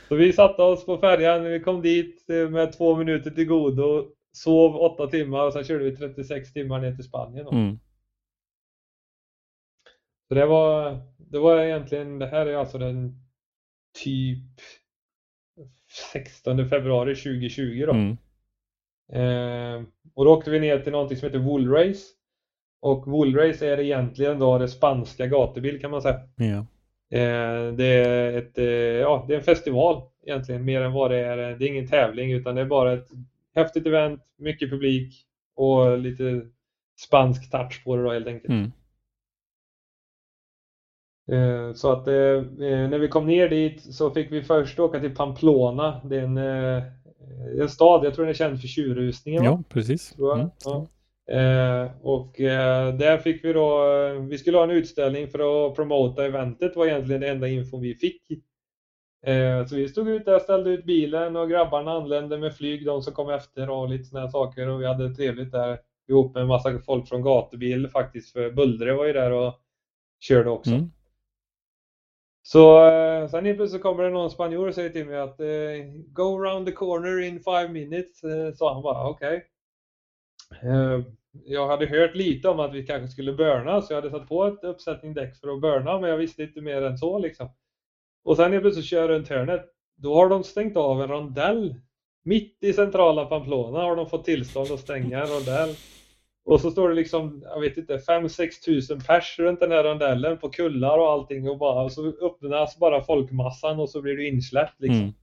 Så 0.09 0.15
vi 0.15 0.33
satte 0.33 0.63
oss 0.63 0.87
på 0.87 0.99
färjan, 0.99 1.45
vi 1.45 1.61
kom 1.61 1.83
dit 1.83 2.31
eh, 2.31 2.51
med 2.51 2.73
två 2.73 2.97
minuter 2.97 3.31
till 3.31 3.47
godo, 3.47 4.13
sov 4.33 4.77
åtta 4.77 5.07
timmar 5.07 5.47
och 5.47 5.53
sen 5.53 5.65
körde 5.65 5.85
vi 5.85 5.97
36 5.97 6.53
timmar 6.53 6.81
ner 6.81 6.95
till 6.95 7.05
Spanien. 7.05 7.47
Mm. 7.47 7.79
Så 10.29 10.35
det 10.35 10.47
var, 10.47 11.01
det 11.19 11.39
var 11.39 11.61
egentligen, 11.61 12.19
det 12.19 12.27
här 12.27 12.47
är 12.47 12.57
alltså 12.57 12.79
den 12.79 13.27
typ 14.05 14.61
16 16.13 16.69
februari 16.69 17.15
2020 17.15 17.85
då. 17.87 17.93
Mm. 17.93 18.17
Eh, 19.13 19.83
och 20.15 20.25
då 20.25 20.35
åkte 20.35 20.51
vi 20.51 20.61
ner 20.61 20.79
till 20.79 20.93
någonting 20.93 21.17
som 21.17 21.27
heter 21.27 21.39
Wool 21.39 21.71
Race. 21.71 22.07
Och 22.81 23.07
Woolrace 23.07 23.67
är 23.67 23.81
egentligen 23.81 24.39
då 24.39 24.59
det 24.59 24.69
spanska 24.69 25.27
gatubil 25.27 25.81
kan 25.81 25.91
man 25.91 26.03
säga. 26.03 26.21
Ja. 26.37 26.67
Eh, 27.19 27.73
det 27.73 27.85
är 27.85 28.39
ett, 28.39 28.59
eh, 28.59 28.65
ja, 29.01 29.25
det 29.29 29.35
är 29.35 29.39
en 29.39 29.45
festival 29.45 30.03
egentligen 30.27 30.65
mer 30.65 30.81
än 30.81 30.93
vad 30.93 31.11
det 31.11 31.17
är. 31.19 31.37
Det 31.37 31.67
är 31.67 31.69
ingen 31.69 31.89
tävling 31.89 32.33
utan 32.33 32.55
det 32.55 32.61
är 32.61 32.67
bara 32.67 32.93
ett 32.93 33.09
häftigt 33.55 33.87
event, 33.87 34.21
mycket 34.39 34.71
publik 34.71 35.27
och 35.55 35.99
lite 35.99 36.47
spansk 37.01 37.51
touch 37.51 37.85
på 37.85 37.97
det 37.97 38.03
då 38.03 38.13
helt 38.13 38.27
enkelt. 38.27 38.49
Mm. 38.49 38.73
Eh, 41.31 41.75
Så 41.75 41.93
att 41.93 42.09
eh, 42.09 42.43
när 42.89 42.99
vi 42.99 43.09
kom 43.09 43.27
ner 43.27 43.49
dit 43.49 43.95
så 43.95 44.11
fick 44.11 44.33
vi 44.33 44.43
först 44.43 44.79
åka 44.79 45.01
till 45.01 45.15
Pamplona. 45.15 46.01
Det 46.05 46.17
är 46.17 46.23
en, 46.23 46.37
eh, 46.39 46.83
en 47.61 47.69
stad, 47.69 48.05
jag 48.05 48.15
tror 48.15 48.25
den 48.25 48.31
är 48.31 48.37
känd 48.37 48.61
för 48.61 48.69
tjurrusningen. 48.69 49.45
ja, 49.45 49.63
precis. 49.69 50.15
Mm. 50.19 50.49
Ja. 50.65 50.87
Eh, 51.31 51.91
och 52.03 52.41
eh, 52.41 52.95
där 52.95 53.19
fick 53.19 53.45
vi 53.45 53.53
då, 53.53 53.95
eh, 53.95 54.23
vi 54.23 54.39
skulle 54.39 54.57
ha 54.57 54.65
en 54.65 54.71
utställning 54.71 55.29
för 55.29 55.69
att 55.69 55.75
promota 55.75 56.27
eventet 56.27 56.77
var 56.77 56.87
egentligen 56.87 57.21
det 57.21 57.29
enda 57.29 57.49
info 57.49 57.79
vi 57.79 57.95
fick. 57.95 58.23
Eh, 59.27 59.67
så 59.67 59.77
vi 59.77 59.89
stod 59.89 60.09
ut 60.09 60.25
där, 60.25 60.39
ställde 60.39 60.71
ut 60.71 60.85
bilen 60.85 61.37
och 61.37 61.51
grabbarna 61.51 61.93
anlände 61.93 62.39
med 62.39 62.57
flyg, 62.57 62.87
de 62.87 63.03
som 63.03 63.13
kom 63.13 63.31
efter 63.31 63.71
och 63.71 63.89
lite 63.89 64.05
sådana 64.05 64.29
saker 64.29 64.69
och 64.69 64.81
vi 64.81 64.87
hade 64.87 65.15
trevligt 65.15 65.53
där 65.53 65.79
ihop 66.09 66.35
med 66.35 66.41
en 66.41 66.49
massa 66.49 66.79
folk 66.79 67.09
från 67.09 67.23
gatubil 67.23 67.89
faktiskt 67.89 68.33
för 68.33 68.51
Bullre 68.51 68.95
var 68.95 69.07
ju 69.07 69.13
där 69.13 69.33
och 69.33 69.55
körde 70.21 70.51
också. 70.51 70.71
Mm. 70.71 70.91
Så 72.47 72.89
eh, 72.89 73.29
sen 73.29 73.45
helt 73.45 73.59
plötsligt 73.59 73.83
kommer 73.83 74.03
det 74.03 74.11
någon 74.11 74.31
spanjor 74.31 74.69
och 74.69 74.75
säger 74.75 74.91
till 74.91 75.07
mig 75.07 75.19
att 75.19 75.41
eh, 75.41 75.47
Go 76.13 76.43
around 76.43 76.67
the 76.67 76.73
corner 76.73 77.21
in 77.21 77.41
five 77.41 77.69
minutes, 77.69 78.25
eh, 78.25 78.53
sa 78.55 78.75
han 78.75 78.83
bara, 78.83 79.09
okej. 79.09 79.47
Eh, 80.63 81.01
jag 81.45 81.69
hade 81.69 81.87
hört 81.87 82.15
lite 82.15 82.49
om 82.49 82.61
att 82.61 82.75
vi 82.75 82.87
kanske 82.87 83.09
skulle 83.09 83.33
börna 83.33 83.83
så 83.83 83.93
jag 83.93 84.01
hade 84.01 84.11
satt 84.11 84.29
på 84.29 84.45
ett 84.45 84.65
uppsättning 84.65 85.15
däck 85.15 85.41
för 85.41 85.49
att 85.49 85.61
börna 85.61 86.01
men 86.01 86.11
jag 86.11 86.17
visste 86.17 86.43
inte 86.43 86.61
mer 86.61 86.83
än 86.83 86.99
så 86.99 87.19
liksom. 87.19 87.49
Och 88.25 88.37
sen 88.37 88.53
helt 88.53 88.63
plötsligt 88.63 88.87
kör 88.87 89.01
jag 89.01 89.11
runt 89.11 89.29
hörnet. 89.29 89.65
Då 89.97 90.15
har 90.15 90.29
de 90.29 90.45
stängt 90.45 90.77
av 90.77 91.03
en 91.03 91.09
rondell. 91.09 91.75
Mitt 92.25 92.59
i 92.61 92.73
centrala 92.73 93.25
Pamplona 93.25 93.79
har 93.79 93.97
de 93.97 94.09
fått 94.09 94.25
tillstånd 94.25 94.73
att 94.73 94.81
stänga 94.81 95.21
en 95.21 95.27
rondell. 95.27 95.75
Och 96.47 96.61
så 96.61 96.71
står 96.71 96.89
det 96.89 96.95
liksom, 96.95 97.43
jag 97.45 97.61
vet 97.61 97.77
inte, 97.77 97.97
5-6 97.97 98.65
tusen 98.65 99.01
pers 99.01 99.39
runt 99.39 99.61
den 99.61 99.73
här 99.73 99.85
rondellen 99.85 100.39
på 100.39 100.49
kullar 100.49 100.99
och 100.99 101.11
allting 101.11 101.49
och 101.49 101.59
bara, 101.59 101.83
och 101.83 101.93
så 101.93 102.09
öppnas 102.09 102.79
bara 102.79 103.03
folkmassan 103.03 103.81
och 103.81 103.91
så 103.91 104.03
blir 104.03 104.17
du 104.17 104.29
insläppt 104.29 104.81
liksom. 104.81 105.01
Mm. 105.01 105.15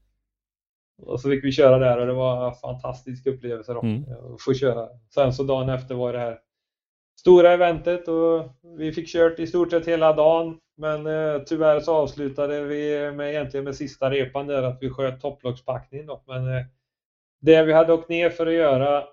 Och 1.02 1.20
så 1.20 1.30
fick 1.30 1.44
vi 1.44 1.52
köra 1.52 1.78
där 1.78 1.98
och 1.98 2.06
det 2.06 2.12
var 2.12 2.48
en 2.48 2.54
fantastisk 2.54 3.26
upplevelse 3.26 3.72
då. 3.72 3.80
Mm. 3.80 4.02
Att 4.34 4.42
få 4.42 4.54
köra. 4.54 4.88
Sen 5.14 5.32
så 5.32 5.42
dagen 5.42 5.68
efter 5.68 5.94
var 5.94 6.12
det 6.12 6.18
här 6.18 6.38
stora 7.20 7.52
eventet 7.52 8.08
och 8.08 8.44
vi 8.78 8.92
fick 8.92 9.08
kört 9.08 9.38
i 9.38 9.46
stort 9.46 9.70
sett 9.70 9.88
hela 9.88 10.12
dagen. 10.12 10.58
Men 10.76 11.06
eh, 11.06 11.42
tyvärr 11.46 11.80
så 11.80 11.94
avslutade 11.94 12.64
vi 12.64 13.12
med 13.12 13.30
egentligen 13.30 13.64
med 13.64 13.76
sista 13.76 14.10
repan 14.10 14.46
där 14.46 14.62
att 14.62 14.78
vi 14.80 14.90
sköt 14.90 15.20
topplockspackning 15.20 16.06
då. 16.06 16.22
Men 16.26 16.56
eh, 16.56 16.64
det 17.40 17.62
vi 17.62 17.72
hade 17.72 17.92
åkt 17.92 18.08
ner 18.08 18.30
för 18.30 18.46
att 18.46 18.52
göra 18.52 19.04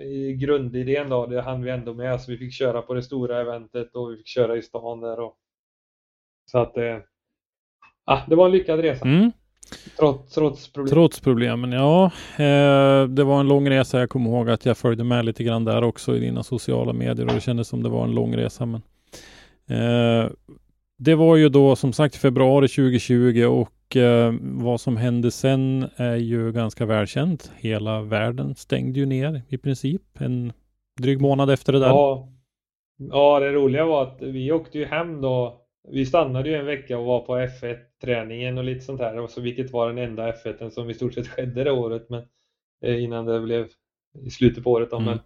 i 0.00 0.32
grundidén 0.32 1.08
då, 1.08 1.26
det 1.26 1.42
hann 1.42 1.62
vi 1.62 1.70
ändå 1.70 1.94
med. 1.94 2.20
Så 2.20 2.30
vi 2.30 2.38
fick 2.38 2.52
köra 2.52 2.82
på 2.82 2.94
det 2.94 3.02
stora 3.02 3.40
eventet 3.40 3.94
och 3.94 4.12
vi 4.12 4.16
fick 4.16 4.28
köra 4.28 4.56
i 4.56 4.62
stan 4.62 5.00
där 5.00 5.20
och 5.20 5.36
så 6.50 6.58
att 6.58 6.76
eh, 6.76 6.96
ah, 8.04 8.20
det 8.28 8.34
var 8.34 8.46
en 8.46 8.52
lyckad 8.52 8.80
resa. 8.80 9.04
Mm. 9.04 9.32
Trots, 9.98 10.34
trots 10.34 10.72
problem. 10.72 10.90
Trots 10.90 11.20
problemen, 11.20 11.72
ja. 11.72 12.04
Eh, 12.36 13.08
det 13.08 13.24
var 13.24 13.40
en 13.40 13.48
lång 13.48 13.70
resa. 13.70 14.00
Jag 14.00 14.10
kommer 14.10 14.30
ihåg 14.30 14.50
att 14.50 14.66
jag 14.66 14.78
följde 14.78 15.04
med 15.04 15.24
lite 15.24 15.44
grann 15.44 15.64
där 15.64 15.84
också 15.84 16.16
i 16.16 16.20
dina 16.20 16.42
sociala 16.42 16.92
medier 16.92 17.26
och 17.26 17.34
det 17.34 17.40
kändes 17.40 17.68
som 17.68 17.82
det 17.82 17.88
var 17.88 18.04
en 18.04 18.14
lång 18.14 18.36
resa. 18.36 18.66
Men, 18.66 18.82
eh, 19.68 20.30
det 20.98 21.14
var 21.14 21.36
ju 21.36 21.48
då 21.48 21.76
som 21.76 21.92
sagt 21.92 22.16
februari 22.16 22.68
2020 22.68 23.44
och 23.44 23.68
eh, 23.96 24.34
vad 24.40 24.80
som 24.80 24.96
hände 24.96 25.30
sen 25.30 25.88
är 25.96 26.16
ju 26.16 26.52
ganska 26.52 26.86
välkänt. 26.86 27.52
Hela 27.56 28.02
världen 28.02 28.54
stängde 28.54 29.00
ju 29.00 29.06
ner 29.06 29.42
i 29.48 29.58
princip 29.58 30.02
en 30.20 30.52
dryg 31.00 31.20
månad 31.20 31.50
efter 31.50 31.72
det 31.72 31.78
där. 31.78 31.88
Ja, 31.88 32.28
ja, 32.96 33.40
det 33.40 33.52
roliga 33.52 33.84
var 33.84 34.02
att 34.02 34.22
vi 34.22 34.52
åkte 34.52 34.78
ju 34.78 34.84
hem 34.84 35.20
då. 35.20 35.60
Vi 35.88 36.06
stannade 36.06 36.48
ju 36.48 36.54
en 36.54 36.66
vecka 36.66 36.98
och 36.98 37.04
var 37.04 37.20
på 37.20 37.36
F1-träningen 37.36 38.58
och 38.58 38.64
lite 38.64 38.80
sånt 38.80 39.00
här. 39.00 39.18
Och 39.18 39.30
så 39.30 39.40
vilket 39.40 39.72
var 39.72 39.88
den 39.88 39.98
enda 39.98 40.32
F1 40.32 40.70
som 40.70 40.90
i 40.90 40.94
stort 40.94 41.14
sett 41.14 41.28
skedde 41.28 41.64
det 41.64 41.72
året. 41.72 42.06
Men, 42.10 42.22
eh, 42.84 43.04
innan 43.04 43.24
det 43.24 43.40
blev 43.40 43.66
i 44.26 44.30
slutet 44.30 44.64
på 44.64 44.70
året. 44.70 44.90
Då. 44.90 44.96
Mm. 44.96 45.06
Men, 45.06 45.18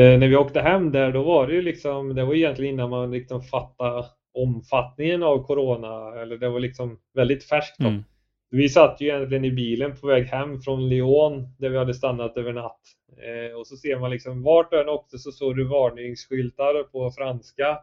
eh, 0.00 0.18
när 0.18 0.28
vi 0.28 0.36
åkte 0.36 0.60
hem 0.60 0.92
där 0.92 1.12
då 1.12 1.22
var 1.22 1.46
det 1.46 1.52
ju 1.52 1.62
liksom, 1.62 2.14
det 2.14 2.24
var 2.24 2.34
egentligen 2.34 2.74
innan 2.74 2.90
man 2.90 3.10
liksom 3.10 3.42
fattade 3.42 4.04
omfattningen 4.34 5.22
av 5.22 5.46
Corona. 5.46 6.20
Eller 6.20 6.36
det 6.36 6.48
var 6.48 6.60
liksom 6.60 6.98
väldigt 7.14 7.44
färskt 7.44 7.78
då. 7.78 7.86
Mm. 7.86 8.04
Vi 8.50 8.68
satt 8.68 9.00
ju 9.00 9.08
egentligen 9.08 9.44
i 9.44 9.52
bilen 9.52 9.96
på 9.96 10.06
väg 10.06 10.24
hem 10.24 10.60
från 10.60 10.88
Lyon 10.88 11.48
där 11.58 11.68
vi 11.68 11.78
hade 11.78 11.94
stannat 11.94 12.36
över 12.36 12.52
natt. 12.52 12.80
Eh, 13.18 13.58
och 13.58 13.66
så 13.66 13.76
ser 13.76 13.98
man 13.98 14.10
liksom 14.10 14.42
vart 14.42 14.70
du 14.70 14.80
än 14.80 14.88
åkte 14.88 15.18
så 15.18 15.32
såg 15.32 15.56
du 15.56 15.64
varningsskyltar 15.64 16.82
på 16.82 17.10
franska 17.10 17.78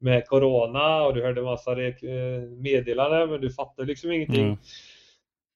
med 0.00 0.26
Corona 0.26 1.06
och 1.06 1.14
du 1.14 1.22
hörde 1.22 1.42
massa 1.42 1.82
eh, 1.82 1.94
meddelanden 2.58 3.30
men 3.30 3.40
du 3.40 3.50
fattade 3.50 3.88
liksom 3.88 4.12
ingenting. 4.12 4.44
Mm. 4.44 4.56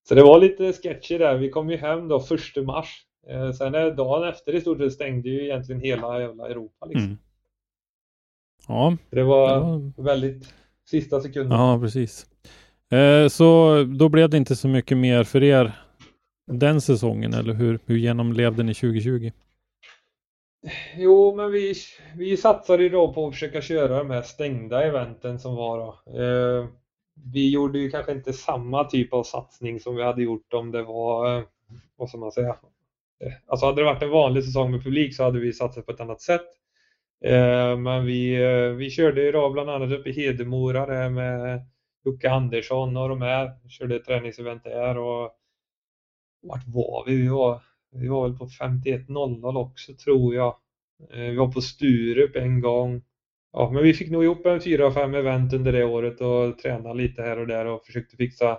Så 0.08 0.14
det 0.14 0.22
var 0.22 0.40
lite 0.40 0.72
sketchy 0.72 1.18
där. 1.18 1.36
Vi 1.36 1.50
kom 1.50 1.70
ju 1.70 1.76
hem 1.76 2.08
då 2.08 2.16
1 2.56 2.64
mars. 2.64 3.04
Eh, 3.28 3.52
sen 3.52 3.74
är 3.74 3.90
dagen 3.90 4.28
efter 4.28 4.54
i 4.54 4.60
stort 4.60 4.78
sett 4.78 4.92
stängde 4.92 5.28
ju 5.28 5.44
egentligen 5.44 5.80
hela 5.80 6.20
jävla 6.20 6.48
Europa 6.48 6.86
liksom. 6.86 7.04
Mm. 7.04 7.18
Ja, 8.70 8.96
Det 9.10 9.22
var 9.22 9.60
var 9.60 10.04
väldigt 10.04 10.54
sista 10.90 11.20
sekunden. 11.20 11.58
Ja, 11.58 11.78
precis. 11.80 12.26
Eh, 12.92 13.28
så 13.28 13.82
då 13.84 14.08
blev 14.08 14.30
det 14.30 14.36
inte 14.36 14.56
så 14.56 14.68
mycket 14.68 14.98
mer 14.98 15.24
för 15.24 15.42
er 15.42 15.72
den 16.46 16.80
säsongen, 16.80 17.34
eller 17.34 17.54
hur, 17.54 17.78
hur 17.86 17.96
genomlevde 17.96 18.62
ni 18.62 18.74
2020? 18.74 19.30
Jo, 20.96 21.36
men 21.36 21.52
vi, 21.52 21.74
vi 22.16 22.36
satsade 22.36 22.82
ju 22.82 22.88
då 22.88 23.12
på 23.12 23.26
att 23.26 23.34
försöka 23.34 23.60
köra 23.60 23.98
de 23.98 24.10
här 24.10 24.22
stängda 24.22 24.84
eventen 24.84 25.38
som 25.38 25.54
var 25.54 25.78
då. 25.78 26.20
Eh, 26.22 26.66
vi 27.32 27.50
gjorde 27.50 27.78
ju 27.78 27.90
kanske 27.90 28.12
inte 28.12 28.32
samma 28.32 28.84
typ 28.84 29.12
av 29.12 29.22
satsning 29.22 29.80
som 29.80 29.96
vi 29.96 30.02
hade 30.02 30.22
gjort 30.22 30.54
om 30.54 30.70
det 30.70 30.82
var, 30.82 31.38
eh, 31.38 31.44
vad 31.96 32.08
ska 32.08 32.18
man 32.18 32.32
säga, 32.32 32.56
Eh, 33.24 33.32
alltså 33.46 33.66
hade 33.66 33.80
det 33.80 33.84
varit 33.84 34.02
en 34.02 34.10
vanlig 34.10 34.44
säsong 34.44 34.70
med 34.70 34.82
publik 34.84 35.16
så 35.16 35.24
hade 35.24 35.40
vi 35.40 35.52
satsat 35.52 35.86
på 35.86 35.92
ett 35.92 36.00
annat 36.00 36.20
sätt. 36.20 36.46
Eh, 37.24 37.78
men 37.78 38.06
vi, 38.06 38.42
eh, 38.42 38.70
vi 38.70 38.90
körde 38.90 39.28
idag 39.28 39.52
bland 39.52 39.70
annat 39.70 39.92
uppe 39.92 40.10
i 40.10 40.12
Hedemora 40.12 40.86
där 40.86 41.10
med 41.10 41.60
Jocke 42.04 42.30
Andersson 42.30 42.96
och 42.96 43.08
de 43.08 43.22
här. 43.22 43.50
Vi 43.62 43.68
körde 43.68 43.96
ett 43.96 44.04
träningsevent 44.04 44.64
där 44.64 44.98
och 44.98 45.36
vart 46.42 46.66
var 46.66 47.04
vi? 47.06 47.16
Vi 47.16 47.28
var, 47.28 47.62
vi 47.92 48.08
var 48.08 48.28
väl 48.28 48.38
på 48.38 48.46
51.00 48.46 49.56
också 49.56 49.94
tror 49.94 50.34
jag. 50.34 50.56
Eh, 51.10 51.20
vi 51.20 51.36
var 51.36 51.52
på 51.52 51.60
Sturup 51.60 52.36
en 52.36 52.60
gång. 52.60 53.02
Ja, 53.52 53.70
men 53.70 53.82
vi 53.82 53.94
fick 53.94 54.10
nog 54.10 54.24
ihop 54.24 54.46
en 54.46 54.60
fyra, 54.60 54.92
fem 54.92 55.14
event 55.14 55.52
under 55.52 55.72
det 55.72 55.84
året 55.84 56.20
och 56.20 56.58
tränade 56.58 56.94
lite 56.94 57.22
här 57.22 57.38
och 57.38 57.46
där 57.46 57.66
och 57.66 57.86
försökte 57.86 58.16
fixa 58.16 58.58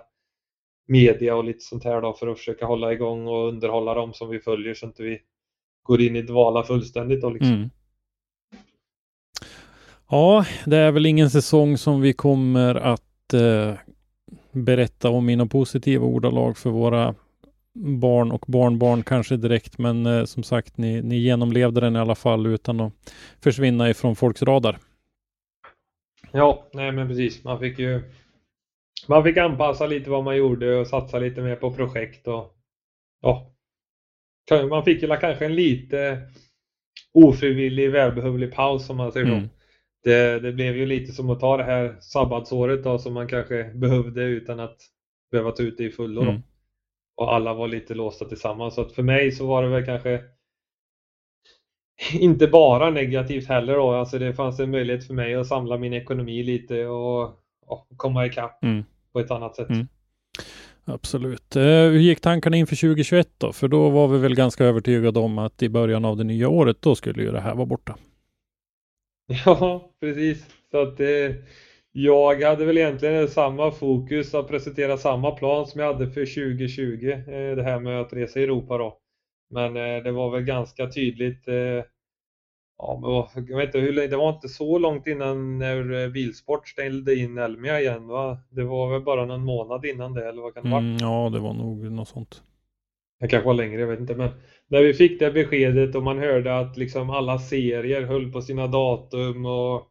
media 0.88 1.36
och 1.36 1.44
lite 1.44 1.60
sånt 1.60 1.84
här 1.84 2.00
då 2.00 2.12
för 2.12 2.26
att 2.26 2.38
försöka 2.38 2.66
hålla 2.66 2.92
igång 2.92 3.26
och 3.26 3.48
underhålla 3.48 3.94
dem 3.94 4.12
som 4.12 4.28
vi 4.28 4.40
följer 4.40 4.74
så 4.74 4.86
inte 4.86 5.02
vi 5.02 5.20
går 5.82 6.00
in 6.00 6.16
i 6.16 6.22
dvala 6.22 6.62
fullständigt 6.62 7.20
då 7.20 7.30
liksom. 7.30 7.54
Mm. 7.54 7.70
Ja, 10.14 10.46
det 10.66 10.76
är 10.76 10.92
väl 10.92 11.06
ingen 11.06 11.30
säsong 11.30 11.78
som 11.78 12.00
vi 12.00 12.12
kommer 12.12 12.74
att 12.74 13.34
eh, 13.34 13.74
berätta 14.52 15.10
om 15.10 15.28
i 15.28 15.36
några 15.36 15.48
positiva 15.48 16.06
ordalag 16.06 16.56
för 16.56 16.70
våra 16.70 17.14
barn 17.74 18.32
och 18.32 18.44
barnbarn 18.48 19.02
kanske 19.02 19.36
direkt, 19.36 19.78
men 19.78 20.06
eh, 20.06 20.24
som 20.24 20.42
sagt, 20.42 20.78
ni, 20.78 21.02
ni 21.02 21.16
genomlevde 21.16 21.80
den 21.80 21.96
i 21.96 21.98
alla 21.98 22.14
fall 22.14 22.46
utan 22.46 22.80
att 22.80 22.92
försvinna 23.40 23.90
ifrån 23.90 24.16
folks 24.16 24.42
radar. 24.42 24.78
Ja, 26.32 26.68
nej 26.72 26.92
men 26.92 27.08
precis. 27.08 27.44
Man 27.44 27.58
fick 27.58 27.78
ju 27.78 28.02
man 29.08 29.24
fick 29.24 29.36
anpassa 29.36 29.86
lite 29.86 30.10
vad 30.10 30.24
man 30.24 30.36
gjorde 30.36 30.76
och 30.76 30.86
satsa 30.86 31.18
lite 31.18 31.40
mer 31.40 31.56
på 31.56 31.72
projekt 31.72 32.28
och 32.28 32.56
ja. 33.20 33.52
Man 34.70 34.84
fick 34.84 35.02
ju 35.02 35.16
kanske 35.16 35.44
en 35.44 35.54
lite 35.54 36.22
ofrivillig 37.12 37.90
välbehövlig 37.90 38.54
paus 38.54 38.86
som 38.86 38.96
man 38.96 39.12
säger. 39.12 39.26
Mm. 39.26 39.48
Det, 40.04 40.40
det 40.40 40.52
blev 40.52 40.76
ju 40.76 40.86
lite 40.86 41.12
som 41.12 41.30
att 41.30 41.40
ta 41.40 41.56
det 41.56 41.64
här 41.64 41.96
sabbatsåret 42.00 42.84
då 42.84 42.98
som 42.98 43.14
man 43.14 43.28
kanske 43.28 43.64
behövde 43.74 44.22
utan 44.22 44.60
att 44.60 44.76
behöva 45.30 45.50
ta 45.50 45.62
ut 45.62 45.78
det 45.78 45.84
i 45.84 45.90
fullo. 45.90 46.22
Mm. 46.22 46.42
Och 47.16 47.34
alla 47.34 47.54
var 47.54 47.68
lite 47.68 47.94
låsta 47.94 48.24
tillsammans. 48.24 48.74
Så 48.74 48.80
att 48.80 48.92
för 48.92 49.02
mig 49.02 49.32
så 49.32 49.46
var 49.46 49.62
det 49.62 49.68
väl 49.68 49.84
kanske 49.84 50.20
inte 52.12 52.46
bara 52.46 52.90
negativt 52.90 53.48
heller 53.48 53.74
då. 53.76 53.90
Alltså 53.90 54.18
det 54.18 54.34
fanns 54.34 54.60
en 54.60 54.70
möjlighet 54.70 55.06
för 55.06 55.14
mig 55.14 55.34
att 55.34 55.46
samla 55.46 55.78
min 55.78 55.92
ekonomi 55.92 56.42
lite 56.42 56.86
och, 56.86 57.22
och 57.66 57.88
komma 57.96 58.26
ikapp 58.26 58.64
Mm. 58.64 58.84
på 59.12 59.20
ett 59.20 59.30
annat 59.30 59.56
sätt. 59.56 59.70
Mm. 59.70 59.88
Absolut. 60.84 61.56
Eh, 61.56 61.62
hur 61.62 61.98
gick 61.98 62.20
tankarna 62.20 62.56
inför 62.56 62.76
2021 62.76 63.28
då? 63.38 63.52
För 63.52 63.68
då 63.68 63.90
var 63.90 64.08
vi 64.08 64.18
väl 64.18 64.34
ganska 64.34 64.64
övertygade 64.64 65.18
om 65.20 65.38
att 65.38 65.62
i 65.62 65.68
början 65.68 66.04
av 66.04 66.16
det 66.16 66.24
nya 66.24 66.48
året, 66.48 66.76
då 66.80 66.94
skulle 66.94 67.22
ju 67.22 67.32
det 67.32 67.40
här 67.40 67.54
vara 67.54 67.66
borta. 67.66 67.96
Ja, 69.44 69.90
precis. 70.00 70.46
Så 70.70 70.82
att 70.82 71.00
eh, 71.00 71.34
jag 71.92 72.42
hade 72.42 72.64
väl 72.64 72.78
egentligen 72.78 73.28
samma 73.28 73.70
fokus 73.70 74.34
att 74.34 74.48
presentera 74.48 74.96
samma 74.96 75.30
plan 75.30 75.66
som 75.66 75.80
jag 75.80 75.92
hade 75.92 76.10
för 76.10 76.54
2020. 76.54 77.10
Eh, 77.10 77.56
det 77.56 77.62
här 77.62 77.80
med 77.80 78.00
att 78.00 78.12
resa 78.12 78.40
i 78.40 78.42
Europa 78.42 78.78
då. 78.78 78.98
Men 79.50 79.76
eh, 79.76 80.02
det 80.02 80.12
var 80.12 80.30
väl 80.30 80.42
ganska 80.42 80.90
tydligt. 80.90 81.48
Eh, 81.48 81.84
ja, 82.78 82.98
men 83.34 83.44
jag 83.48 83.56
vet 83.56 83.66
inte 83.66 83.78
hur 83.78 83.92
länge, 83.92 84.08
det 84.08 84.16
var 84.16 84.30
inte 84.34 84.48
så 84.48 84.78
långt 84.78 85.06
innan 85.06 85.58
när 85.58 86.08
Bilsport 86.08 86.68
ställde 86.68 87.14
in 87.14 87.38
Elmia 87.38 87.80
igen 87.80 88.06
va? 88.06 88.38
Det 88.50 88.64
var 88.64 88.92
väl 88.92 89.02
bara 89.02 89.24
någon 89.24 89.44
månad 89.44 89.84
innan 89.84 90.14
det 90.14 90.28
eller 90.28 90.42
vad 90.42 90.54
kan 90.54 90.64
det 90.64 90.70
vara? 90.70 90.80
Mm, 90.80 90.96
ja, 91.00 91.30
det 91.32 91.38
var 91.38 91.52
nog 91.52 91.92
något 91.92 92.08
sånt. 92.08 92.42
Det 93.20 93.28
kanske 93.28 93.46
var 93.46 93.54
längre, 93.54 93.80
jag 93.80 93.88
vet 93.88 94.00
inte. 94.00 94.14
Men 94.14 94.30
när 94.72 94.82
vi 94.82 94.94
fick 94.94 95.18
det 95.18 95.30
beskedet 95.30 95.94
och 95.94 96.02
man 96.02 96.18
hörde 96.18 96.58
att 96.58 96.76
liksom 96.76 97.10
alla 97.10 97.38
serier 97.38 98.02
höll 98.02 98.32
på 98.32 98.42
sina 98.42 98.66
datum 98.66 99.46
och 99.46 99.88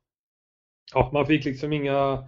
ja, 0.93 1.09
man 1.13 1.25
fick 1.25 1.45
liksom 1.45 1.73
inga 1.73 2.23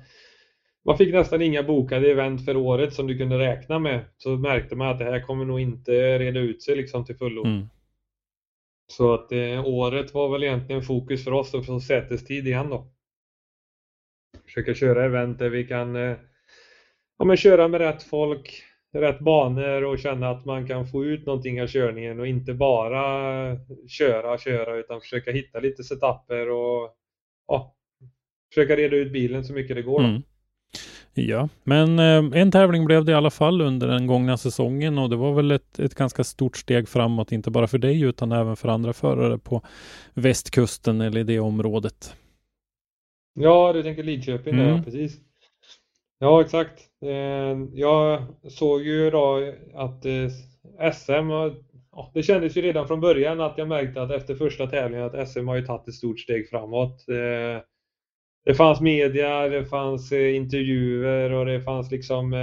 man 0.85 0.97
fick 0.97 1.13
nästan 1.13 1.41
inga 1.41 1.63
bokade 1.63 2.11
event 2.11 2.45
för 2.45 2.57
året 2.57 2.93
som 2.93 3.07
du 3.07 3.17
kunde 3.17 3.39
räkna 3.39 3.79
med. 3.79 4.05
Så 4.17 4.29
märkte 4.29 4.75
man 4.75 4.87
att 4.87 4.99
det 4.99 5.05
här 5.05 5.19
kommer 5.19 5.45
nog 5.45 5.59
inte 5.59 6.19
reda 6.19 6.39
ut 6.39 6.63
sig 6.63 6.75
liksom 6.75 7.05
till 7.05 7.17
fullo. 7.17 7.45
Mm. 7.45 7.67
Så 8.87 9.13
att 9.13 9.31
eh, 9.31 9.65
året 9.65 10.13
var 10.13 10.29
väl 10.29 10.43
egentligen 10.43 10.81
fokus 10.81 11.23
för 11.23 11.31
oss 11.33 11.55
att 11.55 11.65
få 11.65 11.79
sätestid 11.79 12.47
igen 12.47 12.69
då. 12.69 12.87
Försöka 14.45 14.73
köra 14.73 15.05
event 15.05 15.39
där 15.39 15.49
vi 15.49 15.67
kan 15.67 15.95
eh, 15.95 16.17
ja, 17.17 17.25
men 17.25 17.37
köra 17.37 17.67
med 17.67 17.81
rätt 17.81 18.03
folk, 18.03 18.63
rätt 18.93 19.19
banor 19.19 19.83
och 19.83 19.99
känna 19.99 20.29
att 20.29 20.45
man 20.45 20.67
kan 20.67 20.87
få 20.87 21.05
ut 21.05 21.25
någonting 21.25 21.61
av 21.61 21.67
körningen 21.67 22.19
och 22.19 22.27
inte 22.27 22.53
bara 22.53 23.57
köra, 23.87 24.37
köra 24.37 24.75
utan 24.75 25.01
försöka 25.01 25.31
hitta 25.31 25.59
lite 25.59 25.83
setuper 25.83 26.49
och 26.49 26.89
ja, 27.47 27.75
försöka 28.53 28.75
reda 28.75 28.95
ut 28.95 29.13
bilen 29.13 29.43
så 29.43 29.53
mycket 29.53 29.75
det 29.75 29.81
går. 29.81 30.03
Mm. 30.03 30.21
Ja, 31.13 31.49
men 31.63 31.99
eh, 31.99 32.41
en 32.41 32.51
tävling 32.51 32.85
blev 32.85 33.05
det 33.05 33.11
i 33.11 33.15
alla 33.15 33.29
fall 33.29 33.61
under 33.61 33.87
den 33.87 34.07
gångna 34.07 34.37
säsongen 34.37 34.97
och 34.97 35.09
det 35.09 35.15
var 35.15 35.33
väl 35.33 35.51
ett, 35.51 35.79
ett 35.79 35.95
ganska 35.95 36.23
stort 36.23 36.57
steg 36.57 36.89
framåt, 36.89 37.31
inte 37.31 37.51
bara 37.51 37.67
för 37.67 37.77
dig 37.77 38.01
utan 38.01 38.31
även 38.31 38.55
för 38.55 38.69
andra 38.69 38.93
förare 38.93 39.37
på 39.37 39.61
västkusten 40.13 41.01
eller 41.01 41.19
i 41.19 41.23
det 41.23 41.39
området. 41.39 42.15
Ja, 43.33 43.73
du 43.73 43.83
tänker 43.83 44.03
Lidköping 44.03 44.53
mm. 44.53 44.67
där, 44.67 44.83
precis. 44.83 45.19
Ja, 46.23 46.41
exakt. 46.41 46.79
Eh, 47.01 47.57
jag 47.73 48.23
såg 48.49 48.81
ju 48.81 49.09
då 49.09 49.53
att 49.73 50.05
eh, 50.05 50.91
SM, 50.91 51.29
ja, 51.91 52.11
det 52.13 52.23
kändes 52.23 52.57
ju 52.57 52.61
redan 52.61 52.87
från 52.87 53.01
början 53.01 53.41
att 53.41 53.57
jag 53.57 53.67
märkte 53.67 54.01
att 54.01 54.11
efter 54.11 54.35
första 54.35 54.67
tävlingen 54.67 55.05
att 55.05 55.29
SM 55.29 55.47
har 55.47 55.55
ju 55.55 55.65
tagit 55.65 55.87
ett 55.87 55.93
stort 55.93 56.19
steg 56.19 56.49
framåt. 56.49 57.09
Eh, 57.09 57.61
det 58.45 58.53
fanns 58.57 58.81
media, 58.81 59.47
det 59.49 59.65
fanns 59.65 60.11
intervjuer 60.11 61.31
och 61.31 61.45
det 61.45 61.61
fanns 61.61 61.91
liksom 61.91 62.33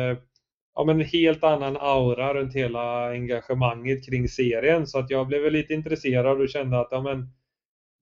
ja, 0.75 0.85
men 0.85 1.01
en 1.01 1.07
helt 1.07 1.45
annan 1.45 1.77
aura 1.81 2.35
runt 2.35 2.55
hela 2.55 3.11
engagemanget 3.11 4.07
kring 4.07 4.29
serien. 4.29 4.87
Så 4.87 4.99
att 4.99 5.11
jag 5.11 5.27
blev 5.27 5.53
lite 5.53 5.75
intresserad 5.75 6.41
och 6.41 6.49
kände 6.49 6.81
att 6.81 6.89
ja, 6.91 7.01
men, 7.01 7.29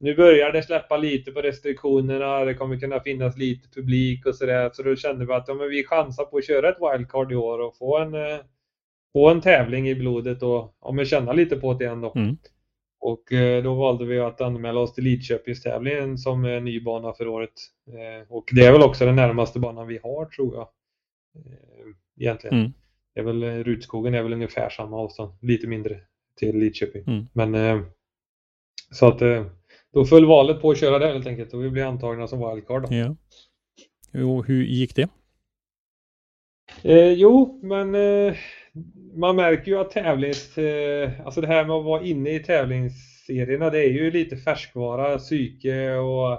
nu 0.01 0.15
börjar 0.15 0.53
det 0.53 0.63
släppa 0.63 0.97
lite 0.97 1.33
på 1.33 1.43
restriktionerna, 1.43 2.45
det 2.45 2.55
kommer 2.55 2.81
kunna 2.81 3.01
finnas 3.01 3.37
lite 3.37 3.69
publik 3.69 4.27
och 4.27 4.35
sådär. 4.35 4.71
Så 4.73 4.83
då 4.83 4.97
kände 4.97 5.27
vi 5.27 5.33
att 5.33 5.49
ja, 5.49 5.55
men 5.55 5.69
vi 5.69 5.85
chansar 5.85 6.25
på 6.25 6.37
att 6.37 6.47
köra 6.47 6.69
ett 6.69 6.79
wildcard 6.81 7.33
i 7.33 7.37
år 7.37 7.59
och 7.59 7.77
få 7.77 7.99
en, 7.99 8.15
eh, 8.15 8.39
få 9.13 9.31
en 9.31 9.41
tävling 9.41 9.89
i 9.89 9.95
blodet 9.95 10.43
och 10.43 10.75
ja, 10.81 10.93
men 10.93 11.05
känna 11.05 11.33
lite 11.33 11.57
på 11.57 11.75
det 11.75 11.85
igen 11.85 12.01
då. 12.01 12.13
Mm. 12.17 12.37
Och 13.01 13.33
eh, 13.33 13.63
då 13.63 13.75
valde 13.75 14.05
vi 14.05 14.19
att 14.19 14.41
anmäla 14.41 14.81
oss 14.81 14.95
till 14.95 15.05
Lidköpingstävlingen 15.05 16.19
som 16.19 16.45
är 16.45 16.61
ny 16.61 16.81
bana 16.81 17.13
för 17.13 17.29
året. 17.29 17.55
Eh, 17.89 18.33
och 18.33 18.45
det 18.53 18.67
är 18.67 18.73
väl 18.73 18.83
också 18.83 19.07
den 19.07 19.17
närmaste 19.17 19.59
banan 19.59 19.87
vi 19.87 19.99
har 20.03 20.25
tror 20.25 20.55
jag. 20.55 20.69
Eh, 21.37 21.87
egentligen. 22.21 22.59
Mm. 22.59 22.73
Det 23.15 23.21
är 23.21 23.25
väl, 23.25 23.65
Rutskogen 23.65 24.15
är 24.15 24.23
väl 24.23 24.33
ungefär 24.33 24.71
samma 24.71 24.97
avstånd, 24.97 25.33
lite 25.41 25.67
mindre 25.67 26.01
till 26.37 26.59
Lidköping. 26.59 27.05
Mm. 27.07 27.27
Men 27.33 27.85
så 28.91 29.07
att 29.07 29.23
då 29.93 30.05
föll 30.05 30.27
valet 30.27 30.61
på 30.61 30.71
att 30.71 30.79
köra 30.79 30.99
där 30.99 31.13
helt 31.13 31.27
enkelt 31.27 31.55
och 31.55 31.65
vi 31.65 31.71
blev 31.71 31.89
antagna 31.89 32.27
som 32.27 32.39
wildcard. 32.39 32.83
Då. 32.83 32.95
Ja. 32.95 33.17
Jo, 34.13 34.43
hur 34.43 34.65
gick 34.65 34.97
det? 34.97 35.09
Eh, 36.83 37.13
jo, 37.13 37.61
men 37.63 37.95
eh, 37.95 38.35
man 39.15 39.37
märker 39.37 39.71
ju 39.73 39.79
att 39.79 39.91
tävlings... 39.91 40.59
Eh, 40.59 41.11
alltså 41.25 41.41
det 41.41 41.47
här 41.47 41.65
med 41.65 41.77
att 41.77 41.85
vara 41.85 42.03
inne 42.03 42.35
i 42.35 42.41
tävlingsserierna, 42.41 43.71
det 43.71 43.79
är 43.79 43.91
ju 43.91 44.11
lite 44.11 44.37
färskvara, 44.37 45.19
psyke 45.19 45.95
och, 45.95 46.39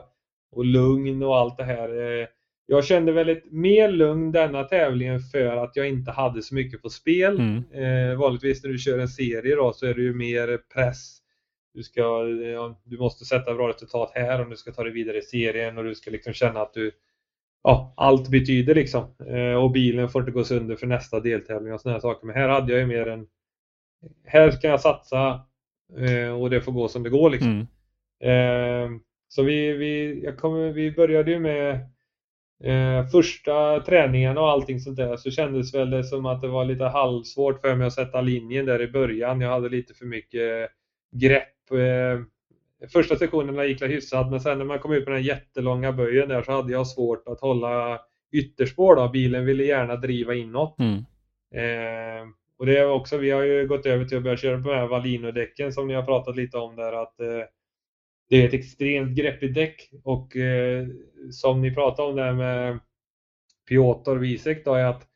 och 0.52 0.66
lugn 0.66 1.24
och 1.24 1.38
allt 1.38 1.58
det 1.58 1.64
här. 1.64 2.22
Eh, 2.22 2.28
jag 2.66 2.86
kände 2.86 3.12
väldigt 3.12 3.52
mer 3.52 3.92
lugn 3.92 4.32
denna 4.32 4.64
tävlingen 4.64 5.20
för 5.20 5.58
att 5.58 5.76
jag 5.76 5.90
inte 5.90 6.12
hade 6.12 6.42
så 6.42 6.56
mycket 6.56 6.82
på 6.82 6.90
spel. 6.90 7.40
Mm. 7.40 8.12
Eh, 8.12 8.18
vanligtvis 8.20 8.64
när 8.64 8.72
du 8.72 8.78
kör 8.78 9.00
en 9.00 9.08
serie 9.08 9.56
då 9.56 9.74
så 9.74 9.86
är 9.86 9.94
det 9.94 10.02
ju 10.02 10.14
mer 10.14 10.60
press. 10.74 11.19
Du, 11.80 11.84
ska, 11.84 12.24
du 12.84 12.98
måste 12.98 13.26
sätta 13.26 13.54
bra 13.54 13.70
resultat 13.70 14.12
här 14.16 14.42
om 14.42 14.50
du 14.50 14.56
ska 14.56 14.72
ta 14.72 14.84
dig 14.84 14.94
vidare 14.94 15.18
i 15.18 15.22
serien 15.22 15.78
och 15.78 15.84
du 15.84 15.96
ska 15.96 16.12
liksom 16.12 16.34
känna 16.34 16.62
att 16.62 16.74
du 16.74 16.92
ja, 17.64 17.94
allt 17.98 18.30
betyder 18.30 18.76
liksom. 18.76 19.16
Eh, 19.28 19.64
och 19.64 19.72
bilen 19.72 20.10
får 20.10 20.22
inte 20.22 20.32
gå 20.32 20.44
sönder 20.44 20.76
för 20.76 20.88
nästa 20.88 21.20
deltävling 21.20 21.74
och 21.74 21.82
sådana 21.82 21.96
här 21.96 22.02
saker. 22.02 22.28
Men 22.28 22.36
här 22.36 22.50
hade 22.50 22.72
jag 22.72 22.80
ju 22.80 22.88
mer 22.88 23.08
en... 23.08 23.28
Här 24.26 24.62
kan 24.62 24.72
jag 24.72 24.82
satsa 24.82 25.42
eh, 25.98 26.42
och 26.42 26.50
det 26.50 26.62
får 26.62 26.72
gå 26.72 26.88
som 26.88 27.04
det 27.04 27.10
går 27.10 27.30
liksom. 27.30 27.68
Mm. 28.24 28.94
Eh, 28.94 29.00
så 29.28 29.44
vi, 29.44 29.72
vi, 29.72 30.24
jag 30.24 30.38
kommer, 30.38 30.72
vi 30.72 30.92
började 30.92 31.32
ju 31.32 31.40
med 31.40 31.90
första 33.12 33.80
träningen 33.80 34.38
och 34.38 34.50
allting 34.50 34.80
sånt 34.80 34.98
där 34.98 35.18
så 35.18 35.32
kändes 35.32 35.74
väl 35.74 35.90
det 35.90 36.04
som 36.04 36.26
att 36.26 36.42
det 36.42 36.48
var 36.48 36.66
lite 36.66 36.84
halvsvårt 36.84 37.62
för 37.62 37.76
mig 37.76 37.88
att 37.88 37.94
sätta 37.94 38.22
linjen 38.22 38.66
där 38.66 38.82
i 38.82 38.88
början. 38.88 39.42
Jag 39.42 39.50
hade 39.50 39.70
lite 39.70 39.94
för 39.94 40.06
mycket 40.06 40.70
grepp 41.12 41.59
första 42.94 43.16
sektionerna 43.16 43.66
gick 43.66 43.80
det 43.80 43.88
hyfsat 43.88 44.32
men 44.32 44.40
sen 44.40 44.58
när 44.58 44.66
man 44.66 44.80
kom 44.80 44.94
ut 44.94 45.06
på 45.06 45.12
den 45.12 45.24
jättelånga 45.24 45.92
böjen 45.92 46.30
där 46.30 46.44
så 46.44 46.52
hade 46.52 46.72
jag 46.72 46.88
svårt 46.88 47.28
att 47.28 47.40
hålla 47.40 48.00
ytterspår 48.32 48.96
då. 48.96 49.10
Bilen 49.10 49.46
ville 49.46 49.64
gärna 49.64 49.96
driva 49.96 50.34
inåt. 50.34 50.80
Mm. 50.80 50.98
Eh, 51.52 52.28
och 52.60 52.66
det 52.66 52.78
är 52.78 52.90
också, 52.92 53.18
vi 53.18 53.32
har 53.32 53.44
ju 53.44 53.68
gått 53.68 53.86
över 53.86 54.06
till 54.06 54.18
att 54.18 54.24
börja 54.24 54.38
köra 54.38 54.62
på 54.62 54.70
de 54.70 54.76
här 54.76 54.88
Valino-däcken 54.88 55.74
som 55.74 55.88
ni 55.88 55.94
har 55.94 56.04
pratat 56.04 56.36
lite 56.36 56.58
om 56.58 56.76
där 56.76 56.94
att 56.94 57.20
eh, 57.20 57.44
det 58.30 58.42
är 58.42 58.48
ett 58.48 58.54
extremt 58.54 59.18
greppigt 59.18 59.56
däck 59.56 59.90
och 60.04 60.36
eh, 60.36 60.88
som 61.32 61.62
ni 61.62 61.74
pratade 61.76 62.10
om 62.10 62.16
där 62.16 62.34
med 62.34 62.80
Piotr 63.70 64.16
Wisek 64.16 64.66
då 64.66 64.74
är 64.74 64.86
att 64.86 65.09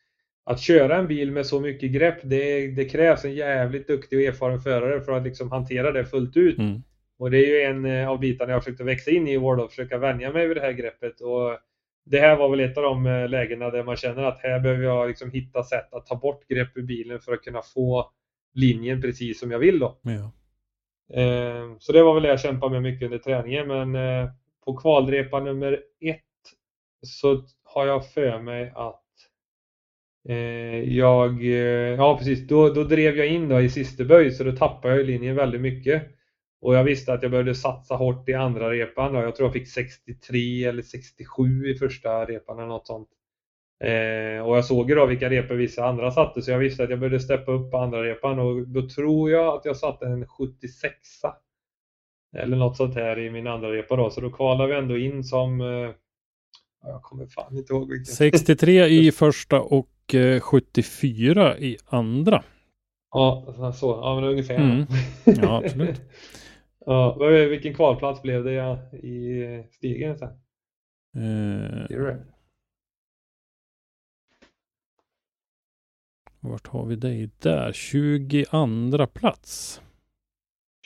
att 0.46 0.60
köra 0.60 0.98
en 0.98 1.08
bil 1.08 1.32
med 1.32 1.46
så 1.46 1.60
mycket 1.60 1.92
grepp, 1.92 2.18
det, 2.24 2.68
det 2.68 2.86
krävs 2.86 3.26
en 3.26 3.34
jävligt 3.34 3.88
duktig 3.88 4.20
och 4.20 4.26
erfaren 4.26 4.62
förare 4.62 5.02
för 5.02 5.12
att 5.12 5.24
liksom 5.24 5.52
hantera 5.52 5.92
det 5.92 6.06
fullt 6.06 6.38
ut. 6.38 6.58
Mm. 6.58 6.84
Och 7.18 7.32
det 7.32 7.38
är 7.38 7.48
ju 7.48 7.62
en 7.62 7.86
eh, 7.86 8.10
av 8.10 8.20
bitarna 8.20 8.52
jag 8.52 8.64
försökte 8.64 8.84
växa 8.84 9.12
in 9.12 9.28
i 9.28 9.38
World 9.38 9.62
och 9.62 9.70
försöka 9.70 9.98
vänja 9.98 10.32
mig 10.32 10.48
vid 10.48 10.58
det 10.58 10.62
här 10.62 10.72
greppet. 10.72 11.22
Och 11.22 11.60
det 12.06 12.20
här 12.20 12.36
var 12.36 12.50
väl 12.50 12.60
ett 12.60 12.78
av 12.78 12.84
de 12.84 13.06
eh, 13.06 13.30
lägena 13.30 13.70
där 13.70 13.84
man 13.84 13.96
känner 13.96 14.24
att 14.24 14.40
här 14.40 14.60
behöver 14.60 14.84
jag 14.84 15.08
liksom 15.08 15.32
hitta 15.32 15.64
sätt 15.64 15.94
att 15.94 16.06
ta 16.06 16.16
bort 16.16 16.48
grepp 16.48 16.78
ur 16.78 16.84
bilen 16.84 17.20
för 17.20 17.34
att 17.34 17.42
kunna 17.42 17.62
få 17.62 18.12
linjen 18.54 19.02
precis 19.02 19.40
som 19.40 19.52
jag 19.52 19.60
vill 19.60 19.80
då. 19.80 20.00
Ja. 20.02 20.32
Eh, 21.22 21.76
så 21.80 21.92
det 21.92 22.04
var 22.04 22.14
väl 22.14 22.24
det 22.24 22.30
jag 22.30 22.40
kämpade 22.40 22.72
med 22.72 22.82
mycket 22.82 23.06
under 23.06 23.18
träningen 23.18 23.68
men 23.68 23.98
på 24.66 24.78
kvalrepa 24.78 25.40
nummer 25.40 25.74
ett 26.02 26.20
så 27.02 27.44
har 27.64 27.88
jag 27.88 28.12
för 28.12 28.40
mig 28.40 28.72
att 28.76 29.03
jag, 30.86 31.44
ja 31.98 32.18
precis, 32.18 32.48
då, 32.48 32.70
då 32.70 32.84
drev 32.84 33.18
jag 33.18 33.28
in 33.28 33.50
då 33.50 33.62
i 33.62 33.70
sista 33.70 34.04
böj 34.04 34.32
så 34.32 34.44
då 34.44 34.52
tappade 34.52 34.96
jag 34.96 35.06
linjen 35.06 35.36
väldigt 35.36 35.62
mycket. 35.62 36.04
Och 36.62 36.76
jag 36.76 36.84
visste 36.84 37.14
att 37.14 37.22
jag 37.22 37.32
behövde 37.32 37.56
satsa 37.56 37.96
hårt 37.96 38.30
i 38.30 38.34
andra 38.34 38.72
repan. 38.72 39.14
Jag 39.14 39.36
tror 39.36 39.48
jag 39.48 39.54
fick 39.54 39.68
63 39.68 40.64
eller 40.64 40.82
67 40.82 41.68
i 41.68 41.76
första 41.76 42.26
repan 42.26 42.58
eller 42.58 42.68
något 42.68 42.88
sånt. 42.88 43.10
Eh, 43.84 44.46
och 44.46 44.58
jag 44.58 44.66
såg 44.66 44.90
ju 44.90 44.96
då 44.96 45.06
vilka 45.06 45.30
repor 45.30 45.56
vissa 45.56 45.86
andra 45.86 46.12
satte 46.12 46.42
så 46.42 46.52
jag 46.52 46.60
visste 46.60 46.84
att 46.84 46.90
jag 46.90 47.00
behövde 47.00 47.20
steppa 47.20 47.52
upp 47.52 47.72
på 47.72 47.78
andra 47.78 48.04
repan 48.04 48.40
och 48.40 48.68
då 48.68 48.90
tror 48.90 49.32
jag 49.32 49.58
att 49.58 49.66
jag 49.66 49.78
satte 49.78 50.06
en 50.06 50.28
76 50.28 50.96
eller 52.38 52.58
något 52.58 52.78
sånt 52.78 52.96
här 52.96 53.20
i 53.20 53.30
min 53.30 53.48
andra 53.48 53.72
repa 53.72 53.96
då. 53.96 54.10
Så 54.10 54.22
då 54.22 54.32
kvalade 54.32 54.70
vi 54.70 54.80
ändå 54.80 54.98
in 54.98 55.24
som 55.24 55.62
eh, 55.62 55.92
jag 56.84 57.02
kommer 57.02 57.28
fan 57.28 57.58
inte 57.58 57.74
ihåg 57.74 57.90
vilken. 57.90 58.06
63 58.06 58.86
i 58.86 59.12
första 59.16 59.62
och 59.62 59.90
74 60.42 61.56
eh, 61.56 61.64
i 61.64 61.78
andra. 61.86 62.44
Ja, 63.12 63.72
så. 63.76 63.88
Ja, 63.88 64.16
men 64.16 64.30
ungefär. 64.30 64.56
Mm. 64.56 64.86
Ja, 65.26 65.58
absolut. 65.64 66.02
Ja, 66.86 67.18
vilken 67.50 67.74
kvalplats 67.74 68.22
blev 68.22 68.44
det 68.44 68.80
i 68.94 69.64
stigen 69.72 70.18
sen? 70.18 70.30
Uh, 71.18 72.16
vart 76.40 76.68
har 76.68 76.86
vi 76.86 76.96
dig 76.96 77.30
där? 77.40 77.72
22 77.72 79.08
plats. 79.14 79.82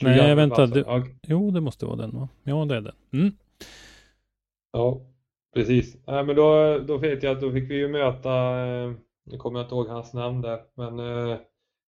Nej, 0.02 0.34
vänta. 0.34 0.66
Det, 0.66 1.04
jo, 1.22 1.50
det 1.50 1.60
måste 1.60 1.86
vara 1.86 1.96
den 1.96 2.10
va? 2.10 2.28
Ja, 2.42 2.64
det 2.64 2.76
är 2.76 2.80
den. 2.80 2.94
Mm. 3.12 3.32
Ja, 4.72 5.00
precis. 5.54 5.96
Nej, 6.06 6.24
men 6.24 6.36
då, 6.36 6.78
då 6.78 6.96
vet 6.96 7.22
jag 7.22 7.36
att 7.36 7.40
då 7.40 7.52
fick 7.52 7.70
vi 7.70 7.74
ju 7.74 7.88
möta, 7.88 8.66
eh, 8.66 8.92
nu 9.30 9.38
kommer 9.38 9.58
jag 9.58 9.64
inte 9.66 9.74
ihåg 9.74 9.88
hans 9.88 10.14
namn 10.14 10.40
där, 10.40 10.60
men 10.74 10.98
eh, 10.98 11.36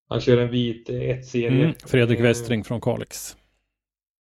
han 0.09 0.21
kör 0.21 0.37
en 0.37 0.51
vit 0.51 0.89
1-serie. 0.89 1.63
Mm, 1.63 1.73
Fredrik 1.85 2.19
Eh, 2.19 2.23
Westring 2.23 2.63
från 2.63 2.81
Kalix. 2.81 3.37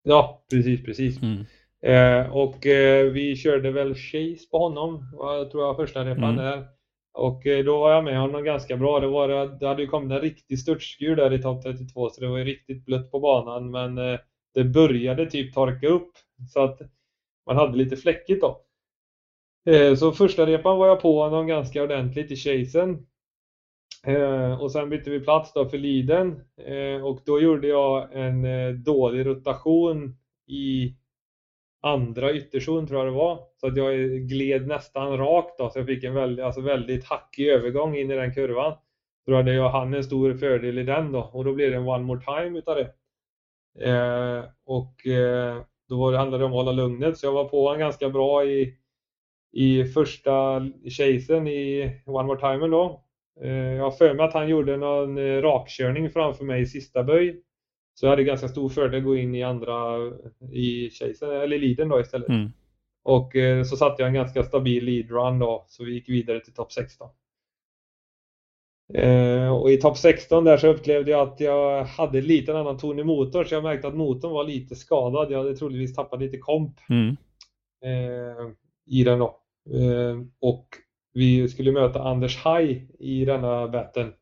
Ja, 0.03 0.45
precis, 0.49 0.83
precis. 0.83 1.19
Mm. 1.21 1.45
Eh, 1.83 2.35
och 2.35 2.65
eh, 2.65 3.05
vi 3.11 3.35
körde 3.35 3.71
väl 3.71 3.95
Chase 3.95 4.49
på 4.51 4.57
honom, 4.57 5.11
var, 5.13 5.45
tror 5.45 5.63
jag 5.63 5.75
första 5.75 6.05
repan 6.05 6.23
Mm. 6.23 6.35
där. 6.35 6.65
Och 7.13 7.47
eh, 7.47 7.65
då 7.65 7.79
var 7.79 7.91
jag 7.91 8.03
med 8.03 8.19
honom 8.19 8.43
ganska 8.43 8.77
bra. 8.77 8.99
Det, 8.99 9.07
var, 9.07 9.59
det 9.59 9.67
hade 9.67 9.81
ju 9.81 9.87
kommit 9.87 10.11
en 10.11 10.21
riktig 10.21 10.59
störtskur 10.59 11.15
där 11.15 11.33
i 11.33 11.41
topp 11.41 11.63
32 11.63 12.09
så 12.09 12.21
det 12.21 12.27
var 12.27 12.37
ju 12.37 12.43
riktigt 12.43 12.85
blött 12.85 13.11
på 13.11 13.19
banan 13.19 13.71
men 13.71 13.97
eh, 13.97 14.19
det 14.53 14.63
började 14.63 15.25
typ 15.25 15.53
torka 15.53 15.87
upp 15.87 16.11
så 16.53 16.63
att 16.63 16.81
man 17.45 17.55
hade 17.55 17.77
lite 17.77 17.95
fläckigt 17.97 18.41
då. 18.41 18.61
Eh, 19.65 19.95
så 19.95 20.11
första 20.11 20.45
repan 20.45 20.77
var 20.77 20.87
jag 20.87 21.01
på 21.01 21.23
honom 21.23 21.47
ganska 21.47 21.83
ordentligt 21.83 22.31
i 22.31 22.35
chasen. 22.35 23.07
Eh, 24.07 24.61
och 24.61 24.71
sen 24.71 24.89
bytte 24.89 25.09
vi 25.09 25.19
plats 25.19 25.53
då 25.53 25.69
för 25.69 25.77
liden 25.77 26.41
eh, 26.65 27.05
och 27.05 27.19
då 27.25 27.41
gjorde 27.41 27.67
jag 27.67 28.09
en 28.13 28.43
dålig 28.83 29.25
rotation 29.25 30.15
i 30.47 30.95
andra 31.81 32.33
ytterzon 32.33 32.87
tror 32.87 32.99
jag 32.99 33.07
det 33.07 33.17
var. 33.17 33.39
Så 33.57 33.67
att 33.67 33.77
jag 33.77 33.95
gled 34.09 34.67
nästan 34.67 35.17
rakt 35.17 35.57
då, 35.57 35.69
så 35.69 35.79
jag 35.79 35.85
fick 35.85 36.03
en 36.03 36.13
väldigt, 36.13 36.45
alltså 36.45 36.61
väldigt 36.61 37.05
hackig 37.05 37.47
övergång 37.47 37.95
in 37.95 38.11
i 38.11 38.15
den 38.15 38.33
kurvan. 38.33 38.73
Så 39.25 39.31
då 39.31 39.37
hade 39.37 39.53
jag 39.53 39.69
han 39.69 39.93
en 39.93 40.03
stor 40.03 40.33
fördel 40.33 40.77
i 40.77 40.83
den 40.83 41.11
då 41.11 41.29
och 41.33 41.45
då 41.45 41.53
blev 41.53 41.71
det 41.71 41.77
en 41.77 41.87
one 41.87 42.03
more 42.03 42.21
time 42.21 42.59
utav 42.59 42.75
det. 42.75 42.91
Eh, 43.89 44.43
och 44.65 45.07
eh, 45.07 45.61
då 45.89 45.99
var 45.99 46.11
det, 46.11 46.17
handlade 46.17 46.41
det 46.41 46.45
om 46.45 46.51
att 46.51 46.65
hålla 46.65 46.71
lugnet 46.71 47.17
så 47.17 47.25
jag 47.25 47.31
var 47.31 47.45
på 47.45 47.63
honom 47.63 47.79
ganska 47.79 48.09
bra 48.09 48.45
i, 48.45 48.77
i 49.55 49.85
första 49.85 50.61
chasen 50.97 51.47
i 51.47 51.91
one 52.05 52.27
more 52.27 52.39
timen 52.39 52.71
då. 52.71 53.03
Eh, 53.41 53.51
jag 53.51 53.83
har 53.83 53.91
för 53.91 54.13
mig 54.13 54.25
att 54.25 54.33
han 54.33 54.49
gjorde 54.49 54.77
någon 54.77 55.17
eh, 55.17 55.41
rakkörning 55.41 56.09
framför 56.09 56.45
mig 56.45 56.61
i 56.61 56.65
sista 56.65 57.03
böj. 57.03 57.41
Så 57.93 58.05
jag 58.05 58.09
hade 58.09 58.23
ganska 58.23 58.47
stor 58.47 58.69
fördel 58.69 58.97
att 58.99 59.05
gå 59.05 59.15
in 59.15 59.35
i 59.35 59.43
andra 59.43 59.97
i 60.51 60.89
chasen, 60.89 61.29
eller 61.29 61.59
leaden 61.59 61.89
då 61.89 61.99
istället. 61.99 62.29
Mm. 62.29 62.51
Och 63.03 63.35
eh, 63.35 63.63
så 63.63 63.75
satte 63.75 64.01
jag 64.01 64.07
en 64.07 64.13
ganska 64.13 64.43
stabil 64.43 64.85
lead 64.85 65.11
run 65.11 65.39
då, 65.39 65.65
så 65.67 65.83
vi 65.83 65.93
gick 65.93 66.09
vidare 66.09 66.39
till 66.39 66.53
topp 66.53 66.71
16. 66.71 67.09
Eh, 68.93 69.55
och 69.55 69.71
i 69.71 69.77
topp 69.77 69.97
16 69.97 70.43
där 70.43 70.57
så 70.57 70.67
upplevde 70.67 71.11
jag 71.11 71.27
att 71.27 71.39
jag 71.39 71.83
hade 71.83 72.21
lite 72.21 72.51
en 72.51 72.57
annan 72.57 72.77
ton 72.77 72.99
i 72.99 73.03
motorn, 73.03 73.45
så 73.45 73.55
jag 73.55 73.63
märkte 73.63 73.87
att 73.87 73.95
motorn 73.95 74.31
var 74.31 74.43
lite 74.43 74.75
skadad. 74.75 75.31
Jag 75.31 75.37
hade 75.37 75.55
troligtvis 75.55 75.95
tappat 75.95 76.19
lite 76.19 76.37
komp 76.37 76.79
Mm. 76.89 77.15
i 78.85 79.03
den 79.03 79.19
då. 79.19 79.44
Eh, 79.73 80.17
och 80.41 80.67
vi 81.13 81.49
skulle 81.49 81.71
möta 81.71 82.03
Anders 82.03 82.37
Haj 82.37 82.87
i 82.99 83.25
denna 83.25 83.67
batten. 83.67 84.13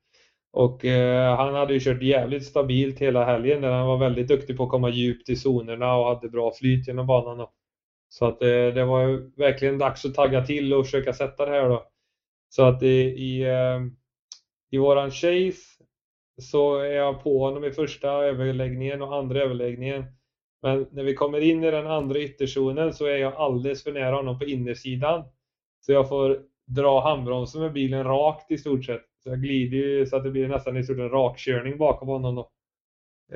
Och 0.54 0.86
eh, 0.86 1.38
han 1.38 1.54
hade 1.54 1.74
ju 1.74 1.80
kört 1.80 2.02
jävligt 2.02 2.46
stabilt 2.46 3.00
hela 3.00 3.26
helgen 3.26 3.62
där 3.62 3.72
han 3.72 3.88
var 3.88 3.98
väldigt 3.98 4.28
duktig 4.28 4.58
på 4.58 4.64
att 4.64 4.70
komma 4.70 4.90
djupt 4.90 5.30
i 5.30 5.36
zonerna 5.36 5.96
och 5.96 6.06
hade 6.06 6.30
bra 6.30 6.52
flyt 6.54 6.88
genom 6.88 7.08
banan. 7.08 7.38
Då. 7.38 7.52
Så 8.10 8.26
att 8.26 8.42
eh, 8.42 8.48
det 8.48 8.86
var 8.86 9.08
ju 9.08 9.32
verkligen 9.38 9.78
dags 9.78 10.06
att 10.06 10.16
tagga 10.16 10.46
till 10.46 10.74
och 10.74 10.86
försöka 10.86 11.14
sätta 11.14 11.46
det 11.46 11.52
här 11.52 11.70
då. 11.70 11.88
Så 12.50 12.64
att 12.64 12.84
i, 12.84 12.88
i, 13.02 13.44
eh, 13.44 13.82
i 14.72 14.78
våran 14.78 15.12
chase 15.12 15.84
så 16.42 16.78
är 16.78 16.92
jag 16.92 17.24
på 17.24 17.40
honom 17.40 17.64
i 17.66 17.72
första 17.72 18.10
överläggningen 18.10 19.02
och 19.02 19.16
andra 19.16 19.42
överläggningen. 19.42 20.06
Men 20.64 20.88
när 20.92 21.04
vi 21.04 21.14
kommer 21.14 21.40
in 21.40 21.64
i 21.64 21.72
den 21.72 21.88
andra 21.88 22.20
ytterzonen 22.20 22.94
så 22.94 23.06
är 23.06 23.18
jag 23.18 23.34
alldeles 23.34 23.84
för 23.84 23.92
nära 23.92 24.16
honom 24.16 24.40
på 24.40 24.46
innersidan. 24.46 25.24
Så 25.82 25.92
jag 25.92 26.10
får 26.10 26.40
dra 26.66 27.02
handbromsen 27.02 27.62
med 27.62 27.74
bilen 27.74 28.04
rakt 28.04 28.52
i 28.52 28.58
stort 28.58 28.86
sett. 28.86 29.06
Så 29.24 29.30
jag 29.30 29.42
glider 29.42 29.78
ju 29.78 30.06
så 30.06 30.16
att 30.16 30.24
det 30.24 30.32
blir 30.32 30.48
nästan 30.48 30.78
i 30.78 30.84
stort 30.84 30.98
en 30.98 31.10
rakkörning 31.10 31.78
bakom 31.78 32.08
honom 32.08 32.36
då. 32.36 32.50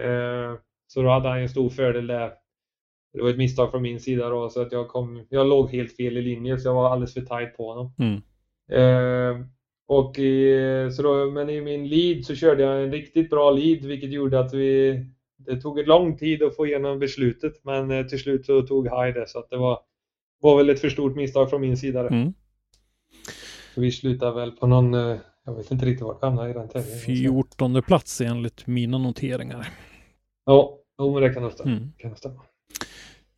Eh, 0.02 0.54
så 0.88 1.02
då 1.02 1.10
hade 1.10 1.30
han 1.30 1.40
en 1.40 1.50
stor 1.50 1.70
fördel 1.70 2.08
där. 2.08 2.32
Det 3.14 3.22
var 3.22 3.30
ett 3.30 3.38
misstag 3.38 3.72
från 3.72 3.82
min 3.82 4.00
sida 4.00 4.30
då 4.30 4.50
så 4.50 4.62
att 4.62 4.72
jag 4.72 4.88
kom, 4.88 5.26
jag 5.30 5.48
låg 5.48 5.72
helt 5.72 5.96
fel 5.96 6.18
i 6.18 6.22
linje 6.22 6.58
så 6.58 6.68
jag 6.68 6.74
var 6.74 6.90
alldeles 6.90 7.14
för 7.14 7.22
tight 7.22 7.58
på 7.58 7.74
honom. 7.74 7.94
Mm. 8.00 8.22
Eh, 8.72 9.46
och 9.88 10.20
i, 10.20 10.90
så 10.92 11.02
då, 11.02 11.32
men 11.32 11.50
i 11.50 11.62
min 11.62 11.88
lead 11.88 12.26
så 12.26 12.36
körde 12.36 12.64
jag 12.64 12.84
en 12.84 12.92
riktigt 12.92 13.30
bra 13.30 13.52
lead 13.52 13.86
vilket 13.86 14.12
gjorde 14.12 14.40
att 14.40 14.54
vi 14.54 15.06
det 15.48 15.62
tog 15.62 15.80
ett 15.80 15.88
lång 15.88 16.18
tid 16.18 16.44
att 16.44 16.56
få 16.56 16.68
igenom 16.68 17.00
beslutet 17.00 17.54
men 17.64 17.92
eh, 17.92 18.06
till 18.06 18.20
slut 18.20 18.46
så 18.46 18.62
tog 18.62 18.86
High 18.86 19.14
det 19.20 19.28
så 19.28 19.40
att 19.40 19.50
det 19.50 19.58
var, 19.58 19.80
var 20.42 20.58
väl 20.58 20.70
ett 20.70 20.80
för 20.80 20.90
stort 20.90 21.16
misstag 21.16 21.50
från 21.50 21.62
min 21.62 21.78
sida. 21.78 22.08
Mm. 22.08 22.34
Så 23.76 23.82
vi 23.82 23.92
slutade 23.92 24.40
väl 24.40 24.52
på 24.52 24.68
någon, 24.68 24.94
eh, 24.94 25.18
jag 25.46 25.56
vet 25.56 25.72
inte 25.72 25.86
riktigt 25.86 26.06
vart 26.06 26.24
vi 26.24 26.26
hamnade 26.26 26.50
i 26.50 26.54
den 26.54 26.70
tävlingen. 26.70 27.00
14 27.00 27.84
plats 27.84 28.22
enligt 28.22 28.68
mina 28.68 28.98
noteringar. 28.98 29.68
Ja, 30.46 30.78
men 30.98 31.22
det 31.22 31.34
kan 31.34 31.44
nog 31.44 31.52
stämma. 31.52 31.72
Mm. 31.72 31.92
Kan 31.98 32.16
stämma. 32.16 32.42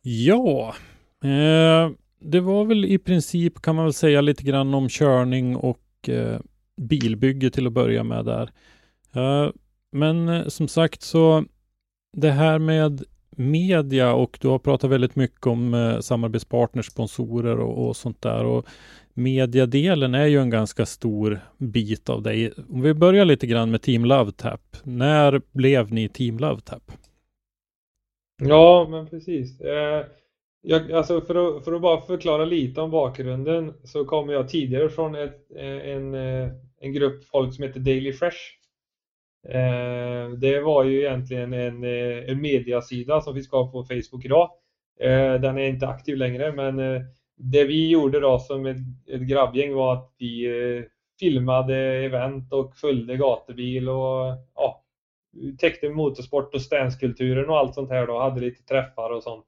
Ja, 0.02 0.74
eh, 1.24 1.90
det 2.18 2.40
var 2.40 2.64
väl 2.64 2.84
i 2.84 2.98
princip 2.98 3.62
kan 3.62 3.76
man 3.76 3.84
väl 3.84 3.94
säga 3.94 4.20
lite 4.20 4.42
grann 4.42 4.74
om 4.74 4.88
körning 4.88 5.56
och 5.56 6.08
eh, 6.08 6.40
bilbygge 6.76 7.50
till 7.50 7.66
att 7.66 7.72
börja 7.72 8.04
med 8.04 8.24
där. 8.24 8.50
Eh, 9.14 9.50
men 9.92 10.28
eh, 10.28 10.46
som 10.46 10.68
sagt 10.68 11.02
så 11.02 11.44
det 12.12 12.30
här 12.30 12.58
med 12.58 13.04
media 13.36 14.14
och 14.14 14.38
du 14.40 14.48
har 14.48 14.58
pratat 14.58 14.90
väldigt 14.90 15.16
mycket 15.16 15.46
om 15.46 15.74
eh, 15.74 16.00
samarbetspartners, 16.00 16.86
sponsorer 16.86 17.58
och, 17.58 17.88
och 17.88 17.96
sånt 17.96 18.22
där. 18.22 18.44
Och 18.44 18.66
mediadelen 19.14 20.14
är 20.14 20.26
ju 20.26 20.38
en 20.38 20.50
ganska 20.50 20.86
stor 20.86 21.40
bit 21.58 22.08
av 22.08 22.22
dig. 22.22 22.52
Om 22.68 22.82
vi 22.82 22.94
börjar 22.94 23.24
lite 23.24 23.46
grann 23.46 23.70
med 23.70 23.82
Team 23.82 24.04
LoveTap. 24.04 24.76
När 24.82 25.40
blev 25.52 25.92
ni 25.92 26.08
Team 26.08 26.38
LoveTap? 26.38 26.92
Ja, 28.42 28.86
men 28.90 29.06
precis. 29.06 29.60
Eh, 29.60 30.04
jag, 30.62 30.92
alltså 30.92 31.20
för, 31.20 31.56
att, 31.58 31.64
för 31.64 31.72
att 31.72 31.82
bara 31.82 32.00
förklara 32.00 32.44
lite 32.44 32.80
om 32.80 32.90
bakgrunden 32.90 33.74
så 33.84 34.04
kommer 34.04 34.32
jag 34.32 34.48
tidigare 34.48 34.88
från 34.88 35.14
ett, 35.14 35.50
eh, 35.56 35.90
en, 35.90 36.14
eh, 36.14 36.48
en 36.80 36.92
grupp 36.92 37.24
folk 37.24 37.54
som 37.54 37.64
heter 37.64 37.80
Daily 37.80 38.12
Fresh. 38.12 38.59
Eh, 39.48 40.30
det 40.30 40.60
var 40.60 40.84
ju 40.84 41.00
egentligen 41.00 41.52
en, 41.52 41.84
eh, 41.84 42.30
en 42.30 42.40
mediasida 42.40 43.20
som 43.20 43.34
finns 43.34 43.48
kvar 43.48 43.72
på 43.72 43.84
Facebook 43.84 44.24
idag. 44.24 44.50
Eh, 45.00 45.34
den 45.34 45.58
är 45.58 45.68
inte 45.68 45.88
aktiv 45.88 46.16
längre, 46.16 46.52
men 46.52 46.76
det 47.36 47.64
vi 47.64 47.88
gjorde 47.88 48.20
då 48.20 48.38
som 48.38 48.66
ett, 48.66 48.76
ett 49.08 49.20
grabbgäng 49.20 49.74
var 49.74 49.92
att 49.92 50.14
vi 50.18 50.48
filmade 51.20 51.76
event 51.76 52.52
och 52.52 52.76
följde 52.76 53.16
gatubil 53.16 53.88
och 53.88 54.36
ja, 54.54 54.84
täckte 55.58 55.88
motorsport 55.88 56.54
och 56.54 56.62
stanskulturen 56.62 57.50
och 57.50 57.58
allt 57.58 57.74
sånt 57.74 57.90
här 57.90 58.06
då, 58.06 58.18
hade 58.18 58.40
lite 58.40 58.62
träffar 58.62 59.10
och 59.10 59.22
sånt. 59.22 59.46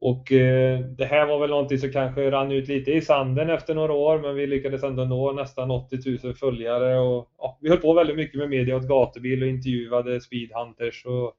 Och 0.00 0.32
eh, 0.32 0.80
det 0.80 1.04
här 1.04 1.26
var 1.26 1.38
väl 1.40 1.50
någonting 1.50 1.78
som 1.78 1.92
kanske 1.92 2.30
rann 2.30 2.52
ut 2.52 2.68
lite 2.68 2.92
i 2.92 3.00
sanden 3.00 3.50
efter 3.50 3.74
några 3.74 3.92
år, 3.92 4.18
men 4.18 4.34
vi 4.34 4.46
lyckades 4.46 4.82
ändå 4.82 5.04
nå 5.04 5.32
nästan 5.32 5.70
80 5.70 6.26
000 6.26 6.34
följare 6.34 6.98
och 6.98 7.30
ja, 7.38 7.58
vi 7.60 7.68
höll 7.68 7.78
på 7.78 7.92
väldigt 7.94 8.16
mycket 8.16 8.38
med 8.38 8.48
media 8.48 8.76
åt 8.76 8.88
gatubil 8.88 9.42
och 9.42 9.48
intervjuade 9.48 10.20
speedhunters 10.20 11.06
och 11.06 11.34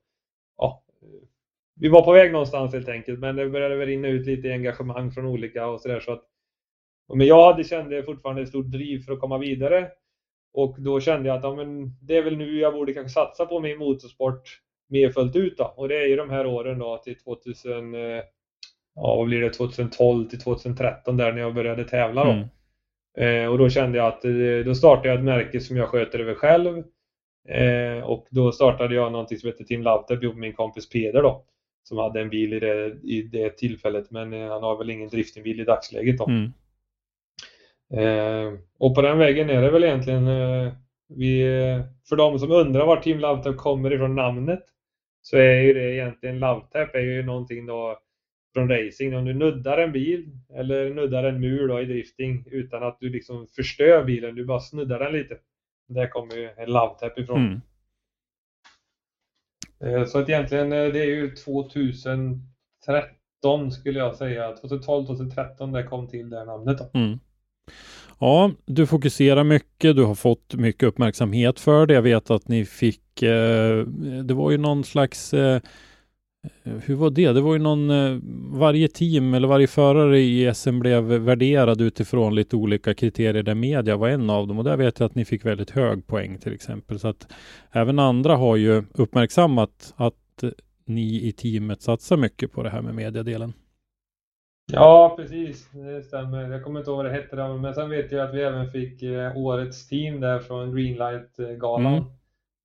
ja, 0.57 0.83
vi 1.75 1.89
var 1.89 2.01
på 2.01 2.11
väg 2.11 2.31
någonstans 2.31 2.73
helt 2.73 2.89
enkelt, 2.89 3.19
men 3.19 3.35
det 3.35 3.49
började 3.49 3.75
väl 3.75 3.87
rinna 3.87 4.07
ut 4.07 4.25
lite 4.25 4.51
engagemang 4.51 5.11
från 5.11 5.25
olika 5.25 5.67
och 5.67 5.81
sådär 5.81 5.99
så 5.99 6.11
att 6.13 6.23
men 7.13 7.27
jag 7.27 7.51
hade, 7.51 7.63
kände 7.63 8.03
fortfarande 8.03 8.41
ett 8.41 8.49
stort 8.49 8.71
driv 8.71 8.99
för 8.99 9.13
att 9.13 9.19
komma 9.19 9.37
vidare 9.37 9.87
och 10.53 10.75
då 10.79 10.99
kände 10.99 11.29
jag 11.29 11.37
att 11.37 11.43
ja, 11.43 11.55
men 11.55 11.95
det 12.01 12.17
är 12.17 12.23
väl 12.23 12.37
nu 12.37 12.59
jag 12.59 12.73
borde 12.73 12.93
kanske 12.93 13.13
satsa 13.13 13.45
på 13.45 13.59
min 13.59 13.77
motorsport 13.77 14.61
mer 14.89 15.09
fullt 15.09 15.35
ut 15.35 15.57
då. 15.57 15.73
Och 15.77 15.87
det 15.87 15.95
är 15.95 16.07
ju 16.07 16.15
de 16.15 16.29
här 16.29 16.45
åren 16.45 16.79
då 16.79 16.97
till 16.97 17.19
2000, 17.19 17.95
eh, 17.95 18.23
ja 18.95 19.15
vad 19.15 19.25
blir 19.25 19.41
det, 19.41 19.49
2012 19.49 20.29
till 20.29 20.39
2013 20.39 21.17
där 21.17 21.31
när 21.31 21.41
jag 21.41 21.53
började 21.53 21.83
tävla 21.83 22.23
då. 22.23 22.31
Mm. 22.31 22.47
Eh, 23.17 23.51
och 23.51 23.57
då 23.57 23.69
kände 23.69 23.97
jag 23.97 24.07
att 24.07 24.25
eh, 24.25 24.65
då 24.65 24.75
startade 24.75 25.07
jag 25.07 25.17
ett 25.17 25.23
märke 25.23 25.59
som 25.59 25.77
jag 25.77 25.89
sköter 25.89 26.19
över 26.19 26.35
själv. 26.35 26.83
Eh, 27.49 28.03
och 28.03 28.27
då 28.29 28.51
startade 28.51 28.95
jag 28.95 29.11
någonting 29.11 29.37
som 29.37 29.47
heter 29.47 29.63
Team 29.63 29.81
Laptop 29.81 30.23
ihop 30.23 30.35
med 30.35 30.41
min 30.41 30.53
kompis 30.53 30.89
Peder 30.89 31.23
då. 31.23 31.45
Som 31.83 31.97
hade 31.97 32.21
en 32.21 32.29
bil 32.29 32.53
i 32.53 32.59
det, 32.59 32.85
i 33.03 33.21
det 33.21 33.57
tillfället 33.57 34.11
men 34.11 34.33
eh, 34.33 34.49
han 34.49 34.63
har 34.63 34.77
väl 34.77 34.89
ingen 34.89 35.09
driftingbil 35.09 35.59
i 35.59 35.63
dagsläget 35.63 36.17
då. 36.17 36.27
Mm. 36.29 36.51
Eh, 37.93 38.59
och 38.79 38.95
på 38.95 39.01
den 39.01 39.17
vägen 39.17 39.49
är 39.49 39.61
det 39.61 39.71
väl 39.71 39.83
egentligen 39.83 40.27
eh, 40.27 40.73
vi, 41.15 41.43
för 42.09 42.15
de 42.15 42.39
som 42.39 42.51
undrar 42.51 42.85
var 42.85 42.97
Team 42.97 43.19
LoveTap 43.19 43.57
kommer 43.57 43.93
ifrån 43.93 44.15
namnet 44.15 44.63
så 45.21 45.37
är 45.37 45.61
ju 45.61 45.73
det 45.73 45.93
egentligen 45.93 46.39
LoveTap 46.39 46.95
är 46.95 46.99
ju 46.99 47.23
någonting 47.23 47.65
då 47.65 47.99
från 48.53 48.69
racing. 48.69 49.15
Om 49.15 49.25
du 49.25 49.33
nuddar 49.33 49.77
en 49.77 49.91
bil 49.91 50.29
eller 50.53 50.93
nuddar 50.93 51.23
en 51.23 51.39
mur 51.39 51.67
då 51.67 51.81
i 51.81 51.85
drifting 51.85 52.45
utan 52.51 52.83
att 52.83 52.97
du 52.99 53.09
liksom 53.09 53.47
förstör 53.47 54.03
bilen, 54.03 54.35
du 54.35 54.45
bara 54.45 54.59
snuddar 54.59 54.99
den 54.99 55.13
lite. 55.13 55.37
Där 55.87 56.07
kommer 56.07 56.35
ju 56.35 56.49
en 56.57 56.71
LoveTap 56.71 57.19
ifrån. 57.19 57.37
Mm. 57.45 57.61
Eh, 59.83 60.05
Så 60.05 60.19
att 60.19 60.29
egentligen 60.29 60.73
eh, 60.73 60.87
det 60.87 60.99
är 60.99 61.05
ju 61.05 61.35
2013 61.35 62.51
2013 63.41 63.71
skulle 63.71 63.99
jag 63.99 64.15
säga. 64.15 64.51
2012, 64.55 65.05
2013 65.05 65.71
det 65.71 65.83
kom 65.83 66.07
till 66.07 66.29
det 66.29 66.45
namnet. 66.45 66.77
Då. 66.77 66.99
Mm. 66.99 67.19
Ja, 68.19 68.51
du 68.65 68.87
fokuserar 68.87 69.43
mycket, 69.43 69.95
du 69.95 70.03
har 70.03 70.15
fått 70.15 70.53
mycket 70.55 70.83
uppmärksamhet 70.83 71.59
för 71.59 71.85
det. 71.85 71.93
Jag 71.93 72.01
vet 72.01 72.31
att 72.31 72.47
ni 72.47 72.65
fick, 72.65 73.21
eh, 73.23 73.85
det 74.23 74.33
var 74.33 74.51
ju 74.51 74.57
någon 74.57 74.83
slags 74.83 75.33
eh, 75.33 75.61
hur 76.63 76.95
var 76.95 77.09
det? 77.09 77.31
Det 77.31 77.41
var 77.41 77.53
ju 77.53 77.59
någon, 77.59 77.89
eh, 77.89 78.19
varje 78.59 78.87
team 78.87 79.33
eller 79.33 79.47
varje 79.47 79.67
förare 79.67 80.19
i 80.19 80.53
SM 80.53 80.79
blev 80.79 81.03
värderad 81.03 81.81
utifrån 81.81 82.35
lite 82.35 82.55
olika 82.55 82.93
kriterier 82.93 83.43
där 83.43 83.55
media 83.55 83.97
var 83.97 84.09
en 84.09 84.29
av 84.29 84.47
dem 84.47 84.57
och 84.57 84.63
där 84.63 84.77
vet 84.77 84.99
jag 84.99 85.05
att 85.05 85.15
ni 85.15 85.25
fick 85.25 85.45
väldigt 85.45 85.69
hög 85.69 86.07
poäng 86.07 86.37
till 86.37 86.53
exempel. 86.53 86.99
Så 86.99 87.07
att 87.07 87.33
även 87.71 87.99
andra 87.99 88.35
har 88.35 88.55
ju 88.55 88.83
uppmärksammat 88.93 89.93
att 89.95 90.43
ni 90.85 91.27
i 91.27 91.31
teamet 91.31 91.81
satsar 91.81 92.17
mycket 92.17 92.51
på 92.51 92.63
det 92.63 92.69
här 92.69 92.81
med 92.81 92.95
mediadelen. 92.95 93.53
Ja, 94.71 95.13
precis. 95.17 95.69
Det 95.71 96.03
stämmer. 96.03 96.51
Jag 96.51 96.63
kommer 96.63 96.79
inte 96.79 96.91
ihåg 96.91 96.97
vad 96.97 97.05
det 97.05 97.11
hette 97.11 97.35
men 97.35 97.73
sen 97.73 97.89
vet 97.89 98.11
jag 98.11 98.27
att 98.27 98.35
vi 98.35 98.41
även 98.41 98.67
fick 98.67 99.03
eh, 99.03 99.37
årets 99.37 99.87
team 99.87 100.19
där 100.19 100.39
från 100.39 100.75
Greenlight-galan. 100.75 102.05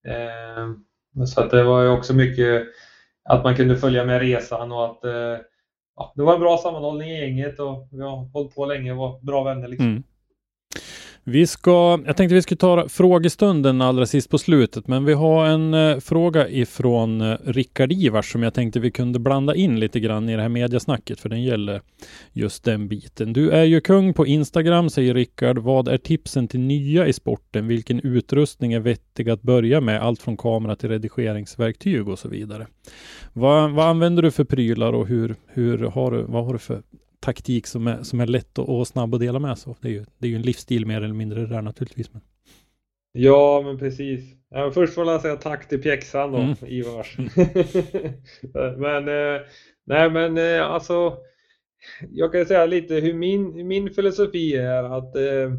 Mm. 0.04 0.70
Eh, 1.18 1.24
så 1.24 1.40
att 1.40 1.50
det 1.50 1.62
var 1.62 1.82
ju 1.82 1.88
också 1.88 2.14
mycket 2.14 2.66
att 3.28 3.44
man 3.44 3.56
kunde 3.56 3.76
följa 3.76 4.04
med 4.04 4.20
resan 4.20 4.72
och 4.72 4.84
att 4.84 5.04
eh, 5.04 5.38
ja, 5.96 6.12
det 6.14 6.22
var 6.22 6.34
en 6.34 6.40
bra 6.40 6.58
sammanhållning 6.58 7.10
i 7.10 7.20
gänget 7.20 7.58
och 7.58 7.88
vi 7.92 8.02
har 8.02 8.16
hållit 8.32 8.54
på 8.54 8.66
länge 8.66 8.92
och 8.92 8.98
var 8.98 9.20
bra 9.20 9.44
vänner. 9.44 9.68
Liksom. 9.68 9.86
Mm. 9.86 10.02
Vi 11.28 11.46
ska, 11.46 12.00
jag 12.06 12.16
tänkte 12.16 12.34
vi 12.34 12.42
skulle 12.42 12.58
ta 12.58 12.88
frågestunden 12.88 13.80
allra 13.80 14.06
sist 14.06 14.30
på 14.30 14.38
slutet, 14.38 14.86
men 14.88 15.04
vi 15.04 15.12
har 15.12 15.46
en 15.46 15.74
eh, 15.74 15.98
fråga 15.98 16.48
ifrån 16.48 17.20
eh, 17.20 17.36
Rickard 17.44 17.92
Ivars 17.92 18.32
som 18.32 18.42
jag 18.42 18.54
tänkte 18.54 18.80
vi 18.80 18.90
kunde 18.90 19.18
blanda 19.18 19.54
in 19.54 19.80
lite 19.80 20.00
grann 20.00 20.28
i 20.28 20.36
det 20.36 20.42
här 20.42 20.48
mediasnacket, 20.48 21.20
för 21.20 21.28
den 21.28 21.42
gäller 21.42 21.82
just 22.32 22.64
den 22.64 22.88
biten. 22.88 23.32
Du 23.32 23.50
är 23.50 23.64
ju 23.64 23.80
kung 23.80 24.14
på 24.14 24.26
Instagram, 24.26 24.90
säger 24.90 25.14
Rickard. 25.14 25.58
Vad 25.58 25.88
är 25.88 25.98
tipsen 25.98 26.48
till 26.48 26.60
nya 26.60 27.06
i 27.06 27.12
sporten? 27.12 27.66
Vilken 27.66 28.00
utrustning 28.00 28.72
är 28.72 28.80
vettig 28.80 29.30
att 29.30 29.42
börja 29.42 29.80
med? 29.80 30.02
Allt 30.02 30.22
från 30.22 30.36
kamera 30.36 30.76
till 30.76 30.88
redigeringsverktyg 30.88 32.08
och 32.08 32.18
så 32.18 32.28
vidare. 32.28 32.66
Vad, 33.32 33.70
vad 33.70 33.86
använder 33.86 34.22
du 34.22 34.30
för 34.30 34.44
prylar 34.44 34.92
och 34.92 35.06
hur, 35.06 35.34
hur 35.46 35.78
har 35.78 36.10
du, 36.10 36.22
vad 36.22 36.44
har 36.44 36.52
du 36.52 36.58
för 36.58 36.82
taktik 37.20 37.66
som 37.66 37.86
är, 37.86 38.02
som 38.02 38.20
är 38.20 38.26
lätt 38.26 38.58
och, 38.58 38.78
och 38.78 38.86
snabb 38.86 39.14
att 39.14 39.20
dela 39.20 39.38
med 39.38 39.58
sig 39.58 39.70
av. 39.70 39.76
Det 39.80 39.88
är 39.88 39.92
ju, 39.92 40.04
det 40.18 40.26
är 40.26 40.30
ju 40.30 40.36
en 40.36 40.42
livsstil 40.42 40.86
mer 40.86 40.96
eller 40.96 41.14
mindre 41.14 41.40
det 41.40 41.46
där 41.46 41.62
naturligtvis. 41.62 42.12
Men... 42.12 42.22
Ja, 43.12 43.62
men 43.64 43.78
precis. 43.78 44.34
Ja, 44.50 44.70
först 44.70 44.94
får 44.94 45.06
jag 45.06 45.20
säga 45.20 45.36
tack 45.36 45.68
till 45.68 45.82
pjäxan 45.82 46.32
då, 46.32 46.38
mm. 46.38 46.56
Ivars. 46.66 47.16
men, 48.78 49.08
eh, 49.08 49.40
nej 49.86 50.10
men 50.10 50.38
eh, 50.38 50.66
alltså, 50.66 51.16
jag 52.10 52.32
kan 52.32 52.46
säga 52.46 52.66
lite 52.66 52.94
hur 52.94 53.14
min, 53.14 53.66
min 53.66 53.90
filosofi 53.90 54.56
är 54.56 54.84
att 54.84 55.16
eh, 55.16 55.52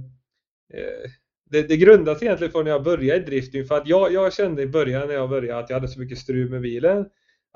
eh 0.74 1.12
det, 1.50 1.62
det 1.62 1.78
grundas 1.78 2.24
egentligen 2.24 2.52
från 2.52 2.64
när 2.64 2.72
jag 2.72 2.84
började 2.84 3.22
i 3.22 3.26
drifting. 3.26 3.66
För 3.66 3.78
att 3.78 3.88
jag, 3.88 4.14
jag 4.14 4.34
kände 4.34 4.62
i 4.62 4.68
början 4.68 5.08
när 5.08 5.16
jag 5.16 5.30
började 5.30 5.60
att 5.60 5.70
jag 5.70 5.78
hade 5.78 5.88
så 5.88 6.00
mycket 6.00 6.18
strul 6.18 6.50
med 6.50 6.62
bilen 6.62 7.06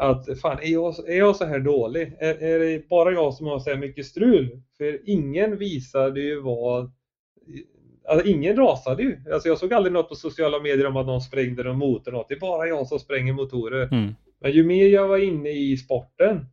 att 0.01 0.39
fan, 0.39 0.59
är 0.61 0.71
jag, 0.71 1.09
är 1.09 1.17
jag 1.17 1.35
så 1.35 1.45
här 1.45 1.59
dålig? 1.59 2.13
Är, 2.19 2.43
är 2.43 2.59
det 2.59 2.89
bara 2.89 3.11
jag 3.11 3.33
som 3.33 3.47
har 3.47 3.59
så 3.59 3.69
här 3.69 3.77
mycket 3.77 4.05
strul? 4.05 4.61
För 4.77 5.09
ingen 5.09 5.57
visade 5.57 6.21
ju 6.21 6.41
vad... 6.41 6.91
Alltså 8.07 8.27
ingen 8.27 8.55
rasade 8.55 9.03
ju. 9.03 9.17
Alltså 9.33 9.47
jag 9.47 9.57
såg 9.57 9.73
aldrig 9.73 9.93
något 9.93 10.09
på 10.09 10.15
sociala 10.15 10.59
medier 10.59 10.87
om 10.87 10.97
att 10.97 11.05
någon 11.05 11.21
sprängde 11.21 11.63
någon 11.63 11.77
motor. 11.77 12.11
Något. 12.11 12.29
Det 12.29 12.35
är 12.35 12.39
bara 12.39 12.67
jag 12.67 12.87
som 12.87 12.99
spränger 12.99 13.33
motorer. 13.33 13.87
Mm. 13.91 14.15
Men 14.39 14.51
ju 14.51 14.63
mer 14.63 14.87
jag 14.87 15.07
var 15.07 15.17
inne 15.17 15.49
i 15.49 15.77
sporten 15.77 16.45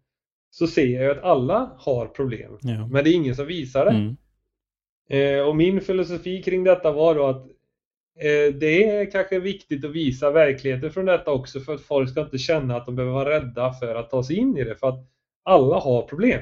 så 0.50 0.66
ser 0.66 1.02
jag 1.02 1.16
att 1.16 1.24
alla 1.24 1.70
har 1.78 2.06
problem. 2.06 2.58
Ja. 2.60 2.86
Men 2.86 3.04
det 3.04 3.10
är 3.10 3.14
ingen 3.14 3.36
som 3.36 3.46
visar 3.46 3.84
det. 3.84 3.90
Mm. 3.90 4.16
Eh, 5.10 5.48
och 5.48 5.56
min 5.56 5.80
filosofi 5.80 6.42
kring 6.42 6.64
detta 6.64 6.92
var 6.92 7.14
då 7.14 7.26
att 7.26 7.46
Eh, 8.20 8.54
det 8.54 8.84
är 8.84 9.10
kanske 9.10 9.38
viktigt 9.38 9.84
att 9.84 9.90
visa 9.90 10.30
verkligheten 10.30 10.90
från 10.90 11.04
detta 11.04 11.30
också 11.30 11.60
för 11.60 11.74
att 11.74 11.80
folk 11.80 12.10
ska 12.10 12.20
inte 12.20 12.38
känna 12.38 12.76
att 12.76 12.86
de 12.86 12.96
behöver 12.96 13.14
vara 13.14 13.30
rädda 13.30 13.72
för 13.72 13.94
att 13.94 14.10
ta 14.10 14.22
sig 14.22 14.36
in 14.36 14.56
i 14.56 14.64
det 14.64 14.74
för 14.74 14.88
att 14.88 15.06
alla 15.44 15.76
har 15.78 16.02
problem. 16.02 16.40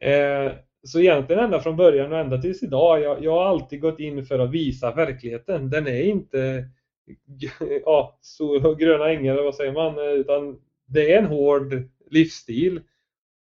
Eh, 0.00 0.52
så 0.84 1.00
egentligen 1.00 1.44
ända 1.44 1.60
från 1.60 1.76
början 1.76 2.12
och 2.12 2.18
ända 2.18 2.38
tills 2.38 2.62
idag, 2.62 3.00
jag, 3.00 3.24
jag 3.24 3.32
har 3.32 3.44
alltid 3.44 3.80
gått 3.80 4.00
in 4.00 4.26
för 4.26 4.38
att 4.38 4.50
visa 4.50 4.94
verkligheten. 4.94 5.70
Den 5.70 5.86
är 5.86 6.02
inte 6.02 6.64
ja, 7.84 8.18
så 8.20 8.74
gröna 8.74 9.10
ängar 9.10 9.32
eller 9.32 9.42
vad 9.42 9.54
säger 9.54 9.72
man, 9.72 9.98
eh, 9.98 10.12
utan 10.12 10.60
det 10.86 11.12
är 11.12 11.18
en 11.18 11.26
hård 11.26 11.74
livsstil. 12.10 12.80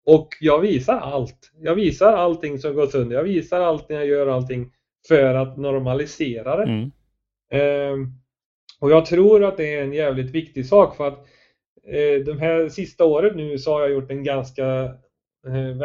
Och 0.06 0.28
jag 0.40 0.60
visar 0.60 0.98
allt. 0.98 1.52
Jag 1.60 1.76
visar 1.76 2.14
allting 2.14 2.60
som 2.60 2.76
går 2.76 2.88
sönder. 2.88 3.16
Jag 3.16 3.24
visar 3.24 3.62
allt 3.62 3.90
när 3.90 3.96
jag 3.96 4.08
gör 4.08 4.28
allting 4.28 4.72
för 5.08 5.34
att 5.34 5.58
normalisera 5.58 6.56
det. 6.56 6.64
Mm. 6.64 6.92
Ehm, 7.52 8.08
och 8.80 8.92
jag 8.92 9.06
tror 9.06 9.44
att 9.44 9.58
det 9.58 9.76
är 9.76 9.84
en 9.84 9.94
jävligt 9.94 10.32
viktig 10.32 10.66
sak 10.66 10.98
för 10.98 11.08
att 11.08 11.28
eh, 11.88 12.26
de 12.26 12.40
här 12.40 12.70
sista 12.70 13.06
året 13.06 13.36
nu 13.36 13.58
så 13.58 13.74
har 13.74 13.82
jag 13.82 13.92
gjort 13.92 14.12
en 14.12 14.24
ganska 14.24 14.84
eh, 15.48 15.82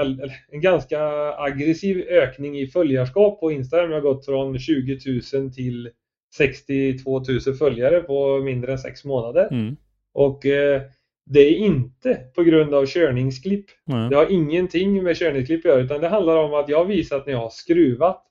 en 0.50 0.60
ganska 0.60 1.00
aggressiv 1.38 2.06
ökning 2.08 2.58
i 2.58 2.66
följarskap 2.66 3.40
på 3.40 3.52
Instagram. 3.52 3.90
Jag 3.90 3.96
har 3.96 4.14
gått 4.14 4.24
från 4.24 4.58
20 4.58 4.98
000 5.34 5.52
till 5.52 5.90
62 6.36 7.22
000 7.46 7.54
följare 7.54 8.00
på 8.00 8.38
mindre 8.38 8.72
än 8.72 8.78
sex 8.78 9.04
månader. 9.04 9.48
Mm. 9.50 9.76
Och 10.14 10.46
eh, 10.46 10.82
det 11.30 11.40
är 11.40 11.54
inte 11.54 12.14
på 12.34 12.42
grund 12.42 12.74
av 12.74 12.86
körningsklipp. 12.86 13.66
Mm. 13.92 14.10
Det 14.10 14.16
har 14.16 14.32
ingenting 14.32 15.02
med 15.02 15.16
körningsklipp 15.16 15.60
att 15.60 15.64
göra 15.70 15.80
utan 15.80 16.00
det 16.00 16.08
handlar 16.08 16.36
om 16.36 16.54
att 16.54 16.68
jag 16.68 16.78
har 16.78 16.84
visat 16.84 17.26
när 17.26 17.32
jag 17.32 17.40
har 17.40 17.50
skruvat 17.50 18.26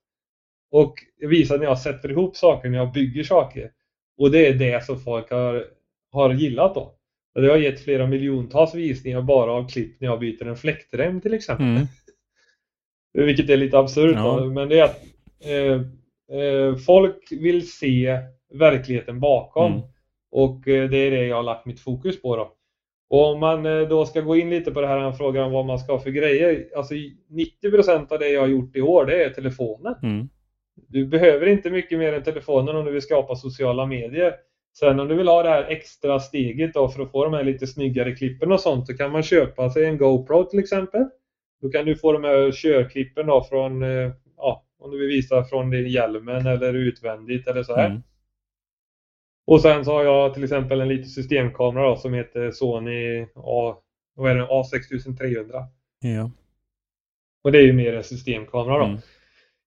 och 0.71 0.93
visar 1.19 1.57
när 1.57 1.65
jag 1.65 1.79
sätter 1.79 2.11
ihop 2.11 2.35
saker, 2.35 2.69
när 2.69 2.77
jag 2.77 2.91
bygger 2.91 3.23
saker. 3.23 3.71
Och 4.17 4.31
det 4.31 4.47
är 4.47 4.53
det 4.53 4.85
som 4.85 4.99
folk 4.99 5.31
har, 5.31 5.65
har 6.11 6.33
gillat 6.33 6.75
då. 6.75 6.95
Det 7.35 7.49
har 7.49 7.57
gett 7.57 7.83
flera 7.83 8.07
miljontals 8.07 8.75
visningar 8.75 9.21
bara 9.21 9.51
av 9.51 9.69
klipp 9.69 10.01
när 10.01 10.07
jag 10.07 10.19
byter 10.19 10.47
en 10.47 10.55
fläktrem 10.55 11.21
till 11.21 11.33
exempel. 11.33 11.65
Mm. 11.65 11.85
Vilket 13.27 13.49
är 13.49 13.57
lite 13.57 13.79
absurt. 13.79 14.15
Ja. 14.15 14.45
Men 14.45 14.69
det 14.69 14.79
är 14.79 14.83
att 14.83 15.03
eh, 15.45 15.81
eh, 16.39 16.75
folk 16.75 17.31
vill 17.31 17.71
se 17.71 18.19
verkligheten 18.53 19.19
bakom. 19.19 19.71
Mm. 19.73 19.83
Och 20.31 20.67
eh, 20.67 20.89
det 20.89 20.97
är 20.97 21.11
det 21.11 21.25
jag 21.25 21.35
har 21.35 21.43
lagt 21.43 21.65
mitt 21.65 21.79
fokus 21.79 22.21
på 22.21 22.35
då. 22.35 22.53
Och 23.09 23.33
om 23.33 23.39
man 23.39 23.65
eh, 23.65 23.87
då 23.87 24.05
ska 24.05 24.21
gå 24.21 24.35
in 24.35 24.49
lite 24.49 24.71
på 24.71 24.81
det 24.81 24.87
här, 24.87 24.97
han 24.97 25.17
frågar 25.17 25.43
om 25.43 25.51
vad 25.51 25.65
man 25.65 25.79
ska 25.79 25.91
ha 25.91 25.99
för 25.99 26.09
grejer. 26.09 26.69
Alltså 26.75 26.93
90% 26.93 28.13
av 28.13 28.19
det 28.19 28.29
jag 28.29 28.41
har 28.41 28.47
gjort 28.47 28.75
i 28.75 28.81
år, 28.81 29.05
det 29.05 29.23
är 29.23 29.29
telefonen. 29.29 29.95
Mm. 30.03 30.29
Du 30.87 31.05
behöver 31.05 31.47
inte 31.47 31.69
mycket 31.69 31.99
mer 31.99 32.13
än 32.13 32.23
telefonen 32.23 32.75
om 32.75 32.85
du 32.85 32.91
vill 32.91 33.01
skapa 33.01 33.35
sociala 33.35 33.85
medier. 33.85 34.33
Sen 34.79 34.99
om 34.99 35.07
du 35.07 35.15
vill 35.15 35.27
ha 35.27 35.43
det 35.43 35.49
här 35.49 35.63
extra 35.63 36.19
steget 36.19 36.73
då 36.73 36.89
för 36.89 37.03
att 37.03 37.11
få 37.11 37.23
de 37.23 37.33
här 37.33 37.43
lite 37.43 37.67
snyggare 37.67 38.15
klippen 38.15 38.51
och 38.51 38.59
sånt 38.59 38.87
så 38.87 38.97
kan 38.97 39.11
man 39.11 39.23
köpa 39.23 39.69
sig 39.69 39.85
en 39.85 39.97
GoPro 39.97 40.43
till 40.43 40.59
exempel. 40.59 41.05
Då 41.61 41.69
kan 41.69 41.85
du 41.85 41.95
få 41.95 42.11
de 42.11 42.23
här 42.23 42.51
körklippen 42.51 43.27
då 43.27 43.43
från, 43.43 43.83
eh, 43.83 44.11
ja, 44.37 44.65
om 44.79 44.91
du 44.91 44.99
vill 44.99 45.07
visa 45.07 45.43
från 45.43 45.71
hjälmen 45.71 46.47
eller 46.47 46.73
utvändigt 46.73 47.47
eller 47.47 47.63
så 47.63 47.75
här. 47.75 47.89
Mm. 47.89 48.01
Och 49.47 49.61
sen 49.61 49.85
så 49.85 49.91
har 49.91 50.03
jag 50.03 50.33
till 50.33 50.43
exempel 50.43 50.81
en 50.81 50.89
liten 50.89 51.09
systemkamera 51.09 51.89
då, 51.89 51.95
som 51.95 52.13
heter 52.13 52.51
Sony 52.51 53.27
A, 53.35 53.77
vad 54.15 54.31
är 54.31 54.35
det, 54.35 54.45
A6300. 54.45 55.65
Ja. 55.99 56.31
Och 57.43 57.51
det 57.51 57.57
är 57.57 57.63
ju 57.63 57.73
mer 57.73 57.93
en 57.93 58.03
systemkamera 58.03 58.77
då. 58.77 58.85
Mm 58.85 58.99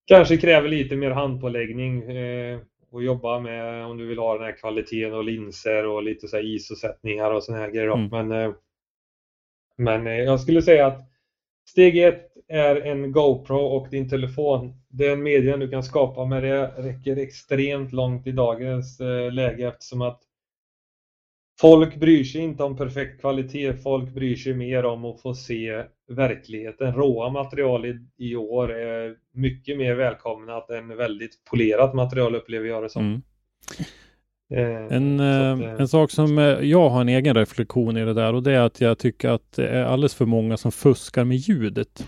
kanske 0.05 0.37
kräver 0.37 0.69
lite 0.69 0.95
mer 0.95 1.11
handpåläggning 1.11 2.11
eh, 2.11 2.59
och 2.91 3.03
jobba 3.03 3.39
med 3.39 3.85
om 3.85 3.97
du 3.97 4.05
vill 4.05 4.19
ha 4.19 4.33
den 4.33 4.43
här 4.43 4.57
kvaliteten 4.57 5.13
och 5.13 5.23
linser 5.23 5.87
och 5.87 6.03
lite 6.03 6.27
så 6.27 6.35
här 6.35 6.43
ISO-sättningar 6.43 7.31
och 7.31 7.43
såna 7.43 7.57
här 7.57 7.71
grejer. 7.71 7.87
Mm. 7.87 8.09
Men, 8.09 8.31
eh, 8.41 8.53
men 9.77 10.07
eh, 10.07 10.13
jag 10.13 10.39
skulle 10.39 10.61
säga 10.61 10.87
att 10.87 11.01
steg 11.69 11.97
ett 11.97 12.31
är 12.47 12.75
en 12.75 13.11
GoPro 13.11 13.57
och 13.57 13.87
din 13.89 14.09
telefon. 14.09 14.73
Den 14.89 15.23
medien 15.23 15.59
du 15.59 15.69
kan 15.69 15.83
skapa 15.83 16.25
med 16.25 16.43
det 16.43 16.67
räcker 16.77 17.17
extremt 17.17 17.91
långt 17.91 18.27
i 18.27 18.31
dagens 18.31 18.99
eh, 18.99 19.31
läge 19.31 19.67
eftersom 19.67 20.01
att 20.01 20.21
Folk 21.59 21.95
bryr 21.95 22.23
sig 22.23 22.41
inte 22.41 22.63
om 22.63 22.77
perfekt 22.77 23.21
kvalitet, 23.21 23.73
folk 23.73 24.13
bryr 24.13 24.35
sig 24.35 24.53
mer 24.53 24.85
om 24.85 25.05
att 25.05 25.21
få 25.21 25.33
se 25.33 25.83
verkligheten. 26.07 26.93
Råa 26.93 27.29
material 27.29 27.85
i, 27.85 27.99
i 28.17 28.35
år 28.35 28.73
är 28.73 29.15
mycket 29.33 29.77
mer 29.77 29.95
välkomnat 29.95 30.69
än 30.69 30.97
väldigt 30.97 31.45
polerat 31.49 31.93
material 31.93 32.35
upplever 32.35 32.67
jag 32.67 32.83
det 32.83 32.89
som. 32.89 33.05
Mm. 33.05 33.21
Eh, 34.53 34.97
en, 34.97 35.19
att, 35.19 35.61
eh, 35.61 35.79
en 35.79 35.87
sak 35.87 36.11
som 36.11 36.37
eh, 36.37 36.43
jag 36.45 36.89
har 36.89 37.01
en 37.01 37.09
egen 37.09 37.35
reflektion 37.35 37.97
i 37.97 38.05
det 38.05 38.13
där 38.13 38.33
och 38.33 38.43
det 38.43 38.51
är 38.51 38.59
att 38.61 38.81
jag 38.81 38.97
tycker 38.97 39.29
att 39.29 39.51
det 39.55 39.67
är 39.67 39.83
alldeles 39.83 40.15
för 40.15 40.25
många 40.25 40.57
som 40.57 40.71
fuskar 40.71 41.23
med 41.23 41.37
ljudet. 41.37 42.05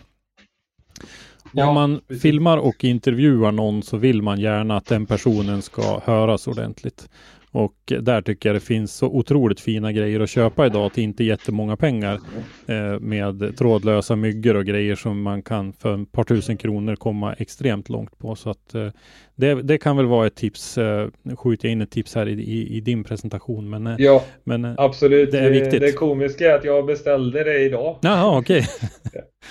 Ja, 1.53 1.68
Om 1.68 1.76
man 1.76 2.02
precis. 2.07 2.22
filmar 2.22 2.57
och 2.57 2.84
intervjuar 2.84 3.52
någon 3.52 3.84
så 3.84 3.98
vill 3.98 4.22
man 4.22 4.40
gärna 4.40 4.78
att 4.78 4.86
den 4.86 5.06
personen 5.06 5.61
ska 5.61 5.99
höras 6.03 6.48
ordentligt. 6.48 7.10
Och 7.57 7.93
där 8.01 8.21
tycker 8.21 8.49
jag 8.49 8.55
det 8.55 8.59
finns 8.59 8.93
så 8.93 9.07
otroligt 9.07 9.59
fina 9.59 9.91
grejer 9.91 10.19
att 10.19 10.29
köpa 10.29 10.65
idag 10.65 10.93
till 10.93 11.03
inte 11.03 11.23
jättemånga 11.23 11.77
pengar. 11.77 12.19
Eh, 12.67 12.99
med 12.99 13.57
trådlösa 13.57 14.15
myggor 14.15 14.55
och 14.55 14.65
grejer 14.65 14.95
som 14.95 15.21
man 15.21 15.41
kan 15.41 15.73
för 15.73 16.01
ett 16.01 16.11
par 16.11 16.23
tusen 16.23 16.57
kronor 16.57 16.95
komma 16.95 17.34
extremt 17.34 17.89
långt 17.89 18.19
på. 18.19 18.35
Så 18.35 18.49
att 18.49 18.75
eh, 18.75 18.88
det, 19.35 19.53
det, 19.53 19.77
kan 19.77 19.97
väl 19.97 20.05
vara 20.05 20.27
ett 20.27 20.35
tips. 20.35 20.77
Eh, 20.77 21.07
skjuter 21.38 21.67
jag 21.67 21.71
in 21.71 21.81
ett 21.81 21.91
tips 21.91 22.15
här 22.15 22.27
i, 22.27 22.31
i, 22.31 22.77
i 22.77 22.81
din 22.81 23.03
presentation. 23.03 23.69
Men, 23.69 23.88
eh, 23.88 23.95
ja, 23.97 24.23
men 24.43 24.65
eh, 24.65 24.73
absolut. 24.77 25.31
Det 25.31 25.39
är 25.39 25.51
viktigt. 25.51 25.81
Det 25.81 25.91
komiska 25.91 26.51
är 26.51 26.55
att 26.55 26.65
jag 26.65 26.85
beställde 26.85 27.43
det 27.43 27.59
idag. 27.59 27.97
Jaha, 28.01 28.38
okej. 28.38 28.65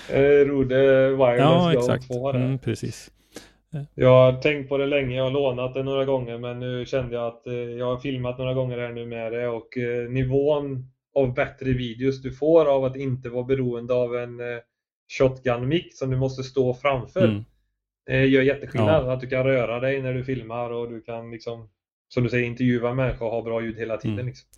Okay. 0.08 0.44
Rode 0.44 0.76
Wireless 1.10 1.40
ja, 1.40 1.72
exakt. 1.72 2.08
2 2.08 2.30
mm, 2.30 2.58
precis. 2.58 3.10
Jag 3.94 4.32
har 4.32 4.40
tänkt 4.40 4.68
på 4.68 4.78
det 4.78 4.86
länge, 4.86 5.16
jag 5.16 5.24
har 5.24 5.30
lånat 5.30 5.74
det 5.74 5.82
några 5.82 6.04
gånger 6.04 6.38
men 6.38 6.60
nu 6.60 6.86
kände 6.86 7.14
jag 7.14 7.26
att 7.26 7.46
eh, 7.46 7.54
jag 7.54 7.86
har 7.86 7.98
filmat 7.98 8.38
några 8.38 8.54
gånger 8.54 8.78
här 8.78 8.92
nu 8.92 9.06
med 9.06 9.32
det 9.32 9.48
och 9.48 9.78
eh, 9.78 10.10
nivån 10.10 10.90
av 11.14 11.34
bättre 11.34 11.72
videos 11.72 12.22
du 12.22 12.32
får 12.32 12.66
av 12.66 12.84
att 12.84 12.96
inte 12.96 13.28
vara 13.28 13.44
beroende 13.44 13.94
av 13.94 14.16
en 14.16 14.40
eh, 14.40 14.58
shotgun-mick 15.18 15.94
som 15.94 16.10
du 16.10 16.16
måste 16.16 16.42
stå 16.42 16.74
framför 16.74 17.44
mm. 18.08 18.30
gör 18.30 18.42
jätteskillnad. 18.42 19.06
Ja. 19.06 19.12
Att 19.12 19.20
du 19.20 19.26
kan 19.26 19.44
röra 19.44 19.80
dig 19.80 20.02
när 20.02 20.14
du 20.14 20.24
filmar 20.24 20.70
och 20.70 20.90
du 20.90 21.00
kan 21.00 21.30
liksom 21.30 21.68
som 22.08 22.22
du 22.22 22.28
säger 22.28 22.46
intervjua 22.46 22.94
människor 22.94 23.26
och 23.26 23.32
ha 23.32 23.42
bra 23.42 23.62
ljud 23.62 23.76
hela 23.76 23.96
tiden. 23.96 24.14
Mm. 24.14 24.26
Liksom. 24.26 24.48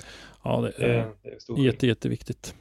Ja, 0.45 0.61
det 0.61 0.85
är, 0.85 1.07
det 1.23 1.61
är 1.61 1.65
jätte, 1.65 1.87
jätteviktigt. 1.87 2.55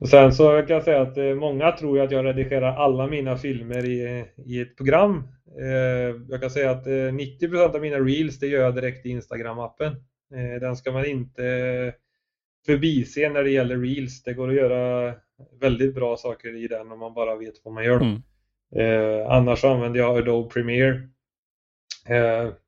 Och 0.00 0.08
sen 0.08 0.32
så 0.32 0.62
kan 0.62 0.74
jag 0.74 0.84
säga 0.84 1.02
att 1.02 1.16
eh, 1.16 1.34
många 1.34 1.72
tror 1.72 2.00
att 2.00 2.10
jag 2.10 2.24
redigerar 2.24 2.76
alla 2.76 3.06
mina 3.06 3.36
filmer 3.36 3.84
i, 3.84 4.24
i 4.36 4.60
ett 4.60 4.76
program. 4.76 5.28
Eh, 5.60 6.16
jag 6.28 6.40
kan 6.40 6.50
säga 6.50 6.70
att 6.70 6.86
90% 6.86 7.54
eh, 7.54 7.74
av 7.74 7.80
mina 7.80 7.96
reels 7.96 8.38
det 8.38 8.46
gör 8.46 8.62
jag 8.62 8.74
direkt 8.74 9.06
i 9.06 9.08
Instagram-appen. 9.08 9.96
Den 10.60 10.76
ska 10.76 10.92
man 10.92 11.06
inte 11.06 11.42
förbise 12.66 13.28
när 13.28 13.44
det 13.44 13.50
gäller 13.50 13.78
reels. 13.78 14.22
Det 14.22 14.34
går 14.34 14.48
att 14.48 14.54
göra 14.54 15.14
väldigt 15.60 15.94
bra 15.94 16.16
saker 16.16 16.56
i 16.56 16.68
den 16.68 16.92
om 16.92 16.98
man 16.98 17.14
bara 17.14 17.36
vet 17.36 17.54
vad 17.64 17.74
man 17.74 17.84
gör. 17.84 18.00
Mm. 18.00 18.22
annars 19.28 19.64
använder 19.64 20.00
jag 20.00 20.18
Adobe 20.18 20.50
Premiere. 20.50 21.08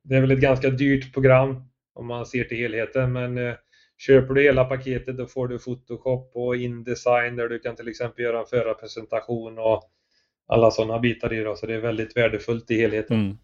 det 0.03 0.15
är 0.15 0.21
väl 0.21 0.31
ett 0.31 0.39
ganska 0.39 0.69
dyrt 0.69 1.13
program 1.13 1.63
om 1.93 2.05
man 2.07 2.25
ser 2.25 2.43
till 2.43 2.57
helheten 2.57 3.13
men 3.13 3.55
Köper 3.99 4.33
du 4.33 4.41
hela 4.41 4.65
paketet 4.65 5.17
då 5.17 5.25
får 5.25 5.47
du 5.47 5.59
Photoshop 5.59 6.31
och 6.33 6.55
Indesign 6.55 7.35
där 7.35 7.49
du 7.49 7.59
kan 7.59 7.75
till 7.75 7.87
exempel 7.87 8.23
göra 8.23 8.39
en 8.39 8.45
förarpresentation 8.45 9.59
och 9.59 9.83
alla 10.49 10.71
sådana 10.71 10.99
bitar 10.99 11.33
i 11.33 11.43
då, 11.43 11.55
så 11.55 11.65
det 11.65 11.73
är 11.73 11.79
väldigt 11.79 12.17
värdefullt 12.17 12.71
i 12.71 12.81
helheten. 12.81 13.17
Mm. 13.17 13.37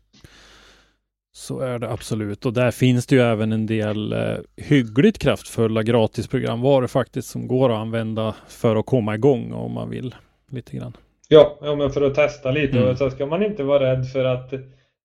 Så 1.31 1.59
är 1.59 1.79
det 1.79 1.91
absolut 1.91 2.45
och 2.45 2.53
där 2.53 2.71
finns 2.71 3.05
det 3.05 3.15
ju 3.15 3.21
även 3.21 3.51
en 3.51 3.65
del 3.65 4.13
eh, 4.13 4.37
hyggligt 4.57 5.19
kraftfulla 5.19 5.83
gratisprogramvaror 5.83 6.87
faktiskt 6.87 7.27
som 7.27 7.47
går 7.47 7.69
att 7.69 7.77
använda 7.77 8.35
för 8.47 8.75
att 8.75 8.85
komma 8.85 9.15
igång 9.15 9.53
om 9.53 9.71
man 9.71 9.89
vill 9.89 10.15
lite 10.51 10.77
grann. 10.77 10.97
Ja, 11.29 11.59
ja 11.61 11.75
men 11.75 11.89
för 11.89 12.01
att 12.01 12.15
testa 12.15 12.51
lite 12.51 12.77
mm. 12.77 12.89
och 12.89 12.97
så 12.97 13.09
ska 13.09 13.25
man 13.25 13.43
inte 13.43 13.63
vara 13.63 13.91
rädd 13.91 14.11
för 14.11 14.25
att 14.25 14.53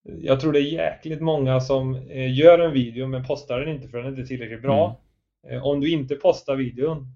jag 0.03 0.41
tror 0.41 0.53
det 0.53 0.61
är 0.61 0.73
jäkligt 0.73 1.21
många 1.21 1.61
som 1.61 1.95
eh, 1.95 2.35
gör 2.35 2.59
en 2.59 2.73
video 2.73 3.07
men 3.07 3.25
postar 3.25 3.61
den 3.61 3.69
inte 3.69 3.89
för 3.89 3.99
den 3.99 4.07
är 4.07 4.11
inte 4.11 4.27
tillräckligt 4.27 4.63
bra. 4.63 5.01
Mm. 5.49 5.57
Eh, 5.57 5.67
om 5.67 5.81
du 5.81 5.91
inte 5.91 6.15
postar 6.15 6.57
videon 6.57 7.07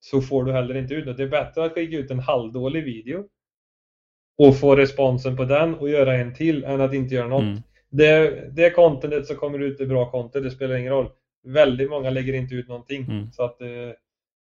så 0.00 0.20
får 0.20 0.44
du 0.44 0.52
heller 0.52 0.74
inte 0.74 0.94
ut 0.94 1.04
det. 1.04 1.14
Det 1.14 1.22
är 1.22 1.28
bättre 1.28 1.64
att 1.64 1.72
skicka 1.72 1.96
ut 1.96 2.10
en 2.10 2.18
halvdålig 2.18 2.84
video 2.84 3.24
och 4.38 4.58
få 4.58 4.76
responsen 4.76 5.36
på 5.36 5.44
den 5.44 5.74
och 5.74 5.88
göra 5.88 6.14
en 6.14 6.34
till 6.34 6.64
än 6.64 6.80
att 6.80 6.94
inte 6.94 7.14
göra 7.14 7.28
något. 7.28 7.42
Mm. 7.42 7.62
Det, 7.90 8.44
det 8.52 8.70
contentet 8.70 9.26
som 9.26 9.36
kommer 9.36 9.58
ut 9.58 9.80
är 9.80 9.86
bra 9.86 10.10
content, 10.10 10.44
det 10.44 10.50
spelar 10.50 10.74
ingen 10.76 10.92
roll. 10.92 11.08
Väldigt 11.46 11.90
många 11.90 12.10
lägger 12.10 12.32
inte 12.32 12.54
ut 12.54 12.68
någonting. 12.68 13.04
Mm. 13.04 13.32
Så 13.32 13.44
att 13.44 13.60
eh, 13.60 13.66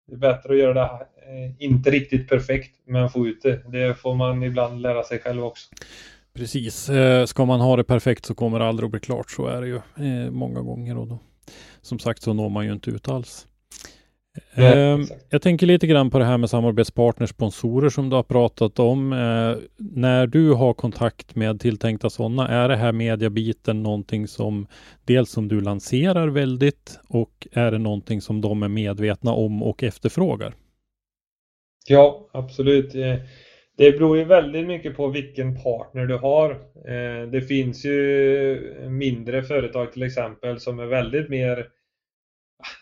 det 0.07 0.15
är 0.15 0.17
bättre 0.17 0.53
att 0.53 0.59
göra 0.59 0.75
det 0.75 0.83
eh, 0.83 1.65
inte 1.65 1.91
riktigt 1.91 2.29
perfekt 2.29 2.77
men 2.87 3.11
få 3.11 3.27
ut 3.27 3.43
det. 3.43 3.63
Det 3.73 3.95
får 3.95 4.15
man 4.15 4.43
ibland 4.43 4.83
lära 4.83 5.03
sig 5.03 5.19
själv 5.19 5.45
också. 5.45 5.69
Precis. 6.35 6.91
Ska 7.27 7.45
man 7.45 7.61
ha 7.61 7.77
det 7.77 7.85
perfekt 7.85 8.25
så 8.25 8.35
kommer 8.35 8.59
det 8.59 8.65
aldrig 8.65 8.85
att 8.87 8.91
bli 8.91 9.01
klart. 9.01 9.31
Så 9.31 9.47
är 9.47 9.61
det 9.61 9.67
ju 9.67 9.81
många 10.31 10.61
gånger. 10.61 10.99
Och 10.99 11.07
då 11.07 11.19
som 11.83 11.99
sagt 11.99 12.23
så 12.23 12.33
når 12.33 12.49
man 12.49 12.67
ju 12.67 12.73
inte 12.73 12.91
ut 12.91 13.09
alls. 13.09 13.47
Nej, 14.55 14.79
eh, 14.79 15.01
jag 15.31 15.43
tänker 15.43 15.67
lite 15.67 15.87
grann 15.87 16.11
på 16.11 16.19
det 16.19 16.25
här 16.25 16.39
med 16.39 16.51
samarbetspartners, 16.51 17.31
sponsorer 17.31 17.89
som 17.89 18.11
du 18.11 18.17
har 18.17 18.23
pratat 18.23 18.79
om. 18.79 19.13
Eh, 19.13 19.65
när 19.77 20.27
du 20.27 20.53
har 20.53 20.75
kontakt 20.75 21.35
med 21.35 21.61
tilltänkta 21.61 22.11
sådana, 22.11 22.49
är 22.49 22.69
det 22.69 22.77
här 22.77 22.93
mediabiten 22.93 23.83
någonting 23.83 24.29
som 24.29 24.67
dels 25.05 25.31
som 25.31 25.49
du 25.49 25.61
lanserar 25.61 26.29
väldigt 26.29 26.99
och 27.09 27.47
är 27.53 27.71
det 27.71 27.79
någonting 27.79 28.21
som 28.21 28.41
de 28.41 28.63
är 28.63 28.69
medvetna 28.69 29.33
om 29.33 29.63
och 29.63 29.83
efterfrågar? 29.83 30.55
Ja, 31.89 32.29
absolut. 32.33 32.95
Eh, 32.95 33.17
det 33.77 33.93
beror 33.93 34.19
ju 34.19 34.25
väldigt 34.25 34.67
mycket 34.67 34.97
på 34.97 35.09
vilken 35.09 35.63
partner 35.63 36.07
du 36.07 36.17
har. 36.17 36.51
Eh, 36.89 37.29
det 37.31 37.43
finns 37.43 37.85
ju 37.85 38.89
mindre 38.89 39.43
företag 39.43 39.93
till 39.93 40.03
exempel 40.03 40.61
som 40.61 40.79
är 40.79 40.87
väldigt 40.87 41.29
mer 41.29 41.67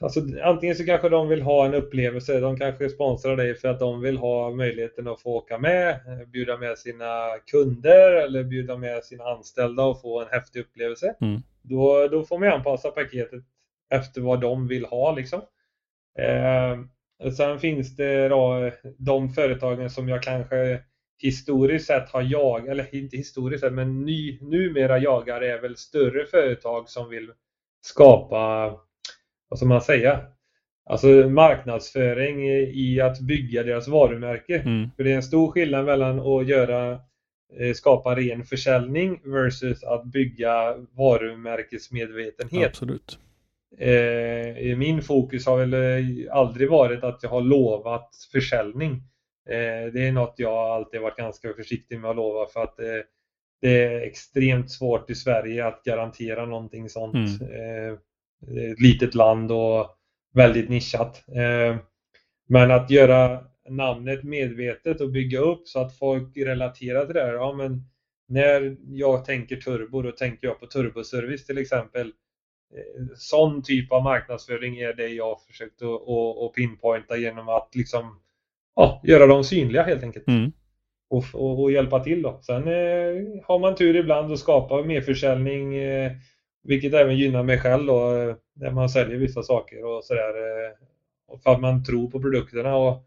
Alltså, 0.01 0.21
antingen 0.43 0.77
så 0.77 0.85
kanske 0.85 1.09
de 1.09 1.29
vill 1.29 1.43
ha 1.43 1.67
en 1.67 1.75
upplevelse, 1.75 2.41
de 2.41 2.57
kanske 2.57 2.89
sponsrar 2.89 3.37
dig 3.37 3.55
för 3.55 3.69
att 3.69 3.79
de 3.79 4.01
vill 4.01 4.17
ha 4.17 4.51
möjligheten 4.51 5.09
att 5.09 5.21
få 5.21 5.31
åka 5.31 5.59
med, 5.59 5.91
eh, 5.91 6.29
bjuda 6.29 6.57
med 6.57 6.79
sina 6.79 7.39
kunder 7.47 8.13
eller 8.13 8.45
bjuda 8.45 8.77
med 8.77 9.05
sina 9.05 9.25
anställda 9.25 9.83
och 9.83 10.01
få 10.01 10.21
en 10.21 10.29
häftig 10.31 10.61
upplevelse. 10.61 11.15
Mm. 11.21 11.41
Då, 11.63 12.09
då 12.09 12.25
får 12.25 12.39
man 12.39 12.49
anpassa 12.49 12.91
paketet 12.91 13.45
efter 13.91 14.21
vad 14.21 14.41
de 14.41 14.69
vill 14.69 14.85
ha 14.85 15.15
liksom. 15.15 15.41
Eh, 16.19 16.79
Sen 17.37 17.59
finns 17.59 17.97
det 17.97 18.29
då 18.29 18.71
de 18.99 19.29
företagen 19.29 19.91
som 19.91 20.09
jag 20.09 20.23
kanske 20.23 20.81
historiskt 21.19 21.87
sett 21.87 22.09
har 22.09 22.23
jagat, 22.23 22.69
eller 22.69 22.95
inte 22.95 23.17
historiskt 23.17 23.61
sett, 23.61 23.73
men 23.73 24.05
ny, 24.05 24.39
numera 24.41 24.99
jagar 24.99 25.41
är 25.41 25.61
väl 25.61 25.77
större 25.77 26.27
företag 26.27 26.89
som 26.89 27.09
vill 27.09 27.33
skapa, 27.81 28.75
vad 29.51 29.59
ska 29.59 29.67
man 29.67 29.81
säga, 29.81 30.21
alltså 30.87 31.09
marknadsföring 31.09 32.49
i 32.75 33.01
att 33.01 33.21
bygga 33.21 33.63
deras 33.63 33.89
varumärke. 33.89 34.59
Mm. 34.59 34.91
För 34.97 35.05
det 35.05 35.13
är 35.13 35.17
en 35.17 35.23
stor 35.23 35.51
skillnad 35.53 35.85
mellan 35.85 36.21
att 36.21 36.49
göra 36.49 36.93
eh, 37.59 37.75
skapa 37.75 38.15
ren 38.15 38.45
försäljning 38.45 39.21
versus 39.25 39.85
att 39.85 40.05
bygga 40.05 40.77
varumärkesmedvetenhet. 40.97 42.69
Absolut. 42.69 43.19
Eh, 43.79 44.77
min 44.77 45.03
fokus 45.03 45.47
har 45.47 45.59
väl 45.59 45.75
eh, 45.75 46.37
aldrig 46.37 46.71
varit 46.71 47.05
att 47.05 47.23
jag 47.23 47.31
har 47.31 47.41
lovat 47.41 48.09
försäljning. 48.33 48.93
Eh, 49.49 49.93
det 49.93 50.07
är 50.07 50.13
något 50.13 50.35
jag 50.37 50.53
alltid 50.53 51.01
varit 51.01 51.17
ganska 51.17 51.53
försiktig 51.53 52.01
med 52.01 52.11
att 52.11 52.17
lova 52.17 52.47
för 52.47 52.63
att 52.63 52.77
det 53.61 53.85
är 53.85 54.01
extremt 54.01 54.71
svårt 54.71 55.11
i 55.11 55.15
Sverige 55.15 55.67
att 55.67 55.83
garantera 55.85 56.47
någonting 56.47 56.89
sånt. 56.89 57.41
Mm. 57.41 57.99
Är 58.49 58.73
ett 58.73 58.81
litet 58.81 59.15
land 59.15 59.53
och 59.53 59.87
väldigt 60.35 60.69
nischat. 60.69 61.25
Men 62.49 62.71
att 62.71 62.91
göra 62.91 63.45
namnet 63.69 64.23
medvetet 64.23 65.01
och 65.01 65.11
bygga 65.11 65.39
upp 65.39 65.69
så 65.69 65.81
att 65.81 65.99
folk 65.99 66.37
relaterar 66.37 67.07
till 67.07 67.15
det 67.15 67.23
här. 67.23 67.33
Ja, 67.33 67.53
men 67.53 67.85
när 68.29 68.77
jag 68.89 69.25
tänker 69.25 69.57
turbo, 69.57 70.03
då 70.03 70.13
tänker 70.13 70.47
jag 70.47 70.61
på 70.61 70.67
turboservice 70.67 71.47
till 71.47 71.59
exempel. 71.59 72.07
Eh, 72.75 73.07
sån 73.17 73.63
typ 73.63 73.93
av 73.93 74.03
marknadsföring 74.03 74.79
är 74.79 74.93
det 74.93 75.09
jag 75.09 75.43
försökt 75.43 75.83
att, 75.83 76.09
att 76.45 76.53
pinpointa 76.53 77.17
genom 77.17 77.49
att 77.49 77.69
liksom 77.75 78.19
ja, 78.77 79.01
göra 79.05 79.27
dem 79.27 79.45
synliga 79.45 79.83
helt 79.83 80.03
enkelt. 80.03 80.29
Mm. 80.29 80.53
Och, 81.11 81.25
och, 81.35 81.63
och, 81.63 81.73
hjälpa 81.73 82.05
till 82.05 82.23
då. 82.23 82.41
Sen 82.43 82.69
eh, 82.69 83.45
har 83.45 83.59
man 83.59 83.75
tur 83.75 83.97
ibland 83.97 84.33
att 84.33 84.39
skapa 84.39 84.83
mer 84.83 85.01
försäljning 85.01 85.75
eh, 85.75 86.13
vilket 86.63 86.95
även 86.95 87.17
gynnar 87.17 87.43
mig 87.43 87.59
själv 87.59 87.87
då, 87.87 88.17
eh, 88.17 88.37
när 88.55 88.71
man 88.71 88.89
säljer 88.89 89.19
vissa 89.19 89.43
saker 89.43 89.85
och 89.85 90.05
sådär. 90.05 90.29
Eh, 90.29 90.73
för 91.43 91.51
att 91.51 91.61
man 91.61 91.85
tror 91.85 92.11
på 92.11 92.21
produkterna. 92.21 92.77
Och 92.77 93.07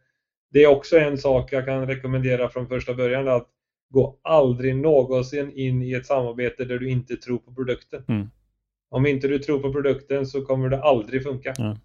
det 0.52 0.64
är 0.64 0.68
också 0.68 0.98
en 0.98 1.18
sak 1.18 1.54
jag 1.54 1.66
kan 1.66 1.88
rekommendera 1.88 2.50
från 2.50 2.68
första 2.68 2.94
början 2.94 3.28
att 3.28 3.48
gå 3.90 4.20
aldrig 4.22 4.76
någonsin 4.76 5.52
in 5.52 5.84
i 5.84 5.94
ett 5.94 6.06
samarbete 6.06 6.66
där 6.66 6.80
du 6.80 6.90
inte 6.90 7.16
tror 7.16 7.38
på 7.38 7.54
produkten. 7.54 8.04
Mm. 8.08 8.30
Om 8.90 9.06
inte 9.06 9.28
du 9.28 9.40
tror 9.40 9.60
på 9.60 9.74
produkten 9.74 10.26
så 10.26 10.46
kommer 10.46 10.70
det 10.70 10.82
aldrig 10.82 11.24
funka. 11.24 11.54
Mm. 11.60 11.78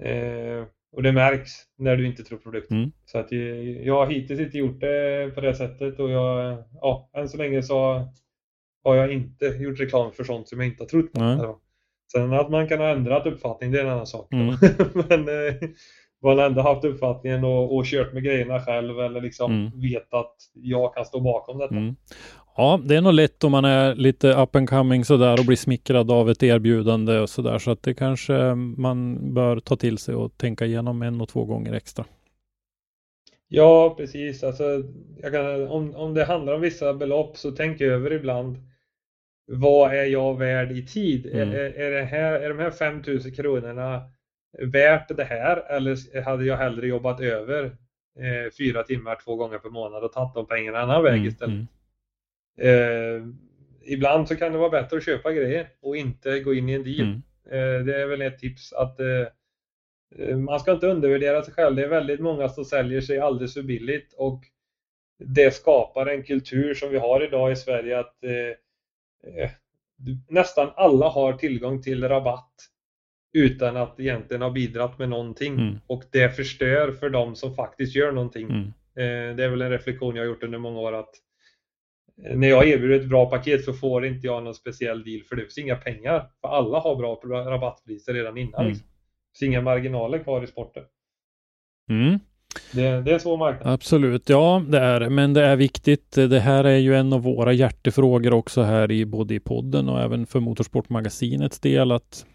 Eh, 0.00 0.66
och 0.92 1.02
det 1.02 1.12
märks 1.12 1.50
när 1.78 1.96
du 1.96 2.06
inte 2.06 2.24
tror 2.24 2.38
på 2.38 2.42
produkten. 2.42 2.76
Mm. 2.76 2.92
Så 3.04 3.18
att 3.18 3.32
jag, 3.32 3.64
jag 3.66 3.94
har 3.94 4.06
hittills 4.06 4.40
inte 4.40 4.58
gjort 4.58 4.80
det 4.80 5.30
på 5.34 5.40
det 5.40 5.54
sättet 5.54 5.98
och 5.98 6.10
jag, 6.10 6.64
ja, 6.80 7.10
än 7.12 7.28
så 7.28 7.36
länge 7.36 7.62
så 7.62 8.08
har 8.84 8.94
jag 8.94 9.12
inte 9.12 9.46
gjort 9.46 9.80
reklam 9.80 10.12
för 10.12 10.24
sånt 10.24 10.48
som 10.48 10.60
jag 10.60 10.68
inte 10.68 10.82
har 10.82 10.88
trott 10.88 11.12
på. 11.12 11.20
Mm. 11.20 11.54
Sen 12.12 12.32
att 12.32 12.50
man 12.50 12.68
kan 12.68 12.78
ha 12.78 12.88
ändrat 12.88 13.26
uppfattning, 13.26 13.72
det 13.72 13.80
är 13.80 13.84
en 13.84 13.90
annan 13.90 14.06
sak. 14.06 14.32
Mm. 14.32 14.46
Men 15.08 15.20
eh, 15.28 15.54
man 16.22 16.38
har 16.38 16.46
ändå 16.46 16.62
haft 16.62 16.84
uppfattningen 16.84 17.44
och, 17.44 17.76
och 17.76 17.84
kört 17.84 18.12
med 18.12 18.24
grejerna 18.24 18.60
själv 18.60 19.00
eller 19.00 19.20
liksom 19.20 19.52
mm. 19.52 19.80
vet 19.80 20.14
att 20.14 20.34
jag 20.54 20.94
kan 20.94 21.04
stå 21.04 21.20
bakom 21.20 21.58
detta. 21.58 21.74
Mm. 21.74 21.96
Ja, 22.56 22.80
det 22.84 22.96
är 22.96 23.00
nog 23.00 23.12
lätt 23.12 23.44
om 23.44 23.52
man 23.52 23.64
är 23.64 23.94
lite 23.94 24.28
up 24.28 24.56
and 24.56 24.68
coming 24.68 25.04
sådär 25.04 25.40
och 25.40 25.46
blir 25.46 25.56
smickrad 25.56 26.10
av 26.10 26.30
ett 26.30 26.42
erbjudande 26.42 27.18
och 27.18 27.30
sådär. 27.30 27.58
Så 27.58 27.70
att 27.70 27.82
det 27.82 27.94
kanske 27.94 28.54
man 28.54 29.34
bör 29.34 29.60
ta 29.60 29.76
till 29.76 29.98
sig 29.98 30.14
och 30.14 30.38
tänka 30.38 30.66
igenom 30.66 31.02
en 31.02 31.20
och 31.20 31.28
två 31.28 31.44
gånger 31.44 31.72
extra. 31.72 32.04
Ja, 33.48 33.94
precis. 33.96 34.44
Alltså, 34.44 34.82
kan, 35.22 35.68
om, 35.68 35.94
om 35.94 36.14
det 36.14 36.24
handlar 36.24 36.54
om 36.54 36.60
vissa 36.60 36.94
belopp 36.94 37.36
så 37.36 37.50
tänk 37.50 37.80
över 37.80 38.12
ibland. 38.12 38.56
Vad 39.50 39.94
är 39.94 40.04
jag 40.04 40.38
värd 40.38 40.72
i 40.72 40.86
tid? 40.86 41.26
Mm. 41.26 41.50
Är, 41.50 41.54
är, 41.54 41.90
det 41.90 42.04
här, 42.04 42.40
är 42.40 42.48
de 42.48 42.58
här 42.58 42.70
5000 42.70 43.32
kronorna 43.32 44.10
värt 44.58 45.16
det 45.16 45.24
här 45.24 45.76
eller 45.76 46.22
hade 46.22 46.44
jag 46.44 46.56
hellre 46.56 46.86
jobbat 46.86 47.20
över 47.20 47.64
eh, 48.18 48.52
fyra 48.58 48.82
timmar 48.82 49.18
två 49.24 49.36
gånger 49.36 49.58
per 49.58 49.70
månad 49.70 50.04
och 50.04 50.12
tagit 50.12 50.34
de 50.34 50.46
pengarna 50.46 50.78
en 50.78 50.90
annan 50.90 51.02
väg 51.02 51.14
mm, 51.14 51.28
istället? 51.28 51.54
Mm. 51.54 51.68
Eh, 52.60 53.28
ibland 53.84 54.28
så 54.28 54.36
kan 54.36 54.52
det 54.52 54.58
vara 54.58 54.70
bättre 54.70 54.96
att 54.96 55.04
köpa 55.04 55.32
grejer 55.32 55.68
och 55.80 55.96
inte 55.96 56.40
gå 56.40 56.54
in 56.54 56.68
i 56.68 56.72
en 56.72 56.84
deal. 56.84 57.00
Mm. 57.00 57.22
Eh, 57.50 57.84
det 57.84 58.02
är 58.02 58.06
väl 58.06 58.22
ett 58.22 58.38
tips 58.38 58.72
att 58.72 59.00
eh, 59.00 59.26
man 60.46 60.60
ska 60.60 60.72
inte 60.72 60.86
undervärdera 60.86 61.42
sig 61.42 61.54
själv. 61.54 61.76
Det 61.76 61.84
är 61.84 61.88
väldigt 61.88 62.20
många 62.20 62.48
som 62.48 62.64
säljer 62.64 63.00
sig 63.00 63.18
alldeles 63.18 63.54
för 63.54 63.62
billigt 63.62 64.14
och 64.16 64.44
det 65.18 65.54
skapar 65.54 66.06
en 66.06 66.22
kultur 66.22 66.74
som 66.74 66.90
vi 66.90 66.98
har 66.98 67.24
idag 67.24 67.52
i 67.52 67.56
Sverige 67.56 67.98
att 67.98 68.24
eh, 68.24 69.42
eh, 69.42 69.50
nästan 70.28 70.70
alla 70.76 71.08
har 71.08 71.32
tillgång 71.32 71.82
till 71.82 72.08
rabatt 72.08 72.54
utan 73.32 73.76
att 73.76 74.00
egentligen 74.00 74.42
ha 74.42 74.50
bidragit 74.50 74.98
med 74.98 75.08
någonting 75.08 75.54
mm. 75.54 75.78
och 75.86 76.04
det 76.10 76.36
förstör 76.36 76.92
för 76.92 77.10
dem 77.10 77.36
som 77.36 77.54
faktiskt 77.54 77.96
gör 77.96 78.12
någonting. 78.12 78.50
Mm. 78.50 79.36
det 79.36 79.44
är 79.44 79.48
väl 79.48 79.62
en 79.62 79.70
reflektion 79.70 80.16
jag 80.16 80.22
har 80.22 80.28
gjort 80.28 80.42
under 80.42 80.58
många 80.58 80.80
år 80.80 80.92
att 80.92 81.14
när 82.16 82.48
jag 82.48 82.68
erbjuder 82.68 83.00
ett 83.00 83.08
bra 83.08 83.30
paket 83.30 83.64
så 83.64 83.72
får 83.72 84.06
inte 84.06 84.26
jag 84.26 84.42
någon 84.42 84.54
speciell 84.54 85.04
deal 85.04 85.22
för 85.22 85.36
det 85.36 85.42
finns 85.42 85.58
inga 85.58 85.76
pengar. 85.76 86.30
För 86.40 86.48
alla 86.48 86.78
har 86.78 86.96
bra 86.96 87.14
rabattpriser 87.24 88.14
redan 88.14 88.36
innan. 88.36 88.60
Mm. 88.60 88.68
Liksom. 88.68 88.88
Finns 89.38 89.48
inga 89.48 89.60
marginaler 89.60 90.18
kvar 90.18 90.44
i 90.44 90.46
sporten. 90.46 90.82
Mm. 91.90 92.18
Det, 92.72 92.82
det, 92.82 93.10
är 93.10 93.14
en 93.14 93.20
svår 93.20 93.36
marknad. 93.36 93.72
Absolut, 93.72 94.28
ja 94.28 94.64
det 94.68 94.78
är 94.78 95.00
det. 95.00 95.10
Men 95.10 95.34
det 95.34 95.44
är 95.44 95.56
viktigt. 95.56 96.12
Det 96.12 96.40
här 96.40 96.64
är 96.64 96.76
ju 96.76 96.94
en 96.94 97.12
av 97.12 97.22
våra 97.22 97.52
hjärtefrågor 97.52 98.32
också 98.32 98.62
här 98.62 98.90
i 98.90 99.06
både 99.06 99.34
i 99.34 99.40
podden 99.40 99.88
och 99.88 100.00
även 100.00 100.26
för 100.26 100.40
Motorsportmagasinets 100.40 101.60
del 101.60 101.92
att 101.92 102.26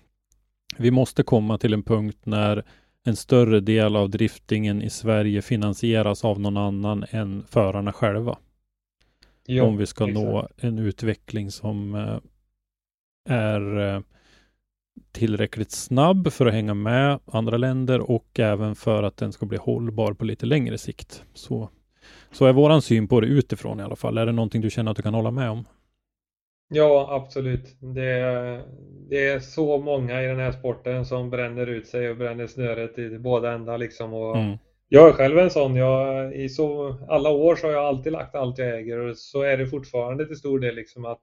vi 0.78 0.92
måste 0.92 1.24
komma 1.24 1.58
till 1.58 1.74
en 1.74 1.84
punkt 1.84 2.20
när 2.24 2.64
en 3.06 3.16
större 3.16 3.60
del 3.60 3.96
av 3.96 4.10
driftingen 4.10 4.82
i 4.82 4.90
Sverige 4.90 5.42
finansieras 5.42 6.26
av 6.26 6.40
någon 6.40 6.58
annan 6.58 7.06
än 7.10 7.44
förarna 7.50 7.94
själva. 7.94 8.38
Jo, 9.48 9.66
om 9.66 9.78
vi 9.78 9.86
ska 9.86 10.04
exakt. 10.04 10.26
nå 10.26 10.48
en 10.58 10.80
utveckling 10.80 11.52
som 11.52 11.96
eh, 11.96 12.20
är 13.30 13.80
eh, 13.80 14.02
tillräckligt 15.12 15.72
snabb 15.72 16.34
för 16.34 16.46
att 16.46 16.54
hänga 16.54 16.74
med 16.74 17.20
andra 17.26 17.58
länder 17.58 18.12
och 18.12 18.40
även 18.40 18.76
för 18.76 19.04
att 19.04 19.18
den 19.18 19.32
ska 19.32 19.46
bli 19.46 19.58
hållbar 19.58 20.14
på 20.14 20.26
lite 20.26 20.46
längre 20.46 20.78
sikt. 20.78 21.24
Så, 21.34 21.70
så 22.32 22.46
är 22.46 22.54
våran 22.54 22.82
syn 22.82 23.08
på 23.08 23.22
det 23.22 23.28
utifrån 23.28 23.80
i 23.80 23.84
alla 23.84 23.96
fall. 23.96 24.18
Är 24.18 24.26
det 24.26 24.32
någonting 24.32 24.62
du 24.62 24.70
känner 24.70 24.92
att 24.92 24.98
du 24.98 25.04
kan 25.04 25.14
hålla 25.14 25.32
med 25.32 25.50
om? 25.50 25.66
Ja, 26.70 27.08
absolut. 27.12 27.76
Det, 27.80 28.20
det 29.10 29.28
är 29.28 29.40
så 29.40 29.78
många 29.78 30.24
i 30.24 30.28
den 30.28 30.40
här 30.40 30.52
sporten 30.52 31.06
som 31.06 31.30
bränner 31.30 31.68
ut 31.68 31.88
sig 31.88 32.10
och 32.10 32.18
bränner 32.18 32.48
snöret 32.48 33.00
i 33.00 33.20
båda 33.20 33.52
ändar 33.52 33.78
liksom. 33.78 34.14
Och 34.14 34.38
mm. 34.38 34.58
Jag 34.90 35.10
är 35.10 35.14
själv 35.14 35.40
en 35.40 35.50
sån. 35.50 35.76
Jag, 35.76 36.36
I 36.36 36.50
så, 36.50 36.96
alla 37.10 37.30
år 37.30 37.56
så 37.56 37.68
har 37.68 37.74
jag 37.74 37.86
alltid 37.86 38.12
lagt 38.12 38.36
allt 38.36 38.58
jag 38.58 38.80
äger 38.80 38.98
och 38.98 39.18
så 39.18 39.42
är 39.42 39.58
det 39.58 39.68
fortfarande 39.68 40.26
till 40.26 40.36
stor 40.36 40.60
del 40.60 40.76
liksom 40.76 41.06
att 41.06 41.22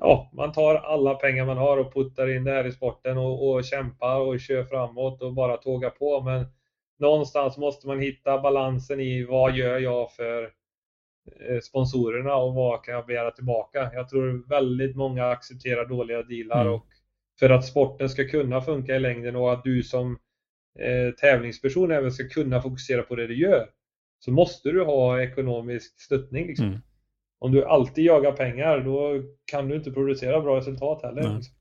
ja, 0.00 0.30
man 0.32 0.52
tar 0.52 0.74
alla 0.74 1.14
pengar 1.14 1.46
man 1.46 1.58
har 1.58 1.76
och 1.76 1.94
puttar 1.94 2.36
in 2.36 2.44
det 2.44 2.50
här 2.50 2.66
i 2.66 2.72
sporten 2.72 3.18
och, 3.18 3.50
och 3.50 3.64
kämpar 3.64 4.20
och 4.20 4.40
kör 4.40 4.64
framåt 4.64 5.22
och 5.22 5.34
bara 5.34 5.56
tågar 5.56 5.90
på. 5.90 6.20
Men 6.20 6.46
någonstans 6.98 7.58
måste 7.58 7.86
man 7.86 8.00
hitta 8.00 8.40
balansen 8.40 9.00
i 9.00 9.24
vad 9.24 9.56
gör 9.56 9.78
jag 9.78 10.12
för 10.12 10.42
eh, 11.48 11.60
sponsorerna 11.62 12.34
och 12.34 12.54
vad 12.54 12.84
kan 12.84 12.94
jag 12.94 13.06
begära 13.06 13.30
tillbaka? 13.30 13.90
Jag 13.94 14.08
tror 14.08 14.48
väldigt 14.48 14.96
många 14.96 15.26
accepterar 15.26 15.88
dåliga 15.88 16.22
dealar 16.22 16.60
mm. 16.60 16.72
och 16.72 16.86
för 17.38 17.50
att 17.50 17.66
sporten 17.66 18.08
ska 18.08 18.28
kunna 18.28 18.60
funka 18.60 18.96
i 18.96 19.00
längden 19.00 19.36
och 19.36 19.52
att 19.52 19.64
du 19.64 19.82
som 19.82 20.18
eh, 20.78 21.14
tävlingsperson 21.14 21.90
även 21.90 22.12
ska 22.12 22.28
kunna 22.28 22.62
fokusera 22.62 23.02
på 23.02 23.16
det 23.16 23.26
du 23.26 23.40
gör 23.40 23.68
så 24.18 24.30
måste 24.30 24.70
du 24.70 24.84
ha 24.84 25.22
ekonomisk 25.22 26.00
stöttning. 26.00 26.46
Liksom. 26.46 26.66
Mm. 26.66 26.80
Om 27.40 27.52
du 27.52 27.64
alltid 27.64 28.04
jagar 28.04 28.32
pengar 28.32 28.80
då 28.80 29.22
kan 29.50 29.68
du 29.68 29.76
inte 29.76 29.90
producera 29.90 30.40
bra 30.40 30.56
resultat 30.56 31.02
heller. 31.02 31.34
Liksom. 31.34 31.54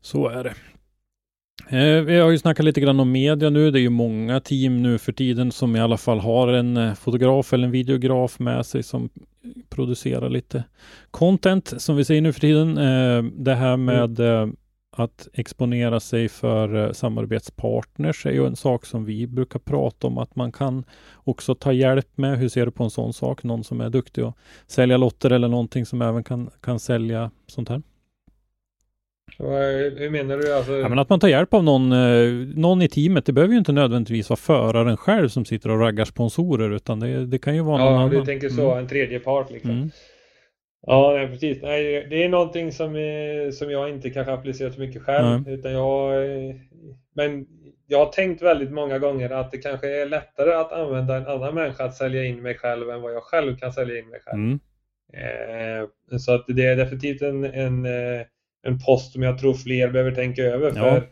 Så 0.00 0.28
är 0.28 0.44
det. 0.44 0.54
Eh, 1.68 2.02
vi 2.02 2.16
har 2.16 2.30
ju 2.30 2.38
snackat 2.38 2.64
lite 2.64 2.80
grann 2.80 3.00
om 3.00 3.12
media 3.12 3.50
nu. 3.50 3.70
Det 3.70 3.78
är 3.78 3.82
ju 3.82 3.90
många 3.90 4.40
team 4.40 4.82
nu 4.82 4.98
för 4.98 5.12
tiden 5.12 5.52
som 5.52 5.76
i 5.76 5.80
alla 5.80 5.96
fall 5.96 6.18
har 6.18 6.48
en 6.48 6.76
eh, 6.76 6.94
fotograf 6.94 7.52
eller 7.52 7.64
en 7.64 7.70
videograf 7.70 8.38
med 8.38 8.66
sig 8.66 8.82
som 8.82 9.08
producerar 9.68 10.28
lite 10.28 10.64
content 11.10 11.74
som 11.76 11.96
vi 11.96 12.04
säger 12.04 12.22
nu 12.22 12.32
för 12.32 12.40
tiden. 12.40 12.78
Eh, 12.78 13.22
det 13.22 13.54
här 13.54 13.76
med 13.76 14.20
mm 14.20 14.56
att 14.90 15.28
exponera 15.32 16.00
sig 16.00 16.28
för 16.28 16.74
eh, 16.86 16.92
samarbetspartners 16.92 18.26
är 18.26 18.30
ju 18.30 18.46
en 18.46 18.56
sak 18.56 18.86
som 18.86 19.04
vi 19.04 19.26
brukar 19.26 19.58
prata 19.58 20.06
om 20.06 20.18
att 20.18 20.36
man 20.36 20.52
kan 20.52 20.84
också 21.14 21.54
ta 21.54 21.72
hjälp 21.72 22.08
med. 22.14 22.38
Hur 22.38 22.48
ser 22.48 22.66
du 22.66 22.72
på 22.72 22.84
en 22.84 22.90
sån 22.90 23.12
sak? 23.12 23.42
Någon 23.42 23.64
som 23.64 23.80
är 23.80 23.90
duktig 23.90 24.22
att 24.22 24.34
sälja 24.66 24.96
lotter 24.96 25.30
eller 25.30 25.48
någonting 25.48 25.86
som 25.86 26.02
även 26.02 26.24
kan, 26.24 26.50
kan 26.60 26.78
sälja 26.78 27.30
sånt 27.46 27.68
här? 27.68 27.82
Hur 29.38 30.10
menar 30.10 30.36
du? 30.36 30.54
Alltså... 30.54 30.72
Ja, 30.72 30.88
men 30.88 30.98
att 30.98 31.08
man 31.08 31.20
tar 31.20 31.28
hjälp 31.28 31.54
av 31.54 31.64
någon, 31.64 31.92
eh, 31.92 32.30
någon 32.56 32.82
i 32.82 32.88
teamet. 32.88 33.26
Det 33.26 33.32
behöver 33.32 33.52
ju 33.52 33.58
inte 33.58 33.72
nödvändigtvis 33.72 34.30
vara 34.30 34.36
föraren 34.36 34.96
själv 34.96 35.28
som 35.28 35.44
sitter 35.44 35.70
och 35.70 35.80
raggar 35.80 36.04
sponsorer 36.04 36.70
utan 36.70 37.00
det, 37.00 37.26
det 37.26 37.38
kan 37.38 37.54
ju 37.54 37.62
vara 37.62 37.78
någon 37.78 37.86
ja, 37.86 37.98
annan. 37.98 38.12
Ja, 38.12 38.20
du 38.20 38.26
tänker 38.26 38.48
så, 38.48 38.70
mm. 38.70 38.78
en 38.78 38.88
tredje 38.88 39.18
part 39.18 39.50
liksom. 39.50 39.70
Mm. 39.70 39.90
Ja, 40.86 41.12
nej, 41.16 41.28
precis. 41.28 41.62
Nej, 41.62 42.06
det 42.10 42.24
är 42.24 42.28
någonting 42.28 42.72
som, 42.72 42.94
som 43.52 43.70
jag 43.70 43.90
inte 43.90 44.10
kanske 44.10 44.32
applicerat 44.32 44.74
så 44.74 44.80
mycket 44.80 45.02
själv. 45.02 45.42
Nej. 45.42 45.54
Utan 45.54 45.72
jag, 45.72 46.12
men 47.14 47.46
jag 47.86 47.98
har 47.98 48.12
tänkt 48.12 48.42
väldigt 48.42 48.72
många 48.72 48.98
gånger 48.98 49.30
att 49.30 49.50
det 49.50 49.58
kanske 49.58 50.02
är 50.02 50.06
lättare 50.06 50.52
att 50.52 50.72
använda 50.72 51.16
en 51.16 51.26
annan 51.26 51.54
människa 51.54 51.84
att 51.84 51.94
sälja 51.94 52.24
in 52.24 52.42
mig 52.42 52.54
själv 52.54 52.90
än 52.90 53.02
vad 53.02 53.14
jag 53.14 53.22
själv 53.22 53.56
kan 53.56 53.72
sälja 53.72 53.98
in 53.98 54.08
mig 54.08 54.20
själv. 54.20 54.38
Mm. 54.38 54.60
Eh, 55.12 56.18
så 56.18 56.34
att 56.34 56.44
det 56.48 56.66
är 56.66 56.76
definitivt 56.76 57.22
en, 57.22 57.44
en, 57.44 57.86
eh, 57.86 58.26
en 58.62 58.78
post 58.86 59.12
som 59.12 59.22
jag 59.22 59.38
tror 59.38 59.54
fler 59.54 59.90
behöver 59.90 60.12
tänka 60.12 60.42
över. 60.42 60.72
Ja. 60.76 60.82
För 60.82 61.08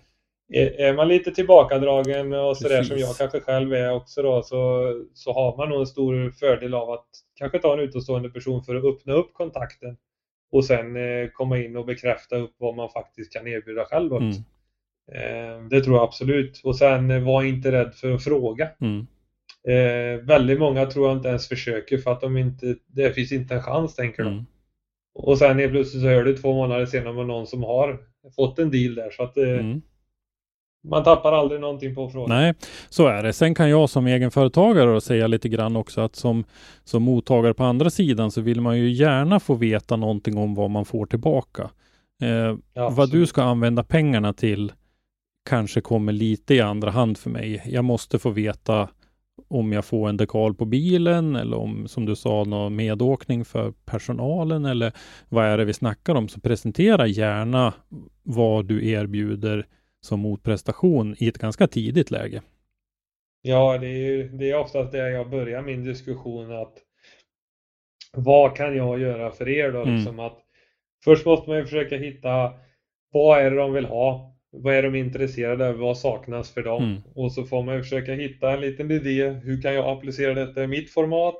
är 0.54 0.92
man 0.92 1.08
lite 1.08 1.30
tillbakadragen 1.30 2.32
och 2.32 2.56
sådär 2.56 2.82
som 2.82 2.98
jag 2.98 3.16
kanske 3.16 3.40
själv 3.40 3.72
är 3.72 3.92
också 3.92 4.22
då 4.22 4.42
så, 4.42 4.92
så 5.14 5.32
har 5.32 5.56
man 5.56 5.68
nog 5.68 5.80
en 5.80 5.86
stor 5.86 6.30
fördel 6.30 6.74
av 6.74 6.90
att 6.90 7.08
kanske 7.38 7.58
ta 7.58 7.72
en 7.72 7.80
utomstående 7.80 8.30
person 8.30 8.62
för 8.62 8.74
att 8.74 8.84
öppna 8.84 9.12
upp 9.12 9.34
kontakten 9.34 9.96
och 10.52 10.64
sen 10.64 10.96
eh, 10.96 11.28
komma 11.32 11.58
in 11.58 11.76
och 11.76 11.86
bekräfta 11.86 12.36
upp 12.36 12.54
vad 12.58 12.76
man 12.76 12.90
faktiskt 12.90 13.32
kan 13.32 13.46
erbjuda 13.46 13.84
själv. 13.84 14.12
Mm. 14.12 14.30
Eh, 15.12 15.68
det 15.70 15.80
tror 15.80 15.96
jag 15.96 16.04
absolut. 16.04 16.60
Och 16.64 16.76
sen 16.76 17.10
eh, 17.10 17.24
var 17.24 17.42
inte 17.42 17.72
rädd 17.72 17.94
för 17.94 18.12
att 18.12 18.24
fråga. 18.24 18.68
Mm. 18.80 19.06
Eh, 19.68 20.20
väldigt 20.20 20.58
många 20.58 20.86
tror 20.86 21.08
jag 21.08 21.16
inte 21.16 21.28
ens 21.28 21.48
försöker 21.48 21.98
för 21.98 22.12
att 22.12 22.20
de 22.20 22.36
inte, 22.36 22.76
det 22.86 23.12
finns 23.12 23.32
inte 23.32 23.54
en 23.54 23.62
chans 23.62 23.94
tänker 23.94 24.22
de. 24.22 24.32
Mm. 24.32 24.44
Och 25.14 25.38
sen 25.38 25.58
helt 25.58 25.72
plötsligt 25.72 26.02
så 26.02 26.08
hör 26.08 26.24
du 26.24 26.36
två 26.36 26.54
månader 26.54 26.86
senare 26.86 27.14
med 27.14 27.26
någon 27.26 27.46
som 27.46 27.62
har 27.62 28.00
fått 28.36 28.58
en 28.58 28.70
deal 28.70 28.94
där. 28.94 29.10
Så 29.10 29.22
att, 29.22 29.36
eh, 29.36 29.48
mm. 29.48 29.82
Man 30.84 31.04
tappar 31.04 31.32
aldrig 31.32 31.60
någonting 31.60 31.94
på 31.94 32.08
frågan. 32.08 32.38
Nej, 32.38 32.54
så 32.88 33.06
är 33.06 33.22
det. 33.22 33.32
Sen 33.32 33.54
kan 33.54 33.70
jag 33.70 33.90
som 33.90 34.06
egenföretagare 34.06 35.00
säga 35.00 35.26
lite 35.26 35.48
grann 35.48 35.76
också 35.76 36.00
att 36.00 36.16
som, 36.16 36.44
som 36.84 37.02
mottagare 37.02 37.54
på 37.54 37.64
andra 37.64 37.90
sidan 37.90 38.30
så 38.30 38.40
vill 38.40 38.60
man 38.60 38.78
ju 38.78 38.90
gärna 38.90 39.40
få 39.40 39.54
veta 39.54 39.96
någonting 39.96 40.38
om 40.38 40.54
vad 40.54 40.70
man 40.70 40.84
får 40.84 41.06
tillbaka. 41.06 41.70
Eh, 42.22 42.56
ja, 42.74 42.90
vad 42.90 43.10
du 43.10 43.26
ska 43.26 43.42
använda 43.42 43.84
pengarna 43.84 44.32
till 44.32 44.72
kanske 45.48 45.80
kommer 45.80 46.12
lite 46.12 46.54
i 46.54 46.60
andra 46.60 46.90
hand 46.90 47.18
för 47.18 47.30
mig. 47.30 47.62
Jag 47.66 47.84
måste 47.84 48.18
få 48.18 48.30
veta 48.30 48.88
om 49.48 49.72
jag 49.72 49.84
får 49.84 50.08
en 50.08 50.16
dekal 50.16 50.54
på 50.54 50.64
bilen 50.64 51.36
eller 51.36 51.56
om, 51.56 51.88
som 51.88 52.06
du 52.06 52.16
sa, 52.16 52.44
någon 52.44 52.76
medåkning 52.76 53.44
för 53.44 53.72
personalen 53.84 54.64
eller 54.64 54.92
vad 55.28 55.44
är 55.44 55.58
det 55.58 55.64
vi 55.64 55.72
snackar 55.72 56.14
om? 56.14 56.28
Så 56.28 56.40
presentera 56.40 57.06
gärna 57.06 57.74
vad 58.22 58.66
du 58.66 58.88
erbjuder 58.88 59.66
som 60.08 60.20
motprestation 60.20 61.16
i 61.18 61.28
ett 61.28 61.38
ganska 61.38 61.66
tidigt 61.66 62.10
läge. 62.10 62.42
Ja, 63.42 63.78
det 63.78 63.86
är, 63.86 63.98
ju, 63.98 64.28
det 64.28 64.50
är 64.50 64.58
oftast 64.58 64.92
där 64.92 65.08
jag 65.08 65.30
börjar 65.30 65.62
min 65.62 65.84
diskussion 65.84 66.52
att 66.52 66.78
vad 68.12 68.56
kan 68.56 68.76
jag 68.76 69.00
göra 69.00 69.30
för 69.30 69.48
er 69.48 69.72
då? 69.72 69.82
Mm. 69.82 69.94
Liksom 69.94 70.18
att 70.18 70.38
först 71.04 71.26
måste 71.26 71.50
man 71.50 71.58
ju 71.58 71.64
försöka 71.64 71.96
hitta 71.96 72.52
vad 73.12 73.40
är 73.40 73.50
det 73.50 73.56
de 73.56 73.72
vill 73.72 73.84
ha? 73.84 74.36
Vad 74.50 74.74
är 74.74 74.82
de 74.82 74.94
intresserade 74.94 75.68
av? 75.68 75.74
Vad 75.74 75.98
saknas 75.98 76.50
för 76.50 76.62
dem? 76.62 76.82
Mm. 76.84 77.02
Och 77.14 77.32
så 77.32 77.44
får 77.44 77.62
man 77.62 77.74
ju 77.74 77.82
försöka 77.82 78.12
hitta 78.12 78.52
en 78.52 78.60
liten 78.60 78.90
idé. 78.90 79.28
Hur 79.28 79.62
kan 79.62 79.74
jag 79.74 79.88
applicera 79.96 80.34
detta 80.34 80.64
i 80.64 80.66
mitt 80.66 80.90
format? 80.90 81.34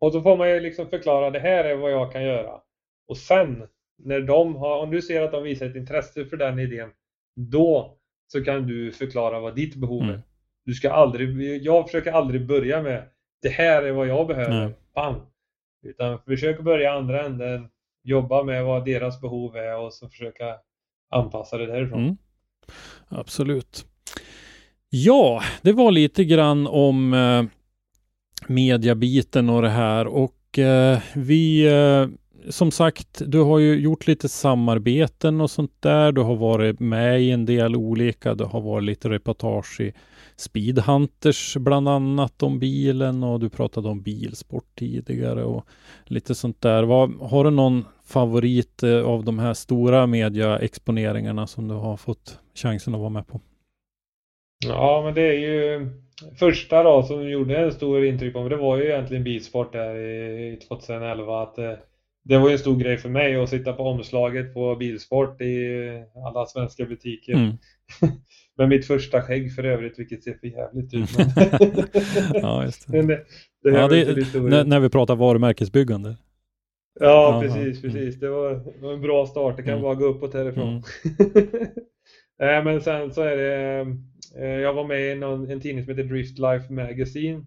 Och 0.00 0.12
så 0.12 0.22
får 0.22 0.36
man 0.36 0.50
ju 0.50 0.60
liksom 0.60 0.88
förklara, 0.88 1.30
det 1.30 1.40
här 1.40 1.64
är 1.64 1.76
vad 1.76 1.92
jag 1.92 2.12
kan 2.12 2.24
göra. 2.24 2.60
Och 3.08 3.16
sen, 3.16 3.68
när 3.98 4.20
de 4.20 4.56
har, 4.56 4.78
om 4.78 4.90
du 4.90 5.02
ser 5.02 5.22
att 5.22 5.32
de 5.32 5.42
visar 5.42 5.66
ett 5.66 5.76
intresse 5.76 6.24
för 6.24 6.36
den 6.36 6.58
idén, 6.58 6.90
då 7.36 7.96
så 8.32 8.44
kan 8.44 8.66
du 8.66 8.92
förklara 8.92 9.40
vad 9.40 9.54
ditt 9.54 9.74
behov 9.74 10.02
är. 10.02 10.08
Mm. 10.08 10.20
Du 10.64 10.74
ska 10.74 10.90
aldrig, 10.90 11.62
jag 11.62 11.86
försöker 11.86 12.12
aldrig 12.12 12.46
börja 12.46 12.82
med, 12.82 13.08
det 13.42 13.48
här 13.48 13.82
är 13.82 13.92
vad 13.92 14.06
jag 14.06 14.26
behöver. 14.26 14.64
Nej. 14.64 14.74
Bam! 14.94 15.14
Utan 15.82 16.18
försök 16.18 16.60
börja 16.60 16.92
andra 16.92 17.26
änden, 17.26 17.68
jobba 18.02 18.42
med 18.42 18.64
vad 18.64 18.84
deras 18.84 19.20
behov 19.20 19.56
är 19.56 19.78
och 19.78 19.92
så 19.94 20.08
försöka 20.08 20.56
anpassa 21.10 21.58
det 21.58 21.66
därifrån. 21.66 22.00
Mm. 22.00 22.16
Absolut. 23.08 23.86
Ja, 24.88 25.42
det 25.62 25.72
var 25.72 25.90
lite 25.90 26.24
grann 26.24 26.66
om 26.66 27.14
eh, 27.14 27.44
mediabiten 28.48 29.50
och 29.50 29.62
det 29.62 29.68
här 29.68 30.06
och 30.06 30.58
eh, 30.58 30.98
vi 31.14 31.66
eh, 31.66 32.08
som 32.48 32.70
sagt, 32.70 33.22
du 33.26 33.40
har 33.40 33.58
ju 33.58 33.80
gjort 33.80 34.06
lite 34.06 34.28
samarbeten 34.28 35.40
och 35.40 35.50
sånt 35.50 35.72
där. 35.80 36.12
Du 36.12 36.20
har 36.20 36.36
varit 36.36 36.80
med 36.80 37.22
i 37.22 37.30
en 37.30 37.46
del 37.46 37.76
olika. 37.76 38.34
Du 38.34 38.44
har 38.44 38.60
varit 38.60 38.84
lite 38.84 39.08
reportage 39.08 39.80
i 39.80 39.92
Speedhunters 40.36 41.56
bland 41.56 41.88
annat 41.88 42.42
om 42.42 42.58
bilen 42.58 43.22
och 43.22 43.40
du 43.40 43.50
pratade 43.50 43.88
om 43.88 44.02
bilsport 44.02 44.66
tidigare 44.74 45.44
och 45.44 45.66
lite 46.04 46.34
sånt 46.34 46.60
där. 46.60 46.82
Vad, 46.82 47.14
har 47.20 47.44
du 47.44 47.50
någon 47.50 47.84
favorit 48.04 48.82
eh, 48.82 49.02
av 49.02 49.24
de 49.24 49.38
här 49.38 49.54
stora 49.54 50.06
mediaexponeringarna 50.06 51.46
som 51.46 51.68
du 51.68 51.74
har 51.74 51.96
fått 51.96 52.38
chansen 52.54 52.94
att 52.94 53.00
vara 53.00 53.10
med 53.10 53.26
på? 53.26 53.40
Ja, 54.66 55.02
men 55.04 55.14
det 55.14 55.22
är 55.22 55.38
ju 55.38 55.88
första 56.38 56.82
då 56.82 57.02
som 57.02 57.30
gjorde 57.30 57.58
en 57.58 57.72
stor 57.72 58.04
intryck 58.04 58.32
på 58.32 58.40
mig. 58.40 58.50
Det 58.50 58.56
var 58.56 58.76
ju 58.76 58.84
egentligen 58.84 59.24
bilsport 59.24 59.72
där 59.72 59.96
i 59.96 60.56
2011. 60.68 61.42
Att, 61.42 61.58
eh, 61.58 61.72
det 62.30 62.38
var 62.38 62.48
ju 62.48 62.52
en 62.52 62.58
stor 62.58 62.76
grej 62.76 62.96
för 62.98 63.08
mig 63.08 63.36
att 63.36 63.48
sitta 63.50 63.72
på 63.72 63.82
omslaget 63.82 64.54
på 64.54 64.76
bilsport 64.76 65.40
i 65.40 65.78
alla 66.26 66.46
svenska 66.46 66.84
butiker. 66.84 67.32
Mm. 67.32 67.56
Med 68.58 68.68
mitt 68.68 68.86
första 68.86 69.22
skägg 69.22 69.54
för 69.54 69.64
övrigt, 69.64 69.98
vilket 69.98 70.24
ser 70.24 70.34
för 70.34 70.46
jävligt 70.46 70.94
ut. 70.94 71.10
Ja, 72.42 72.64
just 72.64 72.92
det. 72.92 73.02
det, 73.02 73.24
det, 73.62 73.70
Ja, 73.70 73.88
det, 73.88 74.34
när, 74.40 74.64
när 74.64 74.80
vi 74.80 74.88
pratar 74.88 75.16
varumärkesbyggande. 75.16 76.16
Ja, 77.00 77.34
Ja, 77.34 77.40
precis, 77.40 77.84
mm. 77.84 77.94
precis. 77.94 78.20
Det 78.20 78.28
var, 78.30 78.80
var 78.82 78.92
en 78.92 79.00
bra 79.00 79.26
start. 79.26 79.56
Det 79.56 79.62
kan 79.62 79.72
Mm. 79.72 79.82
bara 79.82 79.94
gå 79.94 80.04
uppåt 80.04 80.34
härifrån. 80.34 80.68
Mm. 80.68 80.82
Nej, 82.38 82.64
men 82.64 82.80
sen 82.80 83.12
så 83.12 83.22
är 83.22 83.36
det, 83.36 83.80
eh, 84.38 84.60
jag 84.60 84.74
var 84.74 84.84
med 84.84 85.12
i 85.12 85.14
någon, 85.14 85.50
en 85.50 85.60
tidning 85.60 85.84
som 85.84 85.90
heter 85.96 86.08
Drift 86.08 86.38
Life 86.38 86.72
Magazine. 86.72 87.46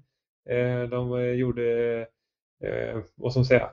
Eh, 0.50 0.90
de 0.90 1.14
eh, 1.14 1.32
gjorde, 1.32 2.00
eh, 2.64 2.98
vad 3.16 3.32
ska 3.32 3.40
man 3.40 3.46
säga, 3.46 3.70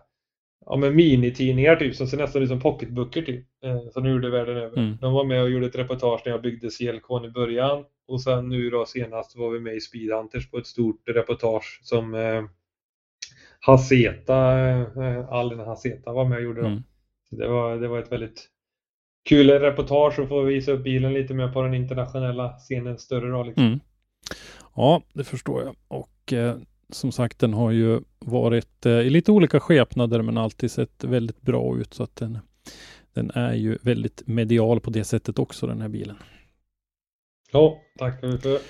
ja 0.70 0.76
men 0.76 0.96
minitidningar 0.96 1.76
typ 1.76 1.96
som 1.96 2.06
ser 2.06 2.18
nästan 2.18 2.42
ut 2.42 2.48
som 2.48 2.60
pocketböcker 2.60 3.22
typ. 3.22 3.46
Eh, 3.64 3.90
som 3.92 4.04
de 4.04 4.10
gjorde 4.10 4.30
världen 4.30 4.56
över. 4.56 4.78
Mm. 4.78 4.96
De 5.00 5.12
var 5.12 5.24
med 5.24 5.42
och 5.42 5.50
gjorde 5.50 5.66
ett 5.66 5.76
reportage 5.76 6.22
när 6.24 6.32
jag 6.32 6.42
byggde 6.42 6.68
CLK 6.70 7.24
i 7.26 7.30
början. 7.30 7.84
Och 8.08 8.22
sen 8.22 8.48
nu 8.48 8.70
då 8.70 8.86
senast 8.86 9.36
var 9.36 9.50
vi 9.50 9.60
med 9.60 9.74
i 9.74 9.80
Speedhunters 9.80 10.50
på 10.50 10.58
ett 10.58 10.66
stort 10.66 11.08
reportage 11.08 11.80
som 11.82 12.14
eh, 12.14 12.44
Haseta, 13.60 14.58
eh, 14.58 15.28
Allen 15.28 15.58
Haseta 15.58 16.12
var 16.12 16.24
med 16.24 16.38
och 16.38 16.44
gjorde. 16.44 16.60
Mm. 16.60 16.82
Det, 17.30 17.48
var, 17.48 17.76
det 17.76 17.88
var 17.88 17.98
ett 17.98 18.12
väldigt 18.12 18.48
kul 19.28 19.50
reportage 19.50 20.18
att 20.18 20.28
få 20.28 20.42
visa 20.42 20.72
upp 20.72 20.84
bilen 20.84 21.14
lite 21.14 21.34
mer 21.34 21.48
på 21.48 21.62
den 21.62 21.74
internationella 21.74 22.52
scenen 22.52 22.98
större 22.98 23.30
då. 23.30 23.42
Liksom. 23.42 23.64
Mm. 23.64 23.80
Ja, 24.76 25.02
det 25.12 25.24
förstår 25.24 25.62
jag. 25.62 25.76
Och 25.88 26.32
eh, 26.32 26.56
som 26.92 27.12
sagt, 27.12 27.38
den 27.38 27.54
har 27.54 27.70
ju 27.70 28.00
varit 28.18 28.86
eh, 28.86 28.92
i 28.92 29.10
lite 29.10 29.32
olika 29.32 29.60
skepnader 29.60 30.22
men 30.22 30.38
alltid 30.38 30.70
sett 30.70 31.04
väldigt 31.04 31.42
bra 31.42 31.78
ut. 31.78 31.94
Så 31.94 32.02
att 32.02 32.16
den, 32.16 32.38
den 33.14 33.30
är 33.34 33.54
ju 33.54 33.78
väldigt 33.82 34.22
medial 34.26 34.80
på 34.80 34.90
det 34.90 35.04
sättet 35.04 35.38
också, 35.38 35.66
den 35.66 35.80
här 35.80 35.88
bilen. 35.88 36.16
Ja, 37.52 37.78
tack 37.98 38.20
för 38.20 38.60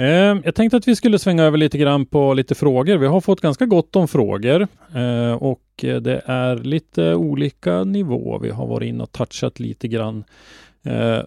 Eh, 0.00 0.40
jag 0.44 0.54
tänkte 0.54 0.76
att 0.76 0.88
vi 0.88 0.96
skulle 0.96 1.18
svänga 1.18 1.42
över 1.42 1.58
lite 1.58 1.78
grann 1.78 2.06
på 2.06 2.34
lite 2.34 2.54
frågor. 2.54 2.96
Vi 2.96 3.06
har 3.06 3.20
fått 3.20 3.40
ganska 3.40 3.66
gott 3.66 3.96
om 3.96 4.08
frågor 4.08 4.68
eh, 4.94 5.32
och 5.32 5.84
eh, 5.84 6.00
det 6.00 6.22
är 6.24 6.56
lite 6.56 7.14
olika 7.14 7.84
nivå. 7.84 8.38
Vi 8.38 8.50
har 8.50 8.66
varit 8.66 8.86
inne 8.86 9.02
och 9.02 9.12
touchat 9.12 9.60
lite 9.60 9.88
grann 9.88 10.24
eh, 10.84 11.18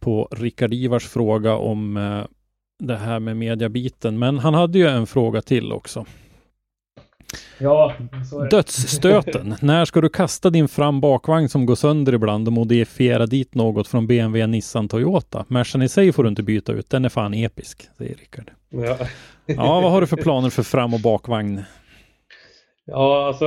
på 0.00 0.28
Rickard 0.30 0.74
Ivars 0.74 1.06
fråga 1.06 1.56
om 1.56 1.96
det 2.80 2.96
här 2.96 3.20
med 3.20 3.36
mediabiten. 3.36 4.18
Men 4.18 4.38
han 4.38 4.54
hade 4.54 4.78
ju 4.78 4.86
en 4.86 5.06
fråga 5.06 5.42
till 5.42 5.72
också. 5.72 6.04
Ja, 7.58 7.94
så 8.30 8.40
är 8.40 8.44
det. 8.44 8.50
Dödsstöten. 8.50 9.54
När 9.62 9.84
ska 9.84 10.00
du 10.00 10.08
kasta 10.08 10.50
din 10.50 10.68
fram 10.68 11.00
bakvagn 11.00 11.48
som 11.48 11.66
går 11.66 11.74
sönder 11.74 12.12
ibland 12.12 12.48
och 12.48 12.52
modifiera 12.52 13.26
dit 13.26 13.54
något 13.54 13.88
från 13.88 14.06
BMW, 14.06 14.46
Nissan, 14.46 14.88
Toyota? 14.88 15.44
Mercan 15.48 15.82
i 15.82 15.88
sig 15.88 16.12
får 16.12 16.22
du 16.22 16.28
inte 16.28 16.42
byta 16.42 16.72
ut. 16.72 16.90
Den 16.90 17.04
är 17.04 17.08
fan 17.08 17.34
episk, 17.34 17.88
säger 17.98 18.14
Rickard. 18.14 18.50
Ja. 18.68 18.96
Ja, 19.46 19.80
vad 19.80 19.92
har 19.92 20.00
du 20.00 20.06
för 20.06 20.16
planer 20.16 20.50
för 20.50 20.62
fram 20.62 20.94
och 20.94 21.00
bakvagn? 21.00 21.62
ja, 22.90 23.26
alltså 23.26 23.46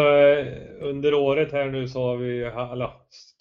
under 0.81 1.13
året 1.13 1.51
här 1.51 1.65
nu 1.65 1.87
så 1.87 2.07
har 2.07 2.17
vi, 2.17 2.43
eller 2.43 2.89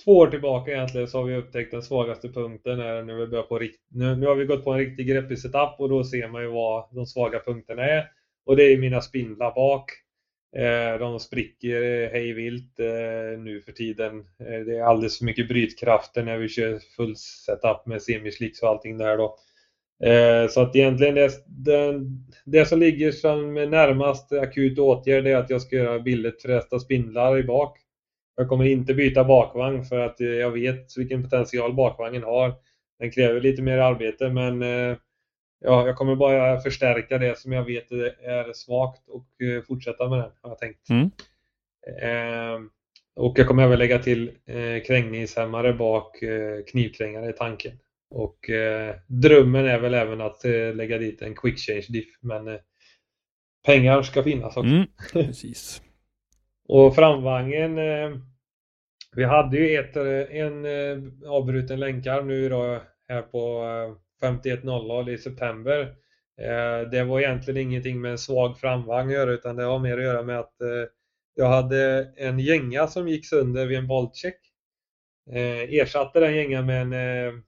två 0.04 0.16
år 0.16 0.26
tillbaka 0.26 0.70
egentligen, 0.72 1.08
så 1.08 1.18
har 1.18 1.24
vi 1.24 1.36
upptäckt 1.36 1.70
den 1.70 1.82
svagaste 1.82 2.28
punkten 2.28 2.80
är 2.80 3.02
när 3.02 3.14
vi 3.14 3.26
börjar 3.26 3.42
på 3.44 3.58
rikt, 3.58 3.80
nu, 3.90 4.16
nu 4.16 4.26
har 4.26 4.34
vi 4.34 4.44
gått 4.44 4.64
på 4.64 4.72
en 4.72 4.78
riktig 4.78 5.08
greppig 5.08 5.38
setup 5.38 5.74
och 5.78 5.88
då 5.88 6.04
ser 6.04 6.28
man 6.28 6.42
ju 6.42 6.48
vad 6.48 6.84
de 6.94 7.06
svaga 7.06 7.38
punkterna 7.38 7.82
är. 7.84 8.04
Och 8.46 8.56
det 8.56 8.62
är 8.72 8.78
mina 8.78 9.00
spindlar 9.00 9.54
bak. 9.54 9.90
Eh, 10.56 10.98
De 10.98 11.20
spricker 11.20 11.82
eh, 11.82 12.10
hej 12.10 12.32
vilt 12.32 12.80
eh, 12.80 13.38
nu 13.40 13.60
för 13.64 13.72
tiden. 13.72 14.18
Eh, 14.18 14.60
Det 14.66 14.78
är 14.78 14.82
alldeles 14.82 15.18
för 15.18 15.24
mycket 15.24 15.48
brytkrafter 15.48 16.22
när 16.22 16.38
vi 16.38 16.48
kör 16.48 16.78
full 16.96 17.16
setup 17.16 17.86
med 17.86 18.02
semislicks 18.02 18.62
och 18.62 18.68
allting 18.68 18.98
där 18.98 19.16
då. 19.16 19.36
Eh, 20.08 20.48
så 20.48 20.60
att 20.60 20.76
egentligen 20.76 21.14
det, 21.14 21.30
det, 21.46 22.00
det 22.44 22.66
som 22.66 22.78
ligger 22.78 23.12
som 23.12 23.54
närmast 23.54 24.32
akut 24.32 24.78
åtgärd 24.78 25.26
är 25.26 25.36
att 25.36 25.50
jag 25.50 25.62
ska 25.62 25.76
göra 25.76 25.98
billigt 25.98 26.42
frästa 26.42 26.78
spindlar 26.78 27.38
i 27.38 27.42
bak. 27.42 27.78
Jag 28.36 28.48
kommer 28.48 28.64
inte 28.64 28.94
byta 28.94 29.24
bakvagn 29.24 29.84
för 29.84 29.98
att 29.98 30.20
eh, 30.20 30.26
jag 30.26 30.50
vet 30.50 30.98
vilken 30.98 31.22
potential 31.22 31.74
bakvagnen 31.74 32.22
har. 32.22 32.54
Den 32.98 33.10
kräver 33.10 33.40
lite 33.40 33.62
mer 33.62 33.78
arbete 33.78 34.30
men 34.30 34.62
eh, 34.62 34.96
ja, 35.60 35.86
jag 35.86 35.96
kommer 35.96 36.16
bara 36.16 36.60
förstärka 36.60 37.18
det 37.18 37.38
som 37.38 37.52
jag 37.52 37.64
vet 37.64 37.92
är 37.92 38.52
svagt 38.52 39.08
och 39.08 39.42
eh, 39.46 39.62
fortsätta 39.62 40.08
med 40.08 40.18
den 40.18 40.30
har 40.40 40.50
jag 40.50 40.58
tänkt. 40.58 40.90
Mm. 40.90 41.10
Eh, 42.02 42.60
och 43.16 43.38
jag 43.38 43.48
kommer 43.48 43.62
även 43.62 43.78
lägga 43.78 43.98
till 43.98 44.30
eh, 44.46 44.82
krängningshämmare 44.86 45.72
bak, 45.72 46.22
eh, 46.22 46.64
knivkrängare 46.64 47.30
i 47.30 47.32
tanken. 47.32 47.78
Och 48.10 48.50
eh, 48.50 48.94
drömmen 49.06 49.66
är 49.66 49.78
väl 49.78 49.94
även 49.94 50.20
att 50.20 50.44
eh, 50.44 50.74
lägga 50.74 50.98
dit 50.98 51.22
en 51.22 51.34
quick 51.34 51.58
change 51.58 51.86
diff 51.88 52.18
men 52.20 52.58
pengar 53.66 54.02
ska 54.02 54.22
finnas 54.22 54.56
också. 54.56 54.70
Mm, 54.70 54.86
precis. 55.12 55.82
Och 56.74 56.94
framvagnen, 56.94 57.78
eh, 57.78 58.18
vi 59.16 59.24
hade 59.24 59.56
ju 59.56 59.76
ett, 59.78 59.96
eh, 59.96 60.36
en 60.36 60.64
eh, 60.64 61.30
avbruten 61.30 61.80
länkarm 61.80 62.28
nu 62.28 62.48
då 62.48 62.80
här 63.08 63.22
på 63.22 63.64
eh, 64.22 64.28
51.00 64.28 65.10
i 65.10 65.18
september. 65.18 65.94
Det 66.90 67.04
var 67.04 67.20
egentligen 67.20 67.60
ingenting 67.60 68.00
med 68.00 68.10
en 68.10 68.18
svag 68.18 68.58
framvagn 68.58 69.08
att 69.08 69.14
göra 69.14 69.30
utan 69.32 69.56
det 69.56 69.62
har 69.64 69.78
mer 69.78 69.98
att 69.98 70.04
göra 70.04 70.22
med 70.22 70.38
att 70.38 70.54
jag 71.34 71.48
hade 71.48 72.12
en 72.16 72.38
gänga 72.38 72.86
som 72.86 73.08
gick 73.08 73.26
sönder 73.26 73.66
vid 73.66 73.78
en 73.78 73.86
voltcheck. 73.86 74.38
Ersatte 75.68 76.20
den 76.20 76.34
gängan 76.34 76.66
med 76.66 76.82
en 76.82 77.42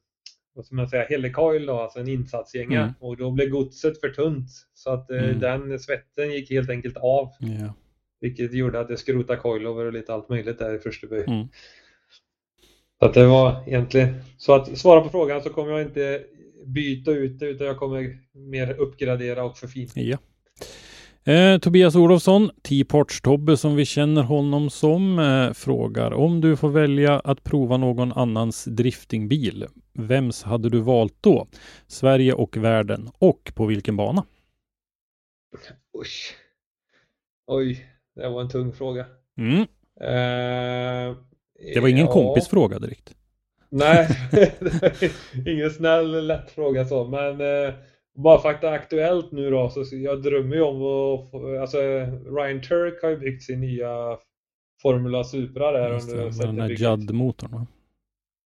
vad 0.55 0.66
ska 0.66 0.74
man 0.74 0.88
säga, 0.88 1.06
helicoil 1.09 1.66
då, 1.66 1.80
alltså 1.80 1.98
en 2.01 2.09
insatsgänga 2.09 2.80
Mm. 2.80 2.92
och 3.01 3.16
då 3.16 3.30
blev 3.30 3.48
godset 3.48 4.01
för 4.01 4.09
tunt 4.09 4.48
så 4.74 4.90
att 4.90 5.10
Mm. 5.10 5.40
den 5.40 5.78
svetten 5.78 6.32
gick 6.32 6.51
helt 6.51 6.70
enkelt 6.70 6.96
av. 6.96 7.28
Ja. 7.40 7.74
Vilket 8.24 8.52
gjorde 8.52 8.80
att 8.80 8.88
det 8.88 8.96
skrotade 8.96 9.40
coilover 9.40 9.84
och 9.84 9.92
lite 9.92 10.14
allt 10.14 10.28
möjligt 10.28 10.59
där 10.59 10.74
i 10.74 10.78
första 10.78 11.06
böj. 11.06 11.24
Mm. 11.26 11.48
Så 12.98 13.06
att 13.06 13.14
det 13.14 13.26
var 13.26 13.68
egentligen... 13.68 14.14
Så 14.36 14.55
att 14.55 14.78
svara 14.78 15.01
på 15.01 15.09
frågan 15.09 15.42
så 15.42 15.51
kommer 15.51 15.72
jag 15.72 15.82
inte 15.82 16.22
byta 16.66 17.10
ut 17.10 17.38
det 17.38 17.46
utan 17.46 17.66
jag 17.66 17.78
kommer 17.78 18.18
mer 18.32 18.80
uppgradera 18.80 19.44
och 19.44 19.59
förfina. 19.59 19.90
Ja. 19.94 20.18
Eh, 21.32 21.59
Tobias 21.59 21.94
Olofsson, 21.94 22.51
T-Parts-Tobbe 22.62 23.56
som 23.56 23.76
vi 23.76 23.84
känner 23.84 24.22
honom 24.22 24.70
som, 24.70 25.18
eh, 25.18 25.52
frågar 25.52 26.12
om 26.12 26.40
du 26.40 26.56
får 26.56 26.68
välja 26.68 27.20
att 27.20 27.44
prova 27.44 27.76
någon 27.76 28.12
annans 28.12 28.64
driftingbil. 28.64 29.66
Vems 29.92 30.42
hade 30.42 30.70
du 30.70 30.80
valt 30.80 31.16
då? 31.20 31.46
Sverige 31.86 32.32
och 32.32 32.56
världen 32.56 33.10
och 33.18 33.52
på 33.55 33.66
vilken 33.66 33.96
bana? 33.96 34.24
Oj. 35.92 36.06
Oj, 37.46 37.94
det 38.15 38.28
var 38.28 38.41
en 38.41 38.49
tung 38.49 38.73
fråga. 38.73 39.07
Mm. 39.39 39.61
Eh, 40.01 41.16
Det 41.74 41.81
var 41.81 41.89
ingen 41.89 42.07
ja. 42.07 42.12
kompisfråga 42.12 42.78
direkt. 42.78 43.15
Nej, 43.69 44.09
ingen 45.47 45.70
snäll 45.70 46.27
lätt 46.27 46.51
fråga 46.51 46.85
så. 46.85 47.05
Men 47.05 47.41
eh, 47.41 47.74
Bara 48.16 48.39
för 48.39 48.51
att 48.51 48.61
det 48.61 48.69
är 48.69 48.73
aktuellt 48.73 49.32
nu 49.32 49.51
då, 49.51 49.70
så 49.70 49.85
jag 49.93 50.23
drömmer 50.23 50.57
ju 50.57 50.62
om 50.62 50.77
att 50.77 51.31
få, 51.31 51.61
alltså 51.61 51.78
Ryan 52.36 52.61
Turk 52.62 53.03
har 53.03 53.11
ju 53.11 53.16
byggt 53.16 53.43
sin 53.43 53.61
nya 53.61 54.19
Formula 54.82 55.24
Supra 55.24 55.73
där 55.73 55.93
Just 55.93 56.11
det, 56.11 56.24
under 56.24 56.47
den 56.47 56.61
här 56.61 56.69
bygget. 56.69 56.81
JUD-motorn 56.81 57.53
va? 57.53 57.66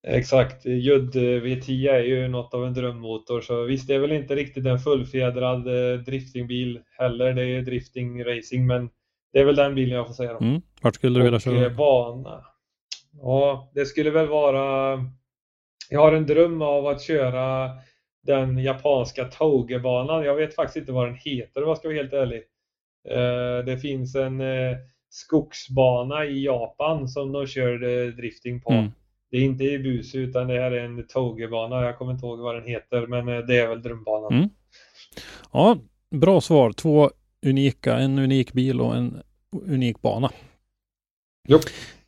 Exakt, 0.06 0.66
Judd 0.66 1.14
V10 1.16 1.90
är 1.90 2.02
ju 2.02 2.28
något 2.28 2.54
av 2.54 2.66
en 2.66 2.74
drömmotor 2.74 3.40
så 3.40 3.62
visst 3.64 3.88
det 3.88 3.94
är 3.94 3.98
väl 3.98 4.12
inte 4.12 4.34
riktigt 4.36 4.66
en 4.66 4.78
fullfjädrad 4.78 5.66
eh, 5.66 5.98
driftingbil 6.00 6.80
heller, 6.98 7.32
det 7.32 7.42
är 7.42 7.62
drifting 7.62 8.24
racing 8.24 8.66
men 8.66 8.90
det 9.32 9.38
är 9.38 9.44
väl 9.44 9.56
den 9.56 9.74
bilen 9.74 9.96
jag 9.96 10.06
får 10.06 10.14
säga 10.14 10.32
då. 10.32 10.38
Mm. 10.38 10.60
Vart 10.82 10.94
skulle 10.94 11.18
du 11.18 11.24
vilja 11.24 11.40
köra? 11.40 11.66
eh, 11.66 11.76
bana. 11.76 12.44
Ja, 13.22 13.70
det 13.74 13.86
skulle 13.86 14.10
väl 14.10 14.26
vara... 14.28 14.98
Jag 15.90 16.00
har 16.00 16.12
en 16.12 16.26
dröm 16.26 16.62
av 16.62 16.86
att 16.86 17.02
köra 17.02 17.70
den 18.26 18.58
japanska 18.58 19.24
Touge-banan. 19.24 20.24
Jag 20.24 20.34
vet 20.34 20.54
faktiskt 20.54 20.76
inte 20.76 20.92
vad 20.92 21.06
den 21.06 21.14
heter 21.24 21.62
om 21.62 21.68
jag 21.68 21.78
ska 21.78 21.88
vara 21.88 21.96
helt 21.98 22.12
ärlig. 22.12 22.42
Eh, 23.08 23.64
Det 23.66 23.78
finns 23.78 24.14
en 24.16 24.40
eh, 24.40 24.76
skogsbana 25.10 26.24
i 26.24 26.44
Japan 26.44 27.08
som 27.08 27.32
de 27.32 27.46
kör 27.46 28.06
drifting 28.10 28.60
på. 28.60 28.70
Mm. 28.72 28.90
Det 29.30 29.36
är 29.36 29.40
inte 29.44 29.64
i 29.64 29.78
Busu 29.78 30.18
utan 30.18 30.46
det 30.48 30.60
här 30.60 30.70
är 30.70 30.84
en 30.84 31.06
Touge-bana. 31.06 31.84
Jag 31.84 31.98
kommer 31.98 32.12
inte 32.12 32.26
ihåg 32.26 32.38
vad 32.38 32.54
den 32.54 32.64
heter 32.68 33.06
men 33.06 33.26
det 33.46 33.56
är 33.58 33.68
väl 33.68 33.82
drömbanan. 33.82 34.32
Mm. 34.32 34.48
Ja, 35.52 35.76
bra 36.10 36.40
svar. 36.40 36.72
Två 36.72 37.10
unika, 37.46 37.96
en 37.98 38.18
unik 38.18 38.52
bil 38.52 38.80
och 38.80 38.96
en 38.96 39.22
unik 39.66 40.02
bana. 40.02 40.30
Jo. 41.48 41.58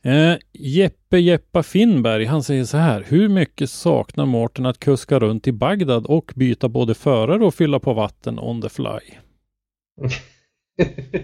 Eh, 0.03 0.37
Jeppe 0.51 1.17
Jeppa 1.19 1.63
Finnberg, 1.63 2.25
han 2.25 2.43
säger 2.43 2.63
så 2.65 2.77
här. 2.77 3.03
Hur 3.07 3.29
mycket 3.29 3.69
saknar 3.69 4.25
Mårten 4.25 4.65
att 4.65 4.79
kuska 4.79 5.19
runt 5.19 5.47
i 5.47 5.51
Bagdad 5.51 6.05
och 6.05 6.31
byta 6.35 6.69
både 6.69 6.93
förare 6.95 7.45
och 7.45 7.53
fylla 7.55 7.79
på 7.79 7.93
vatten 7.93 8.39
on 8.39 8.61
the 8.61 8.69
fly? 8.69 8.99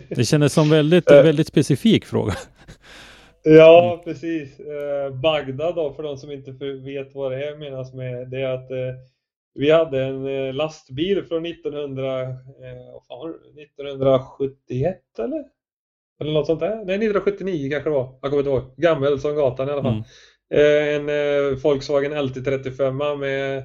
Det 0.09 0.25
kändes 0.25 0.53
som 0.53 0.69
väldigt, 0.69 1.11
Eh. 1.11 1.23
väldigt 1.23 1.47
specifik 1.47 2.05
fråga. 2.05 2.33
Ja, 3.43 4.01
precis. 4.05 4.59
Eh, 4.59 5.15
Bagdad 5.21 5.75
då, 5.75 5.93
för 5.93 6.03
de 6.03 6.17
som 6.17 6.31
inte 6.31 6.51
vet 6.85 7.15
vad 7.15 7.31
det 7.31 7.47
är 7.47 7.57
menas 7.57 7.93
med, 7.93 8.29
det 8.29 8.41
är 8.41 8.49
att 8.49 8.71
eh, 8.71 8.77
vi 9.57 9.71
hade 9.71 10.03
en 10.03 10.25
eh, 10.25 10.53
lastbil 10.53 11.23
från 11.23 11.45
1900, 11.45 12.21
eh, 12.21 12.27
fan 13.07 13.19
var 13.19 13.29
det? 13.29 13.61
1971 13.61 15.19
eller? 15.19 15.43
Eller 16.19 16.31
något 16.31 16.45
sånt 16.45 16.59
där? 16.59 16.75
Nej, 16.75 16.95
1979 16.95 17.69
kanske 17.71 17.89
det 17.89 17.93
var. 17.93 18.19
Jag 18.21 18.31
kommer 18.31 18.37
inte 18.37 18.49
ihåg. 18.49 18.63
Gammel 18.77 19.19
som 19.19 19.35
gatan 19.35 19.69
i 19.69 19.71
alla 19.71 19.81
fall. 19.81 19.91
Mm. 19.91 20.03
Eh, 20.53 20.95
en 20.95 21.09
eh, 21.09 21.57
Volkswagen 21.63 22.13
LT35 22.13 23.17
med 23.17 23.63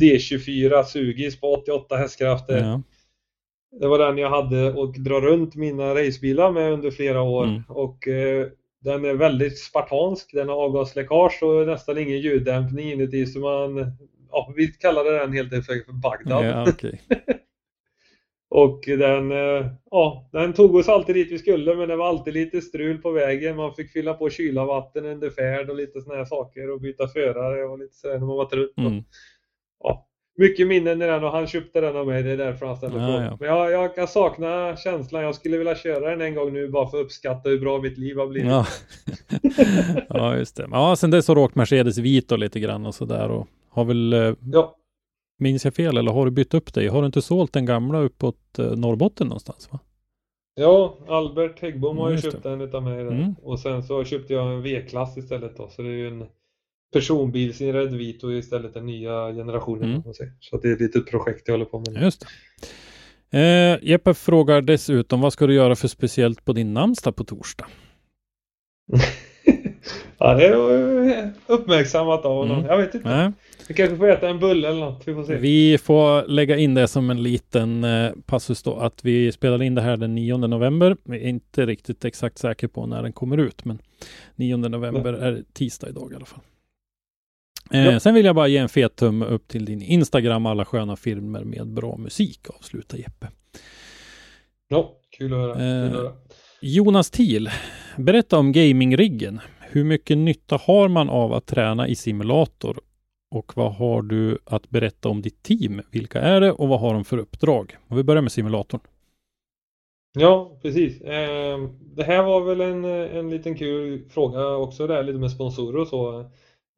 D24 0.00 0.82
Sugis 0.82 1.40
på 1.40 1.52
88 1.52 1.96
hästkrafter. 1.96 2.58
Ja. 2.58 2.82
Det 3.80 3.88
var 3.88 3.98
den 3.98 4.18
jag 4.18 4.30
hade 4.30 4.72
och 4.72 5.00
dra 5.00 5.20
runt 5.20 5.54
mina 5.54 5.94
racebilar 5.94 6.52
med 6.52 6.72
under 6.72 6.90
flera 6.90 7.22
år. 7.22 7.44
Mm. 7.44 7.62
Och 7.68 8.08
eh, 8.08 8.46
den 8.80 9.04
är 9.04 9.14
väldigt 9.14 9.58
spartansk. 9.58 10.32
Den 10.32 10.48
har 10.48 10.56
avgasläckage 10.56 11.42
och 11.42 11.66
nästan 11.66 11.98
ingen 11.98 12.20
ljuddämpning 12.20 12.92
inuti 12.92 13.26
så 13.26 13.38
man, 13.38 13.92
ja, 14.36 14.52
vi 14.56 14.66
kallade 14.66 15.18
den 15.18 15.32
helt 15.32 15.52
enkelt 15.52 15.86
för 15.86 15.92
Bagdad. 15.92 16.46
Ja, 16.46 16.66
okej. 16.68 17.00
Och 18.48 18.82
den, 18.86 19.32
eh, 19.32 19.66
ja, 19.90 20.28
den 20.32 20.52
tog 20.52 20.74
oss 20.74 20.88
alltid 20.88 21.14
dit 21.14 21.32
vi 21.32 21.38
skulle 21.38 21.74
men 21.76 21.88
det 21.88 21.96
var 21.96 22.08
alltid 22.08 22.34
lite 22.34 22.60
strul 22.60 22.98
på 22.98 23.10
vägen. 23.10 23.56
Man 23.56 23.74
fick 23.74 23.90
fylla 23.92 24.14
på 24.14 24.30
kyla 24.30 24.64
vatten 24.64 25.04
under 25.06 25.30
färd 25.30 25.70
och 25.70 25.76
lite 25.76 26.00
såna 26.00 26.16
här 26.16 26.24
saker 26.24 26.70
och 26.70 26.80
byta 26.80 27.08
förare 27.08 27.64
och 27.64 27.78
lite 27.78 27.94
sådär 27.94 28.18
när 28.18 28.26
man 28.26 28.36
var 28.36 28.44
trött. 28.44 28.76
Mm. 28.76 29.04
Ja, 29.82 30.06
mycket 30.38 30.66
minnen 30.66 31.02
i 31.02 31.06
den 31.06 31.24
och 31.24 31.30
han 31.30 31.46
köpte 31.46 31.80
den 31.80 31.96
av 31.96 32.06
mig. 32.06 32.22
Det 32.22 32.30
är 32.30 32.36
därför 32.36 32.66
han 32.66 32.76
ställer 32.76 32.98
Ja, 32.98 33.06
frågan. 33.06 33.22
ja. 33.22 33.36
Men 33.40 33.48
jag, 33.48 33.72
jag 33.72 33.94
kan 33.94 34.08
sakna 34.08 34.76
känslan. 34.76 35.22
Jag 35.22 35.34
skulle 35.34 35.56
vilja 35.58 35.74
köra 35.74 36.10
den 36.10 36.20
en 36.20 36.34
gång 36.34 36.52
nu 36.52 36.68
bara 36.68 36.88
för 36.90 36.98
att 36.98 37.04
uppskatta 37.04 37.48
hur 37.48 37.58
bra 37.60 37.78
mitt 37.78 37.98
liv 37.98 38.16
har 38.18 38.26
blivit. 38.26 38.50
Ja. 38.50 38.66
ja, 40.08 40.36
just 40.36 40.56
det. 40.56 40.68
Ja, 40.70 40.96
sen 40.96 41.10
dess 41.10 41.28
har 41.28 41.34
du 41.34 41.40
åkt 41.40 41.54
Mercedes 41.54 41.98
Vito 41.98 42.36
lite 42.36 42.60
grann 42.60 42.86
och 42.86 42.94
sådär 42.94 43.28
och 43.28 43.48
har 43.76 43.84
väl, 43.84 44.12
eh, 44.12 44.34
Ja, 44.52 44.76
minns 45.38 45.64
jag 45.64 45.74
fel 45.74 45.96
eller 45.96 46.12
har 46.12 46.24
du 46.24 46.30
bytt 46.30 46.54
upp 46.54 46.74
dig? 46.74 46.88
Har 46.88 47.00
du 47.02 47.06
inte 47.06 47.22
sålt 47.22 47.52
den 47.52 47.66
gamla 47.66 47.98
uppåt 48.00 48.58
eh, 48.58 48.70
Norrbotten 48.70 49.26
någonstans? 49.26 49.68
Va? 49.72 49.78
ja 50.54 50.98
Albert 51.08 51.60
Häggbom 51.60 51.98
har 51.98 52.08
ju 52.08 52.14
Just 52.14 52.24
köpt 52.32 52.42
det. 52.42 52.48
den 52.50 52.60
utav 52.60 52.82
mig. 52.82 53.00
Mm. 53.00 53.34
Och 53.42 53.60
sen 53.60 53.82
så 53.82 54.04
köpte 54.04 54.32
jag 54.32 54.52
en 54.52 54.62
V-klass 54.62 55.16
istället 55.16 55.56
då. 55.56 55.68
Så 55.68 55.82
det 55.82 55.88
är 55.88 55.92
ju 55.92 56.08
en 56.08 56.26
personbilsinredd 56.92 57.94
Vito 57.94 58.32
istället 58.32 58.74
den 58.74 58.86
nya 58.86 59.32
generationen. 59.32 59.90
Mm. 59.90 60.02
Så 60.40 60.56
det 60.62 60.68
är 60.68 60.72
ett 60.72 60.80
litet 60.80 61.10
projekt 61.10 61.42
jag 61.48 61.54
håller 61.54 61.64
på 61.64 61.78
med. 61.78 61.92
nu. 61.92 62.00
Just 62.00 62.20
det. 63.30 63.38
Eh, 63.38 63.78
Jeppe 63.82 64.14
frågar 64.14 64.62
dessutom, 64.62 65.20
vad 65.20 65.32
ska 65.32 65.46
du 65.46 65.54
göra 65.54 65.76
för 65.76 65.88
speciellt 65.88 66.44
på 66.44 66.52
din 66.52 66.74
namnsdag 66.74 67.16
på 67.16 67.24
torsdag? 67.24 67.66
ja, 70.18 70.34
det 70.34 70.46
är 70.46 71.18
eh, 71.18 71.28
uppmärksammat 71.46 72.24
av 72.24 72.36
honom. 72.36 72.56
Mm. 72.58 72.70
Jag 72.70 72.76
vet 72.78 72.94
inte. 72.94 73.08
Nej, 73.16 73.32
Vi 73.68 73.74
kanske 73.74 73.96
får 73.96 74.08
äta 74.10 74.28
en 74.28 74.38
bulle 74.40 74.68
eller 74.68 74.80
något. 74.80 75.02
Vi 75.08 75.14
får 75.14 75.24
se. 75.24 75.36
vi 75.36 75.78
får 75.78 76.28
lägga 76.28 76.56
in 76.56 76.74
det 76.74 76.88
som 76.88 77.10
en 77.10 77.22
liten 77.22 77.84
eh, 77.84 78.10
passus 78.26 78.62
då, 78.62 78.76
att 78.76 79.04
vi 79.04 79.32
spelar 79.32 79.62
in 79.62 79.74
det 79.74 79.82
här 79.82 79.96
den 79.96 80.14
9 80.14 80.36
november. 80.36 80.96
Vi 81.04 81.16
är 81.24 81.28
inte 81.28 81.66
riktigt 81.66 82.04
exakt 82.04 82.38
säker 82.38 82.68
på 82.68 82.86
när 82.86 83.02
den 83.02 83.12
kommer 83.12 83.36
ut, 83.38 83.64
men 83.64 83.78
9 84.36 84.56
november 84.56 85.12
är 85.12 85.42
tisdag 85.52 85.88
idag 85.88 86.12
i 86.12 86.16
alla 86.16 86.26
fall. 86.26 86.40
Eh, 87.70 87.84
Ja. 87.86 88.00
Sen 88.00 88.14
vill 88.14 88.26
jag 88.26 88.34
bara 88.34 88.48
ge 88.48 88.58
en 88.58 88.68
fet 88.68 88.96
tumme 88.96 89.24
upp 89.26 89.48
till 89.48 89.64
din 89.64 89.82
Instagram, 89.82 90.46
alla 90.46 90.64
sköna 90.64 90.96
filmer 90.96 91.44
med 91.44 91.66
bra 91.68 91.96
musik, 91.96 92.40
avsluta 92.58 92.96
Jeppe. 92.96 93.28
Ja, 94.68 94.92
kul 95.18 95.32
att 95.32 95.38
höra. 95.38 95.54
Kul 95.54 95.62
Eh, 95.62 95.84
att 95.86 95.92
höra. 95.92 96.12
Jonas 96.60 97.10
Thiel, 97.10 97.50
berätta 97.96 98.38
om 98.38 98.52
gamingriggen. 98.52 99.40
Hur 99.76 99.84
mycket 99.84 100.18
nytta 100.18 100.56
har 100.56 100.88
man 100.88 101.08
av 101.08 101.32
att 101.32 101.46
träna 101.46 101.88
i 101.88 101.94
simulator? 101.94 102.80
Och 103.30 103.52
vad 103.56 103.74
har 103.74 104.02
du 104.02 104.38
att 104.44 104.70
berätta 104.70 105.08
om 105.08 105.22
ditt 105.22 105.42
team? 105.42 105.82
Vilka 105.90 106.20
är 106.20 106.40
det 106.40 106.52
och 106.52 106.68
vad 106.68 106.80
har 106.80 106.94
de 106.94 107.04
för 107.04 107.18
uppdrag? 107.18 107.76
Och 107.88 107.98
vi 107.98 108.02
börjar 108.02 108.22
med 108.22 108.32
simulatorn. 108.32 108.80
Ja, 110.18 110.58
precis. 110.62 111.00
Ehm, 111.02 111.94
det 111.96 112.02
här 112.02 112.22
var 112.22 112.40
väl 112.40 112.60
en, 112.60 112.84
en 112.84 113.30
liten 113.30 113.54
kul 113.54 114.08
fråga 114.08 114.56
också 114.56 114.86
där, 114.86 115.02
lite 115.02 115.18
med 115.18 115.30
sponsorer 115.30 115.80
och 115.80 115.88
så. 115.88 116.30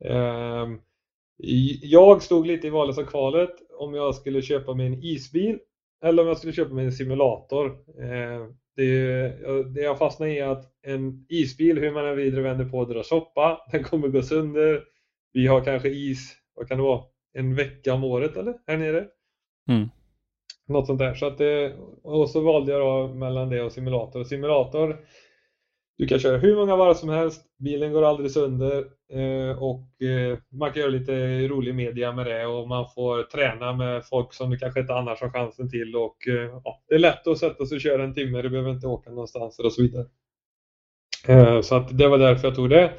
Ehm, 0.04 0.80
jag 1.82 2.22
stod 2.22 2.46
lite 2.46 2.66
i 2.66 2.70
valet 2.70 2.98
och 2.98 3.08
kvalet 3.08 3.54
om 3.78 3.94
jag 3.94 4.14
skulle 4.14 4.42
köpa 4.42 4.74
mig 4.74 4.86
en 4.86 5.02
isbil 5.04 5.58
eller 6.04 6.22
om 6.22 6.28
jag 6.28 6.38
skulle 6.38 6.52
köpa 6.52 6.74
mig 6.74 6.84
en 6.84 6.92
simulator. 6.92 7.66
Eh, 8.02 8.46
Det, 8.76 8.84
jag- 9.42 9.74
det 9.74 9.80
jag 9.80 9.98
fastnade 9.98 10.32
i 10.32 10.38
är 10.38 10.48
att 10.48 10.64
en 10.86 11.26
isbil, 11.28 11.78
hur 11.78 11.90
man 11.92 12.06
än 12.06 12.14
vrider 12.16 12.38
och 12.38 12.44
vänder 12.44 12.64
på 12.64 12.78
och 12.78 12.88
drar 12.88 13.02
soppa, 13.02 13.60
den 13.72 13.82
kommer 13.84 14.08
gå 14.08 14.22
sönder. 14.22 14.82
Vi 15.32 15.46
har 15.46 15.64
kanske 15.64 15.88
is, 15.88 16.36
vad 16.54 16.68
kan 16.68 16.76
det 16.78 16.84
vara, 16.84 17.02
en 17.32 17.54
vecka 17.54 17.94
om 17.94 18.04
året 18.04 18.36
eller? 18.36 18.54
Här 18.66 18.76
nere? 18.76 19.06
Mm. 19.70 19.88
Något 20.68 20.86
sånt 20.86 20.98
där. 20.98 21.14
Så 21.14 21.26
att 21.26 21.38
det, 21.38 21.74
och 22.02 22.30
så 22.30 22.40
valde 22.40 22.72
jag 22.72 22.80
då 22.80 23.14
mellan 23.14 23.48
det 23.48 23.62
och 23.62 23.72
simulator. 23.72 24.24
Simulator, 24.24 24.96
du 25.98 26.06
kan 26.06 26.18
köra 26.18 26.38
hur 26.38 26.56
många 26.56 26.76
varv 26.76 26.94
som 26.94 27.08
helst, 27.08 27.42
bilen 27.58 27.92
går 27.92 28.02
aldrig 28.02 28.30
sönder 28.30 28.84
eh, 29.12 29.62
och 29.62 30.02
eh, 30.02 30.38
man 30.52 30.72
kan 30.72 30.80
göra 30.80 30.90
lite 30.90 31.48
rolig 31.48 31.74
media 31.74 32.12
med 32.12 32.26
det 32.26 32.46
och 32.46 32.68
man 32.68 32.86
får 32.94 33.22
träna 33.22 33.72
med 33.72 34.06
folk 34.06 34.32
som 34.34 34.50
du 34.50 34.58
kanske 34.58 34.80
inte 34.80 34.94
annars 34.94 35.20
har 35.20 35.30
chansen 35.30 35.70
till 35.70 35.96
och 35.96 36.28
eh, 36.28 36.60
ja, 36.64 36.82
det 36.88 36.94
är 36.94 36.98
lätt 36.98 37.26
att 37.26 37.38
sätta 37.38 37.66
sig 37.66 37.76
och 37.76 37.80
köra 37.80 38.04
en 38.04 38.14
timme, 38.14 38.42
du 38.42 38.50
behöver 38.50 38.70
inte 38.70 38.86
åka 38.86 39.10
någonstans 39.10 39.58
och 39.58 39.72
så 39.72 39.82
vidare. 39.82 40.06
Så 41.62 41.74
att 41.74 41.98
det 41.98 42.08
var 42.08 42.18
därför 42.18 42.48
jag 42.48 42.54
tog 42.54 42.70
det. 42.70 42.92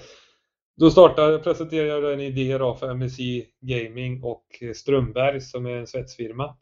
Då 0.80 0.90
startade, 0.90 1.40
presenterade 1.40 2.08
jag 2.08 2.14
en 2.14 2.20
idé 2.20 2.58
då 2.58 2.76
för 2.76 2.94
MSI 2.94 3.46
Gaming 3.62 4.24
och 4.24 4.46
Strömberg 4.76 5.42
som 5.42 5.66
är 5.66 5.76
en 5.76 5.88
svetsfirma 5.88 6.56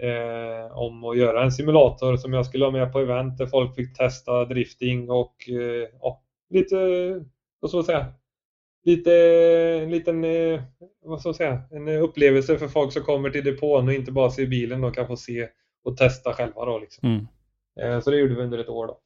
eh, 0.00 0.78
om 0.78 1.04
att 1.04 1.18
göra 1.18 1.42
en 1.44 1.52
simulator 1.52 2.16
som 2.16 2.32
jag 2.32 2.46
skulle 2.46 2.64
ha 2.64 2.72
med 2.72 2.92
på 2.92 2.98
event 3.00 3.38
där 3.38 3.46
folk 3.46 3.74
fick 3.74 3.96
testa 3.96 4.44
drifting 4.44 5.10
och 5.10 5.48
eh, 5.48 5.88
ja, 6.00 6.22
lite, 6.50 6.76
vad 7.60 7.70
ska 7.70 7.76
man 7.76 7.84
säga, 7.84 8.06
lite, 8.84 9.12
en 9.82 9.90
liten, 9.90 10.24
eh, 10.24 10.62
vad 11.04 11.20
ska 11.20 11.28
man 11.28 11.34
säga, 11.34 11.62
en 11.70 11.88
upplevelse 11.88 12.58
för 12.58 12.68
folk 12.68 12.92
som 12.92 13.02
kommer 13.02 13.30
till 13.30 13.44
depån 13.44 13.88
och 13.88 13.94
inte 13.94 14.12
bara 14.12 14.30
ser 14.30 14.46
bilen 14.46 14.84
och 14.84 14.94
kan 14.94 15.06
få 15.06 15.16
se 15.16 15.48
och 15.84 15.96
testa 15.96 16.32
själva 16.32 16.64
då 16.64 16.78
liksom. 16.78 17.08
Mm. 17.08 17.26
Eh, 17.80 18.00
Så 18.00 18.10
det 18.10 18.16
gjorde 18.18 18.34
vi 18.34 18.42
under 18.42 18.58
ett 18.58 18.68
år 18.68 18.86
då. 18.86 18.98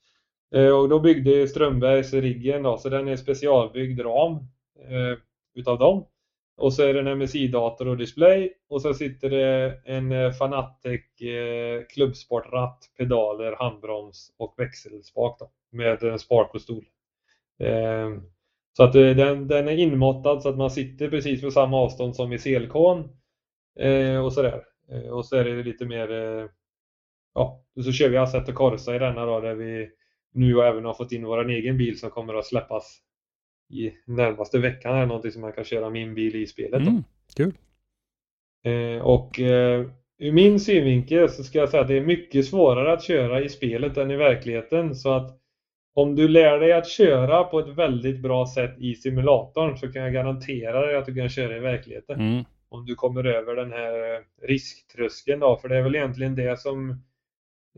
Eh, 0.58 0.78
Och 0.78 0.88
då 0.88 1.00
byggde 1.00 1.48
Strömbergs 1.48 2.12
riggen 2.12 2.62
då, 2.62 2.78
så 2.78 2.88
den 2.88 3.08
är 3.08 3.16
specialbyggd 3.16 4.00
ram 4.00 4.38
utav 5.54 5.78
dem. 5.78 6.04
Och 6.56 6.72
så 6.72 6.82
är 6.82 6.94
det 6.94 7.00
en 7.00 7.18
MSI-dator 7.18 7.88
och 7.88 7.96
display 7.96 8.52
och 8.68 8.82
så 8.82 8.94
sitter 8.94 9.30
det 9.30 9.80
en 9.84 10.12
eh, 10.12 10.32
Fanatec 10.32 11.20
eh, 11.20 11.82
klubbsportratt, 11.88 12.78
pedaler, 12.98 13.56
handbroms 13.58 14.34
och 14.36 14.54
växelspak 14.56 15.38
då, 15.38 15.50
med 15.70 16.02
en 16.02 16.18
sparkostol. 16.18 16.84
Eh, 17.58 18.10
så 18.76 18.82
att 18.82 18.94
eh, 18.94 19.10
den, 19.10 19.48
den 19.48 19.68
är 19.68 19.76
inmåttad 19.76 20.40
så 20.40 20.48
att 20.48 20.56
man 20.56 20.70
sitter 20.70 21.10
precis 21.10 21.42
på 21.42 21.50
samma 21.50 21.76
avstånd 21.76 22.16
som 22.16 22.32
i 22.32 22.36
CLK'n 22.36 23.08
eh, 23.78 24.24
och 24.24 24.32
sådär. 24.32 24.62
Eh, 24.90 25.08
och 25.08 25.26
så 25.26 25.36
är 25.36 25.44
det 25.44 25.62
lite 25.62 25.84
mer, 25.84 26.10
eh, 26.12 26.46
ja, 27.34 27.64
så 27.84 27.92
kör 27.92 28.08
vi 28.08 28.16
Assetto 28.16 28.52
Corsa 28.52 28.96
i 28.96 28.98
denna 28.98 29.26
då 29.26 29.40
där 29.40 29.54
vi 29.54 29.90
nu 30.32 30.60
även 30.60 30.84
har 30.84 30.94
fått 30.94 31.12
in 31.12 31.24
vår 31.24 31.50
egen 31.50 31.78
bil 31.78 31.98
som 31.98 32.10
kommer 32.10 32.34
att 32.34 32.46
släppas 32.46 33.05
i 33.70 33.92
närmaste 34.04 34.58
veckan 34.58 34.96
är 34.96 35.06
någonting 35.06 35.32
som 35.32 35.40
man 35.40 35.52
kan 35.52 35.64
köra 35.64 35.90
min 35.90 36.14
bil 36.14 36.36
i 36.36 36.46
spelet. 36.46 36.80
Mm, 36.80 37.04
kul. 37.36 37.52
Eh, 38.64 39.02
och 39.02 39.40
eh, 39.40 39.86
ur 40.18 40.32
min 40.32 40.60
synvinkel 40.60 41.28
så 41.28 41.44
ska 41.44 41.58
jag 41.58 41.68
säga 41.68 41.82
att 41.82 41.88
det 41.88 41.96
är 41.96 42.04
mycket 42.04 42.46
svårare 42.46 42.92
att 42.92 43.02
köra 43.02 43.40
i 43.40 43.48
spelet 43.48 43.96
än 43.96 44.10
i 44.10 44.16
verkligheten. 44.16 44.94
Så 44.94 45.12
att 45.12 45.38
om 45.94 46.14
du 46.14 46.28
lär 46.28 46.58
dig 46.58 46.72
att 46.72 46.88
köra 46.88 47.44
på 47.44 47.58
ett 47.58 47.68
väldigt 47.68 48.22
bra 48.22 48.46
sätt 48.46 48.74
i 48.78 48.94
simulatorn 48.94 49.76
så 49.76 49.92
kan 49.92 50.02
jag 50.02 50.12
garantera 50.12 50.86
dig 50.86 50.96
att 50.96 51.06
du 51.06 51.14
kan 51.14 51.28
köra 51.28 51.56
i 51.56 51.60
verkligheten. 51.60 52.20
Mm. 52.20 52.44
Om 52.68 52.86
du 52.86 52.94
kommer 52.94 53.24
över 53.24 53.56
den 53.56 53.72
här 53.72 54.22
risktröskeln 54.42 55.40
då, 55.40 55.56
för 55.56 55.68
det 55.68 55.76
är 55.76 55.82
väl 55.82 55.94
egentligen 55.94 56.34
det 56.34 56.60
som 56.60 57.02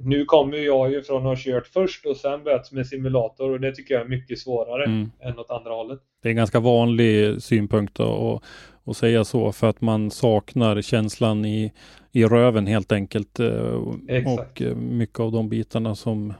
nu 0.01 0.25
kommer 0.25 0.57
jag 0.57 0.91
ju 0.93 1.03
från 1.03 1.16
att 1.16 1.23
ha 1.23 1.37
kört 1.37 1.66
först 1.66 2.07
och 2.07 2.16
sen 2.16 2.45
börjat 2.45 2.73
med 2.73 2.87
simulator 2.87 3.51
och 3.51 3.61
det 3.61 3.73
tycker 3.75 3.95
jag 3.95 4.05
är 4.05 4.09
mycket 4.09 4.39
svårare 4.39 4.85
Mm. 4.85 5.11
än 5.20 5.39
åt 5.39 5.51
andra 5.51 5.70
hållet. 5.73 6.01
Det 6.23 6.29
är 6.29 6.31
en 6.31 6.37
ganska 6.37 6.61
vanlig 6.61 7.43
synpunkt 7.43 8.01
att, 8.01 8.43
att 8.85 8.97
säga 8.97 9.25
så 9.25 9.53
för 9.53 9.66
att 9.69 9.81
man 9.81 10.11
saknar 10.11 10.83
känslan 10.83 11.45
i, 11.45 11.73
i 12.12 12.25
röven 12.25 12.66
helt 12.66 12.93
enkelt. 12.93 13.41
eh, 13.41 13.83
Exakt. 14.09 14.61
Och 14.61 14.62
eh, 14.66 14.77
mycket 14.77 15.20
av 15.20 15.33
de 15.33 15.49
bitarna 15.49 15.95
som 15.95 16.35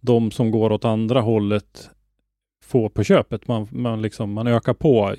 de 0.00 0.30
som 0.30 0.50
går 0.50 0.72
åt 0.72 0.84
andra 0.84 1.20
hållet 1.20 1.90
får 2.64 2.88
på 2.88 3.04
köpet. 3.04 3.48
Man, 3.48 3.68
man, 3.70 4.02
liksom, 4.02 4.32
man 4.32 4.46
ökar 4.46 4.74
på 4.74 5.14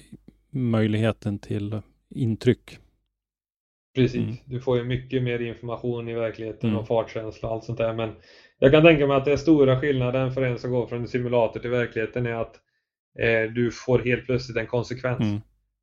möjligheten 0.51 1.39
till 1.39 1.81
intryck. 2.15 2.77
Precis, 4.01 4.23
Mm. 4.23 4.35
du 4.45 4.59
får 4.59 4.77
ju 4.77 4.83
mycket 4.83 5.23
mer 5.23 5.39
information 5.41 6.09
i 6.09 6.13
verkligheten 6.13 6.69
Mm. 6.69 6.79
och 6.81 6.87
fartkänsla 6.87 7.49
och 7.49 7.55
allt 7.55 7.63
sånt 7.63 7.77
där. 7.77 7.93
Men 7.93 8.15
jag 8.59 8.71
kan 8.71 8.83
tänka 8.83 9.07
mig 9.07 9.17
att 9.17 9.25
den 9.25 9.37
stora 9.37 9.79
skillnaden 9.81 10.31
för 10.31 10.41
en 10.41 10.59
som 10.59 10.71
går 10.71 10.87
från 10.87 11.07
simulator 11.07 11.59
till 11.59 11.69
verkligheten 11.69 12.25
är 12.25 12.33
att 12.33 12.55
eh, 13.19 13.51
du 13.51 13.71
får 13.71 13.99
helt 13.99 14.25
plötsligt 14.25 14.57
en 14.57 14.67
konsekvens. 14.67 15.19
Mm. 15.21 15.35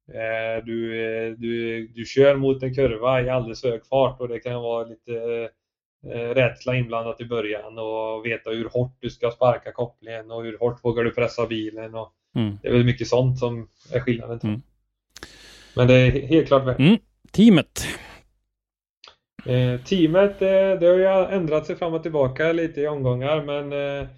Eh, 0.09 0.65
du, 0.65 1.05
eh, 1.05 1.33
du, 1.33 1.87
du 1.89 2.05
kör 2.05 2.37
mot 2.37 2.63
en 2.63 2.75
kurva 2.75 3.23
i 3.23 3.29
alldeles 3.29 3.65
hög 3.65 3.87
fart 3.87 4.21
och 4.21 4.29
det 4.29 4.39
kan 4.41 4.55
vara 4.55 4.85
lite 4.85 5.49
eh, 6.13 6.29
rädsla 6.35 6.77
inblandat 6.77 7.21
i 7.21 7.25
början 7.25 7.79
och 7.79 8.27
veta 8.27 8.51
hur 8.51 8.69
hårt 8.69 8.97
du 9.01 9.11
ska 9.11 9.31
sparka 9.31 9.73
kopplingen 9.73 10.31
och 10.31 10.45
hur 10.45 10.59
hårt 10.59 10.85
vågar 10.85 11.05
du 11.05 11.11
pressa 11.11 11.47
bilen. 11.47 11.95
Och 11.95 12.13
Mm. 12.37 12.59
det 12.63 12.69
är 12.69 12.73
väl 12.73 12.85
mycket 12.85 13.07
sånt 13.09 13.39
som 13.39 13.69
är 13.93 14.01
skillnaden. 14.01 14.41
Mm. 14.43 14.61
Men 15.77 15.87
det 15.89 15.95
är 15.95 16.11
helt 16.27 16.47
klart 16.47 16.67
värt. 16.67 16.79
Teamet. 17.35 17.87
Eh, 19.47 19.81
teamet 19.81 20.43
eh, 20.43 20.81
det 20.81 20.87
har 20.87 20.95
ju 20.95 21.37
ändrat 21.37 21.67
sig 21.67 21.77
fram 21.77 21.95
och 21.95 22.03
tillbaka 22.03 22.53
lite 22.53 22.81
i 22.81 22.87
omgångar 22.87 23.43
men 23.43 23.73
eh, 23.73 24.09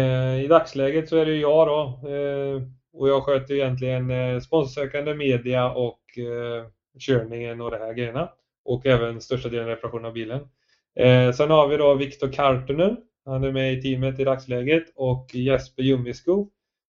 eh, 0.00 0.44
i 0.44 0.46
dagsläget 0.46 1.08
så 1.08 1.16
är 1.16 1.26
det 1.26 1.32
ju 1.32 1.40
jag 1.40 1.68
då. 1.68 2.08
Eh, 2.08 2.62
och 2.92 3.08
jag 3.08 3.22
sköter 3.22 3.54
egentligen 3.54 4.10
eh, 4.10 4.40
sponsorsökande 4.40 5.14
media 5.14 5.70
och 5.70 6.18
eh, 6.18 6.66
körningen 6.98 7.60
och 7.60 7.70
de 7.70 7.76
här 7.76 7.92
grejerna. 7.92 8.28
Och 8.64 8.86
även 8.86 9.20
största 9.20 9.48
delen 9.48 9.66
reparation 9.66 10.04
av 10.04 10.12
bilen. 10.12 10.40
Eh, 10.96 11.32
sen 11.32 11.50
har 11.50 11.68
vi 11.68 11.76
då 11.76 11.94
Viktor 11.94 12.32
Kartunen, 12.32 12.96
han 13.24 13.44
är 13.44 13.52
med 13.52 13.72
i 13.72 13.82
teamet 13.82 14.20
i 14.20 14.24
dagsläget. 14.24 14.84
Och 14.96 15.34
Jesper 15.34 15.82
Jummiskog 15.82 16.50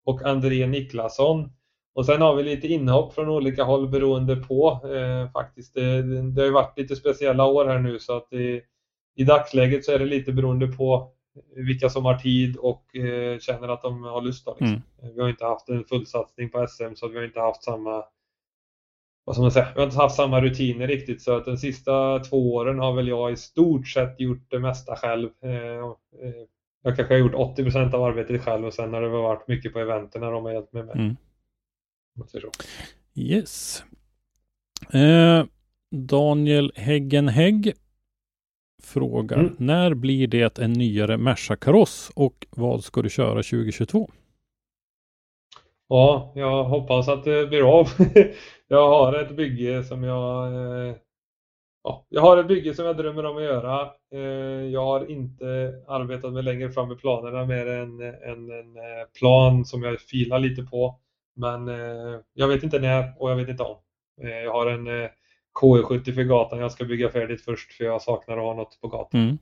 och 0.05 0.21
André 0.21 0.67
Niklasson 0.67 1.51
och 1.95 2.05
sen 2.05 2.21
har 2.21 2.35
vi 2.35 2.43
lite 2.43 2.67
inhopp 2.67 3.13
från 3.13 3.29
olika 3.29 3.63
håll 3.63 3.87
beroende 3.87 4.35
på 4.35 4.81
eh, 4.95 5.31
faktiskt. 5.31 5.73
Det, 5.73 6.01
det 6.21 6.41
har 6.41 6.45
ju 6.45 6.53
varit 6.53 6.77
lite 6.77 6.95
speciella 6.95 7.45
år 7.45 7.65
här 7.65 7.79
nu 7.79 7.99
så 7.99 8.17
att 8.17 8.33
i, 8.33 8.61
i 9.15 9.23
dagsläget 9.23 9.85
så 9.85 9.91
är 9.91 9.99
det 9.99 10.05
lite 10.05 10.31
beroende 10.31 10.67
på 10.67 11.11
vilka 11.55 11.89
som 11.89 12.05
har 12.05 12.15
tid 12.15 12.57
och 12.57 12.95
eh, 12.95 13.39
känner 13.39 13.67
att 13.67 13.81
de 13.81 14.03
har 14.03 14.21
lust. 14.21 14.45
Då, 14.45 14.57
liksom. 14.59 14.81
Vi 15.15 15.21
har 15.21 15.29
inte 15.29 15.45
haft 15.45 15.69
en 15.69 15.83
fullsatsning 15.83 16.49
på 16.49 16.67
SM 16.67 16.95
så 16.95 17.07
vi 17.07 17.17
har 17.17 17.25
inte 17.25 17.39
haft 17.39 17.63
samma 17.63 18.03
vad 19.25 19.35
ska 19.35 19.41
man 19.41 19.51
säga, 19.51 19.67
vi 19.75 19.79
har 19.79 19.87
inte 19.87 19.97
haft 19.97 20.15
samma 20.15 20.41
rutiner 20.41 20.87
riktigt 20.87 21.21
så 21.21 21.37
att 21.37 21.45
de 21.45 21.57
sista 21.57 22.19
två 22.19 22.55
åren 22.55 22.79
har 22.79 22.93
väl 22.93 23.07
jag 23.07 23.31
i 23.31 23.35
stort 23.35 23.87
sett 23.87 24.19
gjort 24.19 24.51
det 24.51 24.59
mesta 24.59 24.95
själv. 24.95 25.29
Eh, 25.43 25.51
eh, 25.51 26.43
jag 26.83 26.95
kanske 26.95 27.13
har 27.13 27.19
gjort 27.19 27.57
80% 27.57 27.93
av 27.93 28.03
arbetet 28.03 28.41
själv 28.41 28.65
och 28.65 28.73
sen 28.73 28.93
har 28.93 29.01
det 29.01 29.09
varit 29.09 29.47
mycket 29.47 29.73
på 29.73 29.79
eventen 29.79 30.21
de 30.21 30.45
har 30.45 30.51
hjälpt 30.51 30.73
mig 30.73 30.83
med. 30.83 30.95
Mm. 30.95 31.15
Man 32.15 32.27
säger 32.27 32.45
så. 32.45 32.51
Yes. 33.15 33.83
Eh, 34.93 35.45
Daniel 35.91 36.71
Häggenhägg 36.75 37.73
frågar 38.83 39.37
Mm. 39.39 39.55
när 39.59 39.93
blir 39.93 40.27
det 40.27 40.59
en 40.59 40.73
nyare 40.73 41.17
Merca-kaross 41.17 42.11
och 42.15 42.47
vad 42.49 42.83
ska 42.83 43.01
du 43.01 43.09
köra 43.09 43.43
2022? 43.43 44.09
Ja, 45.87 46.31
jag 46.35 46.63
hoppas 46.63 47.07
att 47.07 47.23
det 47.23 47.47
blir 47.47 47.79
av. 47.79 47.87
Jag 48.67 48.87
har 48.89 49.13
ett 49.13 49.35
bygge 49.35 49.83
som 49.83 50.03
jag 50.03 50.53
eh, 50.53 50.95
Ja, 51.83 52.05
jag 52.09 52.21
har 52.21 52.37
ett 52.37 52.47
bygge 52.47 52.73
som 52.73 52.85
jag 52.85 52.97
drömmer 52.97 53.25
om 53.25 53.37
att 53.37 53.43
göra. 53.43 53.81
Eh, 54.13 54.19
Jag 54.71 54.85
har 54.85 55.11
inte 55.11 55.45
arbetat 55.87 56.33
med 56.33 56.45
längre 56.45 56.69
fram 56.71 56.91
i 56.91 56.95
planerna 56.95 57.45
mer 57.45 57.67
än 57.67 58.01
en, 58.01 58.51
en 58.51 58.75
eh, 58.77 59.07
plan 59.19 59.65
som 59.65 59.83
jag 59.83 59.99
filar 60.01 60.39
lite 60.39 60.63
på. 60.63 60.99
Men 61.35 61.67
eh, 61.67 62.19
jag 62.33 62.47
vet 62.47 62.63
inte 62.63 62.79
när 62.79 63.13
och 63.19 63.31
jag 63.31 63.35
vet 63.35 63.49
inte 63.49 63.63
om. 63.63 63.77
Eh, 64.21 64.29
Jag 64.29 64.51
har 64.51 64.67
en 64.67 64.87
eh, 64.87 65.09
KE70 65.61 66.11
för 66.15 66.23
gatan 66.23 66.59
jag 66.59 66.71
ska 66.71 66.85
bygga 66.85 67.09
färdigt 67.09 67.41
först 67.41 67.73
för 67.73 67.83
jag 67.83 68.01
saknar 68.01 68.37
att 68.37 68.43
ha 68.43 68.53
något 68.53 68.81
på 68.81 68.87
gatan. 68.87 69.19
Mm. 69.21 69.37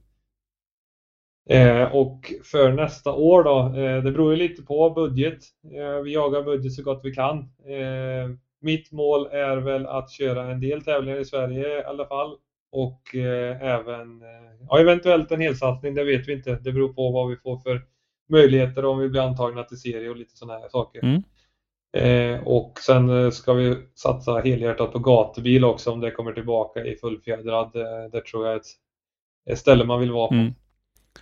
Eh, 1.50 1.96
och 1.96 2.34
för 2.44 2.72
nästa 2.72 3.14
år 3.14 3.44
då, 3.44 3.60
eh, 3.80 4.04
det 4.04 4.12
beror 4.12 4.32
ju 4.32 4.38
lite 4.38 4.62
på 4.62 4.90
budget. 4.90 5.40
Eh, 5.76 6.02
vi 6.04 6.14
jagar 6.14 6.44
budget 6.44 6.74
så 6.74 6.84
gott 6.84 7.02
vi 7.04 7.14
kan. 7.14 7.38
Eh, 7.66 8.30
mitt 8.62 8.92
mål 8.92 9.28
är 9.32 9.58
väl 9.58 9.86
att 9.86 10.12
köra 10.12 10.52
en 10.52 10.60
del 10.62 10.84
tävlingar 10.84 11.20
i 11.20 11.26
Sverige 11.26 11.80
i 11.80 11.84
alla 11.84 12.06
fall. 12.06 12.38
Och 12.72 13.16
även, 13.62 14.22
ja 14.70 14.80
eventuellt 14.80 15.32
en 15.32 15.42
helsatsning, 15.42 15.96
det 15.96 16.04
vet 16.04 16.28
vi 16.28 16.34
inte. 16.34 16.56
Det 16.56 16.72
beror 16.72 16.94
på 16.94 17.12
vad 17.12 17.30
vi 17.30 17.36
får 17.36 17.58
för 17.58 17.82
möjligheter 18.30 18.86
om 18.86 19.00
vi 19.00 19.10
blir 19.10 19.22
antagna 19.22 19.64
till 19.64 19.78
serie 19.78 20.10
och 20.10 20.16
lite 20.16 20.38
sådana 20.38 20.60
här 20.60 20.70
saker. 20.70 21.04
Mm. 21.04 21.24
Eh, 21.94 22.48
och 22.48 22.80
sen 22.80 23.10
eh, 23.10 23.30
ska 23.30 23.54
vi 23.54 23.78
satsa 23.96 24.40
helhjärtat 24.40 24.94
på 24.94 25.00
gatubil 25.00 25.64
också 25.66 25.92
om 25.92 26.00
det 26.00 26.12
kommer 26.12 26.34
tillbaka 26.34 26.86
i 26.86 26.96
fullfjädrad. 26.96 27.76
Eh, 27.76 28.12
det 28.12 28.26
tror 28.26 28.46
jag 28.46 28.56
är 28.56 28.62
ett, 29.50 29.60
ställe 29.60 29.86
man 29.86 30.00
vill 30.00 30.12
vara 30.12 30.28
på. 30.28 30.34
Mm. 30.34 30.54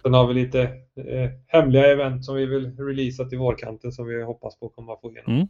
Sen 0.01 0.13
har 0.13 0.27
vi 0.27 0.33
lite 0.33 0.61
eh, 0.95 1.29
hemliga 1.47 1.91
event 1.91 2.25
som 2.25 2.35
vi 2.35 2.45
vill 2.45 2.77
releasa 2.77 3.25
till 3.25 3.37
vårkanten 3.37 3.91
som 3.91 4.07
vi 4.07 4.23
hoppas 4.23 4.59
på 4.59 4.69
komma 4.69 4.97
få 5.01 5.11
igenom. 5.11 5.35
Mm. 5.35 5.47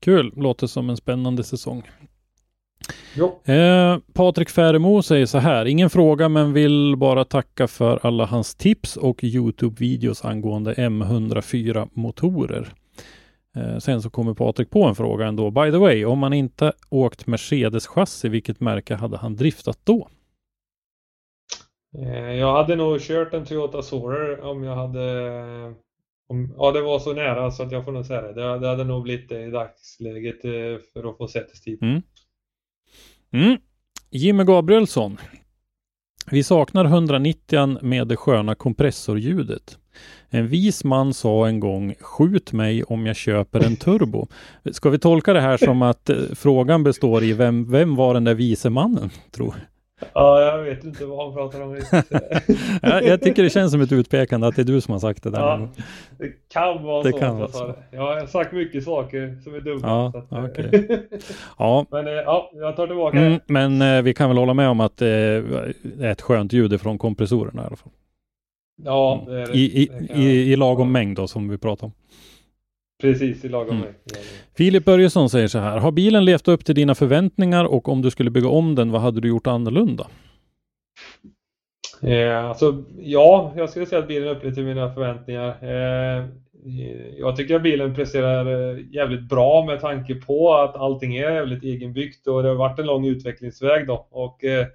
Kul, 0.00 0.32
låter 0.36 0.66
som 0.66 0.90
en 0.90 0.96
spännande 0.96 1.44
säsong. 1.44 1.82
Eh, 3.44 3.98
Patrik 4.12 4.50
Färemo 4.50 5.02
säger 5.02 5.26
så 5.26 5.38
här, 5.38 5.66
ingen 5.66 5.90
fråga 5.90 6.28
men 6.28 6.52
vill 6.52 6.96
bara 6.96 7.24
tacka 7.24 7.68
för 7.68 8.06
alla 8.06 8.24
hans 8.24 8.54
tips 8.54 8.96
och 8.96 9.22
Youtube-videos 9.24 10.26
angående 10.26 10.74
M104 10.74 11.88
motorer. 11.92 12.74
Eh, 13.56 13.78
sen 13.78 14.02
så 14.02 14.10
kommer 14.10 14.34
Patrik 14.34 14.70
på 14.70 14.84
en 14.84 14.94
fråga 14.94 15.26
ändå. 15.26 15.50
By 15.50 15.70
the 15.70 15.78
way, 15.78 16.04
om 16.04 16.18
man 16.18 16.32
inte 16.32 16.72
åkt 16.88 17.26
Mercedes-chassi, 17.26 18.28
vilket 18.28 18.60
märke 18.60 18.94
hade 18.94 19.16
han 19.16 19.36
driftat 19.36 19.78
då? 19.84 20.08
Eh, 21.98 22.32
jag 22.32 22.52
hade 22.52 22.76
nog 22.76 23.00
kört 23.00 23.34
en 23.34 23.44
Toyota 23.44 23.82
Soarer 23.82 24.40
om 24.40 24.64
jag 24.64 24.76
hade 24.76 25.00
om, 26.30 26.54
ja, 26.56 26.72
det 26.72 26.80
var 26.80 26.98
så 26.98 27.12
nära 27.12 27.50
så 27.50 27.62
att 27.62 27.72
jag 27.72 27.84
får 27.84 27.92
nog 27.92 28.06
säga 28.06 28.22
det. 28.22 28.32
Det, 28.32 28.58
det 28.58 28.68
hade 28.68 28.84
nog 28.84 29.02
blivit 29.02 29.28
det 29.28 29.44
i 29.44 29.50
dagsläget 29.50 30.44
eh, 30.44 30.82
för 30.92 31.10
att 31.10 31.16
få 31.16 31.28
sätestid. 31.28 31.82
Mm. 31.82 32.02
Mm. 33.32 33.56
Jimmy 34.10 34.44
Gabrielsson. 34.44 35.18
Vi 36.30 36.42
saknar 36.42 36.84
190 36.84 37.78
med 37.82 38.08
det 38.08 38.16
sköna 38.16 38.54
kompressorljudet. 38.54 39.78
En 40.30 40.46
vis 40.48 40.84
man 40.84 41.14
sa 41.14 41.46
en 41.48 41.60
gång, 41.60 41.94
skjut 42.00 42.52
mig 42.52 42.82
om 42.82 43.06
jag 43.06 43.16
köper 43.16 43.66
en 43.66 43.76
turbo. 43.76 44.26
Ska 44.72 44.90
vi 44.90 44.98
tolka 44.98 45.32
det 45.32 45.40
här 45.40 45.56
som 45.56 45.82
att 45.82 46.10
eh, 46.10 46.16
frågan 46.34 46.82
består 46.84 47.22
i 47.22 47.32
vem, 47.32 47.70
vem 47.70 47.96
var 47.96 48.14
den 48.14 48.24
där 48.24 48.34
vise 48.34 48.70
mannen? 48.70 49.10
Tror? 49.30 49.54
Ja, 50.14 50.40
jag 50.40 50.62
vet 50.62 50.84
inte 50.84 51.06
vad 51.06 51.24
han 51.26 51.34
pratar 51.34 51.60
om 51.62 51.74
jag, 52.82 53.04
jag 53.04 53.20
tycker 53.22 53.42
det 53.42 53.50
känns 53.50 53.72
som 53.72 53.80
ett 53.80 53.92
utpekande 53.92 54.46
att 54.46 54.56
det 54.56 54.62
är 54.62 54.66
du 54.66 54.80
som 54.80 54.92
har 54.92 54.98
sagt 55.00 55.22
det 55.22 55.30
där. 55.30 55.40
Ja, 55.40 55.68
det 56.18 56.32
kan 56.52 56.82
vara 56.84 57.02
Det 57.02 57.10
så. 57.12 57.18
kan 57.18 57.38
vara 57.38 57.48
så. 57.48 57.74
jag 57.90 58.00
har 58.00 58.26
sagt 58.26 58.52
mycket 58.52 58.84
saker 58.84 59.38
som 59.44 59.54
är 59.54 59.60
dumma. 59.60 59.80
Ja, 59.82 60.12
att, 60.18 60.32
eh, 60.32 60.44
okej. 60.44 61.08
Ja, 61.58 61.86
Men 61.90 62.06
eh, 62.06 62.12
ja, 62.12 62.50
jag 62.54 62.76
tar 62.76 62.86
tillbaka 62.86 63.18
mm, 63.18 63.32
det. 63.32 63.40
men 63.46 64.04
vi 64.04 64.14
kan 64.14 64.28
väl 64.30 64.38
hålla 64.38 64.54
med 64.54 64.68
om 64.68 64.80
att 64.80 64.96
det 64.96 65.08
är 65.08 66.04
ett 66.04 66.20
skönt 66.20 66.52
ljud 66.52 66.80
från 66.80 66.98
kompressorerna 66.98 67.62
i 67.62 67.66
alla 67.66 67.76
fall. 67.76 67.92
Ja, 68.84 69.24
det 69.26 69.40
är 69.40 69.46
det. 69.46 69.52
I, 69.58 69.82
i, 69.82 69.86
Det 69.86 70.14
i, 70.14 70.52
i 70.52 70.56
lagom 70.56 70.92
mängd 70.92 71.16
då 71.16 71.26
som 71.26 71.48
vi 71.48 71.58
pratar 71.58 71.86
om. 71.86 71.92
Precis, 73.00 73.44
i 73.44 73.48
lagom 73.48 73.76
Mm. 73.76 73.82
mm. 73.82 73.94
Filip 74.56 74.84
Börjesson 74.84 75.30
säger 75.30 75.48
så 75.48 75.58
här. 75.58 75.78
Har 75.78 75.92
bilen 75.92 76.24
levt 76.24 76.48
upp 76.48 76.64
till 76.64 76.74
dina 76.74 76.94
förväntningar 76.94 77.64
och 77.64 77.88
om 77.88 78.02
du 78.02 78.10
skulle 78.10 78.30
bygga 78.30 78.48
om 78.48 78.74
den, 78.74 78.90
vad 78.90 79.00
hade 79.00 79.20
du 79.20 79.28
gjort 79.28 79.46
annorlunda? 79.46 80.06
Eh, 82.02 82.44
alltså, 82.44 82.84
ja, 82.98 83.52
jag 83.56 83.70
skulle 83.70 83.86
säga 83.86 83.98
att 84.02 84.08
bilen 84.08 84.28
upplever 84.28 84.54
till 84.54 84.64
mina 84.64 84.94
förväntningar. 84.94 85.56
Eh, 85.62 86.26
jag 87.18 87.36
tycker 87.36 87.56
att 87.56 87.62
bilen 87.62 87.94
presterar 87.94 88.70
eh, 88.72 88.78
jävligt 88.90 89.28
bra 89.28 89.64
med 89.64 89.80
tanke 89.80 90.14
på 90.14 90.54
att 90.54 90.76
allting 90.76 91.16
är 91.16 91.30
jävligt 91.30 91.64
egenbyggt 91.64 92.26
och 92.26 92.42
det 92.42 92.48
har 92.48 92.56
varit 92.56 92.78
en 92.78 92.86
lång 92.86 93.06
utvecklingsväg 93.06 93.86
då. 93.86 94.06
Och 94.10 94.44
eh, 94.44 94.66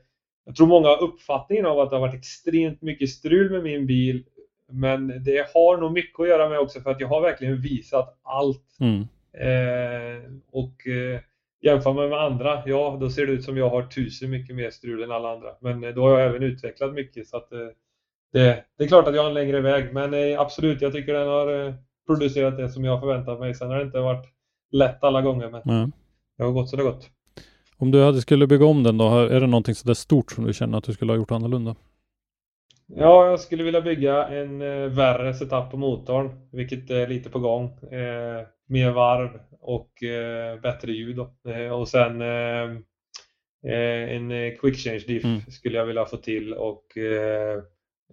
jag 0.45 0.55
tror 0.55 0.67
många 0.67 0.87
har 0.87 1.03
uppfattningen 1.03 1.65
av 1.65 1.79
att 1.79 1.89
det 1.89 1.95
har 1.95 2.01
varit 2.07 2.15
extremt 2.19 2.81
mycket 2.81 3.09
strul 3.09 3.51
med 3.51 3.63
min 3.63 3.85
bil. 3.85 4.23
Men 4.71 5.23
det 5.23 5.47
har 5.53 5.77
nog 5.77 5.91
mycket 5.91 6.19
att 6.19 6.27
göra 6.27 6.49
med 6.49 6.59
också 6.59 6.79
för 6.81 6.91
att 6.91 6.99
jag 6.99 7.07
har 7.07 7.21
verkligen 7.21 7.61
visat 7.61 8.19
allt. 8.23 8.77
Mm. 8.79 9.01
Eh, 9.37 10.23
och 10.51 10.87
eh, 10.87 11.19
jämför 11.61 11.93
man 11.93 12.09
med 12.09 12.19
andra, 12.19 12.63
ja 12.65 12.97
då 13.01 13.09
ser 13.09 13.25
det 13.25 13.31
ut 13.31 13.43
som 13.43 13.57
jag 13.57 13.69
har 13.69 13.83
tusen 13.83 14.29
mycket 14.29 14.55
mer 14.55 14.69
strul 14.69 15.03
än 15.03 15.11
alla 15.11 15.33
andra. 15.33 15.49
Men 15.59 15.83
eh, 15.83 15.89
då 15.89 16.01
har 16.01 16.19
jag 16.19 16.29
även 16.29 16.43
utvecklat 16.43 16.93
mycket 16.93 17.27
så 17.27 17.37
att 17.37 17.51
eh, 17.51 17.59
det, 18.33 18.63
det 18.77 18.83
är 18.83 18.87
klart 18.87 19.07
att 19.07 19.15
jag 19.15 19.21
har 19.21 19.29
en 19.29 19.33
längre 19.33 19.61
väg. 19.61 19.93
Men 19.93 20.13
eh, 20.13 20.39
absolut, 20.39 20.81
jag 20.81 20.93
tycker 20.93 21.13
den 21.13 21.27
har 21.27 21.67
eh, 21.67 21.73
producerat 22.07 22.57
det 22.57 22.69
som 22.69 22.85
jag 22.85 22.99
förväntat 22.99 23.39
mig. 23.39 23.55
Sen 23.55 23.69
har 23.69 23.77
det 23.77 23.83
inte 23.83 23.99
varit 23.99 24.25
lätt 24.71 25.03
alla 25.03 25.21
gånger 25.21 25.49
men 25.49 25.61
Ja. 25.65 25.89
det 26.37 26.43
har 26.43 26.51
gått 26.51 26.69
så 26.69 26.75
det 26.75 26.83
har 26.83 26.91
gått. 26.91 27.09
Om 27.77 27.91
du 27.91 28.03
hade 28.03 28.21
skulle 28.21 28.47
bygga 28.47 28.65
om 28.65 28.83
den 28.83 28.97
då, 28.97 29.09
är 29.19 29.39
det 29.39 29.47
någonting 29.47 29.75
sådär 29.75 29.93
stort 29.93 30.31
som 30.31 30.45
du 30.45 30.53
känner 30.53 30.77
att 30.77 30.83
du 30.83 30.93
skulle 30.93 31.11
ha 31.11 31.17
gjort 31.17 31.31
annorlunda? 31.31 31.75
Ja, 32.87 33.29
jag 33.29 33.39
skulle 33.39 33.63
vilja 33.63 33.81
bygga 33.81 34.27
en 34.27 34.61
eh, 34.61 34.89
värre 34.89 35.33
setup 35.33 35.71
på 35.71 35.77
motorn, 35.77 36.49
vilket 36.51 36.89
är 36.89 37.07
lite 37.07 37.29
på 37.29 37.39
gång. 37.39 37.65
Eh, 37.91 38.45
mer 38.67 38.91
varv 38.91 39.29
och 39.61 40.03
eh, 40.03 40.59
bättre 40.59 40.91
ljud. 40.91 41.19
Eh, 41.19 41.71
och 41.71 41.87
sen 41.87 42.21
eh, 42.21 42.71
eh, 43.73 44.15
en 44.15 44.31
eh, 44.31 44.53
quick 44.61 44.77
change 44.77 45.03
diff 45.07 45.23
Mm. 45.23 45.41
skulle 45.41 45.77
jag 45.77 45.85
vilja 45.85 46.05
få 46.05 46.17
till 46.17 46.53
och 46.53 46.83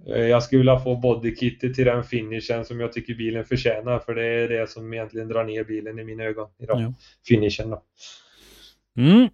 jag 0.06 0.43
skulle 0.43 0.59
vilja 0.59 0.78
få 0.78 0.97
bodykittet 0.97 1.74
till 1.74 1.84
den 1.84 2.05
finishen 2.05 2.64
som 2.64 2.80
jag 2.80 2.93
tycker 2.93 3.14
bilen 3.14 3.44
förtjänar 3.44 3.98
för 3.98 4.14
det 4.14 4.24
är 4.24 4.48
det 4.48 4.70
som 4.70 4.93
egentligen 4.93 5.28
drar 5.28 5.44
ner 5.44 5.64
bilen 5.64 5.98
i 5.98 6.05
mina 6.05 6.24
ögon 6.24 6.48
idag. 6.59 6.80
Ja. 6.80 6.94
Finishen 7.28 7.70
då. 7.70 7.82
Mm. 8.97 9.28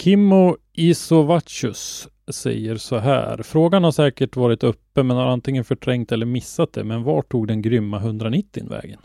Kimmo 0.00 0.56
Isovachus 0.72 2.08
säger 2.30 2.76
så 2.76 2.96
här. 2.96 3.42
Frågan 3.42 3.84
har 3.84 3.92
säkert 3.92 4.36
varit 4.36 4.62
uppe 4.64 5.02
men 5.02 5.16
har 5.16 5.26
antingen 5.26 5.64
förträngt 5.64 6.12
eller 6.12 6.26
missat 6.26 6.72
det. 6.72 6.84
Men 6.84 7.02
var 7.02 7.22
tog 7.22 7.48
den 7.48 7.62
grymma 7.62 7.96
190 7.96 8.68
vägen? 8.70 9.00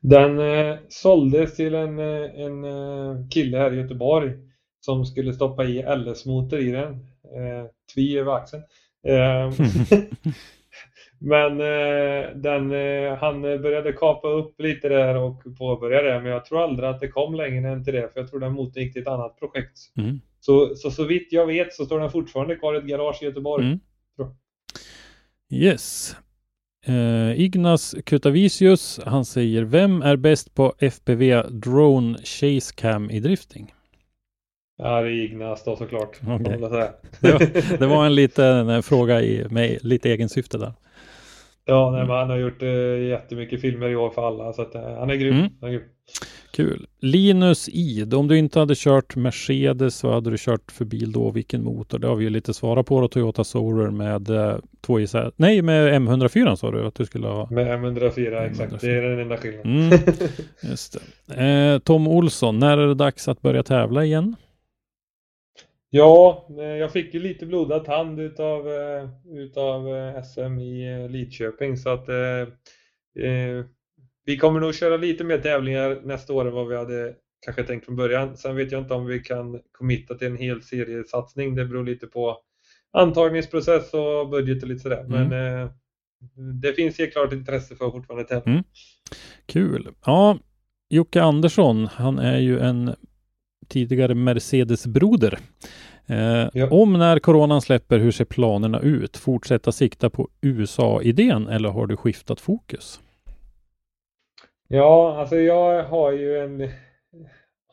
Den 0.00 0.38
eh, 0.38 0.76
såldes 0.88 1.56
till 1.56 1.74
en, 1.74 1.98
eh, 1.98 2.40
en 2.40 2.64
eh, 2.64 3.28
kille 3.30 3.58
här 3.58 3.72
i 3.72 3.76
Göteborg 3.76 4.32
som 4.80 5.06
skulle 5.06 5.32
stoppa 5.32 5.64
i 5.64 5.82
LS-motor 5.82 6.58
i 6.58 6.70
den. 6.70 6.92
Eh, 6.92 7.66
tvi 7.94 8.18
över 8.18 8.32
axeln. 8.32 8.62
Eh, 9.06 9.50
men 11.24 11.60
eh, 11.60 12.30
den, 12.34 12.72
eh, 12.72 13.16
han 13.18 13.42
började 13.42 13.92
kapa 13.92 14.28
upp 14.28 14.60
lite 14.60 14.88
där 14.88 15.16
och 15.16 15.42
påbörjade 15.58 16.12
det. 16.12 16.20
Men 16.20 16.32
jag 16.32 16.44
tror 16.44 16.62
aldrig 16.62 16.88
att 16.88 17.00
det 17.00 17.08
kom 17.08 17.34
längre 17.34 17.68
än 17.68 17.84
till 17.84 17.94
det. 17.94 18.12
För 18.12 18.20
jag 18.20 18.30
tror 18.30 18.40
den 18.40 18.52
motorn 18.52 18.82
gick 18.82 18.92
till 18.92 19.02
ett 19.02 19.08
annat 19.08 19.38
projekt. 19.38 19.78
Mm. 19.96 20.20
Så, 20.40 20.74
så, 20.76 20.90
så 20.90 21.04
vitt 21.04 21.28
jag 21.30 21.46
vet 21.46 21.72
så 21.72 21.84
står 21.84 22.00
den 22.00 22.10
fortfarande 22.10 22.56
kvar 22.56 22.74
i 22.74 22.78
ett 22.78 22.84
garage 22.84 23.22
i 23.22 23.24
Göteborg. 23.24 23.66
Mm. 23.66 23.80
Yes. 25.52 26.16
Eh, 26.86 27.40
Ignas 27.40 27.94
Kutavicius, 28.06 29.00
han 29.06 29.24
säger 29.24 29.62
Vem 29.62 30.02
är 30.02 30.16
bäst 30.16 30.54
på 30.54 30.74
FPV 30.78 31.42
Drone 31.42 32.18
Chase 32.18 32.74
Cam 32.76 33.10
i 33.10 33.20
drifting? 33.20 33.74
Ja, 34.76 35.00
det 35.00 35.08
är 35.08 35.24
Ignas 35.24 35.64
då 35.64 35.76
såklart. 35.76 36.16
Säga. 36.16 36.92
Det 37.20 37.32
var, 37.32 37.78
det 37.78 37.86
var 37.86 38.06
en 38.06 38.14
liten 38.14 38.82
fråga 38.82 39.22
i 39.22 39.46
med 39.50 39.84
lite 39.84 40.10
egen 40.10 40.28
syfte 40.28 40.58
där. 40.58 40.72
Ja, 41.66 41.90
nej, 41.90 42.06
men 42.06 42.16
han 42.16 42.30
har 42.30 42.36
gjort 42.36 42.62
eh, 42.62 43.02
jättemycket 43.08 43.60
filmer 43.60 43.88
i 43.88 43.96
år 43.96 44.10
för 44.10 44.28
alla 44.28 44.52
så 44.52 44.62
att, 44.62 44.74
eh, 44.74 44.98
han 44.98 45.10
är 45.10 45.14
grym. 45.14 45.34
Mm. 45.34 45.50
Han 45.60 45.70
är 45.70 45.72
grym. 45.72 45.88
Kul. 46.52 46.86
Linus 47.00 47.68
Id, 47.68 48.14
om 48.14 48.28
du 48.28 48.38
inte 48.38 48.58
hade 48.58 48.74
kört 48.76 49.16
Mercedes, 49.16 50.02
vad 50.02 50.14
hade 50.14 50.30
du 50.30 50.36
kört 50.38 50.72
för 50.72 50.84
bil 50.84 51.12
då? 51.12 51.30
Vilken 51.30 51.64
motor? 51.64 51.98
Det 51.98 52.06
har 52.06 52.16
vi 52.16 52.24
ju 52.24 52.30
lite 52.30 52.54
svarat 52.54 52.86
på 52.86 53.00
då. 53.00 53.08
Toyota 53.08 53.44
Soarer 53.44 53.90
med 53.90 54.30
eh, 54.30 54.56
två 54.86 55.00
isär. 55.00 55.32
Nej, 55.36 55.62
med 55.62 56.02
M104 56.02 56.56
sa 56.56 56.70
du 56.70 56.86
att 56.86 56.94
du 56.94 57.06
skulle 57.06 57.26
ha. 57.26 57.50
Med 57.50 57.66
M104, 57.66 58.50
exakt. 58.50 58.72
M104. 58.72 58.78
Det 58.80 58.98
är 58.98 59.02
den 59.02 59.18
enda 59.18 59.36
skillnaden. 59.36 59.76
Mm, 59.76 59.98
just 60.62 60.96
det. 61.26 61.44
Eh, 61.44 61.78
Tom 61.78 62.08
Olsson, 62.08 62.58
när 62.58 62.78
är 62.78 62.86
det 62.86 62.94
dags 62.94 63.28
att 63.28 63.42
börja 63.42 63.62
tävla 63.62 64.04
igen? 64.04 64.36
Ja, 65.96 66.46
eh, 66.58 66.64
jag 66.64 66.92
fick 66.92 67.14
ju 67.14 67.20
lite 67.20 67.46
blodad 67.46 67.84
tand 67.84 68.20
utav, 68.20 68.68
eh, 68.68 69.08
utav 69.34 69.96
eh, 69.96 70.22
SM 70.22 70.58
i 70.58 71.08
Lidköping 71.08 71.76
så 71.76 71.90
att 71.90 72.08
eh, 72.08 73.64
vi 74.24 74.36
kommer 74.38 74.60
nog 74.60 74.74
köra 74.74 74.96
lite 74.96 75.24
mer 75.24 75.38
tävlingar 75.38 76.00
nästa 76.04 76.32
år 76.32 76.46
än 76.46 76.54
vad 76.54 76.68
vi 76.68 76.76
hade 76.76 77.14
kanske 77.44 77.64
tänkt 77.64 77.84
från 77.84 77.96
början. 77.96 78.36
Sen 78.36 78.56
vet 78.56 78.72
jag 78.72 78.80
inte 78.80 78.94
om 78.94 79.06
vi 79.06 79.20
kan 79.20 79.60
committa 79.72 80.14
till 80.14 80.26
en 80.26 80.36
hel 80.36 80.62
seriesatsning. 80.62 81.54
Det 81.54 81.64
beror 81.64 81.84
lite 81.84 82.06
på 82.06 82.36
antagningsprocess 82.92 83.94
och 83.94 84.28
budget 84.28 84.62
och 84.62 84.68
lite 84.68 84.82
sådär. 84.82 85.00
Mm. 85.00 85.28
Men 85.28 85.62
eh, 85.62 85.70
det 86.62 86.72
finns 86.72 86.98
helt 86.98 87.12
klart 87.12 87.32
intresse 87.32 87.76
för 87.76 87.90
fortfarande 87.90 88.24
tävla. 88.24 88.52
Mm. 88.52 88.64
Kul. 89.46 89.88
Ja, 90.06 90.38
Jocke 90.88 91.22
Andersson, 91.22 91.86
han 91.86 92.18
är 92.18 92.38
ju 92.38 92.58
en 92.58 92.94
tidigare 93.68 94.14
Mercedes-broder. 94.14 95.38
Eh, 96.06 96.48
Ja. 96.52 96.68
Om 96.70 96.92
när 96.92 97.18
coronan 97.18 97.60
släpper, 97.62 97.98
hur 97.98 98.10
ser 98.10 98.24
planerna 98.24 98.80
ut? 98.80 99.16
Fortsätta 99.16 99.72
sikta 99.72 100.10
på 100.10 100.28
USA-idén 100.40 101.48
eller 101.48 101.68
har 101.68 101.86
du 101.86 101.96
skiftat 101.96 102.40
fokus? 102.40 103.00
Ja, 104.68 105.16
alltså 105.20 105.36
jag 105.36 105.84
har 105.84 106.12
ju 106.12 106.38
en 106.38 106.70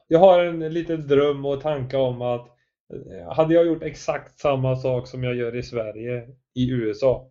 Jag 0.07 0.19
har 0.19 0.43
en 0.43 0.73
liten 0.73 1.07
dröm 1.07 1.45
och 1.45 1.61
tanke 1.61 1.97
om 1.97 2.21
att 2.21 2.47
eh, 2.93 3.33
hade 3.33 3.53
jag 3.53 3.65
gjort 3.65 3.83
exakt 3.83 4.39
samma 4.39 4.75
sak 4.75 5.07
som 5.07 5.23
jag 5.23 5.35
gör 5.35 5.55
i 5.55 5.63
Sverige 5.63 6.27
i 6.55 6.69
USA 6.71 7.27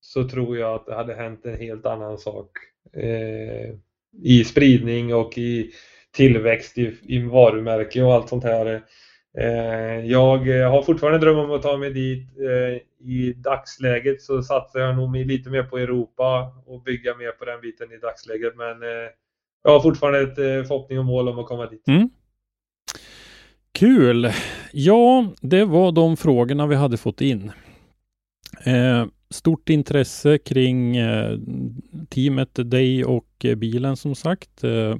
så 0.00 0.28
tror 0.28 0.58
jag 0.58 0.74
att 0.74 0.86
det 0.86 0.94
hade 0.94 1.14
hänt 1.14 1.46
en 1.46 1.56
helt 1.58 1.86
annan 1.86 2.18
sak 2.18 2.50
eh, 2.92 3.74
i 4.22 4.44
spridning 4.44 5.14
och 5.14 5.38
i 5.38 5.70
tillväxt 6.12 6.78
i, 6.78 6.98
i 7.02 7.18
varumärke 7.18 8.02
och 8.02 8.14
allt 8.14 8.28
sånt 8.28 8.44
här. 8.44 8.82
Eh, 9.38 10.06
jag 10.06 10.60
eh, 10.60 10.70
har 10.70 10.82
fortfarande 10.82 11.16
en 11.16 11.20
dröm 11.20 11.38
om 11.38 11.50
att 11.50 11.62
ta 11.62 11.76
mig 11.76 11.90
dit. 11.90 12.28
Eh, 12.38 13.06
I 13.08 13.32
dagsläget 13.32 14.22
så 14.22 14.42
satsar 14.42 14.80
jag 14.80 14.96
nog 14.96 15.16
lite 15.16 15.50
mer 15.50 15.62
på 15.62 15.78
Europa 15.78 16.52
och 16.66 16.82
bygga 16.82 17.16
mer 17.16 17.30
på 17.30 17.44
den 17.44 17.60
biten 17.60 17.92
i 17.92 17.98
dagsläget. 17.98 18.56
Men 18.56 18.82
eh, 18.82 19.08
jag 19.64 19.70
har 19.70 19.80
fortfarande 19.80 20.20
ett 20.20 20.38
eh, 20.38 20.68
förhoppning 20.68 20.98
och 20.98 21.04
mål 21.04 21.28
om 21.28 21.38
att 21.38 21.46
komma 21.46 21.66
dit. 21.66 21.88
Mm. 21.88 22.10
Kul! 23.72 24.32
Ja, 24.72 25.32
det 25.40 25.64
var 25.64 25.92
de 25.92 26.16
frågorna 26.16 26.66
vi 26.66 26.74
hade 26.74 26.96
fått 26.96 27.20
in. 27.20 27.52
Eh, 28.64 29.06
stort 29.30 29.68
intresse 29.68 30.38
kring 30.38 30.96
eh, 30.96 31.38
teamet, 32.08 32.70
dig 32.70 33.04
och 33.04 33.44
eh, 33.44 33.54
bilen 33.54 33.96
som 33.96 34.14
sagt. 34.14 34.64
Eh, 34.64 34.96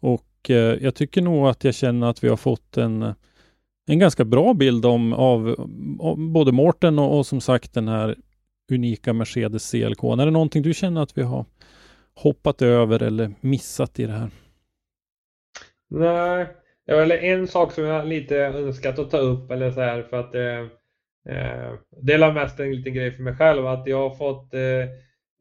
och 0.00 0.24
och 0.42 0.50
eh, 0.50 0.78
jag 0.82 0.94
tycker 0.94 1.22
nog 1.22 1.46
att 1.46 1.64
jag 1.64 1.74
känner 1.74 2.10
att 2.10 2.24
vi 2.24 2.28
har 2.28 2.36
fått 2.36 2.76
en, 2.76 3.14
en 3.86 3.98
ganska 3.98 4.24
bra 4.24 4.54
bild 4.54 4.86
om, 4.86 5.12
av, 5.12 5.54
om 5.98 6.32
både 6.32 6.52
Mårten 6.52 6.98
och, 6.98 7.18
och 7.18 7.26
som 7.26 7.40
sagt 7.40 7.74
den 7.74 7.88
här 7.88 8.16
unika 8.72 9.12
Mercedes 9.12 9.70
CLK. 9.70 10.02
Är 10.04 10.24
det 10.24 10.30
någonting 10.30 10.62
du 10.62 10.74
känner 10.74 11.02
att 11.02 11.18
vi 11.18 11.22
har 11.22 11.44
hoppat 12.14 12.62
över 12.62 13.02
eller 13.02 13.32
missat 13.40 13.98
i 13.98 14.06
det 14.06 14.12
här? 14.12 14.30
Nej, 15.90 16.46
det 16.86 16.92
var 16.92 17.00
väl 17.00 17.12
en 17.12 17.48
sak 17.48 17.72
som 17.72 17.84
jag 17.84 18.06
lite 18.06 18.36
önskat 18.36 18.98
att 18.98 19.10
ta 19.10 19.18
upp 19.18 19.50
eller 19.50 19.70
så 19.70 19.80
här 19.80 20.02
för 20.02 20.20
att 20.20 20.34
eh, 20.34 20.60
eh, 21.36 21.72
det 22.02 22.12
är 22.12 22.32
mest 22.32 22.60
en 22.60 22.76
liten 22.76 22.94
grej 22.94 23.16
för 23.16 23.22
mig 23.22 23.34
själv 23.34 23.66
att 23.66 23.86
jag 23.86 24.08
har 24.08 24.16
fått 24.16 24.54
eh, 24.54 24.60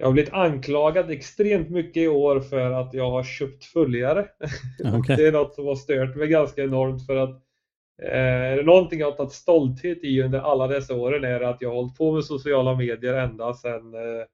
jag 0.02 0.08
har 0.08 0.14
blivit 0.14 0.34
anklagad 0.34 1.12
extremt 1.12 1.70
mycket 1.70 2.04
i 2.04 2.08
år 2.08 2.40
för 2.40 2.72
att 2.72 2.94
jag 2.94 3.12
har 3.12 3.24
köpt 3.24 3.66
följare. 3.66 4.28
Okej. 4.94 5.16
Det 5.18 5.28
är 5.28 5.32
något 5.32 5.56
som 5.56 5.66
har 5.66 5.76
stört 5.76 6.16
mig 6.16 6.28
ganska 6.28 6.64
enormt 6.64 7.06
för 7.06 7.16
att 7.16 7.44
eh, 8.04 8.20
är 8.22 8.58
det 8.58 8.64
någonting 8.64 9.00
jag 9.00 9.12
har 9.12 9.18
tagit 9.18 9.32
stolthet 9.32 10.04
i 10.04 10.22
under 10.22 10.40
alla 10.40 10.68
dessa 10.68 10.96
åren 10.96 11.24
är 11.24 11.40
det 11.40 11.50
att 11.50 11.62
jag 11.62 11.70
har 11.70 11.76
hållit 11.76 11.98
på 11.98 12.12
med 12.12 12.26
sociala 12.26 12.76
medier 12.76 13.14
ända 13.14 13.54
sedan, 13.54 13.94
eh, 13.94 14.26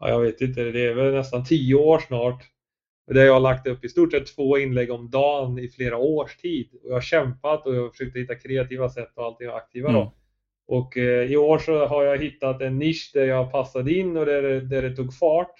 ja, 0.00 0.08
jag 0.08 0.20
vet 0.20 0.40
inte, 0.40 0.62
det 0.62 0.86
är 0.86 0.94
väl 0.94 1.14
nästan 1.14 1.44
tio 1.44 1.74
år 1.74 1.98
snart. 1.98 2.44
Där 3.06 3.24
jag 3.24 3.32
har 3.32 3.40
lagt 3.40 3.66
upp 3.66 3.84
i 3.84 3.88
stort 3.88 4.12
sett 4.12 4.36
två 4.36 4.58
inlägg 4.58 4.90
om 4.90 5.10
dagen 5.10 5.58
i 5.58 5.68
flera 5.68 5.96
års 5.96 6.36
tid. 6.36 6.68
Och 6.82 6.90
jag 6.90 6.94
har 6.94 7.00
kämpat 7.00 7.66
och 7.66 7.76
jag 7.76 7.82
har 7.82 7.90
försökt 7.90 8.16
hitta 8.16 8.34
kreativa 8.34 8.88
sätt 8.88 9.12
och 9.14 9.24
allting 9.24 9.48
aktiva 9.48 9.92
då. 9.92 10.12
Och 10.68 10.96
eh, 10.96 11.32
i 11.32 11.36
år 11.36 11.58
så 11.58 11.86
har 11.86 12.04
jag 12.04 12.18
hittat 12.18 12.60
en 12.62 12.78
nisch 12.78 13.10
där 13.14 13.24
jag 13.24 13.52
passade 13.52 13.92
in 13.94 14.16
och 14.16 14.26
där, 14.26 14.42
det- 14.42 14.60
där 14.60 14.82
det 14.82 14.96
tog 14.96 15.14
fart. 15.14 15.54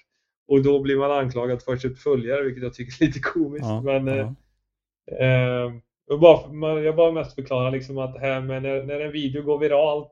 och 0.51 0.63
då 0.63 0.81
blir 0.81 0.97
man 0.97 1.11
anklagad 1.11 1.63
för 1.63 1.73
att 1.73 1.83
köpa 1.83 1.95
följare, 1.97 2.43
vilket 2.43 2.63
jag 2.63 2.75
tycker 2.75 3.03
är 3.03 3.07
lite 3.07 3.19
komiskt. 3.21 3.67
Ja, 3.67 3.81
Men, 3.81 4.07
ja. 4.07 4.35
eh, 5.19 5.63
eh, 5.65 5.73
och 6.11 6.21
bara, 6.21 6.81
jag 6.81 6.97
bara 6.97 7.13
mest 7.13 7.35
förklara 7.35 7.71
liksom 7.71 7.99
att 7.99 8.21
här 8.21 8.41
med 8.41 8.63
när, 8.63 8.83
när 8.83 9.01
en 9.01 9.13
video 9.13 9.43
går 9.43 9.59
viralt, 9.59 10.11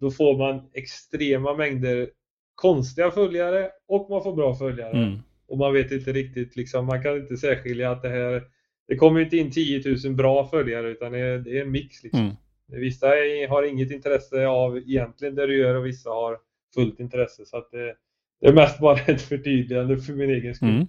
då 0.00 0.10
får 0.10 0.38
man 0.38 0.70
extrema 0.74 1.54
mängder 1.54 2.08
konstiga 2.54 3.10
följare 3.10 3.70
och 3.88 4.10
man 4.10 4.22
får 4.22 4.36
bra 4.36 4.54
följare. 4.54 4.96
Mm. 4.98 5.18
Och 5.48 5.58
man 5.58 5.72
vet 5.72 5.92
inte 5.92 6.12
riktigt, 6.12 6.56
liksom, 6.56 6.86
man 6.86 7.02
kan 7.02 7.16
inte 7.16 7.36
särskilja 7.36 7.90
att 7.90 8.02
det 8.02 8.08
här, 8.08 8.42
det 8.88 8.96
kommer 8.96 9.20
inte 9.20 9.36
in 9.36 9.50
10 9.50 9.82
000 10.04 10.14
bra 10.14 10.46
följare 10.48 10.88
utan 10.88 11.12
det 11.12 11.18
är, 11.18 11.38
det 11.38 11.58
är 11.58 11.62
en 11.62 11.70
mix. 11.70 12.02
Liksom. 12.02 12.20
Mm. 12.20 12.34
Vissa 12.68 13.06
har 13.48 13.62
inget 13.62 13.90
intresse 13.90 14.46
av 14.46 14.78
egentligen 14.78 15.34
det 15.34 15.46
du 15.46 15.58
gör 15.58 15.74
och 15.74 15.86
vissa 15.86 16.10
har 16.10 16.38
fullt 16.74 17.00
intresse. 17.00 17.46
Så 17.46 17.56
att 17.56 17.70
det, 17.70 17.94
det 18.40 18.46
är 18.46 18.52
mest 18.52 18.80
bara 18.80 18.98
ett 19.06 19.22
förtydligande 19.22 19.96
för 19.96 20.12
min 20.12 20.30
egen 20.30 20.54
skull. 20.54 20.68
Mm. 20.68 20.86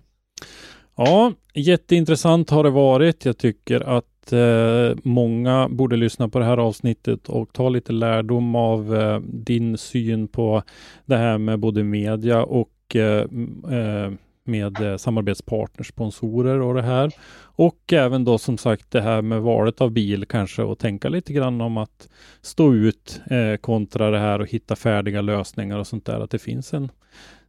Ja, 0.96 1.34
jätteintressant 1.54 2.50
har 2.50 2.64
det 2.64 2.70
varit. 2.70 3.26
Jag 3.26 3.38
tycker 3.38 3.82
att 3.82 4.32
eh, 4.34 4.98
många 5.04 5.70
borde 5.70 5.96
lyssna 5.96 6.30
på 6.30 6.40
det 6.40 6.46
här 6.46 6.58
avsnittet 6.58 7.30
och 7.30 7.54
ta 7.54 7.70
lite 7.70 7.94
lärdom 7.94 8.56
av 8.56 8.96
eh, 8.96 9.20
din 9.20 9.78
syn 9.78 10.28
på 10.28 10.64
det 11.06 11.16
här 11.16 11.38
med 11.38 11.60
både 11.60 11.84
media 11.84 12.44
och 12.44 12.96
eh, 12.96 13.24
eh, 13.72 14.12
med 14.48 14.82
eh, 14.82 14.98
samarbetspartners, 14.98 15.88
sponsorer 15.88 16.62
och 16.62 16.74
det 16.74 16.82
här. 16.82 17.12
Och 17.40 17.94
även 17.94 18.24
då 18.24 18.38
som 18.38 18.58
sagt 18.58 18.92
det 18.92 19.02
här 19.02 19.22
med 19.22 19.42
valet 19.42 19.82
av 19.82 19.92
bil 19.92 20.26
kanske 20.26 20.64
och 20.64 20.80
tänka 20.80 21.10
lite 21.10 21.34
grann 21.34 21.62
om 21.62 21.78
att 21.78 22.10
stå 22.42 22.74
ut 22.74 23.22
eh, 23.30 23.58
kontra 23.58 24.12
det 24.12 24.20
här 24.20 24.42
och 24.42 24.48
hitta 24.48 24.76
färdiga 24.76 25.22
lösningar 25.22 25.80
och 25.80 25.88
sånt 25.88 26.06
där. 26.06 26.20
Att 26.20 26.32
det 26.32 26.40
finns 26.40 26.74
en 26.74 26.92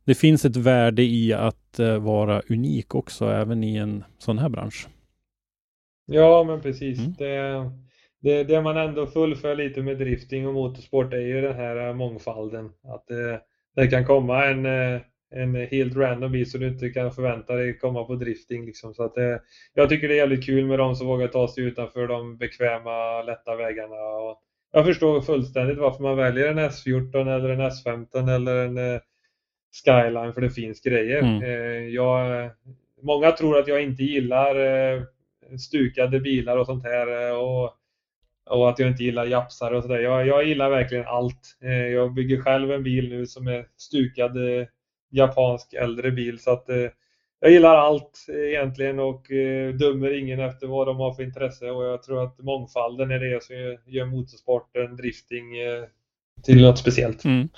det 0.09 0.15
finns 0.15 0.45
ett 0.45 0.57
värde 0.57 1.03
i 1.03 1.33
att 1.33 1.79
eh, 1.79 1.99
vara 1.99 2.43
unik 2.51 2.95
också, 2.95 3.31
även 3.31 3.65
i 3.65 3.77
en 3.77 4.05
sån 4.19 4.39
här 4.39 4.49
bransch. 4.49 4.89
Ja, 6.07 6.45
men 6.45 6.61
precis. 6.61 6.99
Mm. 6.99 7.15
Det, 7.19 7.71
det, 8.21 8.45
det 8.45 8.63
man 8.63 8.77
ändå 8.77 9.07
fullför 9.07 9.55
lite 9.55 9.83
med 9.83 9.99
drifting 9.99 10.47
och 10.47 10.55
motorsport 10.55 11.13
är 11.13 11.21
ju 11.21 11.41
den 11.41 11.55
här 11.55 11.89
eh, 11.89 11.95
mångfalden. 11.95 12.65
Att 12.67 13.07
det, 13.07 13.41
det 13.77 13.87
kan 13.87 14.05
komma 14.05 14.45
en, 14.47 14.67
eh, 14.67 15.01
en 15.31 15.55
helt 15.55 15.97
random 15.97 16.33
bil 16.33 16.51
som 16.51 16.61
du 16.61 16.69
inte 16.69 16.89
kan 16.91 17.13
förvänta 17.13 17.55
dig 17.55 17.79
komma 17.79 18.05
på 18.05 18.15
drifting. 18.15 18.67
Liksom. 18.67 18.95
Så 18.95 19.03
att 19.03 19.15
det, 19.15 19.41
jag 19.75 19.89
tycker 19.89 20.09
det 20.09 20.15
är 20.15 20.19
jävligt 20.19 20.47
kul 20.47 20.67
med 20.67 20.79
de 20.79 20.95
som 20.95 21.07
vågar 21.07 21.29
ta 21.29 21.49
sig 21.49 21.65
utanför 21.65 22.09
de 22.09 22.37
bekväma, 22.37 23.23
lätta 23.23 23.57
vägarna. 23.57 23.95
Och 23.97 24.43
jag 24.73 24.87
förstår 24.87 25.21
fullständigt 25.21 25.79
varför 25.79 26.03
man 26.03 26.17
väljer 26.17 26.49
en 26.49 26.59
S14 26.59 27.37
eller 27.37 27.49
en 27.49 27.61
S15 27.61 28.35
eller 28.35 28.65
en 28.67 28.79
eh, 28.95 29.01
Skyline, 29.85 30.33
för 30.33 30.41
det 30.41 30.51
finns 30.51 30.81
grejer. 30.81 31.23
Mm. 31.23 31.43
Eh, 31.43 31.89
Jag, 31.95 32.51
många 33.03 33.31
tror 33.33 33.59
att 33.59 33.69
jag 33.69 33.83
inte 33.83 34.03
gillar 34.03 34.57
eh, 34.57 35.03
stukade 35.59 36.21
bilar 36.21 36.57
och 36.57 36.67
sånt 36.67 36.85
här 36.85 37.29
eh, 37.29 37.37
och, 37.37 37.75
och 38.51 38.69
att 38.71 38.79
jag 38.79 38.89
inte 38.89 39.05
gillar 39.05 39.27
japsar 39.27 39.73
och 39.73 39.83
sådär. 39.83 39.99
Jag, 39.99 40.27
jag 40.27 40.45
gillar 40.45 40.71
verkligen 40.71 41.07
allt. 41.07 41.59
Eh, 41.63 41.87
Jag 41.87 42.15
bygger 42.15 42.41
själv 42.41 42.73
en 42.73 42.83
bil 42.83 43.09
nu 43.09 43.27
som 43.27 43.47
är 43.49 43.67
stukad 43.77 44.37
eh, 44.37 44.67
japansk 45.11 45.75
äldre 45.75 46.11
bil 46.11 46.39
så 46.39 46.51
att 46.51 46.69
eh, 46.69 46.87
jag 47.41 47.51
gillar 47.51 47.77
allt 47.77 48.27
eh, 48.29 48.51
egentligen 48.51 48.99
och 48.99 49.33
eh, 49.33 49.75
dömer 49.75 50.19
ingen 50.19 50.41
efter 50.41 50.67
vad 50.67 50.87
de 50.87 50.97
har 50.97 51.15
för 51.15 51.23
intresse 51.23 51.71
och 51.71 51.85
jag 51.85 52.03
tror 52.03 52.25
att 52.25 52.39
mångfalden 52.39 53.11
är 53.11 53.19
det 53.19 53.43
som 53.43 53.57
gör 53.87 54.07
motorsporten, 54.07 54.97
drifting 54.97 55.59
eh, 55.59 55.85
till 56.43 56.63
något 56.63 56.79
speciellt. 56.79 57.25
Mm. 57.25 57.49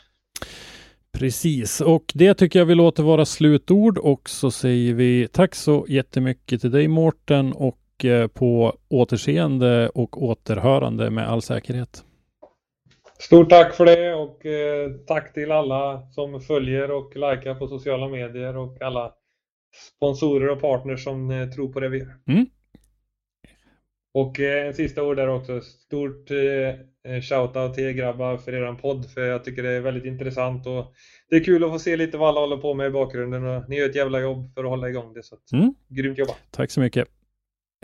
Precis, 1.12 1.80
och 1.80 2.12
det 2.14 2.34
tycker 2.34 2.58
jag 2.58 2.66
vi 2.66 2.74
låter 2.74 3.02
vara 3.02 3.24
slutord 3.24 3.98
och 3.98 4.30
så 4.30 4.50
säger 4.50 4.94
vi 4.94 5.28
tack 5.32 5.54
så 5.54 5.86
jättemycket 5.88 6.60
till 6.60 6.70
dig 6.70 6.88
Mårten 6.88 7.52
och 7.52 8.04
eh, 8.04 8.26
på 8.26 8.76
återseende 8.88 9.88
och 9.88 10.22
återhörande 10.22 11.10
med 11.10 11.28
all 11.28 11.42
säkerhet. 11.42 12.04
Stort 13.20 13.50
tack 13.50 13.74
för 13.74 13.86
det 13.86 14.14
och 14.14 14.46
eh, 14.46 14.90
tack 15.06 15.32
till 15.32 15.52
alla 15.52 16.08
som 16.10 16.40
följer 16.40 16.90
och 16.90 17.16
likar 17.16 17.54
på 17.54 17.68
sociala 17.68 18.08
medier 18.08 18.56
och 18.56 18.82
alla 18.82 19.14
sponsorer 19.96 20.48
och 20.48 20.60
partners 20.60 21.04
som 21.04 21.30
eh, 21.30 21.48
tror 21.48 21.72
på 21.72 21.80
det 21.80 21.88
vi 21.88 21.98
gör. 21.98 22.14
Mm. 22.28 22.46
Och 24.14 24.40
eh, 24.40 24.66
en 24.66 24.74
sista 24.74 25.02
ord 25.02 25.16
där 25.16 25.28
också. 25.28 25.60
Stort 25.60 26.30
eh, 26.30 27.20
shoutout 27.20 27.74
till 27.74 27.84
er 27.84 27.90
grabbar 27.90 28.36
för 28.36 28.52
eran 28.52 28.76
podd 28.76 29.10
för 29.10 29.20
jag 29.20 29.44
tycker 29.44 29.62
det 29.62 29.70
är 29.70 29.80
väldigt 29.80 30.04
intressant 30.04 30.66
och 30.66 30.94
det 31.28 31.36
är 31.36 31.44
kul 31.44 31.64
att 31.64 31.70
få 31.70 31.78
se 31.78 31.96
lite 31.96 32.18
vad 32.18 32.28
alla 32.28 32.40
håller 32.40 32.56
på 32.56 32.74
med 32.74 32.86
i 32.86 32.90
bakgrunden 32.90 33.44
och 33.44 33.68
ni 33.68 33.76
gör 33.76 33.88
ett 33.88 33.96
jävla 33.96 34.20
jobb 34.20 34.54
för 34.54 34.64
att 34.64 34.70
hålla 34.70 34.88
igång 34.88 35.14
det. 35.14 35.22
Så 35.22 35.34
att, 35.34 35.52
Mm. 35.52 35.74
Grymt 35.88 36.18
jobbat. 36.18 36.38
Tack 36.50 36.70
så 36.70 36.80
mycket. 36.80 37.08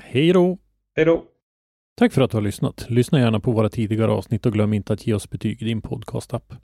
Hej 0.02 0.32
då! 0.32 0.58
Hej 0.96 1.04
då! 1.04 1.24
Tack 1.98 2.12
för 2.12 2.22
att 2.22 2.30
du 2.30 2.36
har 2.36 2.42
lyssnat. 2.42 2.86
Lyssna 2.88 3.20
gärna 3.20 3.40
på 3.40 3.52
våra 3.52 3.68
tidigare 3.68 4.10
avsnitt 4.10 4.46
och 4.46 4.52
glöm 4.52 4.72
inte 4.72 4.92
att 4.92 5.06
ge 5.06 5.14
oss 5.14 5.30
betyg 5.30 5.62
i 5.62 5.64
din 5.64 5.82
podcastapp. 5.82 6.54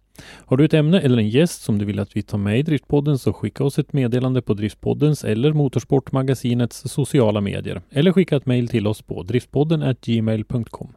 Har 0.47 0.57
du 0.57 0.65
ett 0.65 0.75
ämne 0.75 1.01
eller 1.01 1.19
en 1.19 1.29
gäst 1.29 1.63
som 1.63 1.79
du 1.79 1.85
vill 1.85 1.99
att 1.99 2.17
vi 2.17 2.23
tar 2.23 2.39
med 2.39 2.59
i 2.59 2.63
Driftpodden 2.63 3.19
så 3.19 3.33
skicka 3.33 3.65
oss 3.65 3.79
ett 3.79 3.93
meddelande 3.93 4.43
på 4.43 4.55
Driftpoddens 4.55 5.25
eller 5.25 5.53
Motorsportmagasinets 5.53 6.83
sociala 6.87 7.41
medier 7.41 7.83
eller 7.91 8.13
skicka 8.13 8.37
ett 8.37 8.47
mejl 8.47 8.69
till 8.69 8.87
oss 8.87 9.03
på 9.03 9.23
driftpodden 9.23 9.95
gmail.com. 10.03 10.93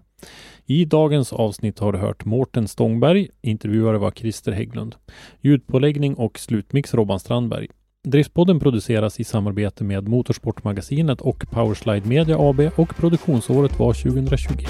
I 0.66 0.86
dagens 0.86 1.34
avsnitt 1.34 1.80
har 1.80 1.94
du 1.94 2.00
hört 2.00 2.26
Mårten 2.26 2.68
Stångberg, 2.68 3.30
intervjuare 3.42 3.98
var 3.98 4.12
Christer 4.12 4.52
Hägglund, 4.52 4.96
ljudpåläggning 5.42 6.16
och 6.16 6.40
slutmix 6.40 6.94
Robban 6.94 7.20
Strandberg. 7.20 7.68
Driftpodden 8.06 8.60
produceras 8.60 9.20
i 9.20 9.24
samarbete 9.24 9.84
med 9.84 10.08
Motorsportmagasinet 10.08 11.22
och 11.22 11.46
Powerslide 11.52 12.08
Media 12.08 12.38
AB 12.40 12.60
och 12.76 12.96
produktionsåret 12.96 13.80
var 13.80 13.94
2021. 13.94 14.70